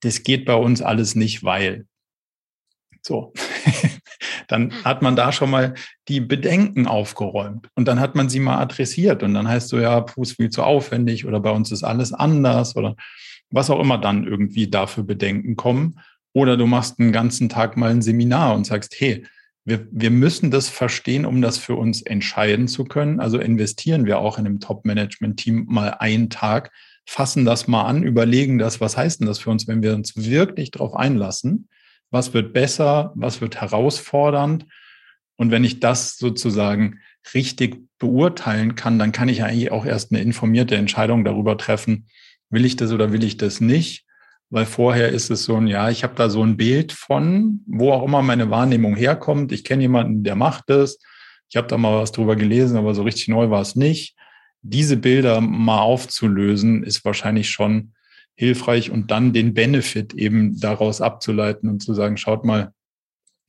Das 0.01 0.23
geht 0.23 0.43
bei 0.43 0.55
uns 0.55 0.81
alles 0.81 1.15
nicht, 1.15 1.45
weil. 1.45 1.85
So. 3.01 3.31
dann 4.49 4.71
hm. 4.71 4.83
hat 4.83 5.01
man 5.01 5.15
da 5.15 5.31
schon 5.31 5.49
mal 5.49 5.75
die 6.09 6.19
Bedenken 6.19 6.87
aufgeräumt 6.87 7.69
und 7.75 7.87
dann 7.87 8.01
hat 8.01 8.15
man 8.15 8.27
sie 8.27 8.41
mal 8.41 8.59
adressiert 8.59 9.23
und 9.23 9.33
dann 9.33 9.47
heißt 9.47 9.69
so, 9.69 9.79
ja, 9.79 10.05
Fuß 10.05 10.33
viel 10.33 10.49
zu 10.49 10.63
aufwendig 10.63 11.25
oder 11.25 11.39
bei 11.39 11.51
uns 11.51 11.71
ist 11.71 11.83
alles 11.83 12.11
anders 12.11 12.75
oder 12.75 12.97
was 13.49 13.69
auch 13.69 13.79
immer 13.79 13.97
dann 13.97 14.27
irgendwie 14.27 14.69
dafür 14.69 15.03
Bedenken 15.03 15.55
kommen. 15.55 15.99
Oder 16.33 16.57
du 16.57 16.65
machst 16.65 16.99
einen 16.99 17.11
ganzen 17.11 17.49
Tag 17.49 17.75
mal 17.77 17.91
ein 17.91 18.01
Seminar 18.01 18.55
und 18.55 18.65
sagst, 18.65 18.95
hey, 18.97 19.25
wir, 19.63 19.87
wir 19.91 20.11
müssen 20.11 20.51
das 20.51 20.69
verstehen, 20.69 21.25
um 21.25 21.41
das 21.41 21.57
für 21.57 21.75
uns 21.75 22.01
entscheiden 22.01 22.67
zu 22.67 22.83
können. 22.85 23.19
Also 23.19 23.39
investieren 23.39 24.05
wir 24.05 24.19
auch 24.19 24.37
in 24.37 24.45
einem 24.45 24.59
Top-Management-Team 24.59 25.65
mal 25.69 25.89
einen 25.99 26.29
Tag, 26.29 26.71
fassen 27.05 27.45
das 27.45 27.67
mal 27.67 27.83
an, 27.83 28.03
überlegen 28.03 28.57
das, 28.57 28.81
was 28.81 28.97
heißt 28.97 29.19
denn 29.19 29.27
das 29.27 29.39
für 29.39 29.49
uns, 29.49 29.67
wenn 29.67 29.83
wir 29.83 29.93
uns 29.93 30.15
wirklich 30.17 30.71
darauf 30.71 30.95
einlassen 30.95 31.67
was 32.11 32.33
wird 32.33 32.53
besser, 32.53 33.13
was 33.15 33.41
wird 33.41 33.59
herausfordernd. 33.59 34.67
Und 35.37 35.49
wenn 35.49 35.63
ich 35.63 35.79
das 35.79 36.17
sozusagen 36.17 36.99
richtig 37.33 37.77
beurteilen 37.97 38.75
kann, 38.75 38.99
dann 38.99 39.11
kann 39.11 39.29
ich 39.29 39.43
eigentlich 39.43 39.71
auch 39.71 39.85
erst 39.85 40.11
eine 40.11 40.21
informierte 40.21 40.75
Entscheidung 40.75 41.23
darüber 41.23 41.57
treffen, 41.57 42.07
will 42.49 42.65
ich 42.65 42.75
das 42.75 42.91
oder 42.91 43.11
will 43.11 43.23
ich 43.23 43.37
das 43.37 43.61
nicht. 43.61 44.05
Weil 44.51 44.65
vorher 44.65 45.09
ist 45.09 45.31
es 45.31 45.45
so 45.45 45.55
ein, 45.55 45.67
ja, 45.67 45.89
ich 45.89 46.03
habe 46.03 46.13
da 46.15 46.29
so 46.29 46.43
ein 46.43 46.57
Bild 46.57 46.91
von, 46.91 47.61
wo 47.65 47.93
auch 47.93 48.03
immer 48.03 48.21
meine 48.21 48.49
Wahrnehmung 48.49 48.97
herkommt. 48.97 49.53
Ich 49.53 49.63
kenne 49.63 49.83
jemanden, 49.83 50.23
der 50.23 50.35
macht 50.35 50.65
das. 50.67 50.99
Ich 51.49 51.55
habe 51.55 51.67
da 51.67 51.77
mal 51.77 52.01
was 52.01 52.11
drüber 52.11 52.35
gelesen, 52.35 52.75
aber 52.77 52.93
so 52.93 53.03
richtig 53.03 53.29
neu 53.29 53.49
war 53.49 53.61
es 53.61 53.77
nicht. 53.77 54.15
Diese 54.61 54.97
Bilder 54.97 55.39
mal 55.39 55.79
aufzulösen, 55.79 56.83
ist 56.83 57.05
wahrscheinlich 57.05 57.49
schon 57.49 57.93
hilfreich 58.35 58.91
und 58.91 59.09
dann 59.09 59.31
den 59.31 59.53
Benefit 59.53 60.13
eben 60.13 60.59
daraus 60.59 60.99
abzuleiten 60.99 61.69
und 61.69 61.81
zu 61.81 61.93
sagen, 61.93 62.17
schaut 62.17 62.43
mal, 62.43 62.73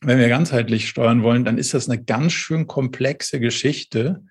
wenn 0.03 0.19
wir 0.19 0.29
ganzheitlich 0.29 0.89
steuern 0.89 1.25
wollen, 1.25 1.45
dann 1.45 1.59
ist 1.59 1.75
das 1.75 1.89
eine 1.89 2.03
ganz 2.03 2.33
schön 2.33 2.69
komplexe 2.69 3.41
Geschichte. 3.41 4.23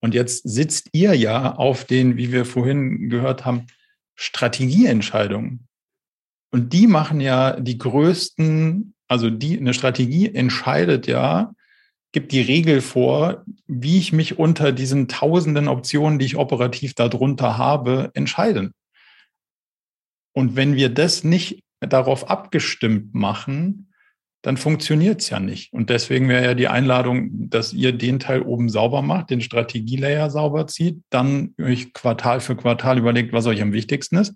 Und 0.00 0.14
jetzt 0.14 0.42
sitzt 0.48 0.88
ihr 0.92 1.14
ja 1.14 1.54
auf 1.54 1.84
den, 1.84 2.18
wie 2.18 2.32
wir 2.32 2.44
vorhin 2.44 3.08
gehört 3.08 3.46
haben, 3.46 3.66
Strategieentscheidungen. 4.14 5.66
Und 6.56 6.72
die 6.72 6.86
machen 6.86 7.20
ja 7.20 7.60
die 7.60 7.76
größten, 7.76 8.94
also 9.08 9.28
die, 9.28 9.58
eine 9.58 9.74
Strategie 9.74 10.34
entscheidet 10.34 11.06
ja 11.06 11.52
gibt 12.12 12.32
die 12.32 12.40
Regel 12.40 12.80
vor, 12.80 13.44
wie 13.66 13.98
ich 13.98 14.10
mich 14.10 14.38
unter 14.38 14.72
diesen 14.72 15.06
tausenden 15.06 15.68
Optionen, 15.68 16.18
die 16.18 16.24
ich 16.24 16.38
operativ 16.38 16.94
darunter 16.94 17.58
habe, 17.58 18.10
entscheide. 18.14 18.70
Und 20.32 20.56
wenn 20.56 20.76
wir 20.76 20.88
das 20.88 21.24
nicht 21.24 21.62
darauf 21.80 22.30
abgestimmt 22.30 23.14
machen, 23.14 23.92
dann 24.40 24.56
funktioniert 24.56 25.20
es 25.20 25.28
ja 25.28 25.40
nicht. 25.40 25.74
Und 25.74 25.90
deswegen 25.90 26.30
wäre 26.30 26.42
ja 26.42 26.54
die 26.54 26.68
Einladung, 26.68 27.50
dass 27.50 27.74
ihr 27.74 27.92
den 27.92 28.18
Teil 28.18 28.40
oben 28.40 28.70
sauber 28.70 29.02
macht, 29.02 29.28
den 29.28 29.42
Strategielayer 29.42 30.30
sauber 30.30 30.66
zieht, 30.68 31.02
dann 31.10 31.52
euch 31.60 31.92
Quartal 31.92 32.40
für 32.40 32.56
Quartal 32.56 32.96
überlegt, 32.96 33.34
was 33.34 33.44
euch 33.44 33.60
am 33.60 33.74
wichtigsten 33.74 34.16
ist. 34.16 34.34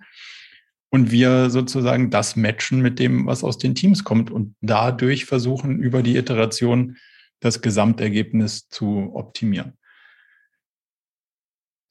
Und 0.91 1.13
wir 1.13 1.51
sozusagen 1.51 2.11
das 2.11 2.35
matchen 2.35 2.81
mit 2.81 2.99
dem, 2.99 3.27
was 3.27 3.45
aus 3.45 3.59
den 3.59 3.75
Teams 3.77 4.03
kommt 4.03 4.31
und 4.31 4.57
dadurch 4.61 5.25
versuchen, 5.25 5.79
über 5.79 6.03
die 6.03 6.17
Iteration 6.17 6.97
das 7.39 7.63
Gesamtergebnis 7.63 8.69
zu 8.69 9.13
optimieren. 9.15 9.79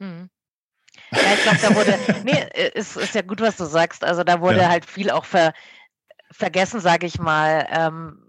Hm. 0.02 0.30
Ja, 1.12 1.34
ich 1.34 1.44
glaube, 1.44 1.60
da 1.62 1.76
wurde, 1.76 2.00
nee, 2.24 2.72
ist, 2.74 2.98
ist 2.98 3.16
ja 3.16 3.22
gut, 3.22 3.42
was 3.42 3.58
du 3.58 3.66
sagst. 3.66 4.04
Also 4.04 4.24
da 4.24 4.42
wurde 4.42 4.60
ja. 4.60 4.70
halt 4.70 4.86
viel 4.86 5.10
auch 5.10 5.26
ver, 5.26 5.54
vergessen, 6.32 6.80
sage 6.80 7.08
ich 7.08 7.20
mal. 7.20 7.68
Ähm, 7.72 8.29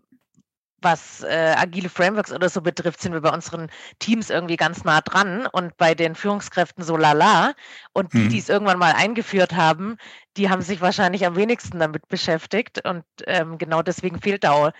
was 0.83 1.22
äh, 1.22 1.55
agile 1.57 1.89
Frameworks 1.89 2.33
oder 2.33 2.49
so 2.49 2.61
betrifft, 2.61 3.01
sind 3.01 3.12
wir 3.12 3.20
bei 3.20 3.33
unseren 3.33 3.70
Teams 3.99 4.31
irgendwie 4.31 4.57
ganz 4.57 4.85
nah 4.85 5.01
dran 5.01 5.47
und 5.47 5.76
bei 5.76 5.95
den 5.95 6.14
Führungskräften 6.14 6.85
so 6.85 6.97
lala. 6.97 7.55
Und 7.93 8.12
die, 8.12 8.18
mhm. 8.18 8.28
die 8.31 8.39
es 8.39 8.49
irgendwann 8.49 8.78
mal 8.78 8.93
eingeführt 8.93 9.55
haben, 9.55 9.97
die 10.37 10.49
haben 10.51 10.62
sich 10.62 10.81
wahrscheinlich 10.81 11.26
am 11.26 11.37
wenigsten 11.37 11.78
damit 11.78 12.09
beschäftigt. 12.09 12.85
Und 12.85 13.05
ähm, 13.26 13.59
genau 13.59 13.83
deswegen 13.83 14.20
fehlt 14.20 14.45
da 14.45 14.72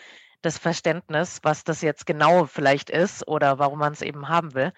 das 0.43 0.59
Verständnis, 0.59 1.41
was 1.43 1.65
das 1.65 1.83
jetzt 1.83 2.07
genau 2.07 2.47
vielleicht 2.47 2.91
ist 2.91 3.27
oder 3.29 3.59
warum 3.59 3.79
man 3.79 3.93
es 3.93 4.03
eben 4.03 4.29
haben 4.29 4.55
will. 4.55 4.73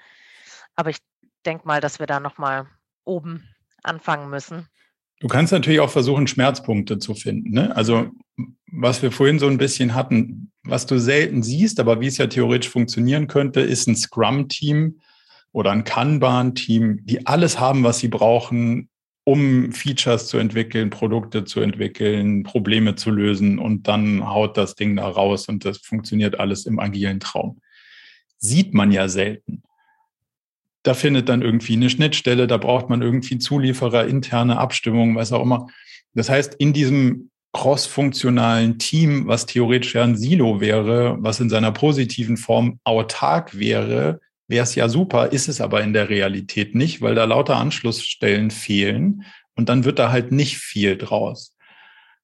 Aber 0.74 0.90
ich 0.90 0.98
denke 1.46 1.66
mal, 1.66 1.80
dass 1.80 1.98
wir 1.98 2.06
da 2.06 2.20
nochmal 2.20 2.66
oben 3.04 3.48
anfangen 3.82 4.30
müssen. 4.30 4.68
Du 5.22 5.28
kannst 5.28 5.52
natürlich 5.52 5.78
auch 5.78 5.90
versuchen, 5.90 6.26
Schmerzpunkte 6.26 6.98
zu 6.98 7.14
finden. 7.14 7.52
Ne? 7.52 7.76
Also, 7.76 8.10
was 8.72 9.02
wir 9.02 9.12
vorhin 9.12 9.38
so 9.38 9.46
ein 9.46 9.56
bisschen 9.56 9.94
hatten, 9.94 10.50
was 10.64 10.84
du 10.84 10.98
selten 10.98 11.44
siehst, 11.44 11.78
aber 11.78 12.00
wie 12.00 12.08
es 12.08 12.18
ja 12.18 12.26
theoretisch 12.26 12.70
funktionieren 12.70 13.28
könnte, 13.28 13.60
ist 13.60 13.86
ein 13.86 13.94
Scrum-Team 13.94 14.98
oder 15.52 15.70
ein 15.70 15.84
Kanban-Team, 15.84 17.06
die 17.06 17.24
alles 17.24 17.60
haben, 17.60 17.84
was 17.84 18.00
sie 18.00 18.08
brauchen, 18.08 18.88
um 19.22 19.70
Features 19.70 20.26
zu 20.26 20.38
entwickeln, 20.38 20.90
Produkte 20.90 21.44
zu 21.44 21.60
entwickeln, 21.60 22.42
Probleme 22.42 22.96
zu 22.96 23.12
lösen 23.12 23.60
und 23.60 23.86
dann 23.86 24.28
haut 24.28 24.56
das 24.56 24.74
Ding 24.74 24.96
da 24.96 25.06
raus 25.06 25.46
und 25.46 25.64
das 25.64 25.78
funktioniert 25.78 26.40
alles 26.40 26.66
im 26.66 26.80
agilen 26.80 27.20
Traum. 27.20 27.60
Sieht 28.38 28.74
man 28.74 28.90
ja 28.90 29.06
selten. 29.06 29.62
Da 30.82 30.94
findet 30.94 31.28
dann 31.28 31.42
irgendwie 31.42 31.74
eine 31.74 31.90
Schnittstelle, 31.90 32.46
da 32.46 32.56
braucht 32.56 32.88
man 32.88 33.02
irgendwie 33.02 33.38
Zulieferer, 33.38 34.06
interne 34.06 34.58
Abstimmung, 34.58 35.14
was 35.16 35.32
auch 35.32 35.42
immer. 35.42 35.68
Das 36.14 36.28
heißt, 36.28 36.54
in 36.54 36.72
diesem 36.72 37.30
cross-funktionalen 37.52 38.78
Team, 38.78 39.26
was 39.26 39.46
theoretisch 39.46 39.94
ja 39.94 40.04
ein 40.04 40.16
Silo 40.16 40.60
wäre, 40.60 41.16
was 41.20 41.40
in 41.40 41.50
seiner 41.50 41.70
positiven 41.70 42.36
Form 42.36 42.80
autark 42.84 43.58
wäre, 43.58 44.20
wäre 44.48 44.64
es 44.64 44.74
ja 44.74 44.88
super, 44.88 45.32
ist 45.32 45.48
es 45.48 45.60
aber 45.60 45.82
in 45.82 45.92
der 45.92 46.08
Realität 46.08 46.74
nicht, 46.74 47.02
weil 47.02 47.14
da 47.14 47.24
lauter 47.24 47.56
Anschlussstellen 47.56 48.50
fehlen 48.50 49.24
und 49.54 49.68
dann 49.68 49.84
wird 49.84 49.98
da 49.98 50.10
halt 50.10 50.32
nicht 50.32 50.58
viel 50.58 50.96
draus. 50.96 51.56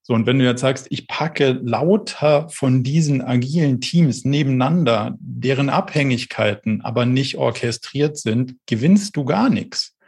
So, 0.08 0.14
und 0.14 0.26
wenn 0.26 0.38
du 0.38 0.46
jetzt 0.46 0.62
sagst, 0.62 0.86
ich 0.88 1.06
packe 1.06 1.60
lauter 1.62 2.48
von 2.48 2.82
diesen 2.82 3.20
agilen 3.20 3.82
Teams 3.82 4.24
nebeneinander, 4.24 5.14
deren 5.20 5.68
Abhängigkeiten 5.68 6.80
aber 6.80 7.04
nicht 7.04 7.36
orchestriert 7.36 8.16
sind, 8.16 8.56
gewinnst 8.64 9.16
du 9.16 9.26
gar 9.26 9.50
nichts. 9.50 9.98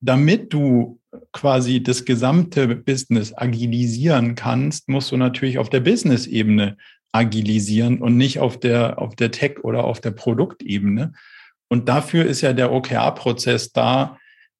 Damit 0.00 0.52
du 0.52 0.98
quasi 1.32 1.80
das 1.80 2.04
gesamte 2.04 2.66
Business 2.74 3.32
agilisieren 3.38 4.34
kannst, 4.34 4.88
musst 4.88 5.12
du 5.12 5.16
natürlich 5.16 5.58
auf 5.58 5.70
der 5.70 5.80
Business-Ebene 5.80 6.76
agilisieren 7.12 8.02
und 8.02 8.16
nicht 8.16 8.40
auf 8.40 8.58
der, 8.58 8.98
auf 8.98 9.14
der 9.14 9.30
Tech- 9.30 9.62
oder 9.62 9.84
auf 9.84 10.00
der 10.00 10.10
Produktebene. 10.10 11.12
Und 11.68 11.88
dafür 11.88 12.26
ist 12.26 12.40
ja 12.40 12.52
der 12.52 12.72
OKR-Prozess 12.72 13.72
da, 13.72 14.18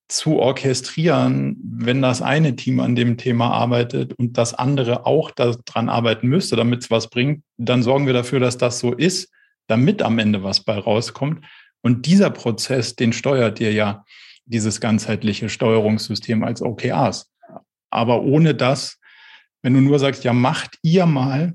zu 0.09 0.39
orchestrieren, 0.39 1.57
wenn 1.63 2.01
das 2.01 2.23
eine 2.23 2.55
Team 2.55 2.81
an 2.81 2.95
dem 2.95 3.17
Thema 3.17 3.51
arbeitet 3.51 4.15
und 4.15 4.39
das 4.39 4.55
andere 4.55 5.05
auch 5.05 5.31
daran 5.33 5.89
arbeiten 5.89 6.29
müsste, 6.29 6.55
damit 6.55 6.85
es 6.85 6.91
was 6.91 7.11
bringt, 7.11 7.43
dann 7.57 7.83
sorgen 7.83 8.07
wir 8.07 8.13
dafür, 8.13 8.39
dass 8.39 8.57
das 8.57 8.79
so 8.79 8.93
ist, 8.93 9.33
damit 9.67 10.03
am 10.03 10.19
Ende 10.19 10.45
was 10.45 10.63
bei 10.63 10.79
rauskommt. 10.79 11.45
Und 11.83 12.07
dieser 12.07 12.31
Prozess, 12.31 12.95
den 12.95 13.13
steuert 13.13 13.59
dir 13.59 13.73
ja 13.73 14.05
dieses 14.45 14.81
ganzheitliche 14.81 15.49
Steuerungssystem 15.49 16.45
als 16.45 16.63
OKRs. 16.63 17.33
Aber 17.91 18.23
ohne 18.23 18.55
das, 18.55 18.99
wenn 19.63 19.75
du 19.75 19.81
nur 19.81 19.99
sagst, 19.99 20.23
ja, 20.23 20.33
macht 20.33 20.79
ihr 20.83 21.07
mal, 21.07 21.55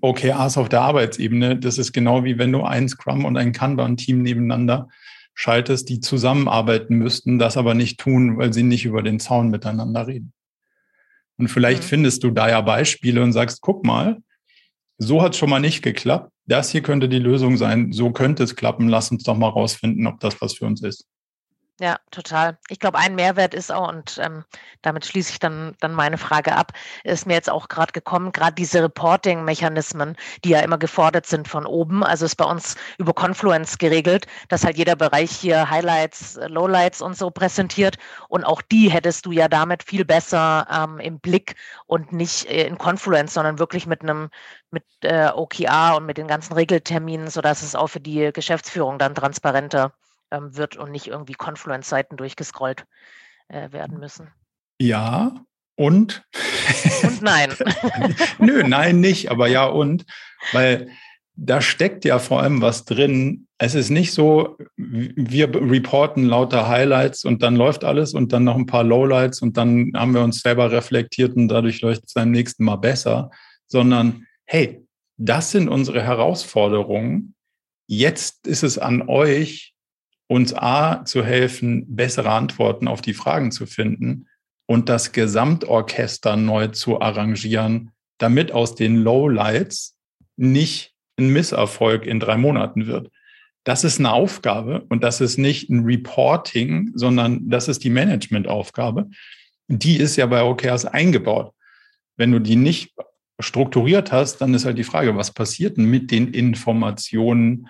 OKRs 0.00 0.58
auf 0.58 0.68
der 0.68 0.82
Arbeitsebene, 0.82 1.58
das 1.58 1.78
ist 1.78 1.92
genau 1.92 2.22
wie 2.24 2.38
wenn 2.38 2.52
du 2.52 2.62
ein 2.62 2.88
Scrum 2.88 3.24
und 3.24 3.36
ein 3.36 3.52
Kanban-Team 3.52 4.22
nebeneinander 4.22 4.88
schaltest, 5.34 5.88
die 5.88 6.00
zusammenarbeiten 6.00 6.96
müssten, 6.96 7.38
das 7.38 7.56
aber 7.56 7.74
nicht 7.74 7.98
tun, 7.98 8.38
weil 8.38 8.52
sie 8.52 8.62
nicht 8.62 8.84
über 8.84 9.02
den 9.02 9.20
Zaun 9.20 9.48
miteinander 9.48 10.06
reden. 10.06 10.32
Und 11.38 11.48
vielleicht 11.48 11.82
mhm. 11.82 11.86
findest 11.86 12.24
du 12.24 12.30
da 12.30 12.48
ja 12.48 12.60
Beispiele 12.60 13.22
und 13.22 13.32
sagst, 13.32 13.60
guck 13.60 13.84
mal, 13.84 14.18
so 14.98 15.22
hat 15.22 15.32
es 15.32 15.38
schon 15.38 15.50
mal 15.50 15.60
nicht 15.60 15.82
geklappt. 15.82 16.30
Das 16.46 16.70
hier 16.70 16.82
könnte 16.82 17.08
die 17.08 17.18
Lösung 17.18 17.56
sein. 17.56 17.92
So 17.92 18.10
könnte 18.10 18.42
es 18.42 18.56
klappen. 18.56 18.88
Lass 18.88 19.10
uns 19.10 19.22
doch 19.22 19.36
mal 19.36 19.48
rausfinden, 19.48 20.06
ob 20.06 20.20
das 20.20 20.40
was 20.40 20.54
für 20.54 20.66
uns 20.66 20.82
ist. 20.82 21.06
Ja, 21.80 21.98
total. 22.12 22.58
Ich 22.68 22.78
glaube, 22.78 22.98
ein 22.98 23.14
Mehrwert 23.16 23.54
ist 23.54 23.72
auch, 23.72 23.88
und 23.88 24.18
ähm, 24.22 24.44
damit 24.82 25.04
schließe 25.06 25.32
ich 25.32 25.38
dann, 25.40 25.74
dann 25.80 25.92
meine 25.94 26.16
Frage 26.18 26.54
ab, 26.54 26.72
ist 27.02 27.26
mir 27.26 27.32
jetzt 27.34 27.50
auch 27.50 27.68
gerade 27.68 27.92
gekommen, 27.92 28.30
gerade 28.30 28.54
diese 28.54 28.82
Reporting-Mechanismen, 28.82 30.16
die 30.44 30.50
ja 30.50 30.60
immer 30.60 30.78
gefordert 30.78 31.26
sind 31.26 31.48
von 31.48 31.66
oben. 31.66 32.04
Also 32.04 32.26
ist 32.26 32.36
bei 32.36 32.44
uns 32.44 32.76
über 32.98 33.14
Confluence 33.14 33.78
geregelt, 33.78 34.26
dass 34.48 34.64
halt 34.64 34.76
jeder 34.76 34.94
Bereich 34.96 35.32
hier 35.32 35.70
Highlights, 35.70 36.38
Lowlights 36.46 37.00
und 37.02 37.16
so 37.16 37.30
präsentiert. 37.30 37.96
Und 38.28 38.44
auch 38.44 38.62
die 38.62 38.90
hättest 38.90 39.26
du 39.26 39.32
ja 39.32 39.48
damit 39.48 39.82
viel 39.82 40.04
besser 40.04 40.68
ähm, 40.70 41.00
im 41.00 41.18
Blick 41.20 41.56
und 41.86 42.12
nicht 42.12 42.46
äh, 42.46 42.66
in 42.66 42.78
Confluence, 42.78 43.34
sondern 43.34 43.58
wirklich 43.58 43.86
mit 43.86 44.02
einem 44.02 44.28
mit 44.70 44.84
äh, 45.02 45.30
OKR 45.34 45.96
und 45.96 46.06
mit 46.06 46.16
den 46.18 46.28
ganzen 46.28 46.52
Regelterminen, 46.52 47.28
sodass 47.28 47.62
es 47.62 47.74
auch 47.74 47.88
für 47.88 48.00
die 48.00 48.30
Geschäftsführung 48.32 48.98
dann 48.98 49.14
transparenter 49.14 49.92
ähm, 50.32 50.56
wird 50.56 50.76
und 50.76 50.90
nicht 50.90 51.06
irgendwie 51.06 51.34
Confluence-Seiten 51.34 52.16
durchgescrollt 52.16 52.86
äh, 53.48 53.70
werden 53.70 53.98
müssen. 53.98 54.32
Ja, 54.80 55.44
und? 55.76 56.24
Und 57.02 57.22
nein. 57.22 57.52
Nö, 58.38 58.62
nein, 58.66 59.00
nicht, 59.00 59.30
aber 59.30 59.46
ja 59.46 59.66
und. 59.66 60.04
Weil 60.52 60.90
da 61.34 61.60
steckt 61.60 62.04
ja 62.04 62.18
vor 62.18 62.42
allem 62.42 62.60
was 62.60 62.84
drin. 62.84 63.46
Es 63.58 63.74
ist 63.74 63.90
nicht 63.90 64.12
so, 64.12 64.58
wir 64.76 65.54
reporten 65.54 66.24
lauter 66.24 66.68
Highlights 66.68 67.24
und 67.24 67.42
dann 67.42 67.56
läuft 67.56 67.84
alles 67.84 68.12
und 68.12 68.32
dann 68.32 68.44
noch 68.44 68.56
ein 68.56 68.66
paar 68.66 68.84
Lowlights 68.84 69.40
und 69.40 69.56
dann 69.56 69.92
haben 69.94 70.14
wir 70.14 70.22
uns 70.22 70.40
selber 70.40 70.70
reflektiert 70.70 71.36
und 71.36 71.48
dadurch 71.48 71.80
läuft 71.80 72.04
es 72.06 72.14
beim 72.14 72.30
nächsten 72.30 72.64
Mal 72.64 72.76
besser, 72.76 73.30
sondern 73.66 74.26
hey, 74.44 74.84
das 75.16 75.52
sind 75.52 75.68
unsere 75.68 76.02
Herausforderungen. 76.02 77.34
Jetzt 77.86 78.46
ist 78.46 78.62
es 78.62 78.78
an 78.78 79.08
euch, 79.08 79.71
uns 80.32 80.54
A 80.54 81.04
zu 81.04 81.22
helfen, 81.22 81.94
bessere 81.94 82.30
Antworten 82.30 82.88
auf 82.88 83.02
die 83.02 83.12
Fragen 83.12 83.52
zu 83.52 83.66
finden 83.66 84.28
und 84.64 84.88
das 84.88 85.12
Gesamtorchester 85.12 86.36
neu 86.36 86.68
zu 86.68 87.02
arrangieren, 87.02 87.90
damit 88.16 88.50
aus 88.50 88.74
den 88.74 88.96
Lowlights 88.96 89.98
nicht 90.38 90.94
ein 91.18 91.28
Misserfolg 91.28 92.06
in 92.06 92.18
drei 92.18 92.38
Monaten 92.38 92.86
wird. 92.86 93.10
Das 93.64 93.84
ist 93.84 93.98
eine 93.98 94.10
Aufgabe 94.10 94.86
und 94.88 95.04
das 95.04 95.20
ist 95.20 95.36
nicht 95.36 95.68
ein 95.68 95.84
Reporting, 95.84 96.92
sondern 96.94 97.50
das 97.50 97.68
ist 97.68 97.84
die 97.84 97.90
Managementaufgabe. 97.90 99.10
Die 99.68 99.98
ist 99.98 100.16
ja 100.16 100.24
bei 100.24 100.42
OKRs 100.42 100.86
eingebaut. 100.86 101.52
Wenn 102.16 102.32
du 102.32 102.38
die 102.38 102.56
nicht 102.56 102.94
strukturiert 103.38 104.12
hast, 104.12 104.38
dann 104.38 104.54
ist 104.54 104.64
halt 104.64 104.78
die 104.78 104.84
Frage, 104.84 105.14
was 105.14 105.30
passiert 105.30 105.76
denn 105.76 105.84
mit 105.84 106.10
den 106.10 106.32
Informationen, 106.32 107.68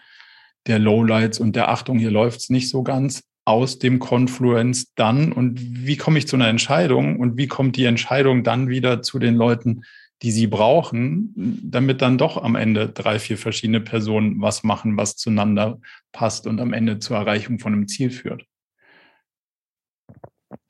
der 0.67 0.79
Lowlights 0.79 1.41
und 1.41 1.57
der 1.57 1.69
Achtung, 1.69 1.99
hier 1.99 2.11
läuft 2.11 2.41
es 2.41 2.51
nicht 2.51 2.69
so 2.69 2.83
ganz 2.83 3.25
aus 3.45 3.79
dem 3.79 3.99
Confluence 3.99 4.95
dann 4.95 5.33
und 5.33 5.61
wie 5.61 5.97
komme 5.97 6.19
ich 6.19 6.29
zu 6.29 6.37
einer 6.37 6.49
Entscheidung 6.49 7.19
und 7.19 7.37
wie 7.37 7.49
kommt 7.49 7.77
die 7.77 7.87
Entscheidung 7.87 8.45
dann 8.45 8.69
wieder 8.69 9.03
zu 9.03 9.19
den 9.19 9.35
Leuten, 9.35 9.83
die 10.23 10.31
sie 10.31 10.47
brauchen, 10.47 11.33
damit 11.65 12.01
dann 12.01 12.17
doch 12.17 12.41
am 12.41 12.55
Ende 12.55 12.89
drei, 12.89 13.19
vier 13.19 13.37
verschiedene 13.37 13.81
Personen 13.81 14.41
was 14.41 14.63
machen, 14.63 14.97
was 14.97 15.17
zueinander 15.17 15.81
passt 16.13 16.47
und 16.47 16.61
am 16.61 16.73
Ende 16.73 17.01
zur 17.01 17.17
Erreichung 17.17 17.59
von 17.59 17.73
einem 17.73 17.89
Ziel 17.89 18.11
führt. 18.11 18.47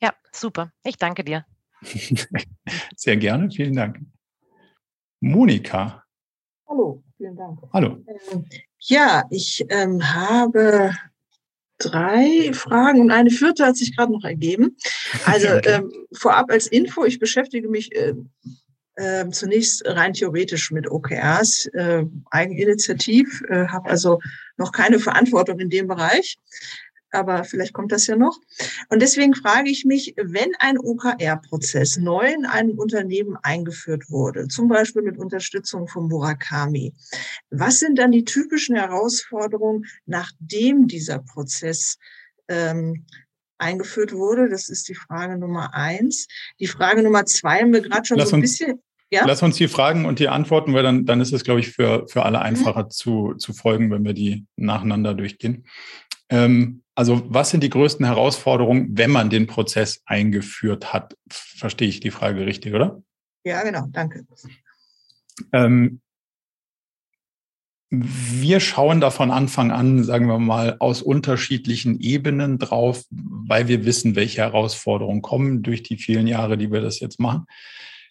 Ja, 0.01 0.13
super. 0.31 0.71
Ich 0.83 0.97
danke 0.97 1.23
dir. 1.23 1.45
Sehr 2.95 3.17
gerne. 3.17 3.51
Vielen 3.51 3.75
Dank. 3.75 4.01
Monika. 5.19 6.03
Hallo. 6.67 7.03
Vielen 7.23 7.37
Dank. 7.37 7.59
Hallo. 7.71 8.03
Ähm, 8.31 8.45
ja, 8.79 9.23
ich 9.29 9.65
ähm, 9.69 10.13
habe 10.13 10.91
drei 11.77 12.51
Fragen 12.53 12.99
und 12.99 13.11
eine 13.11 13.29
vierte 13.29 13.65
hat 13.65 13.77
sich 13.77 13.95
gerade 13.95 14.11
noch 14.11 14.25
ergeben. 14.25 14.75
Also 15.25 15.47
ähm, 15.63 15.91
vorab 16.13 16.51
als 16.51 16.67
Info, 16.67 17.05
ich 17.05 17.19
beschäftige 17.19 17.69
mich 17.69 17.95
äh, 17.95 18.13
äh, 18.95 19.29
zunächst 19.29 19.85
rein 19.85 20.13
theoretisch 20.13 20.69
mit 20.71 20.91
OKRs, 20.91 21.67
äh, 21.67 22.03
eigeninitiativ, 22.29 23.41
äh, 23.49 23.67
habe 23.67 23.89
also 23.89 24.19
noch 24.57 24.73
keine 24.73 24.99
Verantwortung 24.99 25.59
in 25.59 25.69
dem 25.69 25.87
Bereich, 25.87 26.37
aber 27.13 27.43
vielleicht 27.43 27.73
kommt 27.73 27.91
das 27.91 28.07
ja 28.07 28.15
noch. 28.15 28.39
Und 28.89 29.01
deswegen 29.01 29.33
frage 29.33 29.69
ich 29.69 29.85
mich, 29.85 30.13
wenn 30.17 30.51
ein 30.59 30.77
OKR-Prozess 30.77 31.97
neu 31.97 32.25
in 32.27 32.45
einem 32.45 32.77
Unternehmen 32.77 33.37
eingeführt 33.41 34.09
wurde, 34.09 34.47
zum 34.47 34.67
Beispiel 34.67 35.01
mit 35.01 35.17
Unterstützung 35.17 35.87
von 35.87 36.07
Murakami, 36.07 36.93
was 37.49 37.79
sind 37.79 37.99
dann 37.99 38.11
die 38.11 38.25
typischen 38.25 38.75
Herausforderungen, 38.75 39.85
nachdem 40.05 40.87
dieser 40.87 41.19
Prozess 41.19 41.97
ähm, 42.47 43.05
eingeführt 43.57 44.13
wurde? 44.13 44.49
Das 44.49 44.69
ist 44.69 44.89
die 44.89 44.95
Frage 44.95 45.37
Nummer 45.37 45.73
eins. 45.73 46.27
Die 46.59 46.67
Frage 46.67 47.03
Nummer 47.03 47.25
zwei 47.25 47.59
haben 47.59 47.73
wir 47.73 47.81
gerade 47.81 48.05
schon 48.05 48.17
lass 48.17 48.29
so 48.29 48.35
ein 48.35 48.41
bisschen. 48.41 48.81
Ja? 49.09 49.25
Lass 49.27 49.43
uns 49.43 49.57
die 49.57 49.67
Fragen 49.67 50.05
und 50.05 50.17
die 50.17 50.27
Antworten, 50.27 50.73
weil 50.73 50.81
dann, 50.81 51.05
dann 51.05 51.21
ist 51.21 51.33
es, 51.33 51.43
glaube 51.43 51.59
ich, 51.59 51.69
für, 51.69 52.07
für 52.07 52.23
alle 52.23 52.39
mhm. 52.39 52.45
einfacher 52.45 52.85
mhm. 52.85 52.89
zu, 52.89 53.33
zu 53.35 53.53
folgen, 53.53 53.91
wenn 53.91 54.03
wir 54.03 54.13
die 54.13 54.45
nacheinander 54.55 55.13
durchgehen. 55.13 55.65
Ähm, 56.29 56.82
also 56.95 57.23
was 57.27 57.49
sind 57.49 57.63
die 57.63 57.69
größten 57.69 58.05
Herausforderungen, 58.05 58.89
wenn 58.97 59.11
man 59.11 59.29
den 59.29 59.47
Prozess 59.47 60.01
eingeführt 60.05 60.93
hat? 60.93 61.17
Verstehe 61.29 61.87
ich 61.87 61.99
die 61.99 62.11
Frage 62.11 62.45
richtig, 62.45 62.73
oder? 62.73 63.01
Ja, 63.43 63.63
genau, 63.63 63.87
danke. 63.89 64.25
Ähm, 65.51 66.01
wir 67.89 68.59
schauen 68.59 69.01
da 69.01 69.11
von 69.11 69.29
Anfang 69.29 69.71
an, 69.71 70.03
sagen 70.03 70.27
wir 70.27 70.39
mal, 70.39 70.77
aus 70.79 71.03
unterschiedlichen 71.03 71.99
Ebenen 71.99 72.57
drauf, 72.57 73.03
weil 73.11 73.67
wir 73.67 73.85
wissen, 73.85 74.15
welche 74.15 74.41
Herausforderungen 74.41 75.21
kommen 75.21 75.61
durch 75.61 75.83
die 75.83 75.97
vielen 75.97 76.25
Jahre, 76.25 76.57
die 76.57 76.71
wir 76.71 76.81
das 76.81 76.99
jetzt 76.99 77.19
machen. 77.19 77.45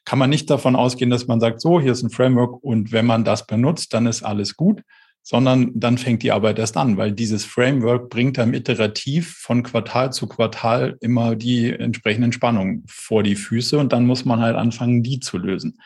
Kann 0.05 0.21
man 0.21 0.31
nicht 0.31 0.51
davon 0.51 0.77
ausgehen, 0.77 1.11
dass 1.11 1.27
man 1.27 1.41
sagt, 1.41 1.61
so, 1.61 1.81
hier 1.81 1.93
ist 1.93 2.03
ein 2.03 2.11
Framework 2.11 2.63
und 2.63 2.93
wenn 2.93 3.07
man 3.07 3.25
das 3.25 3.47
benutzt, 3.47 3.93
dann 3.93 4.07
ist 4.07 4.23
alles 4.23 4.57
gut, 4.57 4.83
sondern 5.23 5.71
dann 5.75 5.99
fängt 5.99 6.23
die 6.23 6.33
Arbeit 6.33 6.59
erst 6.59 6.77
an, 6.77 6.97
weil 6.97 7.13
dieses 7.13 7.45
Framework 7.45 8.11
bringt 8.11 8.39
einem 8.39 8.55
iterativ 8.55 9.37
von 9.39 9.63
Quartal 9.63 10.13
zu 10.13 10.27
Quartal 10.27 10.97
immer 11.01 11.37
die 11.37 11.71
entsprechenden 11.71 12.33
Spannungen 12.33 12.85
vor 12.89 13.23
die 13.23 13.37
Füße 13.37 13.79
und 13.79 13.93
dann 13.93 14.07
muss 14.07 14.25
man 14.25 14.41
halt 14.41 14.57
anfangen, 14.57 15.03
die 15.03 15.21
zu 15.21 15.39
lösen. 15.39 15.79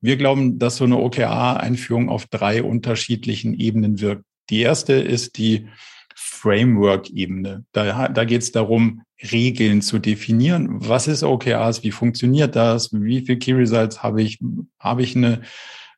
Wir 0.00 0.16
glauben, 0.16 0.58
dass 0.58 0.76
so 0.76 0.84
eine 0.84 0.98
OKR-Einführung 0.98 2.08
auf 2.08 2.26
drei 2.26 2.62
unterschiedlichen 2.62 3.54
Ebenen 3.54 4.00
wirkt. 4.00 4.24
Die 4.50 4.60
erste 4.60 4.92
ist 4.92 5.38
die 5.38 5.68
Framework-Ebene. 6.14 7.64
Da, 7.72 8.08
da 8.08 8.24
geht 8.24 8.42
es 8.42 8.52
darum, 8.52 9.02
Regeln 9.32 9.82
zu 9.82 9.98
definieren. 9.98 10.68
Was 10.70 11.08
ist 11.08 11.24
OKRs? 11.24 11.82
Wie 11.82 11.90
funktioniert 11.90 12.54
das? 12.54 12.92
Wie 12.92 13.22
viele 13.22 13.38
Key 13.38 13.52
Results 13.52 14.02
habe 14.02 14.22
ich? 14.22 14.38
Habe 14.78 15.02
ich 15.02 15.16
eine 15.16 15.42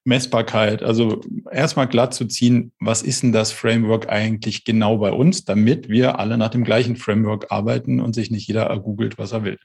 Messbarkeit. 0.04 0.82
Also 0.82 1.20
erstmal 1.50 1.88
glatt 1.88 2.14
zu 2.14 2.26
ziehen, 2.26 2.72
was 2.80 3.02
ist 3.02 3.22
denn 3.22 3.32
das 3.32 3.52
Framework 3.52 4.08
eigentlich 4.08 4.64
genau 4.64 4.98
bei 4.98 5.12
uns, 5.12 5.44
damit 5.44 5.88
wir 5.88 6.18
alle 6.18 6.38
nach 6.38 6.50
dem 6.50 6.64
gleichen 6.64 6.96
Framework 6.96 7.50
arbeiten 7.50 8.00
und 8.00 8.14
sich 8.14 8.30
nicht 8.30 8.46
jeder 8.46 8.64
ergoogelt, 8.64 9.18
was 9.18 9.32
er 9.32 9.44
will. 9.44 9.58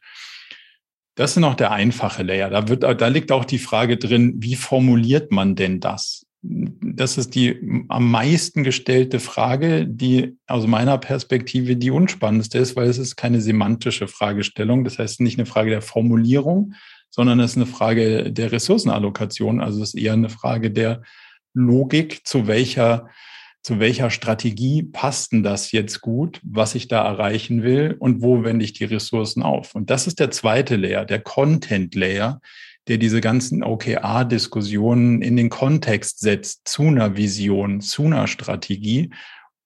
Das 1.15 1.31
ist 1.31 1.37
noch 1.37 1.55
der 1.55 1.71
einfache 1.71 2.23
Layer. 2.23 2.49
Da, 2.49 2.67
wird, 2.67 2.83
da 2.83 3.07
liegt 3.07 3.31
auch 3.31 3.45
die 3.45 3.59
Frage 3.59 3.95
drin, 3.97 4.35
wie 4.39 4.55
formuliert 4.55 5.31
man 5.31 5.55
denn 5.55 5.79
das? 5.79 6.25
Das 6.41 7.17
ist 7.17 7.33
die 7.33 7.85
am 7.87 8.11
meisten 8.11 8.63
gestellte 8.63 9.19
Frage, 9.19 9.87
die 9.87 10.37
aus 10.45 10.67
meiner 10.67 10.97
Perspektive 10.97 11.75
die 11.77 11.89
unspannendste 11.89 12.59
ist, 12.59 12.75
weil 12.75 12.87
es 12.87 12.99
ist 12.99 13.15
keine 13.15 13.41
semantische 13.41 14.07
Fragestellung. 14.07 14.83
Das 14.83 14.99
heißt 14.99 15.21
nicht 15.21 15.39
eine 15.39 15.47
Frage 15.47 15.71
der 15.71 15.81
Formulierung, 15.81 16.73
sondern 17.15 17.39
es 17.39 17.51
ist 17.51 17.57
eine 17.57 17.65
Frage 17.65 18.33
der 18.33 18.51
Ressourcenallokation. 18.51 19.61
Also 19.61 19.81
es 19.81 19.93
ist 19.93 20.01
eher 20.01 20.11
eine 20.11 20.27
Frage 20.27 20.69
der 20.69 21.01
Logik, 21.53 22.27
zu 22.27 22.45
welcher, 22.45 23.07
zu 23.63 23.79
welcher 23.79 24.09
Strategie 24.09 24.83
passt 24.83 25.31
denn 25.31 25.41
das 25.41 25.71
jetzt 25.71 26.01
gut, 26.01 26.41
was 26.43 26.75
ich 26.75 26.89
da 26.89 27.05
erreichen 27.05 27.63
will 27.63 27.95
und 27.97 28.21
wo 28.21 28.43
wende 28.43 28.65
ich 28.65 28.73
die 28.73 28.83
Ressourcen 28.83 29.43
auf. 29.43 29.75
Und 29.75 29.89
das 29.89 30.07
ist 30.07 30.19
der 30.19 30.29
zweite 30.29 30.75
Layer, 30.75 31.05
der 31.05 31.21
Content 31.21 31.95
Layer, 31.95 32.41
der 32.89 32.97
diese 32.97 33.21
ganzen 33.21 33.63
OKR-Diskussionen 33.63 35.21
in 35.21 35.37
den 35.37 35.49
Kontext 35.49 36.19
setzt 36.19 36.67
zu 36.67 36.83
einer 36.83 37.15
Vision, 37.15 37.79
zu 37.79 38.03
einer 38.03 38.27
Strategie 38.27 39.11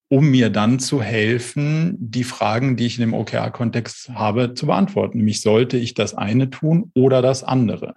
um 0.10 0.30
mir 0.30 0.49
dann 0.49 0.80
zu 0.80 1.01
helfen, 1.01 1.95
die 1.99 2.24
Fragen, 2.24 2.76
die 2.76 2.88
ich 2.88 2.97
in 2.97 3.01
dem 3.01 3.14
OKR-Kontext 3.14 4.10
habe, 4.10 4.55
zu 4.55 4.66
beantworten. 4.66 5.20
Nämlich 5.20 5.41
sollte 5.41 5.78
ich 5.78 5.93
das 5.93 6.16
eine 6.16 6.49
tun 6.49 6.91
oder 6.95 7.22
das 7.22 7.43
andere? 7.43 7.95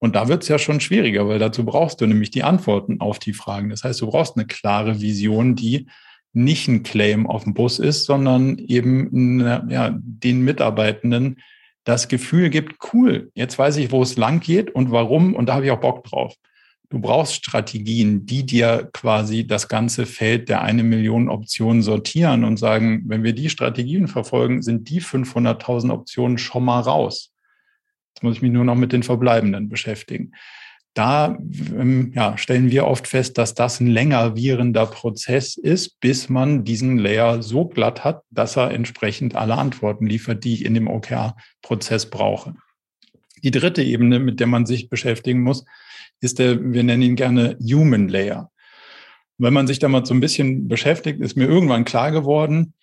Und 0.00 0.16
da 0.16 0.28
wird 0.28 0.42
es 0.42 0.48
ja 0.48 0.58
schon 0.58 0.80
schwieriger, 0.80 1.28
weil 1.28 1.38
dazu 1.38 1.64
brauchst 1.64 2.00
du 2.00 2.06
nämlich 2.06 2.30
die 2.30 2.42
Antworten 2.42 3.00
auf 3.00 3.18
die 3.18 3.32
Fragen. 3.32 3.70
Das 3.70 3.84
heißt, 3.84 4.00
du 4.00 4.08
brauchst 4.08 4.36
eine 4.36 4.46
klare 4.46 5.00
Vision, 5.00 5.54
die 5.54 5.86
nicht 6.32 6.68
ein 6.68 6.82
Claim 6.82 7.26
auf 7.26 7.44
dem 7.44 7.54
Bus 7.54 7.78
ist, 7.78 8.04
sondern 8.04 8.58
eben 8.58 9.40
ja, 9.70 9.96
den 10.00 10.42
Mitarbeitenden 10.42 11.38
das 11.84 12.08
Gefühl 12.08 12.50
gibt, 12.50 12.76
cool, 12.92 13.30
jetzt 13.34 13.58
weiß 13.58 13.78
ich, 13.78 13.90
wo 13.90 14.02
es 14.02 14.16
lang 14.16 14.40
geht 14.40 14.70
und 14.70 14.90
warum 14.90 15.34
und 15.34 15.46
da 15.46 15.54
habe 15.54 15.64
ich 15.64 15.70
auch 15.70 15.80
Bock 15.80 16.04
drauf. 16.04 16.34
Du 16.90 17.00
brauchst 17.00 17.34
Strategien, 17.34 18.24
die 18.24 18.46
dir 18.46 18.88
quasi 18.94 19.46
das 19.46 19.68
ganze 19.68 20.06
Feld 20.06 20.48
der 20.48 20.62
eine 20.62 20.82
Million 20.82 21.28
Optionen 21.28 21.82
sortieren 21.82 22.44
und 22.44 22.56
sagen, 22.56 23.02
wenn 23.06 23.22
wir 23.22 23.34
die 23.34 23.50
Strategien 23.50 24.08
verfolgen, 24.08 24.62
sind 24.62 24.88
die 24.88 25.02
500.000 25.02 25.92
Optionen 25.92 26.38
schon 26.38 26.64
mal 26.64 26.80
raus. 26.80 27.34
Jetzt 28.14 28.22
muss 28.22 28.36
ich 28.36 28.42
mich 28.42 28.52
nur 28.52 28.64
noch 28.64 28.74
mit 28.74 28.92
den 28.92 29.02
verbleibenden 29.02 29.68
beschäftigen. 29.68 30.32
Da 30.94 31.38
ähm, 31.76 32.10
ja, 32.14 32.38
stellen 32.38 32.70
wir 32.70 32.86
oft 32.86 33.06
fest, 33.06 33.36
dass 33.36 33.54
das 33.54 33.80
ein 33.80 33.86
länger 33.86 34.34
währender 34.34 34.86
Prozess 34.86 35.56
ist, 35.56 36.00
bis 36.00 36.30
man 36.30 36.64
diesen 36.64 36.98
Layer 36.98 37.42
so 37.42 37.66
glatt 37.68 38.02
hat, 38.02 38.22
dass 38.30 38.56
er 38.56 38.70
entsprechend 38.70 39.36
alle 39.36 39.56
Antworten 39.56 40.06
liefert, 40.06 40.42
die 40.42 40.54
ich 40.54 40.64
in 40.64 40.74
dem 40.74 40.88
OKR-Prozess 40.88 42.08
brauche. 42.08 42.54
Die 43.44 43.50
dritte 43.50 43.82
Ebene, 43.82 44.18
mit 44.18 44.40
der 44.40 44.46
man 44.46 44.66
sich 44.66 44.88
beschäftigen 44.88 45.42
muss, 45.42 45.64
ist 46.20 46.38
der, 46.38 46.72
wir 46.72 46.82
nennen 46.82 47.02
ihn 47.02 47.16
gerne 47.16 47.56
Human 47.60 48.08
Layer. 48.08 48.50
wenn 49.38 49.52
man 49.52 49.68
sich 49.68 49.78
da 49.78 49.88
mal 49.88 50.04
so 50.04 50.14
ein 50.14 50.20
bisschen 50.20 50.66
beschäftigt, 50.66 51.20
ist 51.20 51.36
mir 51.36 51.46
irgendwann 51.46 51.84
klar 51.84 52.10
geworden, 52.10 52.74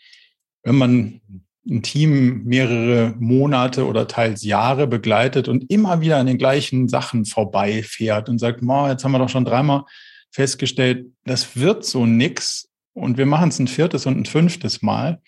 wenn 0.64 0.76
man 0.76 1.22
ein 1.68 1.82
Team 1.82 2.44
mehrere 2.44 3.16
Monate 3.20 3.88
oder 3.88 4.08
teils 4.08 4.44
Jahre 4.44 4.88
begleitet 4.88 5.48
und 5.48 5.70
immer 5.72 6.00
wieder 6.00 6.18
an 6.18 6.28
den 6.28 6.38
gleichen 6.38 6.88
Sachen 6.88 7.26
vorbeifährt 7.26 8.30
und 8.30 8.40
sagt, 8.40 8.62
jetzt 8.62 9.04
haben 9.04 9.12
wir 9.12 9.20
doch 9.20 9.30
schon 9.30 9.46
dreimal 9.46 9.84
festgestellt, 10.32 11.08
das 11.24 11.58
wird 11.58 11.86
so 11.86 12.06
nix 12.06 12.70
und 12.94 13.18
wir 13.18 13.26
machen 13.26 13.50
es 13.50 13.60
ein 13.60 13.68
viertes 13.68 14.06
und 14.06 14.18
ein 14.18 14.26
fünftes 14.26 14.82
Mal, 14.82 15.22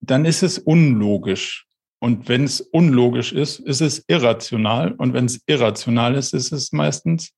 dann 0.00 0.24
ist 0.24 0.42
es 0.42 0.58
unlogisch. 0.58 1.67
Und 2.00 2.28
wenn 2.28 2.44
es 2.44 2.60
unlogisch 2.60 3.32
ist, 3.32 3.58
ist 3.60 3.80
es 3.80 4.04
irrational. 4.06 4.92
Und 4.92 5.12
wenn 5.14 5.24
es 5.24 5.40
irrational 5.46 6.14
ist, 6.14 6.32
ist 6.32 6.52
es 6.52 6.72
meistens, 6.72 7.32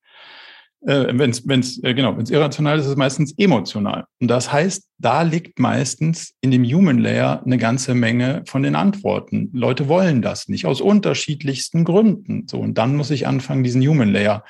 äh, 0.82 1.06
wenn 1.12 1.30
es 1.30 1.46
wenn's, 1.48 1.82
äh, 1.82 1.94
genau, 1.94 2.16
wenn 2.16 2.24
es 2.24 2.30
irrational 2.30 2.78
ist, 2.78 2.84
ist 2.84 2.92
es 2.92 2.96
meistens 2.96 3.32
emotional. 3.38 4.04
Und 4.20 4.28
das 4.28 4.52
heißt, 4.52 4.86
da 4.98 5.22
liegt 5.22 5.58
meistens 5.58 6.34
in 6.42 6.50
dem 6.50 6.64
Human 6.64 6.98
Layer 6.98 7.42
eine 7.44 7.58
ganze 7.58 7.94
Menge 7.94 8.42
von 8.46 8.62
den 8.62 8.76
Antworten. 8.76 9.50
Leute 9.52 9.88
wollen 9.88 10.20
das 10.20 10.48
nicht 10.48 10.66
aus 10.66 10.80
unterschiedlichsten 10.80 11.84
Gründen. 11.84 12.46
So 12.48 12.58
und 12.60 12.76
dann 12.76 12.96
muss 12.96 13.10
ich 13.10 13.26
anfangen, 13.26 13.64
diesen 13.64 13.86
Human 13.86 14.12
Layer 14.12 14.44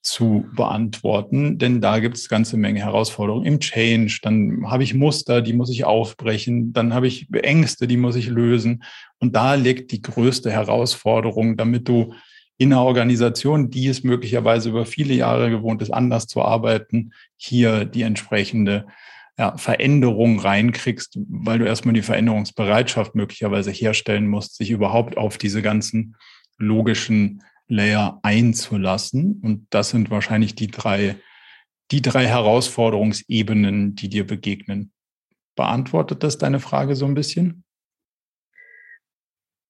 zu 0.00 0.46
beantworten, 0.54 1.58
denn 1.58 1.80
da 1.80 1.98
gibt 1.98 2.16
es 2.16 2.28
ganze 2.28 2.56
Menge 2.56 2.80
Herausforderungen 2.80 3.44
im 3.46 3.60
Change. 3.60 4.20
Dann 4.22 4.70
habe 4.70 4.84
ich 4.84 4.94
Muster, 4.94 5.42
die 5.42 5.52
muss 5.52 5.70
ich 5.70 5.84
aufbrechen. 5.84 6.72
Dann 6.72 6.94
habe 6.94 7.08
ich 7.08 7.26
Ängste, 7.32 7.86
die 7.86 7.96
muss 7.96 8.16
ich 8.16 8.28
lösen. 8.28 8.84
Und 9.18 9.34
da 9.34 9.54
liegt 9.54 9.90
die 9.90 10.00
größte 10.00 10.50
Herausforderung, 10.50 11.56
damit 11.56 11.88
du 11.88 12.14
in 12.58 12.72
einer 12.72 12.82
Organisation, 12.82 13.70
die 13.70 13.86
es 13.86 14.02
möglicherweise 14.02 14.68
über 14.68 14.86
viele 14.86 15.14
Jahre 15.14 15.50
gewohnt 15.50 15.82
ist, 15.82 15.90
anders 15.90 16.26
zu 16.26 16.42
arbeiten, 16.42 17.12
hier 17.36 17.84
die 17.84 18.02
entsprechende 18.02 18.86
ja, 19.38 19.56
Veränderung 19.56 20.40
reinkriegst, 20.40 21.18
weil 21.28 21.60
du 21.60 21.66
erstmal 21.66 21.94
die 21.94 22.02
Veränderungsbereitschaft 22.02 23.14
möglicherweise 23.14 23.70
herstellen 23.70 24.26
musst, 24.26 24.56
sich 24.56 24.70
überhaupt 24.70 25.16
auf 25.16 25.38
diese 25.38 25.62
ganzen 25.62 26.16
logischen 26.58 27.42
Layer 27.68 28.18
einzulassen. 28.22 29.40
Und 29.42 29.66
das 29.70 29.90
sind 29.90 30.10
wahrscheinlich 30.10 30.54
die 30.54 30.68
drei, 30.68 31.16
die 31.90 32.02
drei 32.02 32.26
Herausforderungsebenen, 32.26 33.94
die 33.94 34.08
dir 34.08 34.26
begegnen. 34.26 34.92
Beantwortet 35.54 36.22
das 36.22 36.38
deine 36.38 36.60
Frage 36.60 36.96
so 36.96 37.04
ein 37.04 37.14
bisschen? 37.14 37.64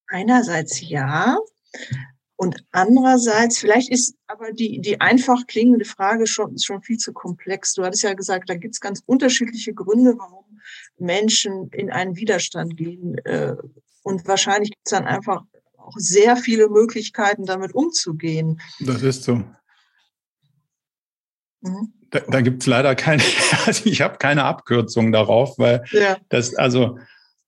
Einerseits 0.06 0.80
ja. 0.80 1.38
Und 2.36 2.64
andererseits, 2.70 3.58
vielleicht 3.58 3.90
ist 3.90 4.14
aber 4.28 4.52
die, 4.52 4.80
die 4.80 5.00
einfach 5.00 5.46
klingende 5.48 5.84
Frage 5.84 6.26
schon, 6.28 6.56
schon 6.58 6.82
viel 6.82 6.96
zu 6.96 7.12
komplex. 7.12 7.74
Du 7.74 7.84
hattest 7.84 8.04
ja 8.04 8.14
gesagt, 8.14 8.48
da 8.48 8.54
gibt 8.54 8.74
es 8.74 8.80
ganz 8.80 9.02
unterschiedliche 9.04 9.74
Gründe, 9.74 10.14
warum 10.16 10.44
Menschen 10.98 11.68
in 11.70 11.90
einen 11.90 12.16
Widerstand 12.16 12.76
gehen. 12.76 13.18
Äh, 13.24 13.56
und 14.02 14.26
wahrscheinlich 14.28 14.70
gibt 14.70 14.86
es 14.86 14.92
dann 14.92 15.06
einfach 15.06 15.42
auch 15.88 15.94
sehr 15.96 16.36
viele 16.36 16.68
Möglichkeiten, 16.68 17.46
damit 17.46 17.74
umzugehen. 17.74 18.60
Das 18.80 19.02
ist 19.02 19.24
so. 19.24 19.42
Mhm. 21.60 21.92
Da, 22.10 22.20
da 22.20 22.40
gibt 22.40 22.62
es 22.62 22.66
leider 22.66 22.94
keine, 22.94 23.22
also 23.66 23.88
ich 23.88 24.00
habe 24.00 24.18
keine 24.18 24.44
Abkürzung 24.44 25.12
darauf, 25.12 25.58
weil 25.58 25.84
ja. 25.92 26.16
das, 26.28 26.54
also 26.54 26.98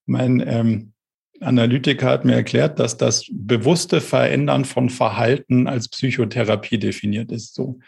mein 0.06 0.40
ähm, 0.46 0.92
Analytiker 1.40 2.06
hat 2.06 2.24
mir 2.24 2.34
erklärt, 2.34 2.78
dass 2.78 2.96
das 2.96 3.24
bewusste 3.30 4.00
Verändern 4.00 4.64
von 4.64 4.90
Verhalten 4.90 5.66
als 5.66 5.88
Psychotherapie 5.88 6.78
definiert 6.78 7.32
ist. 7.32 7.54
So. 7.54 7.78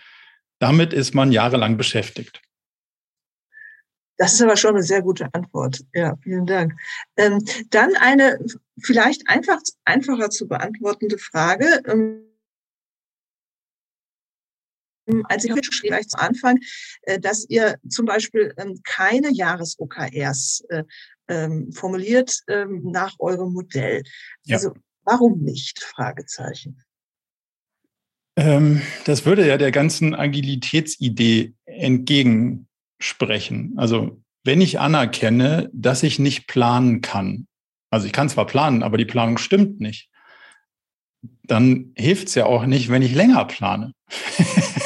Damit 0.58 0.92
ist 0.92 1.14
man 1.14 1.32
jahrelang 1.32 1.76
beschäftigt. 1.76 2.40
Das 4.18 4.34
ist 4.34 4.42
aber 4.42 4.56
schon 4.56 4.74
eine 4.74 4.82
sehr 4.82 5.02
gute 5.02 5.32
Antwort. 5.32 5.80
Ja, 5.94 6.16
vielen 6.22 6.46
Dank. 6.46 6.74
Ähm, 7.16 7.44
dann 7.70 7.96
eine 7.96 8.38
vielleicht 8.80 9.28
einfach, 9.28 9.60
einfacher 9.84 10.30
zu 10.30 10.46
beantwortende 10.48 11.18
Frage. 11.18 11.82
Ähm, 11.86 12.28
als 15.24 15.44
ich 15.44 15.52
gleich 15.82 16.08
zu 16.08 16.18
Anfang, 16.18 16.58
äh, 17.02 17.18
dass 17.18 17.48
ihr 17.48 17.76
zum 17.88 18.06
Beispiel 18.06 18.54
ähm, 18.56 18.80
keine 18.84 19.32
Jahres-OKRs 19.32 20.64
äh, 20.68 20.84
ähm, 21.28 21.72
formuliert 21.72 22.40
ähm, 22.48 22.82
nach 22.84 23.14
eurem 23.18 23.52
Modell. 23.52 24.02
Ja. 24.44 24.56
Also 24.56 24.74
warum 25.04 25.40
nicht? 25.40 25.82
Fragezeichen. 25.82 26.82
Ähm, 28.36 28.82
das 29.04 29.26
würde 29.26 29.46
ja 29.46 29.58
der 29.58 29.72
ganzen 29.72 30.14
Agilitätsidee 30.14 31.54
entgegensprechen. 33.02 33.74
Also 33.76 34.22
wenn 34.44 34.60
ich 34.60 34.80
anerkenne, 34.80 35.70
dass 35.72 36.02
ich 36.02 36.18
nicht 36.18 36.46
planen 36.46 37.00
kann, 37.00 37.46
also 37.90 38.06
ich 38.06 38.12
kann 38.12 38.28
zwar 38.28 38.46
planen, 38.46 38.82
aber 38.82 38.96
die 38.96 39.04
Planung 39.04 39.38
stimmt 39.38 39.80
nicht, 39.80 40.08
dann 41.44 41.92
hilft 41.96 42.28
es 42.28 42.34
ja 42.34 42.46
auch 42.46 42.66
nicht, 42.66 42.88
wenn 42.88 43.02
ich 43.02 43.14
länger 43.14 43.44
plane. 43.44 43.92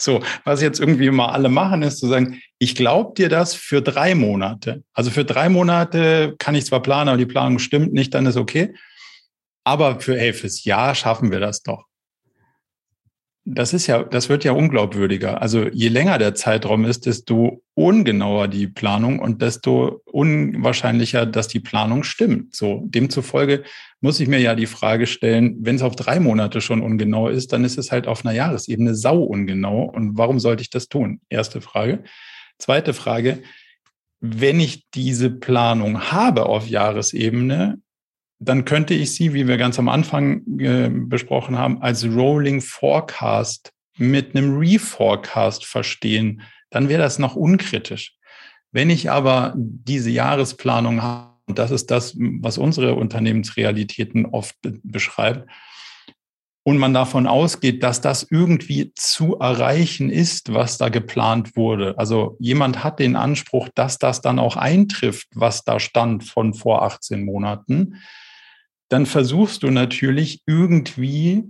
So, 0.00 0.22
was 0.44 0.62
jetzt 0.62 0.80
irgendwie 0.80 1.10
mal 1.10 1.26
alle 1.26 1.48
machen, 1.48 1.82
ist 1.82 1.98
zu 1.98 2.06
sagen, 2.06 2.40
ich 2.58 2.76
glaube 2.76 3.14
dir 3.16 3.28
das 3.28 3.54
für 3.54 3.82
drei 3.82 4.14
Monate. 4.14 4.84
Also 4.92 5.10
für 5.10 5.24
drei 5.24 5.48
Monate 5.48 6.36
kann 6.38 6.54
ich 6.54 6.66
zwar 6.66 6.82
planen, 6.82 7.08
aber 7.08 7.18
die 7.18 7.26
Planung 7.26 7.58
stimmt 7.58 7.92
nicht, 7.92 8.14
dann 8.14 8.26
ist 8.26 8.36
okay. 8.36 8.74
Aber 9.64 10.00
für, 10.00 10.16
fürs 10.34 10.64
Jahr 10.64 10.94
schaffen 10.94 11.32
wir 11.32 11.40
das 11.40 11.62
doch 11.62 11.87
das 13.44 13.72
ist 13.72 13.86
ja, 13.86 14.02
das 14.02 14.28
wird 14.28 14.44
ja 14.44 14.52
unglaubwürdiger. 14.52 15.40
Also 15.40 15.68
je 15.68 15.88
länger 15.88 16.18
der 16.18 16.34
Zeitraum 16.34 16.84
ist, 16.84 17.06
desto 17.06 17.62
ungenauer 17.74 18.48
die 18.48 18.66
Planung 18.66 19.20
und 19.20 19.40
desto 19.40 20.02
unwahrscheinlicher, 20.04 21.24
dass 21.24 21.48
die 21.48 21.60
Planung 21.60 22.04
stimmt. 22.04 22.54
So, 22.54 22.82
demzufolge 22.84 23.64
muss 24.00 24.20
ich 24.20 24.28
mir 24.28 24.38
ja 24.38 24.54
die 24.54 24.66
Frage 24.66 25.06
stellen, 25.06 25.56
wenn 25.60 25.76
es 25.76 25.82
auf 25.82 25.96
drei 25.96 26.20
Monate 26.20 26.60
schon 26.60 26.82
ungenau 26.82 27.28
ist, 27.28 27.52
dann 27.52 27.64
ist 27.64 27.78
es 27.78 27.90
halt 27.90 28.06
auf 28.06 28.24
einer 28.24 28.34
Jahresebene 28.34 28.94
sau 28.94 29.22
ungenau. 29.22 29.84
Und 29.84 30.18
warum 30.18 30.38
sollte 30.38 30.62
ich 30.62 30.70
das 30.70 30.88
tun? 30.88 31.20
Erste 31.30 31.60
Frage. 31.60 32.04
Zweite 32.58 32.92
Frage. 32.92 33.42
Wenn 34.20 34.60
ich 34.60 34.90
diese 34.90 35.30
Planung 35.30 36.12
habe 36.12 36.46
auf 36.46 36.68
Jahresebene, 36.68 37.80
dann 38.38 38.64
könnte 38.64 38.94
ich 38.94 39.14
sie, 39.14 39.34
wie 39.34 39.48
wir 39.48 39.56
ganz 39.56 39.78
am 39.78 39.88
Anfang 39.88 40.42
äh, 40.58 40.90
besprochen 40.90 41.58
haben, 41.58 41.82
als 41.82 42.04
Rolling 42.04 42.60
Forecast 42.60 43.72
mit 43.96 44.36
einem 44.36 44.56
Reforecast 44.56 45.64
verstehen. 45.64 46.42
Dann 46.70 46.88
wäre 46.88 47.02
das 47.02 47.18
noch 47.18 47.34
unkritisch. 47.34 48.14
Wenn 48.70 48.90
ich 48.90 49.10
aber 49.10 49.54
diese 49.56 50.10
Jahresplanung 50.10 51.02
habe, 51.02 51.28
und 51.46 51.58
das 51.58 51.70
ist 51.70 51.90
das, 51.90 52.14
was 52.18 52.58
unsere 52.58 52.94
Unternehmensrealitäten 52.94 54.26
oft 54.26 54.60
be 54.60 54.78
beschreibt, 54.82 55.48
und 56.64 56.78
man 56.78 56.92
davon 56.92 57.26
ausgeht, 57.26 57.82
dass 57.82 58.00
das 58.00 58.26
irgendwie 58.30 58.92
zu 58.94 59.38
erreichen 59.38 60.10
ist, 60.10 60.52
was 60.52 60.78
da 60.78 60.88
geplant 60.90 61.56
wurde. 61.56 61.98
Also 61.98 62.36
jemand 62.40 62.84
hat 62.84 62.98
den 62.98 63.16
Anspruch, 63.16 63.68
dass 63.74 63.98
das 63.98 64.20
dann 64.20 64.38
auch 64.38 64.56
eintrifft, 64.56 65.28
was 65.34 65.64
da 65.64 65.80
stand 65.80 66.24
von 66.24 66.54
vor 66.54 66.82
18 66.82 67.24
Monaten 67.24 67.94
dann 68.88 69.06
versuchst 69.06 69.62
du 69.62 69.70
natürlich 69.70 70.42
irgendwie 70.46 71.44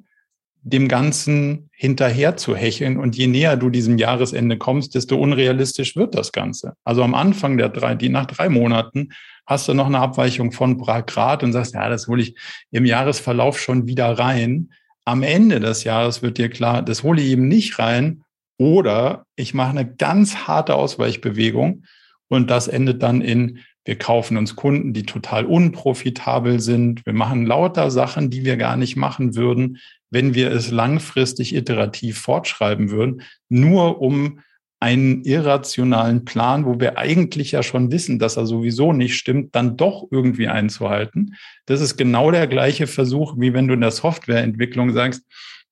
dem 0.63 0.89
Ganzen 0.89 1.71
hinterher 1.73 2.37
zu 2.37 2.57
hecheln. 2.57 2.99
Und 2.99 3.17
je 3.17 3.29
näher 3.29 3.57
du 3.57 3.71
diesem 3.71 3.97
Jahresende 3.97 4.59
kommst, 4.59 4.95
desto 4.95 5.17
unrealistisch 5.17 5.97
wird 5.97 6.15
das 6.15 6.33
Ganze. 6.33 6.75
Also 6.85 7.03
am 7.03 7.15
Anfang 7.15 7.57
der 7.57 7.69
drei, 7.69 7.95
die 7.95 8.09
nach 8.09 8.27
drei 8.27 8.49
Monaten 8.49 9.11
hast 9.47 9.69
du 9.69 9.75
noch 9.75 9.87
eine 9.87 10.01
Abweichung 10.01 10.53
von 10.53 10.77
Grad 10.79 11.43
und 11.43 11.53
sagst, 11.53 11.75
ja, 11.75 11.89
das 11.89 12.09
hole 12.09 12.23
ich 12.23 12.35
im 12.71 12.85
Jahresverlauf 12.85 13.59
schon 13.59 13.87
wieder 13.87 14.19
rein. 14.19 14.73
Am 15.09 15.23
Ende 15.23 15.59
des 15.59 15.85
Jahres 15.85 16.21
wird 16.21 16.37
dir 16.37 16.51
klar, 16.51 16.83
das 16.83 17.03
hole 17.03 17.23
ich 17.23 17.31
eben 17.31 17.49
nicht 17.49 17.79
rein. 17.79 18.25
Oder 18.59 19.25
ich 19.37 19.55
mache 19.55 19.71
eine 19.71 19.91
ganz 19.91 20.47
harte 20.47 20.75
Ausweichbewegung 20.75 21.85
und 22.29 22.51
das 22.51 22.69
endet 22.69 23.03
dann 23.03 23.23
in 23.23 23.61
wir 23.87 23.97
kaufen 23.97 24.37
uns 24.37 24.55
Kunden, 24.55 24.93
die 24.93 25.05
total 25.05 25.47
unprofitabel 25.47 26.61
sind. 26.61 27.07
Wir 27.07 27.15
machen 27.15 27.47
lauter 27.47 27.91
Sachen, 27.91 28.29
die 28.29 28.45
wir 28.45 28.59
gar 28.59 28.77
nicht 28.77 28.97
machen 28.97 29.35
würden, 29.35 29.79
wenn 30.11 30.35
wir 30.35 30.53
es 30.53 30.71
langfristig 30.71 31.55
iterativ 31.55 32.19
fortschreiben 32.19 32.91
würden, 32.91 33.23
nur 33.49 34.03
um 34.03 34.41
einen 34.81 35.25
irrationalen 35.25 36.25
Plan, 36.25 36.65
wo 36.65 36.79
wir 36.79 36.99
eigentlich 36.99 37.53
ja 37.53 37.63
schon 37.63 37.91
wissen, 37.91 38.19
dass 38.19 38.37
er 38.37 38.47
sowieso 38.47 38.93
nicht 38.93 39.17
stimmt, 39.17 39.55
dann 39.55 39.77
doch 39.77 40.07
irgendwie 40.11 40.47
einzuhalten. 40.47 41.35
Das 41.67 41.81
ist 41.81 41.97
genau 41.97 42.31
der 42.31 42.47
gleiche 42.47 42.87
Versuch, 42.87 43.35
wie 43.39 43.53
wenn 43.53 43.67
du 43.67 43.75
in 43.75 43.81
der 43.81 43.91
Softwareentwicklung 43.91 44.93
sagst, 44.93 45.23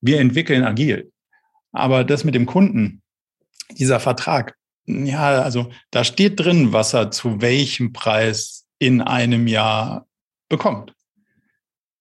wir 0.00 0.18
entwickeln 0.18 0.64
agil. 0.64 1.12
Aber 1.72 2.04
das 2.04 2.24
mit 2.24 2.34
dem 2.34 2.46
Kunden, 2.46 3.02
dieser 3.70 4.00
Vertrag, 4.00 4.56
ja, 4.86 5.42
also 5.42 5.70
da 5.90 6.04
steht 6.04 6.40
drin, 6.40 6.72
was 6.72 6.94
er 6.94 7.10
zu 7.10 7.40
welchem 7.40 7.92
Preis 7.92 8.66
in 8.78 9.00
einem 9.00 9.46
Jahr 9.46 10.06
bekommt. 10.48 10.94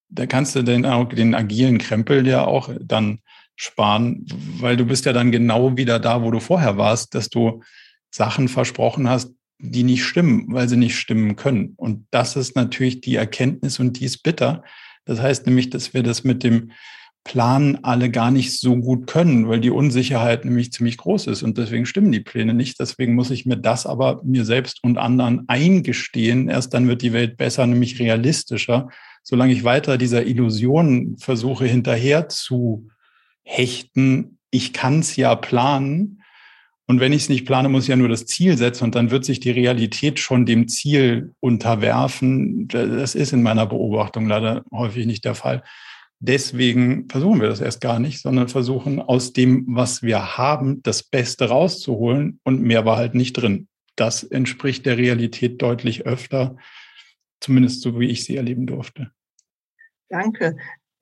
Da 0.09 0.25
kannst 0.25 0.55
du 0.55 0.63
den, 0.63 0.83
den 0.83 1.35
agilen 1.35 1.77
Krempel 1.77 2.27
ja 2.27 2.45
auch 2.45 2.69
dann 2.79 3.19
sparen, 3.55 4.25
weil 4.59 4.77
du 4.77 4.85
bist 4.85 5.05
ja 5.05 5.13
dann 5.13 5.31
genau 5.31 5.77
wieder 5.77 5.99
da, 5.99 6.21
wo 6.23 6.31
du 6.31 6.39
vorher 6.39 6.77
warst, 6.77 7.15
dass 7.15 7.29
du 7.29 7.63
Sachen 8.11 8.47
versprochen 8.47 9.09
hast, 9.09 9.31
die 9.59 9.83
nicht 9.83 10.03
stimmen, 10.03 10.45
weil 10.49 10.67
sie 10.67 10.77
nicht 10.77 10.97
stimmen 10.97 11.35
können. 11.35 11.73
Und 11.77 12.07
das 12.11 12.35
ist 12.35 12.55
natürlich 12.55 13.01
die 13.01 13.15
Erkenntnis 13.15 13.79
und 13.79 13.99
die 13.99 14.05
ist 14.05 14.23
bitter. 14.23 14.63
Das 15.05 15.21
heißt 15.21 15.45
nämlich, 15.45 15.69
dass 15.69 15.93
wir 15.93 16.03
das 16.03 16.23
mit 16.23 16.43
dem 16.43 16.71
Planen 17.23 17.83
alle 17.83 18.11
gar 18.11 18.29
nicht 18.29 18.59
so 18.59 18.75
gut 18.77 19.07
können, 19.07 19.47
weil 19.47 19.59
die 19.59 19.71
Unsicherheit 19.71 20.45
nämlich 20.45 20.71
ziemlich 20.71 20.97
groß 20.97 21.27
ist 21.27 21.41
und 21.41 21.57
deswegen 21.57 21.87
stimmen 21.87 22.11
die 22.11 22.19
Pläne 22.19 22.53
nicht. 22.53 22.79
Deswegen 22.79 23.15
muss 23.15 23.31
ich 23.31 23.47
mir 23.47 23.57
das 23.57 23.87
aber 23.87 24.21
mir 24.23 24.45
selbst 24.45 24.83
und 24.83 24.99
anderen 24.99 25.45
eingestehen. 25.47 26.49
Erst 26.49 26.73
dann 26.73 26.87
wird 26.87 27.01
die 27.01 27.13
Welt 27.13 27.37
besser, 27.37 27.65
nämlich 27.65 27.99
realistischer. 27.99 28.89
Solange 29.23 29.53
ich 29.53 29.63
weiter 29.63 29.97
dieser 29.97 30.25
Illusion 30.27 31.17
versuche 31.17 31.65
hinterher 31.65 32.29
zu 32.29 32.89
hechten, 33.45 34.37
ich 34.51 34.73
kann 34.73 34.99
es 34.99 35.15
ja 35.15 35.35
planen. 35.35 36.21
Und 36.87 36.99
wenn 36.99 37.13
ich 37.13 37.23
es 37.23 37.29
nicht 37.29 37.45
plane, 37.45 37.69
muss 37.69 37.83
ich 37.83 37.89
ja 37.89 37.95
nur 37.95 38.09
das 38.09 38.25
Ziel 38.25 38.57
setzen 38.57 38.83
und 38.83 38.95
dann 38.95 39.09
wird 39.09 39.25
sich 39.25 39.39
die 39.39 39.51
Realität 39.51 40.19
schon 40.19 40.45
dem 40.45 40.67
Ziel 40.67 41.33
unterwerfen. 41.39 42.67
Das 42.67 43.15
ist 43.15 43.33
in 43.33 43.41
meiner 43.41 43.65
Beobachtung 43.65 44.27
leider 44.27 44.63
häufig 44.71 45.05
nicht 45.05 45.25
der 45.25 45.35
Fall. 45.35 45.63
Deswegen 46.19 47.09
versuchen 47.09 47.41
wir 47.41 47.49
das 47.49 47.59
erst 47.59 47.81
gar 47.81 47.99
nicht, 47.99 48.21
sondern 48.21 48.47
versuchen 48.47 49.01
aus 49.01 49.33
dem, 49.33 49.65
was 49.67 50.01
wir 50.01 50.37
haben, 50.37 50.81
das 50.83 51.03
Beste 51.03 51.49
rauszuholen 51.49 52.39
und 52.43 52.61
mehr 52.61 52.85
war 52.85 52.97
halt 52.97 53.15
nicht 53.15 53.33
drin. 53.33 53.67
Das 53.95 54.23
entspricht 54.23 54.85
der 54.85 54.97
Realität 54.97 55.61
deutlich 55.61 56.05
öfter, 56.05 56.57
zumindest 57.39 57.81
so 57.81 57.99
wie 57.99 58.07
ich 58.07 58.23
sie 58.23 58.37
erleben 58.37 58.65
durfte. 58.65 59.11
Danke. 60.09 60.55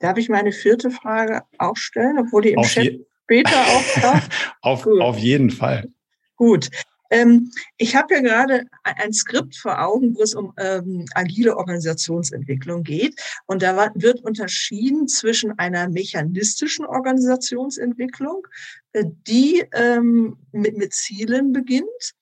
Darf 0.04 0.18
ich 0.18 0.28
meine 0.28 0.52
vierte 0.52 0.92
Frage 0.92 1.44
auch 1.60 1.78
stellen, 1.78 2.20
obwohl 2.20 2.42
die 2.42 2.52
im 2.52 2.60
auf 2.60 2.68
Chat 2.68 3.00
später 3.24 3.58
auftaucht? 3.58 4.30
auf, 4.62 4.86
auf 4.86 5.18
jeden 5.18 5.50
Fall. 5.50 5.88
Gut. 6.36 6.70
Ähm, 7.10 7.52
ich 7.78 7.96
habe 7.96 8.16
ja 8.16 8.20
gerade 8.20 8.66
ein 8.84 9.14
Skript 9.14 9.56
vor 9.56 9.82
Augen, 9.82 10.14
wo 10.14 10.24
es 10.24 10.36
um 10.36 10.52
ähm, 10.58 11.06
agile 11.14 11.56
Organisationsentwicklung 11.56 12.84
geht. 12.84 13.18
Und 13.46 13.62
da 13.62 13.94
wird 13.96 14.20
unterschieden 14.26 15.08
zwischen 15.08 15.58
einer 15.58 15.88
mechanistischen 15.88 16.86
Organisationsentwicklung, 16.86 18.46
äh, 18.92 19.06
die 19.06 19.64
ähm, 19.72 20.36
mit, 20.52 20.76
mit 20.76 20.92
Zielen 20.92 21.54
beginnt 21.54 22.14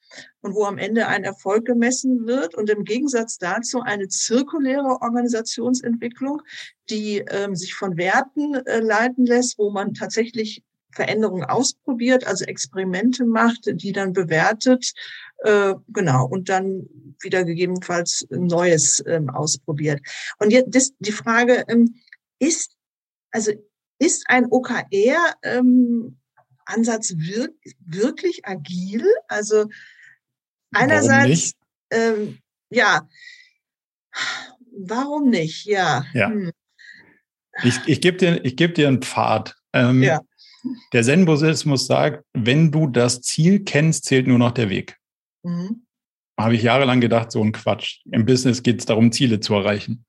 und 0.42 0.56
wo 0.56 0.66
am 0.66 0.78
Ende 0.78 1.08
ein 1.08 1.24
Erfolg 1.24 1.66
gemessen 1.66 2.26
wird 2.26 2.56
und 2.56 2.70
im 2.70 2.84
Gegensatz 2.84 3.38
dazu 3.38 3.82
eine 3.82 4.08
zirkuläre 4.08 5.02
Organisationsentwicklung, 5.02 6.42
die 6.90 7.24
ähm, 7.30 7.56
sich 7.56 7.74
von 7.74 7.98
Werten 7.98 8.56
äh, 8.56 8.80
leiten 8.80 9.26
lässt, 9.26 9.58
wo 9.58 9.72
man 9.72 9.94
tatsächlich 9.94 10.64
Veränderungen 10.94 11.46
ausprobiert, 11.46 12.28
also 12.28 12.44
Experimente 12.46 13.26
macht, 13.26 13.70
die 13.72 13.94
dann 13.94 14.14
bewertet, 14.14 14.92
äh, 15.44 15.74
genau, 15.88 16.26
und 16.26 16.50
dann 16.50 16.88
wieder 17.22 17.44
gegebenenfalls 17.44 18.28
Neues 18.30 19.02
ähm, 19.08 19.30
ausprobiert. 19.30 20.02
Und 20.40 20.52
jetzt 20.52 20.76
das, 20.76 20.92
die 21.00 21.12
Frage 21.12 21.64
ähm, 21.68 21.96
ist, 22.40 22.76
also 23.32 23.52
ist 24.00 24.26
ein 24.28 24.48
OKR 24.50 25.36
ähm, 25.44 26.18
Ansatz 26.66 27.14
wir 27.18 27.50
wirklich 27.80 28.46
agil? 28.46 29.06
Also 29.28 29.68
einerseits, 30.74 31.54
ähm, 31.92 32.40
ja, 32.70 33.08
warum 34.72 35.30
nicht? 35.30 35.66
Ja. 35.66 36.06
ja. 36.14 36.30
Hm. 36.30 36.52
Ich, 37.64 37.80
ich 37.86 38.02
gebe 38.02 38.18
dir, 38.18 38.44
ich 38.46 38.56
geb 38.56 38.76
dir 38.76 38.88
einen 38.88 39.02
Pfad. 39.02 39.56
Ähm, 39.74 40.02
ja. 40.04 40.22
Der 40.94 41.04
Zen-Buddhismus 41.04 41.88
sagt, 41.88 42.24
wenn 42.34 42.72
du 42.72 42.88
das 42.88 43.22
Ziel 43.22 43.64
kennst, 43.64 44.06
zählt 44.06 44.28
nur 44.28 44.38
noch 44.38 44.52
der 44.52 44.70
Weg. 44.70 44.98
Mhm. 45.44 45.86
Habe 46.40 46.56
ich 46.56 46.64
jahrelang 46.64 47.02
gedacht, 47.02 47.32
so 47.32 47.44
ein 47.44 47.52
Quatsch. 47.52 48.02
Im 48.12 48.26
Business 48.26 48.64
geht 48.64 48.80
es 48.80 48.86
darum, 48.86 49.12
Ziele 49.12 49.40
zu 49.40 49.54
erreichen. 49.54 50.06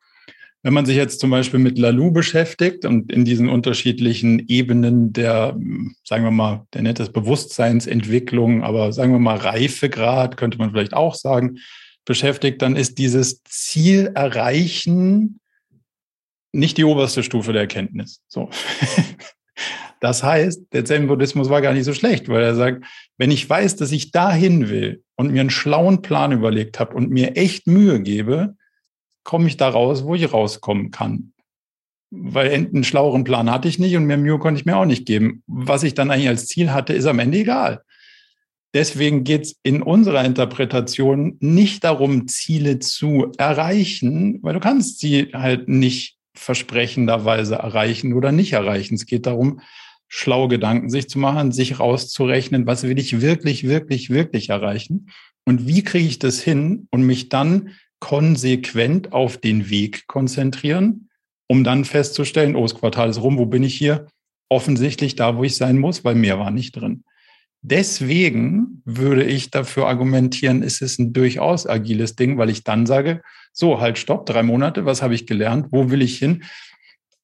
Wenn 0.62 0.74
man 0.74 0.86
sich 0.86 0.96
jetzt 0.96 1.18
zum 1.20 1.30
Beispiel 1.30 1.58
mit 1.58 1.76
Lalu 1.76 2.12
beschäftigt 2.12 2.84
und 2.84 3.12
in 3.12 3.24
diesen 3.24 3.48
unterschiedlichen 3.48 4.46
Ebenen 4.48 5.12
der, 5.12 5.56
sagen 6.04 6.24
wir 6.24 6.30
mal, 6.30 6.66
der 6.72 6.82
nennt 6.82 7.12
Bewusstseinsentwicklung, 7.12 8.62
aber 8.62 8.92
sagen 8.92 9.12
wir 9.12 9.18
mal 9.18 9.36
Reifegrad, 9.36 10.36
könnte 10.36 10.58
man 10.58 10.70
vielleicht 10.70 10.94
auch 10.94 11.14
sagen, 11.14 11.58
beschäftigt, 12.04 12.62
dann 12.62 12.76
ist 12.76 12.98
dieses 12.98 13.42
Ziel 13.44 14.12
erreichen 14.14 15.40
nicht 16.52 16.76
die 16.76 16.84
oberste 16.84 17.22
Stufe 17.22 17.52
der 17.52 17.62
Erkenntnis. 17.62 18.20
So. 18.28 18.50
Das 20.00 20.24
heißt, 20.24 20.64
der 20.72 20.84
Zen-Buddhismus 20.84 21.48
war 21.48 21.62
gar 21.62 21.72
nicht 21.72 21.84
so 21.84 21.94
schlecht, 21.94 22.28
weil 22.28 22.42
er 22.42 22.56
sagt, 22.56 22.84
wenn 23.18 23.30
ich 23.30 23.48
weiß, 23.48 23.76
dass 23.76 23.92
ich 23.92 24.10
dahin 24.10 24.68
will 24.68 25.04
und 25.14 25.30
mir 25.30 25.40
einen 25.40 25.48
schlauen 25.48 26.02
Plan 26.02 26.32
überlegt 26.32 26.80
habe 26.80 26.96
und 26.96 27.10
mir 27.10 27.36
echt 27.36 27.68
Mühe 27.68 28.00
gebe, 28.00 28.56
komme 29.24 29.48
ich 29.48 29.56
da 29.56 29.68
raus, 29.68 30.04
wo 30.04 30.14
ich 30.14 30.32
rauskommen 30.32 30.90
kann. 30.90 31.32
Weil 32.10 32.52
einen 32.52 32.84
schlaueren 32.84 33.24
Plan 33.24 33.50
hatte 33.50 33.68
ich 33.68 33.78
nicht 33.78 33.96
und 33.96 34.04
mehr 34.04 34.18
Mühe 34.18 34.38
konnte 34.38 34.60
ich 34.60 34.66
mir 34.66 34.76
auch 34.76 34.84
nicht 34.84 35.06
geben. 35.06 35.42
Was 35.46 35.82
ich 35.82 35.94
dann 35.94 36.10
eigentlich 36.10 36.28
als 36.28 36.46
Ziel 36.46 36.72
hatte, 36.72 36.92
ist 36.92 37.06
am 37.06 37.18
Ende 37.18 37.38
egal. 37.38 37.82
Deswegen 38.74 39.24
geht 39.24 39.42
es 39.42 39.56
in 39.62 39.82
unserer 39.82 40.24
Interpretation 40.24 41.36
nicht 41.40 41.84
darum, 41.84 42.26
Ziele 42.26 42.78
zu 42.78 43.30
erreichen, 43.36 44.38
weil 44.42 44.54
du 44.54 44.60
kannst 44.60 44.98
sie 44.98 45.30
halt 45.34 45.68
nicht 45.68 46.16
versprechenderweise 46.34 47.56
erreichen 47.56 48.14
oder 48.14 48.32
nicht 48.32 48.54
erreichen. 48.54 48.94
Es 48.94 49.04
geht 49.04 49.26
darum, 49.26 49.60
schlaue 50.08 50.48
Gedanken 50.48 50.90
sich 50.90 51.08
zu 51.08 51.18
machen, 51.18 51.52
sich 51.52 51.80
rauszurechnen, 51.80 52.66
was 52.66 52.82
will 52.82 52.98
ich 52.98 53.20
wirklich, 53.20 53.66
wirklich, 53.66 54.10
wirklich 54.10 54.48
erreichen 54.48 55.08
und 55.44 55.66
wie 55.66 55.82
kriege 55.82 56.06
ich 56.06 56.18
das 56.18 56.40
hin 56.40 56.86
und 56.90 57.02
mich 57.02 57.28
dann 57.28 57.70
konsequent 58.02 59.12
auf 59.12 59.36
den 59.36 59.70
Weg 59.70 60.08
konzentrieren, 60.08 61.08
um 61.46 61.62
dann 61.62 61.84
festzustellen, 61.84 62.56
oh, 62.56 62.62
das 62.62 62.74
Quartal 62.74 63.08
ist 63.08 63.22
rum, 63.22 63.38
wo 63.38 63.46
bin 63.46 63.62
ich 63.62 63.76
hier? 63.76 64.08
Offensichtlich 64.48 65.14
da, 65.14 65.36
wo 65.36 65.44
ich 65.44 65.54
sein 65.54 65.78
muss, 65.78 66.04
weil 66.04 66.16
mehr 66.16 66.40
war 66.40 66.50
nicht 66.50 66.72
drin. 66.72 67.04
Deswegen 67.60 68.82
würde 68.84 69.22
ich 69.22 69.52
dafür 69.52 69.86
argumentieren, 69.86 70.64
ist 70.64 70.82
es 70.82 70.98
ein 70.98 71.12
durchaus 71.12 71.68
agiles 71.68 72.16
Ding, 72.16 72.38
weil 72.38 72.50
ich 72.50 72.64
dann 72.64 72.86
sage, 72.86 73.22
so, 73.52 73.80
halt, 73.80 73.98
stopp, 73.98 74.26
drei 74.26 74.42
Monate, 74.42 74.84
was 74.84 75.00
habe 75.00 75.14
ich 75.14 75.28
gelernt, 75.28 75.68
wo 75.70 75.90
will 75.92 76.02
ich 76.02 76.18
hin? 76.18 76.42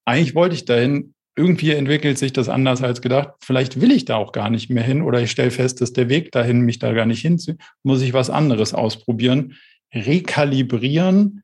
Eigentlich 0.05 0.33
wollte 0.33 0.55
ich 0.55 0.63
dahin, 0.63 1.13
irgendwie 1.35 1.71
entwickelt 1.71 2.17
sich 2.17 2.31
das 2.31 2.47
anders 2.47 2.81
als 2.81 3.01
gedacht. 3.01 3.31
Vielleicht 3.41 3.81
will 3.81 3.91
ich 3.91 4.05
da 4.05 4.15
auch 4.15 4.31
gar 4.31 4.49
nicht 4.49 4.69
mehr 4.69 4.83
hin 4.83 5.01
oder 5.01 5.21
ich 5.21 5.31
stelle 5.31 5.51
fest, 5.51 5.81
dass 5.81 5.91
der 5.91 6.07
Weg 6.07 6.31
dahin 6.31 6.61
mich 6.61 6.79
da 6.79 6.93
gar 6.93 7.05
nicht 7.05 7.21
hinzieht. 7.21 7.57
Muss 7.83 8.01
ich 8.01 8.13
was 8.13 8.29
anderes 8.29 8.73
ausprobieren, 8.73 9.55
rekalibrieren 9.93 11.43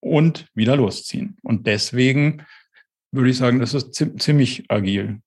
und 0.00 0.48
wieder 0.54 0.76
losziehen. 0.76 1.36
Und 1.42 1.66
deswegen 1.66 2.46
würde 3.12 3.30
ich 3.30 3.36
sagen, 3.36 3.58
das 3.58 3.74
ist 3.74 3.94
ziemlich 3.94 4.70
agil. 4.70 5.20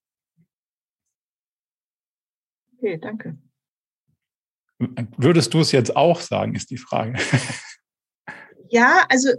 Okay, 2.77 2.97
danke. 2.97 3.37
Würdest 5.17 5.53
du 5.53 5.59
es 5.59 5.71
jetzt 5.71 5.95
auch 5.95 6.19
sagen, 6.19 6.55
ist 6.55 6.71
die 6.71 6.77
Frage. 6.77 7.17
Ja, 8.73 9.05
also 9.09 9.31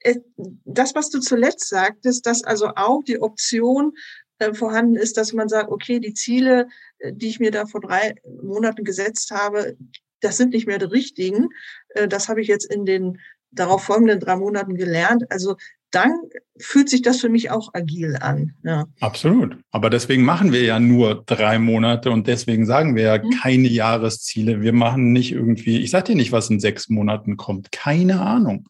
äh, 0.00 0.20
das, 0.64 0.94
was 0.94 1.10
du 1.10 1.18
zuletzt 1.18 1.68
sagtest, 1.68 2.24
dass 2.26 2.44
also 2.44 2.68
auch 2.76 3.02
die 3.02 3.20
Option 3.20 3.92
äh, 4.38 4.54
vorhanden 4.54 4.94
ist, 4.94 5.16
dass 5.16 5.32
man 5.32 5.48
sagt, 5.48 5.70
okay, 5.70 5.98
die 5.98 6.14
Ziele, 6.14 6.68
äh, 6.98 7.12
die 7.12 7.28
ich 7.28 7.40
mir 7.40 7.50
da 7.50 7.66
vor 7.66 7.80
drei 7.80 8.14
Monaten 8.40 8.84
gesetzt 8.84 9.32
habe, 9.32 9.76
das 10.20 10.36
sind 10.36 10.52
nicht 10.52 10.68
mehr 10.68 10.78
die 10.78 10.84
richtigen. 10.84 11.48
Äh, 11.90 12.08
das 12.08 12.28
habe 12.28 12.40
ich 12.40 12.48
jetzt 12.48 12.72
in 12.72 12.84
den 12.84 13.18
darauf 13.50 13.84
folgenden 13.84 14.20
drei 14.20 14.36
Monaten 14.36 14.74
gelernt. 14.74 15.24
Also 15.30 15.56
dann 15.90 16.12
fühlt 16.58 16.90
sich 16.90 17.02
das 17.02 17.20
für 17.20 17.28
mich 17.28 17.50
auch 17.50 17.70
agil 17.72 18.16
an. 18.20 18.52
Ja. 18.62 18.86
Absolut. 19.00 19.56
Aber 19.70 19.88
deswegen 19.88 20.22
machen 20.22 20.52
wir 20.52 20.62
ja 20.62 20.78
nur 20.78 21.22
drei 21.24 21.58
Monate 21.58 22.10
und 22.10 22.26
deswegen 22.26 22.66
sagen 22.66 22.94
wir 22.94 23.02
ja 23.04 23.24
mhm. 23.24 23.30
keine 23.30 23.68
Jahresziele. 23.68 24.60
Wir 24.60 24.72
machen 24.72 25.12
nicht 25.12 25.32
irgendwie, 25.32 25.78
ich 25.78 25.90
sage 25.90 26.08
dir 26.08 26.16
nicht, 26.16 26.32
was 26.32 26.50
in 26.50 26.60
sechs 26.60 26.88
Monaten 26.90 27.36
kommt. 27.36 27.72
Keine 27.72 28.20
Ahnung. 28.20 28.68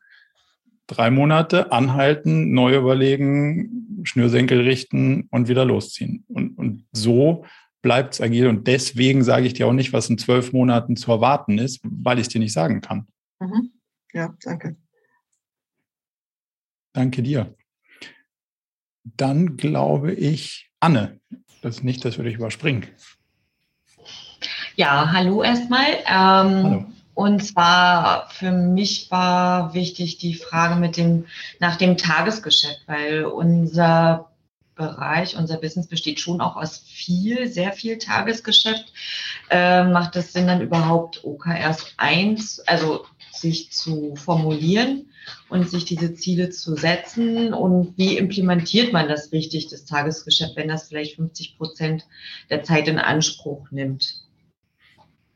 Drei 0.87 1.11
Monate 1.11 1.73
anhalten, 1.73 2.53
neu 2.53 2.77
überlegen, 2.77 4.01
Schnürsenkel 4.05 4.61
richten 4.61 5.27
und 5.31 5.49
wieder 5.49 5.64
losziehen. 5.64 6.25
Und, 6.29 6.57
und 6.57 6.87
so 6.93 7.45
bleibt 7.83 8.14
es 8.14 8.20
agil. 8.20 8.49
Und 8.49 8.66
deswegen 8.66 9.22
sage 9.22 9.47
ich 9.47 9.55
dir 9.55 9.66
auch 9.66 9.72
nicht, 9.72 9.93
was 9.93 10.11
in 10.11 10.18
zwölf 10.18 10.53
Monaten 10.53 10.97
zu 10.97 11.11
erwarten 11.11 11.59
ist, 11.59 11.81
weil 11.83 12.18
ich 12.18 12.26
es 12.26 12.33
dir 12.33 12.41
nicht 12.41 12.53
sagen 12.53 12.81
kann. 12.81 13.07
Mhm. 13.41 13.72
Ja, 14.12 14.35
danke. 14.43 14.76
Danke 16.93 17.22
dir. 17.22 17.55
Dann 19.05 19.57
glaube 19.57 20.12
ich, 20.12 20.70
Anne, 20.81 21.20
das 21.62 21.76
ist 21.76 21.85
nicht, 21.85 22.05
das 22.05 22.18
würde 22.18 22.31
ich 22.31 22.37
überspringen. 22.37 22.87
Ja, 24.76 25.12
hallo 25.12 25.43
erstmal. 25.43 25.87
Ähm, 26.07 26.64
hallo. 26.64 26.87
Und 27.14 27.45
zwar 27.45 28.31
für 28.31 28.53
mich 28.53 29.11
war 29.11 29.74
wichtig 29.74 30.18
die 30.18 30.35
Frage 30.35 30.76
mit 30.76 30.97
dem, 30.97 31.26
nach 31.59 31.74
dem 31.74 31.97
Tagesgeschäft, 31.97 32.83
weil 32.87 33.24
unser 33.24 34.28
Bereich, 34.79 35.37
unser 35.37 35.59
Business 35.59 35.89
besteht 35.89 36.20
schon 36.20 36.41
auch 36.41 36.57
aus 36.57 36.79
viel, 36.79 37.49
sehr 37.49 37.72
viel 37.72 37.99
Tagesgeschäft. 37.99 38.93
Äh, 39.51 39.85
macht 39.85 40.16
es 40.16 40.33
Sinn, 40.33 40.47
dann 40.47 40.62
überhaupt 40.62 41.24
OKRs 41.24 41.93
1, 41.99 42.61
also 42.61 43.05
sich 43.33 43.70
zu 43.72 44.16
formulieren 44.16 45.11
und 45.49 45.68
sich 45.68 45.85
diese 45.85 46.14
Ziele 46.14 46.51
zu 46.51 46.76
setzen? 46.76 47.53
Und 47.53 47.99
wie 47.99 48.16
implementiert 48.16 48.93
man 48.93 49.09
das 49.09 49.33
richtig, 49.33 49.68
das 49.68 49.85
Tagesgeschäft, 49.85 50.57
wenn 50.57 50.68
das 50.68 50.89
vielleicht 50.89 51.16
50 51.16 51.59
Prozent 51.59 52.07
der 52.49 52.62
Zeit 52.62 52.89
in 52.89 52.99
Anspruch 52.99 53.70
nimmt? 53.70 54.22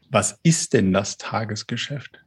Was 0.08 0.38
ist 0.42 0.72
denn 0.72 0.92
das 0.92 1.16
Tagesgeschäft? 1.16 2.21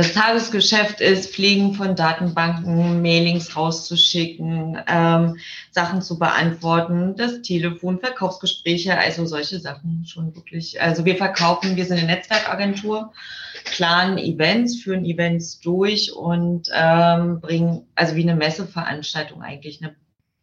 Das 0.00 0.14
Tagesgeschäft 0.14 1.02
ist 1.02 1.34
Pflegen 1.34 1.74
von 1.74 1.94
Datenbanken, 1.94 3.02
Mailings 3.02 3.54
rauszuschicken, 3.54 4.78
ähm, 4.88 5.36
Sachen 5.72 6.00
zu 6.00 6.18
beantworten, 6.18 7.16
das 7.16 7.42
Telefon, 7.42 8.00
Verkaufsgespräche, 8.00 8.96
also 8.96 9.26
solche 9.26 9.60
Sachen 9.60 10.06
schon 10.06 10.34
wirklich. 10.34 10.80
Also 10.80 11.04
wir 11.04 11.16
verkaufen, 11.16 11.76
wir 11.76 11.84
sind 11.84 11.98
eine 11.98 12.06
Netzwerkagentur, 12.06 13.12
planen 13.76 14.16
Events, 14.16 14.80
führen 14.80 15.04
Events 15.04 15.60
durch 15.60 16.10
und 16.14 16.70
ähm, 16.72 17.42
bringen, 17.42 17.86
also 17.94 18.16
wie 18.16 18.22
eine 18.22 18.36
Messeveranstaltung 18.36 19.42
eigentlich 19.42 19.82
ne, 19.82 19.94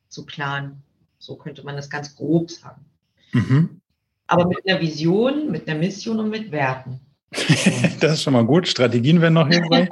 zu 0.07 0.27
planen. 0.27 0.83
So 1.17 1.35
könnte 1.35 1.63
man 1.63 1.75
das 1.75 1.89
ganz 1.89 2.15
grob 2.15 2.51
sagen. 2.51 2.85
Mhm. 3.31 3.81
Aber 4.27 4.45
mit 4.45 4.59
einer 4.67 4.79
Vision, 4.79 5.49
mit 5.49 5.67
einer 5.67 5.79
Mission 5.79 6.19
und 6.19 6.29
mit 6.29 6.51
Werten. 6.51 6.99
das 7.99 8.13
ist 8.13 8.23
schon 8.23 8.33
mal 8.33 8.45
gut. 8.45 8.67
Strategien 8.67 9.21
werden 9.21 9.33
noch 9.33 9.47
hilfreich. 9.47 9.89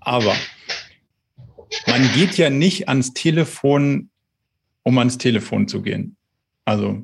Aber 0.00 0.34
man 1.86 2.12
geht 2.14 2.36
ja 2.36 2.50
nicht 2.50 2.88
ans 2.88 3.14
Telefon, 3.14 4.10
um 4.82 4.98
ans 4.98 5.18
Telefon 5.18 5.68
zu 5.68 5.82
gehen. 5.82 6.16
Also 6.64 7.02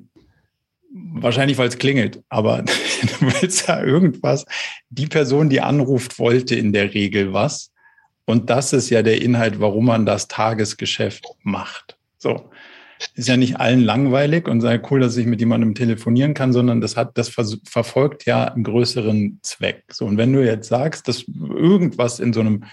wahrscheinlich, 0.91 1.59
weil 1.59 1.69
es 1.69 1.79
klingelt, 1.79 2.23
aber 2.29 2.63
du 2.63 3.21
willst 3.21 3.69
ja 3.69 3.83
irgendwas. 3.83 4.45
Die 4.91 5.07
Person, 5.07 5.49
die 5.49 5.61
anruft, 5.61 6.19
wollte 6.19 6.55
in 6.55 6.73
der 6.73 6.95
Regel 6.95 7.33
was. 7.33 7.73
Und 8.25 8.51
das 8.51 8.73
ist 8.73 8.91
ja 8.91 9.03
der 9.03 9.23
Inhalt, 9.23 9.61
warum 9.61 9.87
man 9.87 10.05
das 10.05 10.29
Tagesgeschäft 10.29 11.27
macht. 11.43 11.97
So. 12.19 12.51
Ist 13.15 13.29
ja 13.29 13.37
nicht 13.37 13.61
allen 13.61 13.81
langweilig 13.81 14.49
und 14.49 14.61
sei 14.61 14.81
cool, 14.91 15.01
dass 15.01 15.17
ich 15.17 15.27
mit 15.27 15.41
jemandem 15.41 15.75
telefonieren 15.75 16.35
kann, 16.35 16.53
sondern 16.53 16.81
das 16.81 16.97
hat, 16.97 17.17
das 17.17 17.29
verfolgt 17.65 18.25
ja 18.25 18.45
einen 18.45 18.65
größeren 18.65 19.41
Zweck. 19.43 19.85
So, 19.93 20.07
und 20.07 20.17
wenn 20.17 20.33
du 20.33 20.45
jetzt 20.45 20.69
sagst, 20.69 21.09
dass 21.09 21.25
irgendwas 21.29 22.21
in 22.21 22.33
so 22.33 22.41
einem 22.41 22.65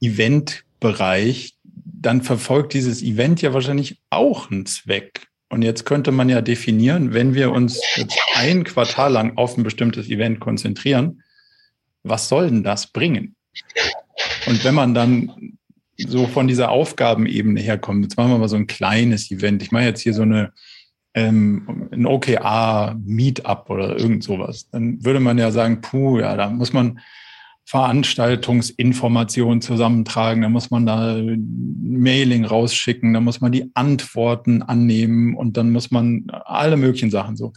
Eventbereich, 0.00 1.54
dann 1.64 2.22
verfolgt 2.22 2.74
dieses 2.74 3.02
Event 3.02 3.40
ja 3.42 3.54
wahrscheinlich 3.54 4.00
auch 4.10 4.50
einen 4.50 4.66
Zweck. 4.66 5.28
Und 5.48 5.62
jetzt 5.62 5.84
könnte 5.84 6.12
man 6.12 6.28
ja 6.28 6.40
definieren, 6.40 7.12
wenn 7.12 7.34
wir 7.34 7.52
uns 7.52 7.80
jetzt 7.96 8.18
ein 8.34 8.64
Quartal 8.64 9.12
lang 9.12 9.36
auf 9.36 9.56
ein 9.56 9.62
bestimmtes 9.62 10.08
Event 10.08 10.40
konzentrieren, 10.40 11.22
was 12.02 12.28
soll 12.28 12.48
denn 12.48 12.64
das 12.64 12.88
bringen? 12.88 13.36
Und 14.46 14.64
wenn 14.64 14.74
man 14.74 14.94
dann 14.94 15.51
so 16.08 16.26
von 16.26 16.48
dieser 16.48 16.70
Aufgabenebene 16.70 17.60
herkommt, 17.60 18.04
jetzt 18.04 18.16
machen 18.16 18.30
wir 18.30 18.38
mal 18.38 18.48
so 18.48 18.56
ein 18.56 18.66
kleines 18.66 19.30
Event. 19.30 19.62
Ich 19.62 19.72
mache 19.72 19.84
jetzt 19.84 20.00
hier 20.00 20.14
so 20.14 20.22
eine 20.22 20.52
ähm, 21.14 21.88
ein 21.92 22.06
OKR-Meetup 22.06 23.68
oder 23.68 23.98
irgend 23.98 24.24
sowas. 24.24 24.68
Dann 24.70 25.04
würde 25.04 25.20
man 25.20 25.38
ja 25.38 25.50
sagen, 25.50 25.80
puh, 25.80 26.18
ja, 26.20 26.36
da 26.36 26.48
muss 26.48 26.72
man 26.72 27.00
Veranstaltungsinformationen 27.64 29.60
zusammentragen, 29.60 30.42
da 30.42 30.48
muss 30.48 30.70
man 30.70 30.84
da 30.86 31.16
Mailing 31.16 32.44
rausschicken, 32.44 33.14
da 33.14 33.20
muss 33.20 33.40
man 33.40 33.52
die 33.52 33.70
Antworten 33.74 34.62
annehmen 34.62 35.36
und 35.36 35.56
dann 35.56 35.70
muss 35.70 35.90
man 35.90 36.26
alle 36.30 36.76
möglichen 36.76 37.10
Sachen 37.10 37.36
so. 37.36 37.52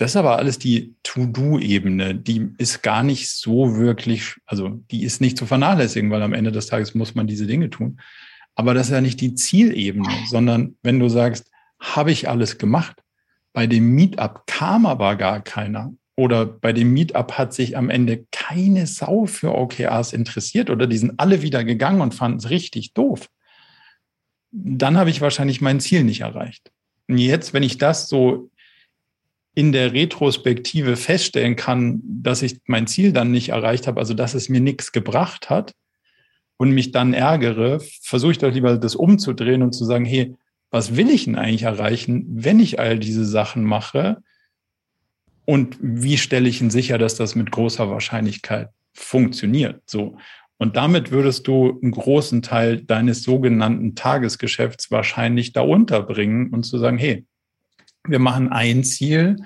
Das 0.00 0.12
ist 0.12 0.16
aber 0.16 0.38
alles 0.38 0.58
die 0.58 0.94
To-Do-Ebene, 1.02 2.14
die 2.14 2.48
ist 2.56 2.82
gar 2.82 3.02
nicht 3.02 3.28
so 3.28 3.76
wirklich, 3.76 4.36
also 4.46 4.80
die 4.90 5.02
ist 5.02 5.20
nicht 5.20 5.36
zu 5.36 5.44
vernachlässigen, 5.44 6.10
weil 6.10 6.22
am 6.22 6.32
Ende 6.32 6.52
des 6.52 6.68
Tages 6.68 6.94
muss 6.94 7.14
man 7.14 7.26
diese 7.26 7.46
Dinge 7.46 7.68
tun. 7.68 8.00
Aber 8.54 8.72
das 8.72 8.86
ist 8.86 8.94
ja 8.94 9.02
nicht 9.02 9.20
die 9.20 9.34
Zielebene, 9.34 10.08
sondern 10.26 10.74
wenn 10.82 11.00
du 11.00 11.10
sagst, 11.10 11.50
habe 11.78 12.12
ich 12.12 12.30
alles 12.30 12.56
gemacht? 12.56 13.02
Bei 13.52 13.66
dem 13.66 13.94
Meetup 13.94 14.46
kam 14.46 14.86
aber 14.86 15.16
gar 15.16 15.42
keiner. 15.42 15.92
Oder 16.16 16.46
bei 16.46 16.72
dem 16.72 16.94
Meetup 16.94 17.32
hat 17.32 17.52
sich 17.52 17.76
am 17.76 17.90
Ende 17.90 18.24
keine 18.32 18.86
Sau 18.86 19.26
für 19.26 19.54
OKRs 19.54 20.14
interessiert 20.14 20.70
oder 20.70 20.86
die 20.86 20.96
sind 20.96 21.20
alle 21.20 21.42
wieder 21.42 21.62
gegangen 21.62 22.00
und 22.00 22.14
fanden 22.14 22.38
es 22.38 22.48
richtig 22.48 22.94
doof. 22.94 23.28
Dann 24.50 24.96
habe 24.96 25.10
ich 25.10 25.20
wahrscheinlich 25.20 25.60
mein 25.60 25.78
Ziel 25.78 26.04
nicht 26.04 26.22
erreicht. 26.22 26.72
Und 27.06 27.18
jetzt, 27.18 27.52
wenn 27.52 27.64
ich 27.64 27.76
das 27.76 28.08
so 28.08 28.49
in 29.54 29.72
der 29.72 29.92
Retrospektive 29.92 30.96
feststellen 30.96 31.56
kann, 31.56 32.00
dass 32.04 32.42
ich 32.42 32.60
mein 32.66 32.86
Ziel 32.86 33.12
dann 33.12 33.30
nicht 33.30 33.50
erreicht 33.50 33.86
habe, 33.86 33.98
also 33.98 34.14
dass 34.14 34.34
es 34.34 34.48
mir 34.48 34.60
nichts 34.60 34.92
gebracht 34.92 35.50
hat 35.50 35.72
und 36.56 36.70
mich 36.70 36.92
dann 36.92 37.14
ärgere, 37.14 37.80
versuche 38.02 38.32
ich 38.32 38.38
doch 38.38 38.52
lieber 38.52 38.76
das 38.76 38.94
umzudrehen 38.94 39.62
und 39.62 39.72
zu 39.72 39.84
sagen, 39.84 40.04
hey, 40.04 40.36
was 40.70 40.96
will 40.96 41.10
ich 41.10 41.24
denn 41.24 41.36
eigentlich 41.36 41.64
erreichen, 41.64 42.26
wenn 42.28 42.60
ich 42.60 42.78
all 42.78 42.98
diese 42.98 43.24
Sachen 43.24 43.64
mache? 43.64 44.22
Und 45.44 45.76
wie 45.80 46.16
stelle 46.16 46.48
ich 46.48 46.58
denn 46.58 46.70
sicher, 46.70 46.96
dass 46.96 47.16
das 47.16 47.34
mit 47.34 47.50
großer 47.50 47.90
Wahrscheinlichkeit 47.90 48.68
funktioniert? 48.92 49.82
So. 49.86 50.16
Und 50.58 50.76
damit 50.76 51.10
würdest 51.10 51.48
du 51.48 51.80
einen 51.82 51.90
großen 51.90 52.42
Teil 52.42 52.82
deines 52.82 53.24
sogenannten 53.24 53.96
Tagesgeschäfts 53.96 54.90
wahrscheinlich 54.90 55.52
da 55.52 55.62
unterbringen 55.62 56.50
und 56.50 56.62
zu 56.64 56.78
sagen, 56.78 56.98
hey, 56.98 57.24
wir 58.06 58.18
machen 58.18 58.50
ein 58.50 58.84
Ziel 58.84 59.36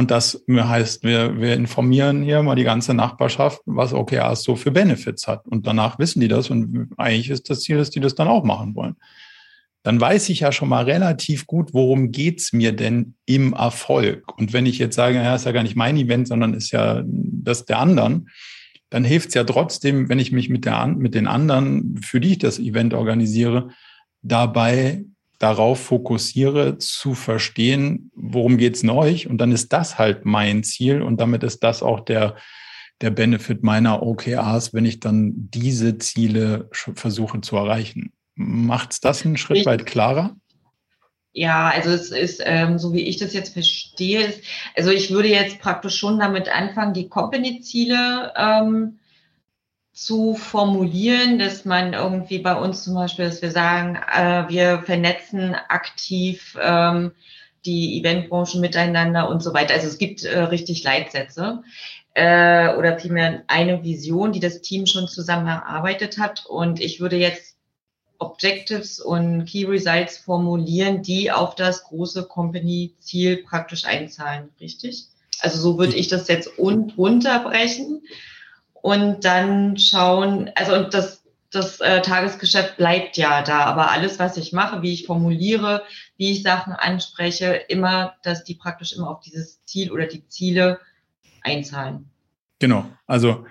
und 0.00 0.10
das 0.10 0.42
heißt, 0.48 1.02
wir, 1.02 1.38
wir 1.40 1.54
informieren 1.54 2.22
hier 2.22 2.42
mal 2.42 2.54
die 2.54 2.64
ganze 2.64 2.94
Nachbarschaft, 2.94 3.60
was 3.66 3.92
OKRs 3.92 4.42
so 4.42 4.56
für 4.56 4.70
Benefits 4.70 5.26
hat. 5.26 5.46
Und 5.46 5.66
danach 5.66 5.98
wissen 5.98 6.20
die 6.20 6.28
das 6.28 6.48
und 6.48 6.88
eigentlich 6.96 7.28
ist 7.28 7.50
das 7.50 7.60
Ziel, 7.60 7.76
dass 7.76 7.90
die 7.90 8.00
das 8.00 8.14
dann 8.14 8.26
auch 8.28 8.42
machen 8.42 8.74
wollen. 8.74 8.96
Dann 9.82 10.00
weiß 10.00 10.28
ich 10.30 10.40
ja 10.40 10.52
schon 10.52 10.70
mal 10.70 10.84
relativ 10.84 11.46
gut, 11.46 11.74
worum 11.74 12.12
geht's 12.12 12.54
mir 12.54 12.72
denn 12.72 13.14
im 13.26 13.52
Erfolg. 13.52 14.38
Und 14.38 14.54
wenn 14.54 14.64
ich 14.64 14.78
jetzt 14.78 14.96
sage, 14.96 15.16
ja, 15.16 15.34
ist 15.34 15.46
ja 15.46 15.52
gar 15.52 15.62
nicht 15.62 15.76
mein 15.76 15.98
Event, 15.98 16.28
sondern 16.28 16.54
ist 16.54 16.70
ja 16.70 17.02
das 17.04 17.66
der 17.66 17.78
anderen, 17.78 18.30
dann 18.90 19.04
hilft 19.04 19.28
es 19.28 19.34
ja 19.34 19.44
trotzdem, 19.44 20.08
wenn 20.08 20.18
ich 20.18 20.32
mich 20.32 20.48
mit, 20.48 20.64
der, 20.64 20.86
mit 20.86 21.14
den 21.14 21.26
anderen, 21.26 22.00
für 22.02 22.20
die 22.20 22.32
ich 22.32 22.38
das 22.38 22.58
Event 22.58 22.94
organisiere, 22.94 23.68
dabei 24.22 25.04
darauf 25.40 25.80
fokussiere, 25.80 26.78
zu 26.78 27.14
verstehen, 27.14 28.12
worum 28.14 28.58
geht's 28.58 28.82
in 28.82 28.90
euch. 28.90 29.26
Und 29.26 29.38
dann 29.38 29.52
ist 29.52 29.72
das 29.72 29.98
halt 29.98 30.24
mein 30.26 30.62
Ziel 30.62 31.02
und 31.02 31.18
damit 31.18 31.42
ist 31.42 31.64
das 31.64 31.82
auch 31.82 32.00
der, 32.00 32.36
der 33.00 33.10
Benefit 33.10 33.64
meiner 33.64 34.02
OKRs, 34.02 34.74
wenn 34.74 34.84
ich 34.84 35.00
dann 35.00 35.32
diese 35.34 35.96
Ziele 35.98 36.68
versuche 36.72 37.40
zu 37.40 37.56
erreichen. 37.56 38.12
Macht's 38.34 39.00
das 39.00 39.24
einen 39.24 39.38
Schritt 39.38 39.58
ich, 39.58 39.66
weit 39.66 39.86
klarer? 39.86 40.36
Ja, 41.32 41.70
also 41.70 41.88
es 41.90 42.10
ist, 42.10 42.42
ähm, 42.44 42.78
so 42.78 42.92
wie 42.92 43.08
ich 43.08 43.16
das 43.16 43.32
jetzt 43.32 43.54
verstehe, 43.54 44.26
ist, 44.26 44.42
also 44.76 44.90
ich 44.90 45.10
würde 45.10 45.28
jetzt 45.28 45.58
praktisch 45.58 45.96
schon 45.96 46.18
damit 46.18 46.54
anfangen, 46.54 46.92
die 46.92 47.08
Company-Ziele 47.08 48.34
ähm, 48.36 48.99
zu 50.00 50.34
formulieren, 50.34 51.38
dass 51.38 51.66
man 51.66 51.92
irgendwie 51.92 52.38
bei 52.38 52.54
uns 52.54 52.84
zum 52.84 52.94
Beispiel, 52.94 53.26
dass 53.26 53.42
wir 53.42 53.50
sagen, 53.50 53.96
äh, 53.96 54.48
wir 54.48 54.82
vernetzen 54.82 55.54
aktiv 55.68 56.56
ähm, 56.58 57.12
die 57.66 58.00
Eventbranche 58.00 58.58
miteinander 58.60 59.28
und 59.28 59.42
so 59.42 59.52
weiter. 59.52 59.74
Also 59.74 59.88
es 59.88 59.98
gibt 59.98 60.24
äh, 60.24 60.38
richtig 60.38 60.84
Leitsätze 60.84 61.62
äh, 62.14 62.74
oder 62.76 62.98
vielmehr 62.98 63.42
eine 63.46 63.84
Vision, 63.84 64.32
die 64.32 64.40
das 64.40 64.62
Team 64.62 64.86
schon 64.86 65.06
zusammen 65.06 65.48
erarbeitet 65.48 66.16
hat. 66.16 66.46
Und 66.46 66.80
ich 66.80 67.00
würde 67.00 67.16
jetzt 67.16 67.58
Objectives 68.18 69.00
und 69.00 69.44
Key 69.44 69.66
Results 69.66 70.16
formulieren, 70.16 71.02
die 71.02 71.30
auf 71.30 71.56
das 71.56 71.84
große 71.84 72.24
Company-Ziel 72.24 73.44
praktisch 73.44 73.84
einzahlen, 73.84 74.48
richtig? 74.62 75.08
Also 75.40 75.60
so 75.60 75.78
würde 75.78 75.96
ich 75.96 76.08
das 76.08 76.26
jetzt 76.28 76.58
un 76.58 76.90
runterbrechen 76.96 78.00
und 78.82 79.24
dann 79.24 79.76
schauen, 79.76 80.50
also 80.54 80.74
und 80.74 80.94
das, 80.94 81.24
das 81.50 81.80
äh, 81.80 82.00
Tagesgeschäft 82.02 82.76
bleibt 82.76 83.16
ja 83.16 83.42
da, 83.42 83.64
aber 83.64 83.90
alles, 83.90 84.18
was 84.18 84.36
ich 84.36 84.52
mache, 84.52 84.82
wie 84.82 84.92
ich 84.92 85.06
formuliere, 85.06 85.82
wie 86.16 86.32
ich 86.32 86.42
Sachen 86.42 86.72
anspreche, 86.72 87.54
immer, 87.68 88.14
dass 88.22 88.44
die 88.44 88.54
praktisch 88.54 88.92
immer 88.92 89.10
auf 89.10 89.20
dieses 89.20 89.64
Ziel 89.64 89.90
oder 89.90 90.06
die 90.06 90.26
Ziele 90.28 90.80
einzahlen. 91.42 92.10
Genau, 92.58 92.84
also 93.06 93.46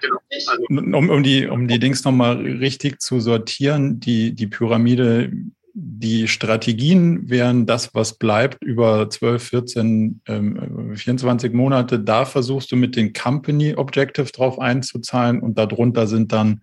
um, 0.70 0.94
um 0.94 1.24
die, 1.24 1.48
um 1.48 1.68
die 1.68 1.80
Dings 1.80 2.04
nochmal 2.04 2.38
richtig 2.38 3.02
zu 3.02 3.20
sortieren, 3.20 4.00
die, 4.00 4.34
die 4.36 4.46
Pyramide 4.46 5.32
die 5.74 6.28
Strategien 6.28 7.30
wären 7.30 7.66
das, 7.66 7.94
was 7.94 8.18
bleibt 8.18 8.64
über 8.64 9.10
12, 9.10 9.44
14, 9.44 10.22
ähm, 10.28 10.96
24 10.96 11.54
Monate. 11.54 12.00
Da 12.00 12.26
versuchst 12.26 12.72
du 12.72 12.76
mit 12.76 12.96
den 12.96 13.14
Company 13.14 13.76
Objectives 13.76 14.32
drauf 14.32 14.60
einzuzahlen 14.60 15.40
und 15.42 15.58
darunter 15.58 16.08
sind 16.08 16.32
dann 16.32 16.62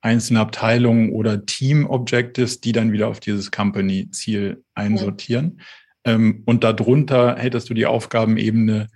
einzelne 0.00 0.40
Abteilungen 0.40 1.10
oder 1.10 1.44
Team 1.46 1.86
Objectives, 1.86 2.60
die 2.60 2.72
dann 2.72 2.92
wieder 2.92 3.08
auf 3.08 3.20
dieses 3.20 3.50
Company 3.50 4.10
Ziel 4.10 4.62
einsortieren. 4.74 5.58
Ja. 6.06 6.14
Ähm, 6.14 6.42
und 6.46 6.62
darunter 6.62 7.36
hättest 7.36 7.68
du 7.68 7.74
die 7.74 7.86
Aufgabenebene, 7.86 8.88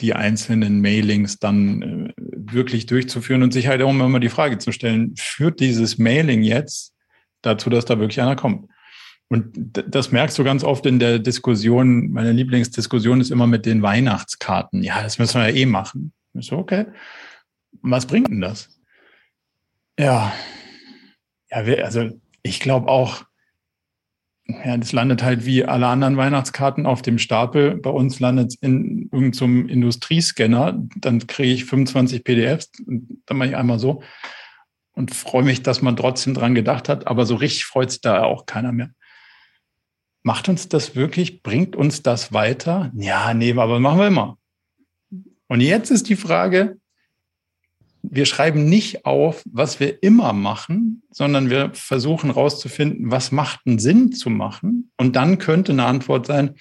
die 0.00 0.14
einzelnen 0.14 0.80
Mailings 0.80 1.38
dann 1.38 1.82
äh, 1.82 2.12
wirklich 2.16 2.86
durchzuführen 2.86 3.42
und 3.42 3.52
sich 3.52 3.66
halt 3.66 3.82
auch 3.82 3.90
immer 3.90 4.20
die 4.20 4.28
Frage 4.28 4.58
zu 4.58 4.72
stellen, 4.72 5.14
führt 5.16 5.60
dieses 5.60 5.98
Mailing 5.98 6.42
jetzt 6.42 6.94
dazu, 7.42 7.70
dass 7.70 7.84
da 7.84 7.98
wirklich 7.98 8.20
einer 8.20 8.36
kommt? 8.36 8.68
Und 9.28 9.82
das 9.88 10.12
merkst 10.12 10.38
du 10.38 10.44
ganz 10.44 10.62
oft 10.62 10.86
in 10.86 10.98
der 10.98 11.18
Diskussion. 11.18 12.12
Meine 12.12 12.32
Lieblingsdiskussion 12.32 13.20
ist 13.20 13.30
immer 13.30 13.46
mit 13.46 13.66
den 13.66 13.82
Weihnachtskarten. 13.82 14.82
Ja, 14.82 15.02
das 15.02 15.18
müssen 15.18 15.40
wir 15.40 15.48
ja 15.48 15.56
eh 15.56 15.66
machen. 15.66 16.12
Ich 16.34 16.46
so, 16.46 16.58
okay. 16.58 16.86
Was 17.82 18.06
bringt 18.06 18.28
denn 18.28 18.40
das? 18.40 18.68
Ja, 19.98 20.32
ja, 21.50 21.58
also 21.84 22.10
ich 22.42 22.60
glaube 22.60 22.88
auch, 22.88 23.24
ja, 24.46 24.76
das 24.76 24.92
landet 24.92 25.24
halt 25.24 25.44
wie 25.44 25.64
alle 25.64 25.88
anderen 25.88 26.16
Weihnachtskarten 26.16 26.86
auf 26.86 27.02
dem 27.02 27.18
Stapel. 27.18 27.76
Bei 27.76 27.90
uns 27.90 28.20
landet 28.20 28.48
es 28.48 28.54
in 28.56 29.08
irgendeinem 29.10 29.68
Industriescanner. 29.68 30.86
Dann 30.96 31.26
kriege 31.26 31.52
ich 31.52 31.64
25 31.64 32.22
PDFs. 32.22 32.70
Dann 32.86 33.36
mache 33.36 33.48
ich 33.48 33.56
einmal 33.56 33.80
so 33.80 34.02
und 34.92 35.14
freue 35.14 35.42
mich, 35.42 35.62
dass 35.62 35.82
man 35.82 35.96
trotzdem 35.96 36.34
dran 36.34 36.54
gedacht 36.54 36.88
hat. 36.88 37.06
Aber 37.08 37.26
so 37.26 37.34
richtig 37.34 37.64
freut 37.64 37.90
sich 37.90 38.00
da 38.00 38.22
auch 38.22 38.46
keiner 38.46 38.72
mehr. 38.72 38.90
Macht 40.26 40.48
uns 40.48 40.68
das 40.68 40.96
wirklich, 40.96 41.44
bringt 41.44 41.76
uns 41.76 42.02
das 42.02 42.32
weiter? 42.32 42.90
Ja, 42.96 43.32
nee, 43.32 43.52
aber 43.52 43.78
machen 43.78 44.00
wir 44.00 44.08
immer. 44.08 44.38
Und 45.46 45.60
jetzt 45.60 45.90
ist 45.90 46.08
die 46.08 46.16
Frage, 46.16 46.78
wir 48.02 48.26
schreiben 48.26 48.68
nicht 48.68 49.06
auf, 49.06 49.44
was 49.48 49.78
wir 49.78 50.02
immer 50.02 50.32
machen, 50.32 51.04
sondern 51.12 51.48
wir 51.48 51.70
versuchen 51.74 52.30
herauszufinden, 52.34 53.08
was 53.08 53.30
macht 53.30 53.60
einen 53.66 53.78
Sinn 53.78 54.10
zu 54.10 54.28
machen. 54.28 54.90
Und 54.96 55.14
dann 55.14 55.38
könnte 55.38 55.70
eine 55.70 55.84
Antwort 55.84 56.26
sein, 56.26 56.56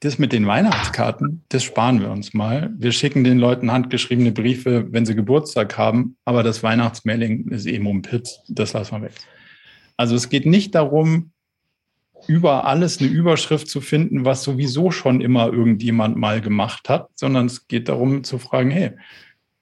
das 0.00 0.18
mit 0.18 0.32
den 0.32 0.46
Weihnachtskarten, 0.46 1.44
das 1.50 1.64
sparen 1.64 2.00
wir 2.00 2.10
uns 2.10 2.32
mal. 2.32 2.72
Wir 2.78 2.92
schicken 2.92 3.22
den 3.22 3.38
Leuten 3.38 3.70
handgeschriebene 3.70 4.32
Briefe, 4.32 4.90
wenn 4.90 5.04
sie 5.04 5.14
Geburtstag 5.14 5.76
haben, 5.76 6.16
aber 6.24 6.42
das 6.42 6.62
Weihnachtsmailing 6.62 7.48
ist 7.48 7.66
eben 7.66 7.86
um 7.86 8.00
Pitz, 8.00 8.38
das 8.48 8.72
lassen 8.72 8.96
wir 8.96 9.02
weg. 9.02 9.14
Also 9.98 10.14
es 10.14 10.30
geht 10.30 10.46
nicht 10.46 10.74
darum, 10.74 11.32
über 12.28 12.66
alles 12.66 13.00
eine 13.00 13.08
Überschrift 13.08 13.68
zu 13.68 13.80
finden, 13.80 14.24
was 14.24 14.44
sowieso 14.44 14.90
schon 14.90 15.20
immer 15.20 15.46
irgendjemand 15.46 16.16
mal 16.16 16.40
gemacht 16.40 16.88
hat, 16.88 17.08
sondern 17.14 17.46
es 17.46 17.66
geht 17.66 17.88
darum 17.88 18.22
zu 18.22 18.38
fragen, 18.38 18.70
hey, 18.70 18.92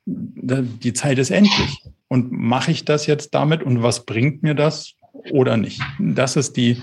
die 0.04 0.92
Zeit 0.92 1.18
ist 1.18 1.30
endlich. 1.30 1.84
Und 2.08 2.32
mache 2.32 2.72
ich 2.72 2.84
das 2.84 3.06
jetzt 3.06 3.34
damit 3.34 3.62
und 3.62 3.82
was 3.82 4.04
bringt 4.04 4.42
mir 4.42 4.54
das 4.54 4.94
oder 5.30 5.56
nicht? 5.56 5.80
Das 5.98 6.36
ist 6.36 6.56
die, 6.56 6.82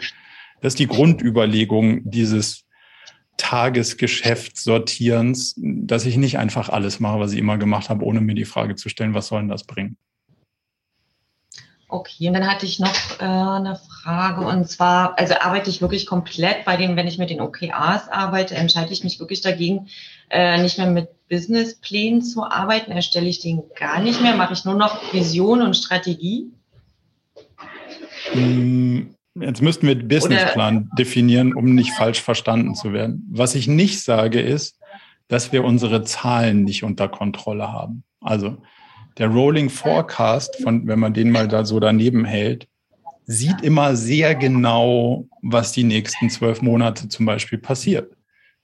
das 0.61 0.73
ist 0.73 0.79
die 0.79 0.87
Grundüberlegung 0.87 2.09
dieses 2.09 2.65
Tagesgeschäftssortierens, 3.37 5.55
dass 5.57 6.05
ich 6.05 6.17
nicht 6.17 6.37
einfach 6.37 6.69
alles 6.69 6.99
mache, 6.99 7.19
was 7.19 7.33
ich 7.33 7.39
immer 7.39 7.57
gemacht 7.57 7.89
habe, 7.89 8.05
ohne 8.05 8.21
mir 8.21 8.35
die 8.35 8.45
Frage 8.45 8.75
zu 8.75 8.89
stellen, 8.89 9.13
was 9.13 9.27
soll 9.27 9.41
denn 9.41 9.49
das 9.49 9.65
bringen? 9.65 9.97
Okay, 11.93 12.27
und 12.27 12.33
dann 12.33 12.47
hatte 12.47 12.65
ich 12.65 12.79
noch 12.79 13.19
äh, 13.19 13.23
eine 13.23 13.75
Frage 13.75 14.41
und 14.47 14.67
zwar, 14.67 15.15
also 15.19 15.35
arbeite 15.39 15.69
ich 15.69 15.79
wirklich 15.79 16.07
komplett 16.07 16.65
bei 16.65 16.75
den, 16.75 16.95
wenn 16.95 17.05
ich 17.05 17.19
mit 17.19 17.29
den 17.29 17.39
OKRs 17.39 18.09
arbeite, 18.09 18.55
entscheide 18.55 18.91
ich 18.91 19.03
mich 19.03 19.19
wirklich 19.19 19.41
dagegen, 19.41 19.89
äh, 20.31 20.59
nicht 20.59 20.79
mehr 20.79 20.87
mit 20.87 21.09
Businessplänen 21.29 22.23
zu 22.23 22.45
arbeiten, 22.45 22.91
erstelle 22.91 23.27
ich 23.27 23.41
den 23.41 23.61
gar 23.77 24.01
nicht 24.01 24.23
mehr, 24.23 24.35
mache 24.35 24.53
ich 24.53 24.65
nur 24.65 24.73
noch 24.73 25.13
Vision 25.13 25.61
und 25.61 25.75
Strategie? 25.77 26.51
Hm, 28.31 29.13
jetzt 29.39 29.61
müssten 29.61 29.85
wir 29.85 29.93
Businessplan 29.93 30.77
Oder 30.77 30.95
definieren, 30.97 31.53
um 31.53 31.75
nicht 31.75 31.91
falsch 31.91 32.23
verstanden 32.23 32.73
zu 32.73 32.91
werden. 32.91 33.27
Was 33.29 33.53
ich 33.53 33.67
nicht 33.67 34.01
sage, 34.01 34.41
ist, 34.41 34.79
dass 35.27 35.51
wir 35.51 35.63
unsere 35.63 36.03
Zahlen 36.03 36.63
nicht 36.63 36.83
unter 36.83 37.07
Kontrolle 37.07 37.71
haben. 37.71 38.03
Also 38.19 38.57
der 39.17 39.27
Rolling 39.27 39.69
Forecast, 39.69 40.55
von, 40.63 40.87
wenn 40.87 40.99
man 40.99 41.13
den 41.13 41.31
mal 41.31 41.47
da 41.47 41.65
so 41.65 41.79
daneben 41.79 42.25
hält, 42.25 42.67
sieht 43.25 43.61
immer 43.61 43.95
sehr 43.95 44.35
genau, 44.35 45.27
was 45.41 45.71
die 45.71 45.83
nächsten 45.83 46.29
zwölf 46.29 46.61
Monate 46.61 47.07
zum 47.07 47.25
Beispiel 47.25 47.57
passiert. 47.57 48.13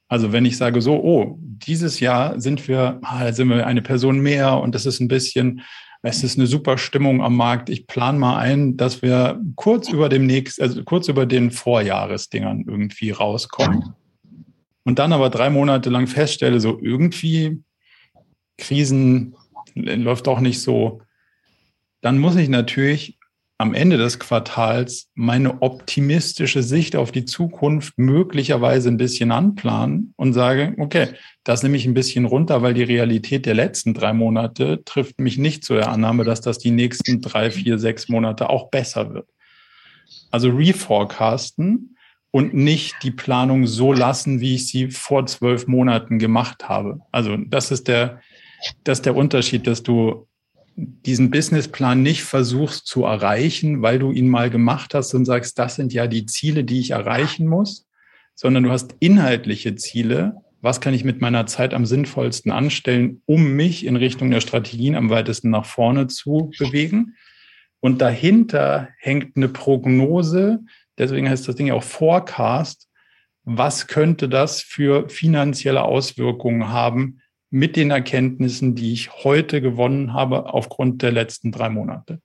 Also 0.07 0.31
wenn 0.31 0.45
ich 0.45 0.57
sage 0.57 0.81
so, 0.81 0.95
oh, 0.95 1.38
dieses 1.39 1.99
Jahr 1.99 2.39
sind 2.39 2.67
wir, 2.67 2.99
ah, 3.03 3.31
sind 3.31 3.49
wir 3.49 3.67
eine 3.67 3.81
Person 3.81 4.19
mehr 4.19 4.59
und 4.59 4.73
das 4.73 4.85
ist 4.85 4.99
ein 4.99 5.07
bisschen, 5.07 5.61
es 6.01 6.23
ist 6.23 6.38
eine 6.38 6.47
super 6.47 6.77
Stimmung 6.77 7.21
am 7.21 7.35
Markt. 7.35 7.69
Ich 7.69 7.85
plane 7.85 8.17
mal 8.17 8.38
ein, 8.38 8.76
dass 8.76 9.01
wir 9.01 9.39
kurz 9.55 9.89
über 9.89 10.09
dem 10.09 10.26
nächsten, 10.26 10.63
also 10.63 10.84
kurz 10.84 11.09
über 11.09 11.26
den 11.26 11.51
Vorjahresdingern 11.51 12.65
irgendwie 12.67 13.11
rauskommen. 13.11 13.93
Und 14.84 14.97
dann 14.97 15.13
aber 15.13 15.30
drei 15.30 15.49
Monate 15.49 15.89
lang 15.89 16.07
feststelle, 16.07 16.59
so 16.59 16.80
irgendwie 16.81 17.61
Krisen, 18.57 19.35
läuft 19.84 20.27
auch 20.27 20.39
nicht 20.39 20.61
so, 20.61 21.01
dann 22.01 22.18
muss 22.18 22.35
ich 22.35 22.49
natürlich 22.49 23.19
am 23.60 23.73
Ende 23.73 23.97
des 23.97 24.19
Quartals 24.19 25.10
meine 25.15 25.61
optimistische 25.61 26.64
Sicht 26.64 26.95
auf 26.95 27.11
die 27.11 27.26
Zukunft 27.26 27.93
möglicherweise 27.97 28.88
ein 28.88 28.95
bisschen 28.95 29.34
anplanen 29.34 30.14
und 30.15 30.31
sage, 30.31 30.76
okay, 30.77 31.10
das 31.43 31.61
nehme 31.61 31.76
ich 31.76 31.85
ein 31.85 31.93
bisschen 31.93 32.23
runter, 32.23 32.61
weil 32.61 32.73
die 32.73 32.84
Realität 32.84 33.45
der 33.45 33.56
letzten 33.56 33.93
drei 33.93 34.14
Monate 34.14 34.81
trifft 34.85 35.19
mich 35.19 35.38
nicht 35.38 35.65
zu 35.65 35.73
der 35.73 35.89
Annahme, 35.89 36.23
dass 36.23 36.39
das 36.39 36.57
die 36.57 36.72
nächsten 36.72 37.19
drei, 37.19 37.51
vier, 37.51 37.77
sechs 37.80 38.07
Monate 38.07 38.49
auch 38.49 38.69
besser 38.69 39.14
wird. 39.14 39.27
Also 40.31 40.49
reforecasten 40.51 41.97
und 42.31 42.53
nicht 42.53 42.95
die 43.03 43.11
Planung 43.11 43.68
so 43.68 43.91
lassen, 43.91 44.39
wie 44.39 44.56
ich 44.56 44.68
sie 44.68 44.89
vor 44.89 45.26
zwölf 45.26 45.68
Monaten 45.68 46.18
gemacht 46.18 46.69
habe. 46.69 47.01
Also 47.11 47.35
das 47.35 47.72
ist 47.72 47.89
der, 47.89 48.22
das 48.84 48.99
ist 48.99 49.06
der 49.06 49.15
Unterschied, 49.15 49.68
dass 49.68 49.84
du 49.84 50.27
diesen 50.76 51.30
Businessplan 51.30 52.02
nicht 52.02 52.23
versuchst 52.23 52.88
zu 52.88 53.03
erreichen, 53.03 53.81
weil 53.81 53.99
du 53.99 54.11
ihn 54.11 54.30
mal 54.30 54.49
gemacht 54.49 54.94
hast 54.94 55.14
und 55.14 55.26
sagst, 55.26 55.60
das 55.60 55.76
sind 55.76 55.94
ja 55.94 56.07
die 56.07 56.26
Ziele, 56.26 56.64
die 56.64 56.80
ich 56.80 56.91
erreichen 56.91 57.48
muss, 57.48 57.88
sondern 58.36 58.64
du 58.64 58.72
hast 58.72 58.95
inhaltliche 58.99 59.76
Ziele. 59.76 60.38
Was 60.61 60.81
kann 60.81 60.94
ich 60.94 61.03
mit 61.03 61.22
meiner 61.22 61.45
Zeit 61.48 61.73
am 61.73 61.86
sinnvollsten 61.86 62.52
anstellen, 62.52 63.22
um 63.26 63.53
mich 63.53 63.86
in 63.86 63.95
Richtung 63.95 64.31
der 64.31 64.41
Strategien 64.41 64.95
am 64.95 65.10
weitesten 65.10 65.49
nach 65.49 65.65
vorne 65.65 66.07
zu 66.07 66.52
bewegen? 66.57 67.15
Und 67.81 68.02
dahinter 68.02 68.90
hängt 68.99 69.36
eine 69.36 69.49
Prognose, 69.49 70.60
deswegen 70.98 71.30
heißt 71.30 71.48
das 71.48 71.56
Ding 71.56 71.68
ja 71.68 71.73
auch 71.73 71.84
Forecast. 71.84 72.88
Was 73.44 73.88
könnte 73.88 74.27
das 74.30 74.61
für 74.61 75.10
finanzielle 75.10 75.84
Auswirkungen 75.84 76.69
haben 76.69 77.22
mit 77.49 77.76
den 77.76 77.91
Erkenntnissen, 77.91 78.76
die 78.76 78.93
ich 78.93 79.23
heute 79.23 79.61
gewonnen 79.61 80.13
habe 80.13 80.53
aufgrund 80.53 81.01
der 81.01 81.11
letzten 81.11 81.51
drei 81.51 81.69
Monate. 81.69 82.21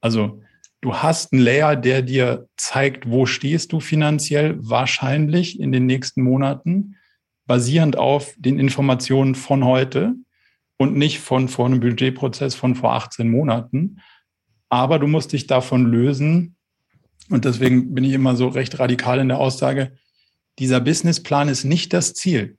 Also 0.00 0.42
du 0.80 0.94
hast 0.94 1.32
einen 1.32 1.42
Layer, 1.42 1.76
der 1.76 2.02
dir 2.02 2.46
zeigt, 2.56 3.10
wo 3.10 3.26
stehst 3.26 3.72
du 3.72 3.80
finanziell 3.80 4.56
wahrscheinlich 4.58 5.58
in 5.58 5.72
den 5.72 5.86
nächsten 5.86 6.22
Monaten, 6.22 6.96
basierend 7.46 7.96
auf 7.96 8.34
den 8.38 8.58
Informationen 8.58 9.34
von 9.34 9.64
heute 9.64 10.14
und 10.76 10.96
nicht 10.96 11.18
von 11.18 11.48
vor 11.48 11.66
einem 11.66 11.80
Budgetprozess 11.80 12.54
von 12.54 12.74
vor 12.74 12.92
18 12.92 13.28
Monaten. 13.28 14.00
Aber 14.68 14.98
du 14.98 15.06
musst 15.06 15.32
dich 15.32 15.46
davon 15.46 15.86
lösen. 15.86 16.56
Und 17.30 17.44
deswegen 17.44 17.94
bin 17.94 18.04
ich 18.04 18.12
immer 18.12 18.36
so 18.36 18.48
recht 18.48 18.78
radikal 18.78 19.18
in 19.18 19.28
der 19.28 19.38
Aussage, 19.38 19.96
dieser 20.58 20.80
Businessplan 20.80 21.48
ist 21.48 21.64
nicht 21.64 21.92
das 21.92 22.14
Ziel. 22.14 22.57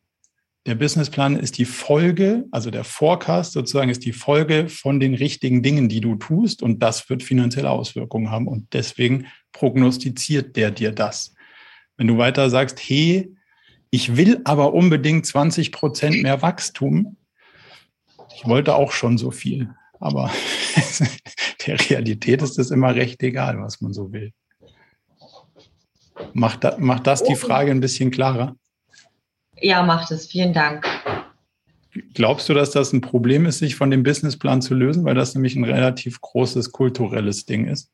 Der 0.70 0.76
Businessplan 0.76 1.36
ist 1.36 1.58
die 1.58 1.66
Folge, 1.66 2.46
also 2.52 2.70
der 2.70 2.84
Forecast 2.84 3.54
sozusagen 3.54 3.90
ist 3.90 4.06
die 4.06 4.14
Folge 4.14 4.70
von 4.70 5.00
den 5.00 5.16
richtigen 5.16 5.64
Dingen, 5.64 5.90
die 5.90 6.00
du 6.00 6.14
tust 6.14 6.62
und 6.62 6.84
das 6.84 7.10
wird 7.10 7.24
finanzielle 7.24 7.72
Auswirkungen 7.72 8.30
haben 8.30 8.48
und 8.48 8.72
deswegen 8.74 9.26
prognostiziert 9.52 10.56
der 10.56 10.70
dir 10.70 10.91
das. 10.91 11.34
Wenn 11.98 12.06
du 12.06 12.20
weiter 12.20 12.52
sagst, 12.52 12.80
hey, 12.88 13.36
ich 13.90 14.16
will 14.16 14.41
aber 14.44 14.76
unbedingt 14.76 15.26
20 15.26 15.72
Prozent 15.72 16.22
mehr 16.22 16.44
Wachstum, 16.44 17.18
ich 18.36 18.46
wollte 18.46 18.76
auch 18.76 18.91
schon 18.91 19.18
so 19.18 19.32
viel, 19.32 19.72
aber 20.00 20.32
der 21.66 21.80
Realität 21.90 22.44
ist 22.44 22.60
es 22.60 22.70
immer 22.70 22.94
recht 22.94 23.24
egal, 23.24 23.60
was 23.60 23.82
man 23.82 23.91
so 23.91 24.14
will. 24.14 24.34
Macht, 26.34 26.64
da, 26.64 26.78
macht 26.78 27.08
das 27.08 27.24
die 27.24 27.36
Frage 27.36 27.72
ein 27.72 27.80
bisschen 27.80 28.12
klarer? 28.12 28.56
Ja, 29.61 29.84
macht 29.84 30.11
es. 30.11 30.27
Vielen 30.27 30.53
Dank. 30.53 30.88
Glaubst 32.14 32.48
du, 32.49 32.53
dass 32.53 32.72
das 32.72 32.94
ein 32.94 33.02
Problem 33.02 33.45
ist, 33.45 33.60
sich 33.60 33.76
von 33.76 33.91
dem 33.91 34.03
Businessplan 34.03 34.61
zu 34.61 34.73
lösen, 34.73 35.06
weil 35.06 35.15
das 35.15 35.34
nämlich 35.34 35.56
ein 35.56 35.64
relativ 35.64 36.22
großes 36.22 36.72
kulturelles 36.72 37.45
Ding 37.45 37.68
ist? 37.68 37.91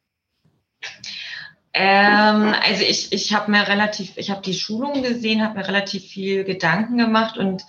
Ähm, 1.78 2.54
also 2.64 2.84
ich, 2.84 3.12
ich 3.12 3.34
habe 3.34 3.52
mir 3.52 3.68
relativ, 3.68 4.14
ich 4.16 4.30
habe 4.30 4.42
die 4.42 4.54
Schulung 4.54 5.04
gesehen, 5.04 5.44
habe 5.44 5.58
mir 5.58 5.68
relativ 5.68 6.06
viel 6.06 6.46
Gedanken 6.46 6.98
gemacht 6.98 7.38
und 7.38 7.64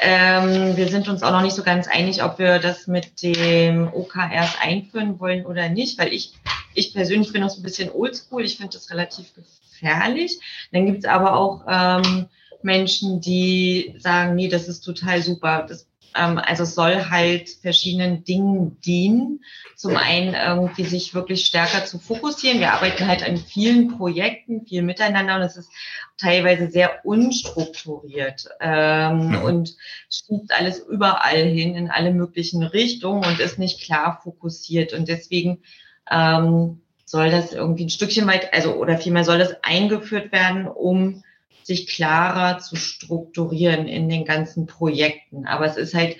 ähm, 0.00 0.74
wir 0.74 0.88
sind 0.88 1.06
uns 1.08 1.22
auch 1.22 1.32
noch 1.32 1.42
nicht 1.42 1.54
so 1.54 1.62
ganz 1.62 1.86
einig, 1.86 2.22
ob 2.22 2.38
wir 2.38 2.60
das 2.60 2.86
mit 2.86 3.22
dem 3.22 3.92
OKRs 3.92 4.56
einführen 4.58 5.20
wollen 5.20 5.44
oder 5.44 5.68
nicht, 5.68 5.98
weil 5.98 6.14
ich, 6.14 6.32
ich 6.72 6.94
persönlich 6.94 7.32
bin 7.32 7.42
noch 7.42 7.50
so 7.50 7.60
ein 7.60 7.62
bisschen 7.62 7.90
oldschool, 7.90 8.42
ich 8.42 8.56
finde 8.56 8.72
das 8.72 8.90
relativ 8.90 9.26
gefährlich. 9.34 10.38
Dann 10.72 10.86
gibt 10.86 11.00
es 11.00 11.04
aber 11.04 11.36
auch 11.36 11.64
ähm, 11.68 12.28
Menschen, 12.64 13.20
die 13.20 13.94
sagen, 13.98 14.34
nee, 14.34 14.48
das 14.48 14.68
ist 14.68 14.80
total 14.80 15.22
super. 15.22 15.66
Das, 15.68 15.88
ähm, 16.14 16.38
also 16.38 16.64
es 16.64 16.74
soll 16.74 17.10
halt 17.10 17.48
verschiedenen 17.48 18.24
Dingen 18.24 18.80
dienen. 18.80 19.40
Zum 19.76 19.96
einen 19.96 20.34
irgendwie 20.34 20.84
sich 20.84 21.14
wirklich 21.14 21.44
stärker 21.44 21.84
zu 21.84 21.98
fokussieren. 21.98 22.60
Wir 22.60 22.72
arbeiten 22.72 23.06
halt 23.06 23.26
an 23.26 23.36
vielen 23.36 23.96
Projekten, 23.96 24.66
viel 24.66 24.82
miteinander 24.82 25.36
und 25.36 25.42
es 25.42 25.56
ist 25.56 25.70
teilweise 26.18 26.70
sehr 26.70 27.04
unstrukturiert 27.04 28.48
ähm, 28.60 29.32
ja. 29.32 29.40
und 29.40 29.74
schiebt 30.08 30.52
alles 30.52 30.78
überall 30.78 31.44
hin 31.44 31.74
in 31.74 31.90
alle 31.90 32.12
möglichen 32.12 32.62
Richtungen 32.62 33.24
und 33.24 33.40
ist 33.40 33.58
nicht 33.58 33.82
klar 33.82 34.20
fokussiert. 34.22 34.92
Und 34.92 35.08
deswegen 35.08 35.62
ähm, 36.10 36.82
soll 37.04 37.30
das 37.30 37.52
irgendwie 37.52 37.84
ein 37.84 37.90
Stückchen 37.90 38.26
weit, 38.26 38.54
also 38.54 38.74
oder 38.74 38.98
vielmehr 38.98 39.24
soll 39.24 39.38
das 39.38 39.56
eingeführt 39.62 40.32
werden, 40.32 40.66
um 40.66 41.22
sich 41.62 41.86
klarer 41.86 42.58
zu 42.58 42.76
strukturieren 42.76 43.86
in 43.86 44.08
den 44.08 44.24
ganzen 44.24 44.66
Projekten. 44.66 45.46
Aber 45.46 45.66
es 45.66 45.76
ist 45.76 45.94
halt 45.94 46.16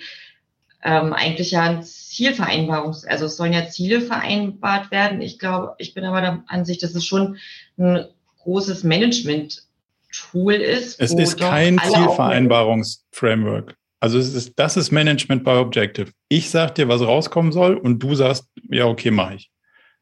ähm, 0.83 1.13
eigentlich 1.13 1.51
ja 1.51 1.63
ein 1.63 1.83
Zielvereinbarungs, 1.83 3.05
also 3.05 3.25
es 3.25 3.37
sollen 3.37 3.53
ja 3.53 3.67
Ziele 3.67 4.01
vereinbart 4.01 4.91
werden. 4.91 5.21
Ich 5.21 5.39
glaube, 5.39 5.75
ich 5.77 5.93
bin 5.93 6.03
aber 6.03 6.21
der 6.21 6.43
Ansicht, 6.47 6.83
dass 6.83 6.93
es 6.95 7.05
schon 7.05 7.37
ein 7.77 8.05
großes 8.39 8.83
Management-Tool 8.83 10.53
ist. 10.53 10.99
Es 10.99 11.13
ist 11.13 11.39
kein 11.39 11.79
Zielvereinbarungsframework. 11.79 13.75
Also 14.01 14.19
es 14.19 14.33
ist, 14.33 14.59
das 14.59 14.75
ist 14.75 14.91
Management 14.91 15.45
by 15.45 15.51
Objective. 15.51 16.11
Ich 16.27 16.49
sag 16.49 16.75
dir, 16.75 16.89
was 16.89 17.01
rauskommen 17.01 17.53
soll 17.53 17.77
und 17.77 17.99
du 17.99 18.15
sagst, 18.15 18.49
ja, 18.69 18.85
okay, 18.85 19.11
mache 19.11 19.35
ich. 19.35 19.49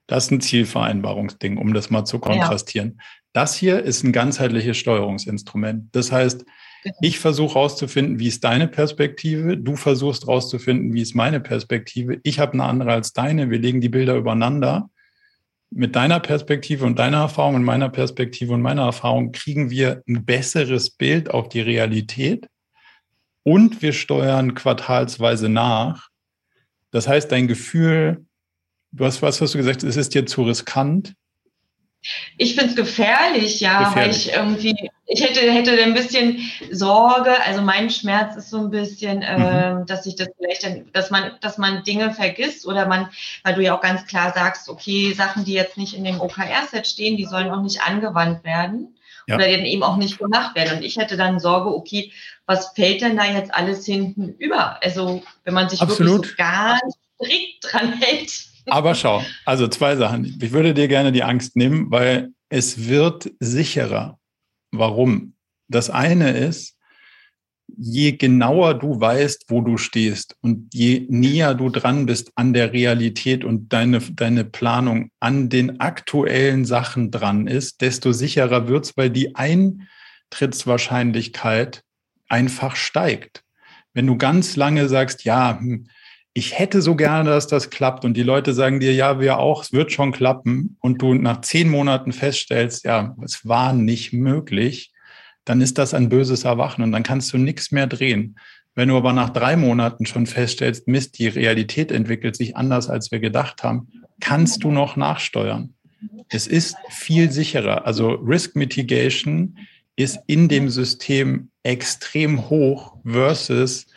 Das 0.08 0.26
ist 0.26 0.32
ein 0.32 0.42
Zielvereinbarungsding, 0.42 1.58
um 1.58 1.76
das 1.76 1.92
mal 1.92 2.04
zu 2.06 2.18
kontrastieren. 2.18 2.98
Ja. 2.98 3.04
Das 3.34 3.56
hier 3.56 3.84
ist 3.84 4.04
ein 4.04 4.12
ganzheitliches 4.12 4.78
Steuerungsinstrument. 4.78 5.96
Das 5.96 6.12
heißt, 6.12 6.46
genau. 6.84 6.96
ich 7.02 7.20
versuche 7.20 7.56
herauszufinden, 7.56 8.20
wie 8.20 8.28
ist 8.28 8.44
deine 8.44 8.68
Perspektive, 8.68 9.58
du 9.58 9.76
versuchst 9.76 10.28
herauszufinden, 10.28 10.94
wie 10.94 11.02
ist 11.02 11.16
meine 11.16 11.40
Perspektive. 11.40 12.20
Ich 12.24 12.40
habe 12.40 12.54
eine 12.54 12.66
andere 12.66 12.92
als 12.92 13.14
deine, 13.14 13.50
wir 13.50 13.60
legen 13.60 13.82
die 13.82 13.90
Bilder 13.90 14.16
übereinander 14.16 14.90
mit 15.72 15.96
deiner 15.96 16.20
Perspektive 16.20 16.86
und 16.86 17.00
deiner 17.00 17.20
Erfahrung 17.20 17.56
und 17.56 17.64
meiner 17.64 17.90
Perspektive 17.90 18.54
und 18.54 18.62
meiner 18.62 18.84
Erfahrung 18.84 19.32
kriegen 19.32 19.70
wir 19.70 20.04
ein 20.08 20.26
besseres 20.26 20.90
Bild 20.90 21.32
auf 21.32 21.48
die 21.48 21.62
Realität 21.62 22.48
und 23.44 23.82
wir 23.82 23.94
steuern 23.94 24.54
quartalsweise 24.54 25.48
nach. 25.48 26.10
Das 26.92 27.08
heißt, 27.08 27.32
dein 27.32 27.48
Gefühl, 27.48 28.26
du 28.92 29.06
hast 29.06 29.22
was, 29.22 29.40
hast 29.40 29.54
du 29.54 29.58
gesagt, 29.58 29.84
es 29.84 29.96
ist 29.96 30.14
dir 30.14 30.26
zu 30.26 30.44
riskant. 30.44 31.14
Ich 32.38 32.56
finde 32.56 32.72
es 32.72 32.76
gefährlich, 32.76 33.60
ja, 33.60 33.90
gefährlich. 33.90 33.96
weil 33.96 34.10
ich 34.12 34.34
irgendwie, 34.34 34.92
ich 35.06 35.24
hätte, 35.24 35.40
hätte 35.40 35.72
ein 35.84 35.94
bisschen 35.94 36.40
Sorge, 36.72 37.40
also 37.46 37.62
mein 37.62 37.90
Schmerz 37.90 38.36
ist 38.36 38.50
so 38.50 38.58
ein 38.58 38.72
bisschen, 38.72 39.18
mhm. 39.20 39.24
äh, 39.24 39.86
dass 39.86 40.06
ich 40.06 40.16
das 40.16 40.30
vielleicht, 40.38 40.64
dann, 40.64 40.92
dass 40.94 41.12
man, 41.12 41.32
dass 41.42 41.58
man 41.58 41.84
Dinge 41.84 42.14
vergisst 42.14 42.66
oder 42.66 42.88
man, 42.88 43.10
weil 43.44 43.56
du 43.56 43.62
ja 43.62 43.76
auch 43.76 43.82
ganz 43.82 44.06
klar 44.08 44.34
sagst, 44.34 44.68
okay, 44.70 45.14
Sachen, 45.14 45.46
die 45.46 45.54
jetzt 45.54 45.78
nicht 45.78 45.94
in 45.94 46.04
dem 46.04 46.20
OKR-Set 46.20 46.88
stehen, 46.88 47.18
die 47.18 47.26
sollen 47.26 47.52
auch 47.52 47.62
nicht 47.62 47.82
angewandt 47.82 48.44
werden 48.44 48.96
ja. 49.28 49.36
oder 49.36 49.48
dann 49.48 49.66
eben 49.66 49.84
auch 49.84 49.98
nicht 49.98 50.18
gemacht 50.18 50.56
werden. 50.56 50.78
Und 50.78 50.84
ich 50.84 50.98
hätte 50.98 51.18
dann 51.18 51.40
Sorge, 51.40 51.70
okay, 51.70 52.12
was 52.46 52.74
fällt 52.74 53.02
denn 53.02 53.18
da 53.18 53.26
jetzt 53.26 53.54
alles 53.54 53.86
hinten 53.86 54.36
über? 54.40 54.84
Also 54.84 55.24
wenn 55.44 55.54
man 55.54 55.70
sich 55.70 55.82
Absolut. 55.82 56.24
wirklich 56.24 56.32
so 56.32 56.38
gar 56.38 56.80
nicht 56.86 56.98
strikt 57.22 57.72
dran 57.74 57.94
hält. 57.94 58.51
Aber 58.68 58.96
schau, 58.96 59.24
also 59.46 59.68
zwei 59.68 59.96
Sachen. 59.96 60.38
Ich 60.42 60.52
würde 60.52 60.74
dir 60.74 60.88
gerne 60.88 61.12
die 61.12 61.24
Angst 61.24 61.56
nehmen, 61.56 61.92
weil 61.92 62.30
es 62.50 62.88
wird 62.88 63.32
sicherer. 63.40 64.20
Warum? 64.72 65.34
Das 65.68 65.90
eine 65.90 66.32
ist, 66.32 66.76
je 67.78 68.14
genauer 68.14 68.76
du 68.76 69.00
weißt, 69.00 69.46
wo 69.48 69.62
du 69.62 69.78
stehst 69.78 70.36
und 70.42 70.74
je 70.74 71.06
näher 71.10 71.54
du 71.56 71.70
dran 71.70 72.06
bist 72.06 72.34
an 72.36 72.52
der 72.54 72.74
Realität 72.74 73.46
und 73.46 73.72
deine, 73.72 74.00
deine 74.00 74.44
Planung 74.46 75.12
an 75.20 75.50
den 75.50 75.80
aktuellen 75.80 76.66
Sachen 76.66 77.12
dran 77.12 77.46
ist, 77.48 77.82
desto 77.82 78.12
sicherer 78.12 78.68
wird's, 78.68 78.98
weil 78.98 79.10
die 79.10 79.36
Eintrittswahrscheinlichkeit 79.36 81.84
einfach 82.28 82.76
steigt. 82.76 83.44
Wenn 83.94 84.08
du 84.08 84.18
ganz 84.18 84.56
lange 84.56 84.90
sagst, 84.90 85.26
ja, 85.26 85.60
hm, 85.60 85.88
ich 86.34 86.58
hätte 86.58 86.82
so 86.82 86.96
gerne, 86.96 87.30
dass 87.30 87.48
das 87.48 87.70
klappt 87.70 88.06
und 88.06 88.16
die 88.16 88.24
Leute 88.24 88.54
sagen 88.54 88.80
dir, 88.80 88.94
ja, 88.94 89.20
wir 89.20 89.38
auch, 89.38 89.64
es 89.64 89.74
wird 89.74 89.92
schon 89.92 90.12
klappen 90.12 90.78
und 90.80 91.02
du 91.02 91.14
nach 91.14 91.42
zehn 91.42 91.70
Monaten 91.70 92.14
feststellst, 92.14 92.86
ja, 92.86 93.16
es 93.24 93.46
war 93.46 93.74
nicht 93.74 94.14
möglich, 94.14 94.94
dann 95.44 95.60
ist 95.60 95.78
das 95.78 95.94
ein 95.94 96.10
böses 96.10 96.46
Erwachen 96.46 96.84
und 96.84 96.92
dann 96.94 97.04
kannst 97.04 97.34
du 97.34 97.38
nichts 97.38 97.72
mehr 97.72 97.88
drehen. 97.88 98.38
Wenn 98.76 98.88
du 98.88 98.96
aber 98.96 99.12
nach 99.12 99.32
drei 99.32 99.58
Monaten 99.58 100.06
schon 100.06 100.26
feststellst, 100.26 100.88
Mist, 100.88 101.20
die 101.20 101.28
Realität 101.28 101.92
entwickelt 101.92 102.38
sich 102.38 102.56
anders, 102.56 102.90
als 102.90 103.12
wir 103.12 103.20
gedacht 103.20 103.64
haben, 103.64 103.90
kannst 104.22 104.64
du 104.64 104.72
noch 104.72 104.96
nachsteuern. 104.96 105.74
Es 106.30 106.48
ist 106.48 106.78
viel 106.90 107.30
sicherer. 107.32 107.86
Also 107.86 108.12
Risk 108.12 108.56
Mitigation 108.56 109.58
ist 109.98 110.20
in 110.28 110.48
dem 110.48 110.70
System 110.70 111.50
extrem 111.64 112.50
hoch 112.50 112.96
versus 113.06 113.88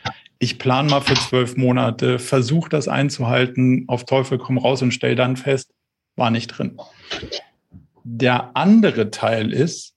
ich 0.45 0.59
plane 0.59 0.91
mal 0.91 1.01
für 1.01 1.15
zwölf 1.15 1.57
Monate, 1.57 2.19
versuche 2.19 2.69
das 2.69 2.87
einzuhalten, 2.87 3.85
auf 3.89 4.05
Teufel 4.05 4.37
komm 4.37 4.59
raus 4.59 4.83
und 4.83 4.93
stell 4.93 5.17
dann 5.17 5.37
fest, 5.37 5.73
war 6.17 6.31
nicht 6.31 6.49
drin. 6.49 6.79
Der 8.05 8.55
andere 8.55 9.11
Teil 9.11 9.53
ist, 9.55 9.95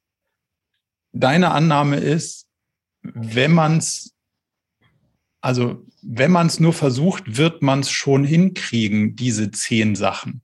deine 1.11 1.51
Annahme 1.51 1.97
ist, 1.97 2.47
wenn 3.01 3.51
man 3.51 3.77
es, 3.77 4.15
also 5.41 5.85
wenn 6.01 6.31
man 6.31 6.47
es 6.47 6.61
nur 6.61 6.73
versucht, 6.73 7.37
wird 7.37 7.61
man 7.61 7.81
es 7.81 7.91
schon 7.91 8.23
hinkriegen, 8.23 9.17
diese 9.17 9.51
zehn 9.51 9.95
Sachen. 9.95 10.41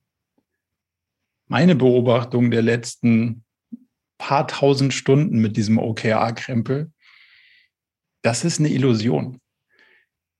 Meine 1.46 1.74
Beobachtung 1.74 2.50
der 2.50 2.62
letzten 2.62 3.44
paar 4.18 4.46
tausend 4.48 4.92
Stunden 4.92 5.38
mit 5.38 5.56
diesem 5.56 5.78
OKR-Krempel, 5.78 6.92
das 8.20 8.44
ist 8.44 8.60
eine 8.60 8.68
Illusion 8.68 9.40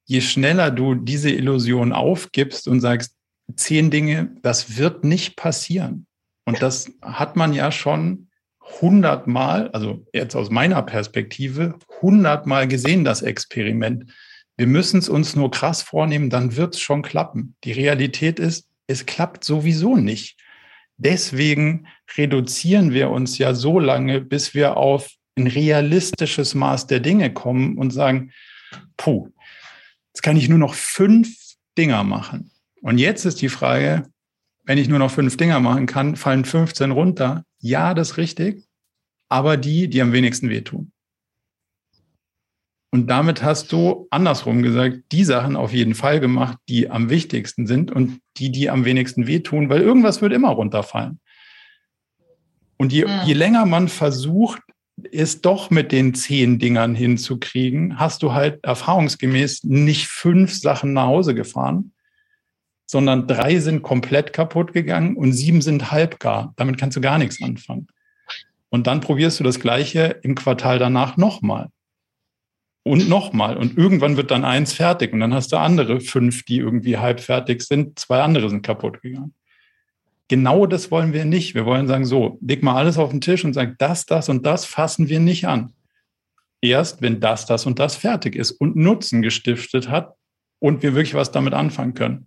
je 0.05 0.21
schneller 0.21 0.71
du 0.71 0.95
diese 0.95 1.31
Illusion 1.31 1.93
aufgibst 1.93 2.69
und 2.69 2.81
sagst, 2.81 3.17
zehn 3.57 3.91
Dinge, 3.91 4.35
das 4.43 4.79
wird 4.79 5.05
nicht 5.05 5.37
passieren. 5.37 6.07
Und 6.45 6.63
das 6.63 6.91
hat 7.03 7.37
man 7.37 7.53
ja 7.53 7.73
schon 7.73 8.29
hundertmal, 8.81 9.71
also 9.71 10.07
jetzt 10.13 10.35
aus 10.35 10.51
meiner 10.51 10.83
Perspektive, 10.83 11.79
hundertmal 12.01 12.69
gesehen, 12.69 13.05
das 13.05 13.23
Experiment. 13.23 14.13
Wir 14.57 14.67
müssen 14.67 14.99
es 14.99 15.09
uns 15.09 15.37
nur 15.37 15.51
krass 15.51 15.83
vornehmen, 15.83 16.31
dann 16.31 16.57
wird 16.57 16.75
es 16.75 16.81
schon 16.81 17.03
klappen. 17.03 17.57
Die 17.65 17.73
Realität 17.73 18.39
ist, 18.39 18.69
es 18.87 19.07
klappt 19.07 19.45
sowieso 19.45 19.97
nicht. 19.97 20.39
Deswegen 20.97 21.87
reduzieren 22.17 22.93
wir 22.93 23.11
uns 23.11 23.39
ja 23.39 23.55
so 23.55 23.81
lange, 23.81 24.21
bis 24.21 24.55
wir 24.55 24.77
auf 24.77 25.11
ein 25.37 25.47
realistisches 25.49 26.55
Maß 26.55 26.87
der 26.87 27.01
Dinge 27.01 27.33
kommen 27.33 27.77
und 27.77 27.91
sagen, 27.91 28.31
puh, 28.97 29.31
Jetzt 30.15 30.23
kann 30.23 30.37
ich 30.37 30.49
nur 30.49 30.59
noch 30.59 30.75
fünf 30.75 31.37
Dinger 31.77 32.05
machen. 32.05 32.53
Und 32.83 32.99
jetzt 32.99 33.25
ist 33.25 33.43
die 33.43 33.49
Frage, 33.49 34.07
wenn 34.65 34.79
ich 34.79 34.89
nur 34.89 34.99
noch 34.99 35.11
fünf 35.11 35.37
Dinger 35.37 35.61
machen 35.61 35.87
kann, 35.87 36.17
fallen 36.17 36.45
15 36.45 36.93
runter. 36.93 37.45
Ja, 37.59 37.95
das 37.95 38.13
ist 38.13 38.17
richtig, 38.17 38.65
aber 39.29 39.57
die, 39.57 39.89
die 39.89 40.01
am 40.01 40.13
wenigsten 40.13 40.49
wehtun. 40.49 40.93
Und 42.93 43.09
damit 43.09 43.43
hast 43.43 43.73
du 43.73 44.07
andersrum 44.11 44.63
gesagt, 44.63 44.99
die 45.11 45.25
Sachen 45.25 45.57
auf 45.57 45.73
jeden 45.73 45.97
Fall 45.97 46.21
gemacht, 46.21 46.59
die 46.69 46.91
am 46.91 47.11
wichtigsten 47.11 47.67
sind 47.67 47.91
und 47.91 48.21
die, 48.37 48.53
die 48.53 48.71
am 48.71 48.85
wenigsten 48.85 49.27
wehtun, 49.27 49.69
weil 49.69 49.83
irgendwas 49.83 50.23
wird 50.23 50.33
immer 50.33 50.51
runterfallen. 50.51 51.19
Und 52.77 52.93
je, 52.93 53.07
je 53.25 53.33
länger 53.33 53.67
man 53.67 53.89
versucht, 53.89 54.63
es 55.11 55.41
doch 55.41 55.71
mit 55.71 55.93
den 55.93 56.15
zehn 56.15 56.59
Dingern 56.59 56.95
hinzukriegen, 56.95 57.99
hast 57.99 58.23
du 58.23 58.33
halt 58.33 58.65
erfahrungsgemäß 58.65 59.65
nicht 59.65 60.07
fünf 60.07 60.55
Sachen 60.55 60.93
nach 60.93 61.07
Hause 61.07 61.35
gefahren, 61.35 61.93
sondern 62.87 63.27
drei 63.27 63.59
sind 63.59 63.83
komplett 63.83 64.33
kaputt 64.33 64.73
gegangen 64.73 65.17
und 65.17 65.33
sieben 65.33 65.63
sind 65.63 65.91
halbgar. 65.91 66.53
Damit 66.57 66.79
kannst 66.79 66.97
du 66.97 67.01
gar 67.01 67.19
nichts 67.19 67.43
anfangen. 67.43 67.89
Und 68.69 68.87
dann 68.87 69.01
probierst 69.01 69.41
du 69.41 69.45
das 69.45 69.61
Gleiche 69.61 70.19
im 70.23 70.35
Quartal 70.35 70.79
danach 70.79 71.17
nochmal. 71.17 71.69
Und 72.83 73.09
nochmal. 73.09 73.57
Und 73.57 73.79
irgendwann 73.79 74.17
wird 74.17 74.31
dann 74.31 74.45
eins 74.45 74.75
fertig. 74.75 75.13
Und 75.13 75.21
dann 75.21 75.33
hast 75.33 75.53
du 75.53 75.57
andere 75.57 76.01
fünf, 76.01 76.45
die 76.45 76.59
irgendwie 76.59 76.99
halb 76.99 77.21
fertig 77.21 77.63
sind. 77.63 77.99
Zwei 77.99 78.21
andere 78.21 78.51
sind 78.51 78.63
kaputt 78.63 79.01
gegangen. 79.01 79.33
Genau 80.35 80.67
das 80.67 80.91
wollen 80.91 81.13
wir 81.13 81.25
nicht. 81.25 81.55
Wir 81.55 81.65
wollen 81.65 81.87
sagen, 81.87 82.05
so, 82.05 82.41
leg 82.41 82.61
mal 82.61 82.75
alles 82.75 82.99
auf 82.99 83.11
den 83.11 83.21
Tisch 83.21 83.45
und 83.45 83.53
sag, 83.53 83.79
das, 83.79 84.05
das 84.05 84.29
und 84.29 84.45
das 84.45 84.65
fassen 84.65 85.09
wir 85.09 85.21
nicht 85.21 85.47
an. 85.47 85.75
Erst 86.61 87.03
wenn 87.03 87.21
das, 87.21 87.47
das 87.47 87.67
und 87.67 87.79
das 87.79 87.95
fertig 87.95 88.35
ist 88.35 88.51
und 88.51 88.75
Nutzen 88.75 89.23
gestiftet 89.23 89.89
hat 89.89 90.17
und 90.59 90.83
wir 90.83 90.97
wirklich 90.97 91.15
was 91.15 91.31
damit 91.31 91.55
anfangen 91.55 91.95
können. 91.95 92.27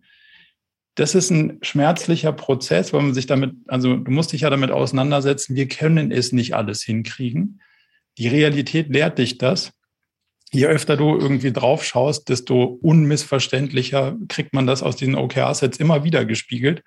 Das 0.95 1.15
ist 1.15 1.31
ein 1.31 1.57
schmerzlicher 1.61 2.31
Prozess, 2.31 2.93
weil 2.93 3.01
man 3.01 3.13
sich 3.13 3.25
damit, 3.25 3.55
also 3.67 3.97
du 3.97 4.09
musst 4.09 4.31
dich 4.31 4.39
ja 4.39 4.49
damit 4.49 4.71
auseinandersetzen, 4.71 5.57
wir 5.57 5.67
können 5.67 6.09
es 6.09 6.31
nicht 6.31 6.55
alles 6.55 6.83
hinkriegen. 6.83 7.59
Die 8.17 8.29
Realität 8.29 8.87
lehrt 8.87 9.17
dich 9.17 9.37
das. 9.37 9.73
Je 10.53 10.67
öfter 10.67 10.95
du 10.95 11.17
irgendwie 11.17 11.51
drauf 11.51 11.83
schaust, 11.83 12.29
desto 12.29 12.63
unmissverständlicher 12.63 14.15
kriegt 14.29 14.53
man 14.53 14.65
das 14.65 14.81
aus 14.81 14.95
diesen 14.95 15.15
OKR-Sets 15.15 15.77
immer 15.79 16.05
wieder 16.05 16.23
gespiegelt 16.23 16.83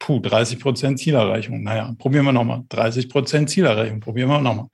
puh, 0.00 0.18
30 0.18 0.58
Prozent 0.58 0.98
Zielerreichung. 0.98 1.62
Naja, 1.62 1.94
probieren 1.96 2.24
wir 2.24 2.32
nochmal. 2.32 2.64
30 2.68 3.08
Prozent 3.08 3.50
Zielerreichung, 3.50 4.00
probieren 4.00 4.28
wir 4.28 4.40
nochmal. 4.40 4.66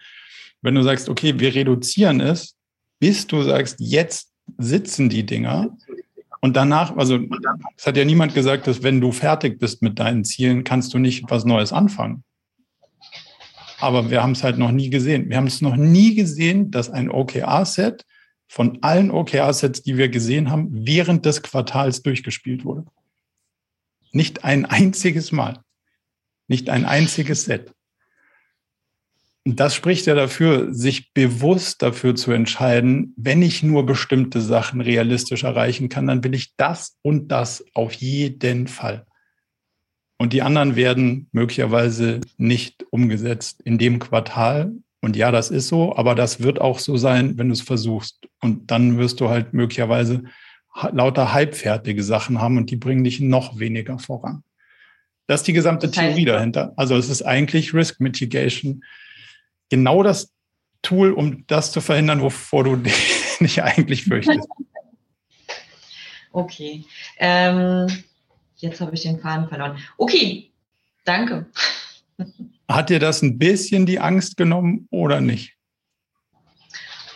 Wenn 0.62 0.74
du 0.74 0.82
sagst, 0.82 1.10
okay, 1.10 1.38
wir 1.38 1.54
reduzieren 1.54 2.20
es, 2.20 2.56
bis 2.98 3.26
du 3.26 3.42
sagst, 3.42 3.76
jetzt 3.78 4.32
sitzen 4.56 5.10
die 5.10 5.26
Dinger 5.26 5.76
und 6.40 6.56
danach, 6.56 6.96
also 6.96 7.18
es 7.76 7.86
hat 7.86 7.96
ja 7.96 8.04
niemand 8.04 8.34
gesagt, 8.34 8.66
dass 8.66 8.82
wenn 8.82 9.00
du 9.00 9.12
fertig 9.12 9.58
bist 9.58 9.82
mit 9.82 9.98
deinen 9.98 10.24
Zielen, 10.24 10.64
kannst 10.64 10.94
du 10.94 10.98
nicht 10.98 11.24
was 11.28 11.44
Neues 11.44 11.72
anfangen. 11.72 12.22
Aber 13.78 14.10
wir 14.10 14.22
haben 14.22 14.32
es 14.32 14.42
halt 14.42 14.56
noch 14.56 14.70
nie 14.70 14.88
gesehen. 14.88 15.28
Wir 15.28 15.36
haben 15.36 15.48
es 15.48 15.60
noch 15.60 15.76
nie 15.76 16.14
gesehen, 16.14 16.70
dass 16.70 16.88
ein 16.88 17.10
OKR-Set 17.10 18.06
von 18.48 18.78
allen 18.80 19.10
OKR-Sets, 19.10 19.82
die 19.82 19.98
wir 19.98 20.08
gesehen 20.08 20.50
haben, 20.50 20.68
während 20.70 21.26
des 21.26 21.42
Quartals 21.42 22.02
durchgespielt 22.02 22.64
wurde. 22.64 22.86
Nicht 24.12 24.44
ein 24.44 24.64
einziges 24.64 25.32
Mal. 25.32 25.60
Nicht 26.48 26.70
ein 26.70 26.84
einziges 26.84 27.44
Set. 27.44 27.72
Das 29.48 29.76
spricht 29.76 30.06
ja 30.06 30.16
dafür, 30.16 30.74
sich 30.74 31.12
bewusst 31.12 31.80
dafür 31.80 32.16
zu 32.16 32.32
entscheiden, 32.32 33.14
wenn 33.16 33.42
ich 33.42 33.62
nur 33.62 33.86
bestimmte 33.86 34.40
Sachen 34.40 34.80
realistisch 34.80 35.44
erreichen 35.44 35.88
kann, 35.88 36.08
dann 36.08 36.24
will 36.24 36.34
ich 36.34 36.56
das 36.56 36.96
und 37.02 37.28
das 37.28 37.64
auf 37.72 37.92
jeden 37.92 38.66
Fall. 38.66 39.06
Und 40.18 40.32
die 40.32 40.42
anderen 40.42 40.74
werden 40.74 41.28
möglicherweise 41.30 42.20
nicht 42.38 42.86
umgesetzt 42.90 43.60
in 43.62 43.78
dem 43.78 44.00
Quartal. 44.00 44.72
Und 45.00 45.14
ja, 45.14 45.30
das 45.30 45.50
ist 45.50 45.68
so, 45.68 45.94
aber 45.94 46.16
das 46.16 46.42
wird 46.42 46.60
auch 46.60 46.80
so 46.80 46.96
sein, 46.96 47.38
wenn 47.38 47.48
du 47.48 47.52
es 47.52 47.60
versuchst. 47.60 48.26
Und 48.40 48.70
dann 48.72 48.98
wirst 48.98 49.20
du 49.20 49.28
halt 49.28 49.52
möglicherweise 49.52 50.24
lauter 50.92 51.32
halbfertige 51.32 52.02
Sachen 52.02 52.40
haben 52.40 52.56
und 52.56 52.70
die 52.70 52.76
bringen 52.76 53.04
dich 53.04 53.20
noch 53.20 53.58
weniger 53.58 53.98
voran. 53.98 54.42
Das 55.26 55.40
ist 55.40 55.46
die 55.48 55.52
gesamte 55.52 55.88
das 55.88 55.96
heißt, 55.96 56.08
Theorie 56.08 56.24
dahinter. 56.24 56.72
Also 56.76 56.96
es 56.96 57.08
ist 57.08 57.22
eigentlich 57.22 57.74
Risk 57.74 58.00
Mitigation. 58.00 58.84
Genau 59.70 60.02
das 60.02 60.32
Tool, 60.82 61.12
um 61.12 61.46
das 61.46 61.72
zu 61.72 61.80
verhindern, 61.80 62.20
wovor 62.20 62.64
du 62.64 62.76
dich 62.76 63.40
nicht 63.40 63.62
eigentlich 63.62 64.04
fürchtest. 64.04 64.48
Okay. 66.32 66.84
Ähm, 67.16 67.86
jetzt 68.56 68.82
habe 68.82 68.94
ich 68.94 69.04
den 69.04 69.18
Faden 69.20 69.48
verloren. 69.48 69.78
Okay, 69.96 70.50
danke. 71.06 71.46
Hat 72.68 72.90
dir 72.90 72.98
das 72.98 73.22
ein 73.22 73.38
bisschen 73.38 73.86
die 73.86 73.98
Angst 73.98 74.36
genommen 74.36 74.86
oder 74.90 75.22
nicht? 75.22 75.55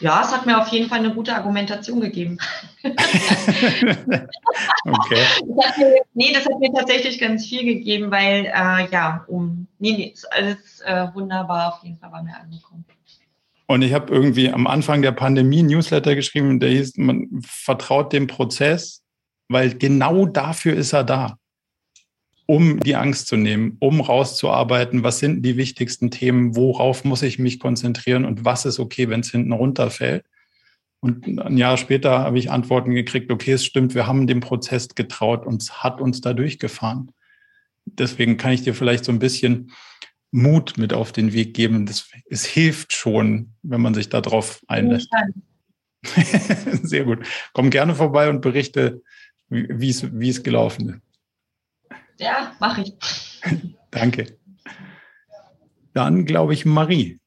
Ja, 0.01 0.23
es 0.23 0.33
hat 0.33 0.47
mir 0.47 0.59
auf 0.59 0.69
jeden 0.69 0.89
Fall 0.89 1.01
eine 1.01 1.15
gute 1.15 1.35
Argumentation 1.35 2.01
gegeben. 2.01 2.39
okay. 2.83 2.97
Das 5.57 5.77
mir, 5.77 6.03
nee, 6.15 6.33
das 6.33 6.47
hat 6.47 6.59
mir 6.59 6.73
tatsächlich 6.73 7.19
ganz 7.19 7.47
viel 7.47 7.65
gegeben, 7.65 8.11
weil, 8.11 8.47
äh, 8.47 8.89
ja, 8.91 9.25
um, 9.29 9.67
nee, 9.79 9.93
nee, 9.93 10.13
ist 10.15 10.31
alles 10.33 10.81
äh, 10.85 11.07
wunderbar 11.15 11.75
auf 11.75 11.85
jeden 11.85 11.99
Fall 11.99 12.11
bei 12.11 12.23
mir 12.23 12.37
angekommen. 12.37 12.85
Und 13.67 13.83
ich 13.83 13.93
habe 13.93 14.13
irgendwie 14.13 14.51
am 14.51 14.67
Anfang 14.67 15.03
der 15.03 15.13
Pandemie 15.13 15.63
Newsletter 15.63 16.17
geschrieben, 16.17 16.59
der 16.59 16.71
hieß, 16.71 16.97
man 16.97 17.29
vertraut 17.43 18.13
dem 18.13 18.27
Prozess, 18.27 19.05
weil 19.49 19.77
genau 19.77 20.27
dafür 20.27 20.75
ist 20.75 20.93
er 20.93 21.05
da 21.05 21.37
um 22.51 22.81
die 22.81 22.97
Angst 22.97 23.29
zu 23.29 23.37
nehmen, 23.37 23.77
um 23.79 24.01
rauszuarbeiten, 24.01 25.05
was 25.05 25.21
sind 25.21 25.43
die 25.43 25.57
wichtigsten 25.57 26.11
Themen, 26.11 26.57
worauf 26.57 27.05
muss 27.05 27.23
ich 27.23 27.39
mich 27.39 27.61
konzentrieren 27.61 28.25
und 28.25 28.45
was 28.45 28.65
ist 28.65 28.81
okay, 28.81 29.09
wenn 29.09 29.21
es 29.21 29.31
hinten 29.31 29.53
runterfällt. 29.53 30.25
Und 30.99 31.39
ein 31.39 31.57
Jahr 31.57 31.77
später 31.77 32.19
habe 32.19 32.41
ich 32.41 32.51
Antworten 32.51 32.91
gekriegt, 32.91 33.31
okay, 33.31 33.53
es 33.53 33.65
stimmt, 33.65 33.95
wir 33.95 34.09
haben 34.09 34.27
dem 34.27 34.41
Prozess 34.41 34.89
getraut 34.89 35.47
und 35.47 35.63
es 35.63 35.85
hat 35.85 36.01
uns 36.01 36.23
da 36.23 36.33
durchgefahren. 36.33 37.13
Deswegen 37.85 38.37
kann 38.37 38.51
ich 38.51 38.63
dir 38.63 38.75
vielleicht 38.75 39.05
so 39.05 39.13
ein 39.13 39.21
bisschen 39.21 39.71
Mut 40.33 40.77
mit 40.77 40.93
auf 40.93 41.13
den 41.13 41.33
Weg 41.33 41.55
geben. 41.55 41.87
Das, 41.87 42.11
es 42.31 42.45
hilft 42.45 42.93
schon, 42.93 43.53
wenn 43.63 43.81
man 43.81 43.95
sich 43.95 44.09
darauf 44.09 44.61
einlässt. 44.67 45.09
Sehr 46.83 47.05
gut. 47.05 47.25
Komm 47.53 47.71
gerne 47.71 47.95
vorbei 47.95 48.29
und 48.29 48.41
berichte, 48.41 49.03
wie 49.51 49.91
es, 49.91 50.13
wie 50.19 50.31
es 50.31 50.43
gelaufen 50.43 50.89
ist. 50.89 51.10
Ja, 52.21 52.55
mache 52.61 52.83
ich. 52.83 52.95
Danke. 53.91 54.39
Dann 55.95 56.27
glaube 56.27 56.53
ich 56.53 56.67
Marie. 56.67 57.19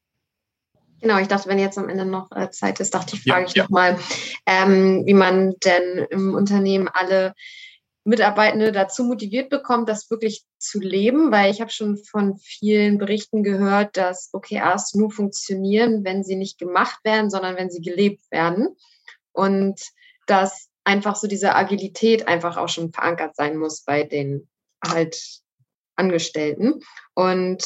Genau, 1.02 1.18
ich 1.18 1.28
dachte, 1.28 1.50
wenn 1.50 1.60
jetzt 1.60 1.78
am 1.78 1.90
Ende 1.90 2.06
noch 2.06 2.32
äh, 2.32 2.50
Zeit 2.52 2.80
ist, 2.80 2.94
dachte 2.94 3.16
ich, 3.16 3.24
frage 3.24 3.42
ja, 3.42 3.48
ich 3.48 3.54
ja. 3.56 3.64
nochmal, 3.64 4.00
ähm, 4.46 5.04
wie 5.06 5.14
man 5.14 5.56
denn 5.66 6.06
im 6.10 6.34
Unternehmen 6.34 6.88
alle 6.88 7.34
Mitarbeitende 8.06 8.72
dazu 8.72 9.04
motiviert 9.04 9.50
bekommt, 9.50 9.90
das 9.90 10.10
wirklich 10.10 10.46
zu 10.60 10.80
leben, 10.80 11.32
weil 11.32 11.52
ich 11.52 11.60
habe 11.60 11.72
schon 11.72 11.98
von 11.98 12.38
vielen 12.38 13.00
Berichten 13.00 13.44
gehört, 13.44 13.98
dass 13.98 14.30
OKRs 14.32 14.94
nur 14.94 15.12
funktionieren, 15.12 16.06
wenn 16.06 16.24
sie 16.24 16.36
nicht 16.36 16.58
gemacht 16.58 17.00
werden, 17.04 17.30
sondern 17.30 17.58
wenn 17.58 17.70
sie 17.70 17.82
gelebt 17.82 18.22
werden. 18.32 18.70
Und 19.34 19.82
dass 20.28 20.70
einfach 20.84 21.16
so 21.16 21.28
diese 21.28 21.56
Agilität 21.56 22.28
einfach 22.28 22.58
auch 22.58 22.70
schon 22.70 22.94
verankert 22.94 23.36
sein 23.36 23.58
muss 23.58 23.82
bei 23.82 24.04
den 24.04 24.48
halt 24.84 25.20
Angestellten. 25.96 26.80
Und 27.14 27.64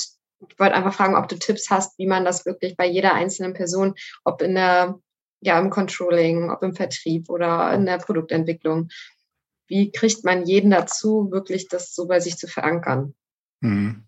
ich 0.48 0.60
wollte 0.60 0.76
einfach 0.76 0.94
fragen, 0.94 1.16
ob 1.16 1.28
du 1.28 1.38
Tipps 1.38 1.70
hast, 1.70 1.98
wie 1.98 2.08
man 2.08 2.26
das 2.26 2.46
wirklich 2.46 2.76
bei 2.76 2.86
jeder 2.86 3.14
einzelnen 3.14 3.54
Person, 3.54 3.96
ob 4.24 4.42
in 4.42 4.56
der, 4.56 5.00
ja, 5.42 5.60
im 5.60 5.70
Controlling, 5.70 6.52
ob 6.52 6.62
im 6.64 6.76
Vertrieb 6.76 7.30
oder 7.30 7.74
in 7.74 7.86
der 7.86 7.98
Produktentwicklung, 7.98 8.90
wie 9.68 9.92
kriegt 9.92 10.24
man 10.24 10.46
jeden 10.46 10.72
dazu, 10.72 11.30
wirklich 11.32 11.68
das 11.68 11.94
so 11.94 12.08
bei 12.08 12.20
sich 12.20 12.38
zu 12.38 12.48
verankern? 12.48 13.16
Hm. 13.62 14.04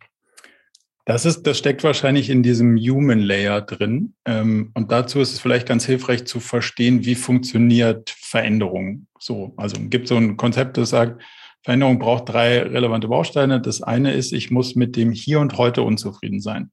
Das 1.05 1.25
ist, 1.25 1.41
das 1.47 1.57
steckt 1.57 1.83
wahrscheinlich 1.83 2.29
in 2.29 2.43
diesem 2.43 2.77
Human 2.77 3.19
Layer 3.19 3.61
drin. 3.61 4.13
Ähm, 4.25 4.69
und 4.75 4.91
dazu 4.91 5.19
ist 5.19 5.33
es 5.33 5.39
vielleicht 5.39 5.67
ganz 5.67 5.83
hilfreich 5.85 6.25
zu 6.25 6.39
verstehen, 6.39 7.03
wie 7.03 7.15
funktioniert 7.15 8.11
Veränderung. 8.11 9.07
So, 9.17 9.53
also 9.57 9.77
gibt 9.79 10.07
so 10.07 10.17
ein 10.17 10.37
Konzept, 10.37 10.77
das 10.77 10.91
sagt, 10.91 11.19
Veränderung 11.63 11.99
braucht 11.99 12.29
drei 12.29 12.61
relevante 12.61 13.07
Bausteine. 13.07 13.61
Das 13.61 13.81
eine 13.81 14.13
ist, 14.13 14.31
ich 14.31 14.49
muss 14.49 14.75
mit 14.75 14.95
dem 14.95 15.11
Hier 15.11 15.39
und 15.39 15.57
Heute 15.57 15.83
unzufrieden 15.83 16.41
sein. 16.41 16.71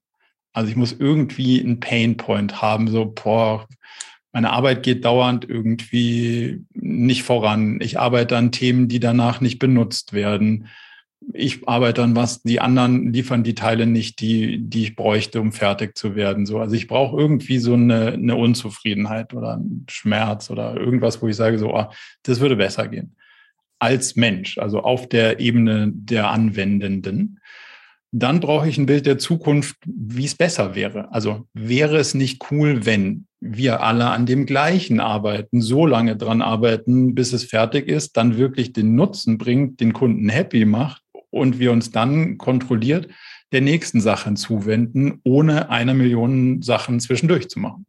Also 0.52 0.70
ich 0.70 0.76
muss 0.76 0.92
irgendwie 0.92 1.60
einen 1.60 1.80
Pain 1.80 2.16
Point 2.16 2.62
haben, 2.62 2.88
so, 2.88 3.04
boah, 3.06 3.66
meine 4.32 4.50
Arbeit 4.50 4.82
geht 4.82 5.04
dauernd 5.04 5.48
irgendwie 5.48 6.64
nicht 6.72 7.22
voran. 7.22 7.78
Ich 7.80 7.98
arbeite 7.98 8.36
an 8.36 8.52
Themen, 8.52 8.88
die 8.88 9.00
danach 9.00 9.40
nicht 9.40 9.58
benutzt 9.58 10.12
werden. 10.12 10.68
Ich 11.32 11.66
arbeite 11.66 12.02
an 12.02 12.14
was, 12.14 12.42
die 12.42 12.60
anderen 12.60 13.12
liefern 13.12 13.42
die 13.42 13.54
Teile 13.54 13.86
nicht, 13.86 14.20
die, 14.20 14.58
die 14.60 14.84
ich 14.84 14.96
bräuchte, 14.96 15.40
um 15.40 15.52
fertig 15.52 15.96
zu 15.96 16.14
werden. 16.14 16.46
So, 16.46 16.60
also 16.60 16.74
ich 16.74 16.86
brauche 16.86 17.18
irgendwie 17.18 17.58
so 17.58 17.74
eine, 17.74 18.12
eine 18.12 18.36
Unzufriedenheit 18.36 19.34
oder 19.34 19.54
einen 19.54 19.86
Schmerz 19.90 20.50
oder 20.50 20.76
irgendwas, 20.76 21.20
wo 21.20 21.28
ich 21.28 21.36
sage, 21.36 21.58
so, 21.58 21.74
oh, 21.74 21.86
das 22.22 22.40
würde 22.40 22.56
besser 22.56 22.88
gehen 22.88 23.16
als 23.78 24.16
Mensch, 24.16 24.58
also 24.58 24.80
auf 24.80 25.08
der 25.08 25.40
Ebene 25.40 25.90
der 25.92 26.30
Anwendenden. 26.30 27.40
Dann 28.12 28.40
brauche 28.40 28.68
ich 28.68 28.78
ein 28.78 28.86
Bild 28.86 29.04
der 29.04 29.18
Zukunft, 29.18 29.76
wie 29.84 30.24
es 30.24 30.34
besser 30.34 30.74
wäre. 30.74 31.12
Also 31.12 31.46
wäre 31.52 31.98
es 31.98 32.14
nicht 32.14 32.50
cool, 32.50 32.86
wenn 32.86 33.26
wir 33.40 33.82
alle 33.82 34.06
an 34.06 34.26
dem 34.26 34.46
gleichen 34.46 35.00
arbeiten, 35.00 35.60
so 35.60 35.86
lange 35.86 36.16
dran 36.16 36.40
arbeiten, 36.40 37.14
bis 37.14 37.32
es 37.32 37.44
fertig 37.44 37.88
ist, 37.88 38.16
dann 38.16 38.38
wirklich 38.38 38.72
den 38.72 38.94
Nutzen 38.94 39.38
bringt, 39.38 39.80
den 39.80 39.92
Kunden 39.92 40.28
happy 40.28 40.64
macht 40.64 41.02
und 41.30 41.58
wir 41.58 41.72
uns 41.72 41.90
dann 41.90 42.38
kontrolliert 42.38 43.08
der 43.52 43.60
nächsten 43.60 44.00
Sache 44.00 44.32
zuwenden, 44.34 45.20
ohne 45.22 45.70
eine 45.70 45.94
Million 45.94 46.62
Sachen 46.62 46.98
zwischendurch 47.00 47.48
zu 47.48 47.60
machen. 47.60 47.86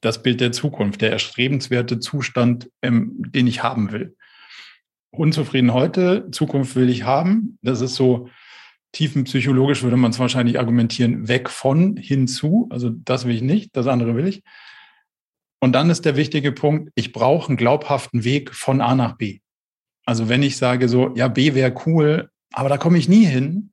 Das 0.00 0.22
Bild 0.22 0.40
der 0.40 0.52
Zukunft, 0.52 1.00
der 1.00 1.12
erstrebenswerte 1.12 2.00
Zustand, 2.00 2.70
ähm, 2.82 3.12
den 3.18 3.46
ich 3.46 3.62
haben 3.62 3.92
will 3.92 4.16
unzufrieden 5.10 5.72
heute, 5.72 6.30
Zukunft 6.30 6.76
will 6.76 6.88
ich 6.88 7.04
haben. 7.04 7.58
Das 7.62 7.80
ist 7.80 7.94
so 7.94 8.28
tiefenpsychologisch 8.92 9.82
würde 9.82 9.96
man 9.96 10.10
es 10.10 10.18
wahrscheinlich 10.18 10.58
argumentieren, 10.58 11.28
weg 11.28 11.48
von, 11.48 11.96
hinzu. 11.96 12.68
Also 12.70 12.90
das 12.90 13.24
will 13.24 13.34
ich 13.34 13.42
nicht, 13.42 13.76
das 13.76 13.86
andere 13.86 14.14
will 14.14 14.26
ich. 14.26 14.42
Und 15.60 15.72
dann 15.72 15.90
ist 15.90 16.04
der 16.04 16.16
wichtige 16.16 16.52
Punkt, 16.52 16.90
ich 16.94 17.12
brauche 17.12 17.48
einen 17.48 17.56
glaubhaften 17.56 18.24
Weg 18.24 18.54
von 18.54 18.80
A 18.80 18.94
nach 18.94 19.16
B. 19.16 19.40
Also 20.06 20.28
wenn 20.28 20.42
ich 20.42 20.56
sage 20.56 20.88
so, 20.88 21.14
ja, 21.14 21.28
B 21.28 21.54
wäre 21.54 21.74
cool, 21.86 22.30
aber 22.52 22.68
da 22.68 22.78
komme 22.78 22.98
ich 22.98 23.08
nie 23.08 23.26
hin, 23.26 23.72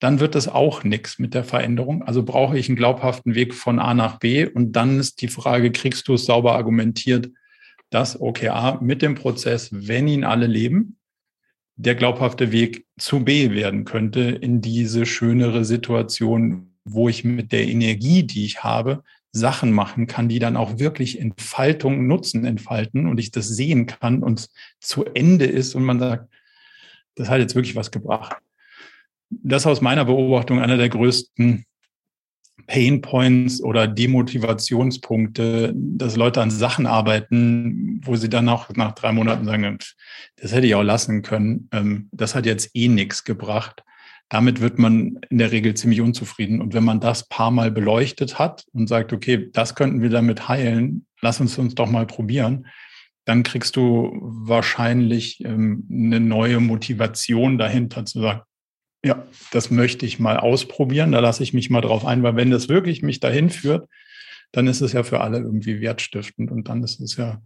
dann 0.00 0.20
wird 0.20 0.34
das 0.34 0.48
auch 0.48 0.84
nichts 0.84 1.18
mit 1.18 1.34
der 1.34 1.44
Veränderung. 1.44 2.02
Also 2.02 2.22
brauche 2.22 2.58
ich 2.58 2.68
einen 2.68 2.76
glaubhaften 2.76 3.34
Weg 3.34 3.54
von 3.54 3.78
A 3.78 3.94
nach 3.94 4.18
B. 4.18 4.46
Und 4.46 4.72
dann 4.72 5.00
ist 5.00 5.22
die 5.22 5.28
Frage, 5.28 5.72
kriegst 5.72 6.08
du 6.08 6.14
es 6.14 6.24
sauber 6.24 6.54
argumentiert, 6.54 7.30
dass 7.90 8.20
OKR 8.20 8.80
mit 8.82 9.02
dem 9.02 9.14
Prozess, 9.14 9.70
wenn 9.72 10.08
ihn 10.08 10.24
alle 10.24 10.46
leben, 10.46 10.98
der 11.76 11.94
glaubhafte 11.94 12.50
Weg 12.52 12.86
zu 12.98 13.24
B 13.24 13.52
werden 13.52 13.84
könnte 13.84 14.20
in 14.20 14.60
diese 14.60 15.06
schönere 15.06 15.64
Situation, 15.64 16.74
wo 16.84 17.08
ich 17.08 17.24
mit 17.24 17.52
der 17.52 17.68
Energie, 17.68 18.24
die 18.24 18.44
ich 18.44 18.64
habe, 18.64 19.04
Sachen 19.30 19.72
machen 19.72 20.06
kann, 20.06 20.28
die 20.28 20.38
dann 20.38 20.56
auch 20.56 20.78
wirklich 20.78 21.20
Entfaltung, 21.20 22.06
Nutzen 22.06 22.44
entfalten 22.44 23.06
und 23.06 23.20
ich 23.20 23.30
das 23.30 23.48
sehen 23.48 23.86
kann 23.86 24.22
und 24.22 24.48
zu 24.80 25.04
Ende 25.04 25.44
ist 25.44 25.74
und 25.74 25.84
man 25.84 26.00
sagt, 26.00 26.28
das 27.14 27.28
hat 27.28 27.40
jetzt 27.40 27.54
wirklich 27.54 27.76
was 27.76 27.90
gebracht. 27.90 28.38
Das 29.30 29.62
ist 29.62 29.66
aus 29.66 29.80
meiner 29.80 30.04
Beobachtung 30.04 30.60
einer 30.60 30.78
der 30.78 30.88
größten 30.88 31.64
Pain 32.68 33.00
Points 33.00 33.62
oder 33.62 33.88
Demotivationspunkte, 33.88 35.72
dass 35.74 36.16
Leute 36.16 36.42
an 36.42 36.50
Sachen 36.50 36.86
arbeiten, 36.86 38.00
wo 38.04 38.14
sie 38.14 38.28
dann 38.28 38.48
auch 38.48 38.68
nach 38.76 38.92
drei 38.92 39.10
Monaten 39.10 39.46
sagen, 39.46 39.78
das 40.36 40.52
hätte 40.52 40.66
ich 40.66 40.74
auch 40.74 40.82
lassen 40.82 41.22
können. 41.22 41.68
Ähm, 41.72 42.08
das 42.12 42.34
hat 42.34 42.46
jetzt 42.46 42.70
eh 42.74 42.88
nichts 42.88 43.24
gebracht. 43.24 43.82
Damit 44.28 44.60
wird 44.60 44.78
man 44.78 45.18
in 45.30 45.38
der 45.38 45.50
Regel 45.50 45.74
ziemlich 45.74 46.02
unzufrieden. 46.02 46.60
Und 46.60 46.74
wenn 46.74 46.84
man 46.84 47.00
das 47.00 47.26
paar 47.28 47.50
Mal 47.50 47.70
beleuchtet 47.70 48.38
hat 48.38 48.66
und 48.72 48.86
sagt, 48.86 49.14
okay, 49.14 49.48
das 49.52 49.74
könnten 49.74 50.02
wir 50.02 50.10
damit 50.10 50.48
heilen, 50.48 51.06
lass 51.22 51.40
uns 51.40 51.56
uns 51.56 51.74
doch 51.74 51.90
mal 51.90 52.06
probieren, 52.06 52.66
dann 53.24 53.42
kriegst 53.42 53.76
du 53.76 54.12
wahrscheinlich 54.20 55.42
ähm, 55.42 55.86
eine 55.90 56.20
neue 56.20 56.60
Motivation 56.60 57.56
dahinter 57.56 58.04
zu 58.04 58.20
sagen, 58.20 58.42
ja, 59.04 59.26
das 59.52 59.70
möchte 59.70 60.06
ich 60.06 60.18
mal 60.18 60.38
ausprobieren. 60.38 61.12
Da 61.12 61.20
lasse 61.20 61.42
ich 61.42 61.52
mich 61.52 61.70
mal 61.70 61.80
drauf 61.80 62.04
ein, 62.04 62.22
weil 62.22 62.36
wenn 62.36 62.50
das 62.50 62.68
wirklich 62.68 63.02
mich 63.02 63.20
dahin 63.20 63.50
führt, 63.50 63.88
dann 64.52 64.66
ist 64.66 64.80
es 64.80 64.92
ja 64.92 65.02
für 65.02 65.20
alle 65.20 65.38
irgendwie 65.38 65.80
wertstiftend 65.80 66.50
und 66.50 66.68
dann 66.68 66.82
ist 66.82 67.00
es 67.00 67.16
ja, 67.16 67.42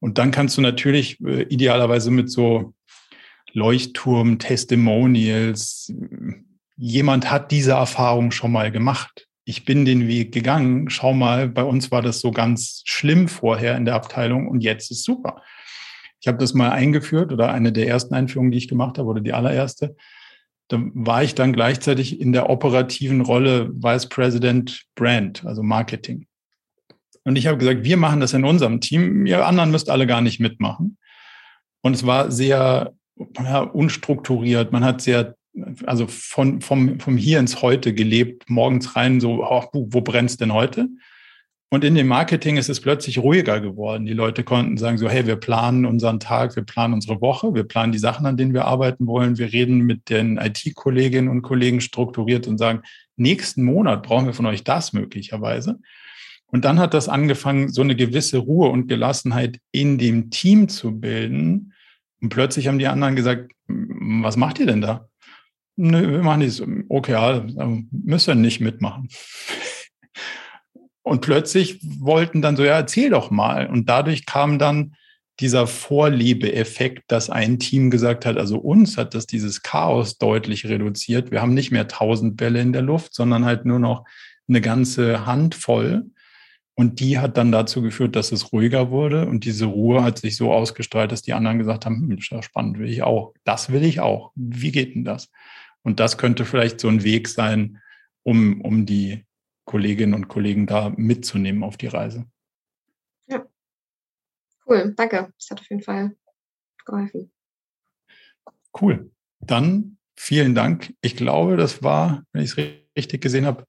und 0.00 0.18
dann 0.18 0.30
kannst 0.30 0.56
du 0.56 0.60
natürlich 0.60 1.18
äh, 1.22 1.42
idealerweise 1.44 2.10
mit 2.10 2.30
so 2.30 2.74
Leuchtturm, 3.52 4.38
Testimonials, 4.38 5.92
jemand 6.76 7.30
hat 7.30 7.50
diese 7.50 7.72
Erfahrung 7.72 8.30
schon 8.30 8.52
mal 8.52 8.70
gemacht. 8.70 9.28
Ich 9.44 9.64
bin 9.64 9.84
den 9.84 10.08
Weg 10.08 10.32
gegangen. 10.32 10.90
Schau 10.90 11.14
mal, 11.14 11.48
bei 11.48 11.62
uns 11.62 11.90
war 11.90 12.02
das 12.02 12.20
so 12.20 12.32
ganz 12.32 12.82
schlimm 12.84 13.28
vorher 13.28 13.76
in 13.76 13.84
der 13.84 13.94
Abteilung 13.94 14.48
und 14.48 14.62
jetzt 14.62 14.90
ist 14.90 15.04
super. 15.04 15.42
Ich 16.20 16.28
habe 16.28 16.38
das 16.38 16.54
mal 16.54 16.70
eingeführt 16.70 17.32
oder 17.32 17.52
eine 17.52 17.70
der 17.70 17.86
ersten 17.86 18.14
Einführungen, 18.14 18.50
die 18.50 18.58
ich 18.58 18.68
gemacht 18.68 18.98
habe 18.98 19.08
oder 19.08 19.20
die 19.20 19.34
allererste 19.34 19.94
da 20.68 20.80
war 20.94 21.22
ich 21.22 21.34
dann 21.34 21.52
gleichzeitig 21.52 22.20
in 22.20 22.32
der 22.32 22.48
operativen 22.48 23.20
Rolle 23.20 23.70
Vice 23.74 24.08
President 24.08 24.84
Brand, 24.94 25.44
also 25.44 25.62
Marketing. 25.62 26.26
Und 27.24 27.36
ich 27.36 27.46
habe 27.46 27.58
gesagt, 27.58 27.84
wir 27.84 27.96
machen 27.96 28.20
das 28.20 28.32
in 28.32 28.44
unserem 28.44 28.80
Team, 28.80 29.26
ihr 29.26 29.46
anderen 29.46 29.70
müsst 29.70 29.90
alle 29.90 30.06
gar 30.06 30.20
nicht 30.20 30.40
mitmachen. 30.40 30.98
Und 31.82 31.94
es 31.94 32.06
war 32.06 32.30
sehr 32.30 32.94
ja, 33.42 33.60
unstrukturiert. 33.60 34.72
Man 34.72 34.84
hat 34.84 35.02
sehr, 35.02 35.36
also 35.86 36.06
von, 36.06 36.60
vom, 36.60 36.98
vom 36.98 37.16
Hier 37.16 37.38
ins 37.38 37.62
Heute 37.62 37.94
gelebt, 37.94 38.48
morgens 38.48 38.96
rein 38.96 39.20
so, 39.20 39.44
oh, 39.44 39.64
wo 39.72 40.00
brennt's 40.00 40.36
denn 40.36 40.52
heute? 40.52 40.88
Und 41.74 41.82
in 41.82 41.96
dem 41.96 42.06
Marketing 42.06 42.56
ist 42.56 42.68
es 42.68 42.80
plötzlich 42.80 43.18
ruhiger 43.18 43.58
geworden. 43.58 44.06
Die 44.06 44.12
Leute 44.12 44.44
konnten 44.44 44.76
sagen 44.76 44.96
so, 44.96 45.08
hey, 45.08 45.26
wir 45.26 45.34
planen 45.34 45.86
unseren 45.86 46.20
Tag, 46.20 46.54
wir 46.54 46.62
planen 46.62 46.94
unsere 46.94 47.20
Woche, 47.20 47.52
wir 47.52 47.64
planen 47.64 47.90
die 47.90 47.98
Sachen, 47.98 48.26
an 48.26 48.36
denen 48.36 48.54
wir 48.54 48.66
arbeiten 48.66 49.08
wollen. 49.08 49.38
Wir 49.38 49.52
reden 49.52 49.80
mit 49.80 50.08
den 50.08 50.36
IT-Kolleginnen 50.36 51.28
und 51.28 51.42
Kollegen 51.42 51.80
strukturiert 51.80 52.46
und 52.46 52.58
sagen, 52.58 52.82
nächsten 53.16 53.64
Monat 53.64 54.04
brauchen 54.04 54.26
wir 54.26 54.34
von 54.34 54.46
euch 54.46 54.62
das 54.62 54.92
möglicherweise. 54.92 55.80
Und 56.46 56.64
dann 56.64 56.78
hat 56.78 56.94
das 56.94 57.08
angefangen, 57.08 57.68
so 57.68 57.82
eine 57.82 57.96
gewisse 57.96 58.38
Ruhe 58.38 58.68
und 58.68 58.86
Gelassenheit 58.86 59.58
in 59.72 59.98
dem 59.98 60.30
Team 60.30 60.68
zu 60.68 61.00
bilden. 61.00 61.72
Und 62.20 62.28
plötzlich 62.28 62.68
haben 62.68 62.78
die 62.78 62.86
anderen 62.86 63.16
gesagt, 63.16 63.50
was 63.66 64.36
macht 64.36 64.60
ihr 64.60 64.66
denn 64.66 64.80
da? 64.80 65.08
Nö, 65.74 66.08
wir 66.08 66.22
machen 66.22 66.40
dies. 66.40 66.62
Okay, 66.88 67.12
ja, 67.14 67.44
müsst 67.90 68.28
ihr 68.28 68.36
nicht 68.36 68.60
mitmachen. 68.60 69.08
Und 71.04 71.20
plötzlich 71.20 71.78
wollten 72.00 72.40
dann 72.40 72.56
so, 72.56 72.64
ja, 72.64 72.76
erzähl 72.76 73.10
doch 73.10 73.30
mal. 73.30 73.66
Und 73.66 73.90
dadurch 73.90 74.24
kam 74.24 74.58
dann 74.58 74.96
dieser 75.38 75.66
Vorliebeeffekt, 75.66 77.04
dass 77.08 77.28
ein 77.28 77.58
Team 77.58 77.90
gesagt 77.90 78.24
hat, 78.24 78.38
also 78.38 78.58
uns 78.58 78.96
hat 78.96 79.14
das 79.14 79.26
dieses 79.26 79.62
Chaos 79.62 80.16
deutlich 80.16 80.66
reduziert. 80.66 81.30
Wir 81.30 81.42
haben 81.42 81.52
nicht 81.52 81.72
mehr 81.72 81.88
tausend 81.88 82.38
Bälle 82.38 82.60
in 82.60 82.72
der 82.72 82.82
Luft, 82.82 83.14
sondern 83.14 83.44
halt 83.44 83.66
nur 83.66 83.78
noch 83.78 84.06
eine 84.48 84.62
ganze 84.62 85.26
Handvoll. 85.26 86.06
Und 86.74 87.00
die 87.00 87.18
hat 87.18 87.36
dann 87.36 87.52
dazu 87.52 87.82
geführt, 87.82 88.16
dass 88.16 88.32
es 88.32 88.52
ruhiger 88.52 88.90
wurde. 88.90 89.26
Und 89.26 89.44
diese 89.44 89.66
Ruhe 89.66 90.02
hat 90.02 90.18
sich 90.18 90.36
so 90.36 90.54
ausgestrahlt, 90.54 91.12
dass 91.12 91.22
die 91.22 91.34
anderen 91.34 91.58
gesagt 91.58 91.84
haben, 91.84 92.08
hm, 92.08 92.18
ist 92.18 92.44
spannend, 92.44 92.78
will 92.78 92.88
ich 92.88 93.02
auch. 93.02 93.34
Das 93.44 93.70
will 93.70 93.84
ich 93.84 94.00
auch. 94.00 94.32
Wie 94.36 94.72
geht 94.72 94.94
denn 94.94 95.04
das? 95.04 95.30
Und 95.82 96.00
das 96.00 96.16
könnte 96.16 96.46
vielleicht 96.46 96.80
so 96.80 96.88
ein 96.88 97.04
Weg 97.04 97.28
sein, 97.28 97.80
um, 98.22 98.62
um 98.62 98.86
die 98.86 99.24
Kolleginnen 99.64 100.14
und 100.14 100.28
Kollegen 100.28 100.66
da 100.66 100.92
mitzunehmen 100.96 101.62
auf 101.62 101.76
die 101.76 101.86
Reise. 101.86 102.26
Ja. 103.26 103.46
Cool, 104.66 104.94
danke. 104.96 105.32
Das 105.38 105.50
hat 105.50 105.60
auf 105.60 105.68
jeden 105.70 105.82
Fall 105.82 106.16
geholfen. 106.84 107.32
Cool. 108.80 109.10
Dann 109.40 109.98
vielen 110.16 110.54
Dank. 110.54 110.94
Ich 111.00 111.16
glaube, 111.16 111.56
das 111.56 111.82
war, 111.82 112.24
wenn 112.32 112.42
ich 112.42 112.50
es 112.50 112.56
richtig 112.96 113.20
gesehen 113.20 113.46
habe, 113.46 113.66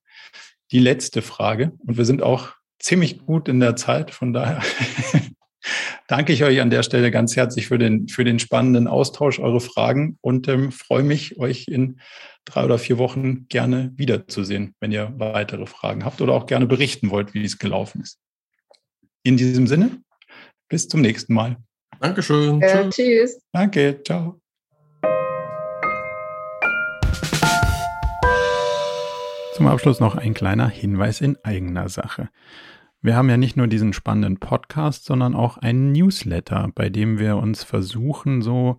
die 0.72 0.78
letzte 0.78 1.22
Frage. 1.22 1.72
Und 1.78 1.96
wir 1.96 2.04
sind 2.04 2.22
auch 2.22 2.54
ziemlich 2.78 3.24
gut 3.24 3.48
in 3.48 3.60
der 3.60 3.76
Zeit. 3.76 4.10
Von 4.10 4.32
daher 4.32 4.62
danke 6.08 6.32
ich 6.32 6.44
euch 6.44 6.60
an 6.60 6.70
der 6.70 6.82
Stelle 6.82 7.10
ganz 7.10 7.36
herzlich 7.36 7.68
für 7.68 7.78
den, 7.78 8.08
für 8.08 8.24
den 8.24 8.38
spannenden 8.38 8.88
Austausch, 8.88 9.38
eure 9.38 9.60
Fragen 9.60 10.18
und 10.20 10.48
ähm, 10.48 10.72
freue 10.72 11.02
mich, 11.02 11.38
euch 11.38 11.68
in 11.68 12.00
drei 12.46 12.64
oder 12.64 12.78
vier 12.78 12.96
Wochen 12.96 13.46
gerne 13.48 13.92
wiederzusehen, 13.96 14.74
wenn 14.80 14.92
ihr 14.92 15.12
weitere 15.18 15.66
Fragen 15.66 16.04
habt 16.04 16.22
oder 16.22 16.32
auch 16.32 16.46
gerne 16.46 16.66
berichten 16.66 17.10
wollt, 17.10 17.34
wie 17.34 17.44
es 17.44 17.58
gelaufen 17.58 18.00
ist. 18.00 18.18
In 19.22 19.36
diesem 19.36 19.66
Sinne, 19.66 20.00
bis 20.68 20.88
zum 20.88 21.02
nächsten 21.02 21.34
Mal. 21.34 21.56
Dankeschön. 22.00 22.62
Äh, 22.62 22.88
tschüss. 22.88 23.40
Danke, 23.52 24.00
ciao. 24.04 24.40
Zum 29.54 29.66
Abschluss 29.66 30.00
noch 30.00 30.16
ein 30.16 30.34
kleiner 30.34 30.68
Hinweis 30.68 31.20
in 31.20 31.36
eigener 31.42 31.88
Sache. 31.88 32.28
Wir 33.00 33.16
haben 33.16 33.30
ja 33.30 33.36
nicht 33.36 33.56
nur 33.56 33.66
diesen 33.66 33.92
spannenden 33.92 34.38
Podcast, 34.38 35.04
sondern 35.04 35.34
auch 35.34 35.58
einen 35.58 35.92
Newsletter, 35.92 36.70
bei 36.74 36.90
dem 36.90 37.18
wir 37.18 37.36
uns 37.36 37.64
versuchen, 37.64 38.42
so 38.42 38.78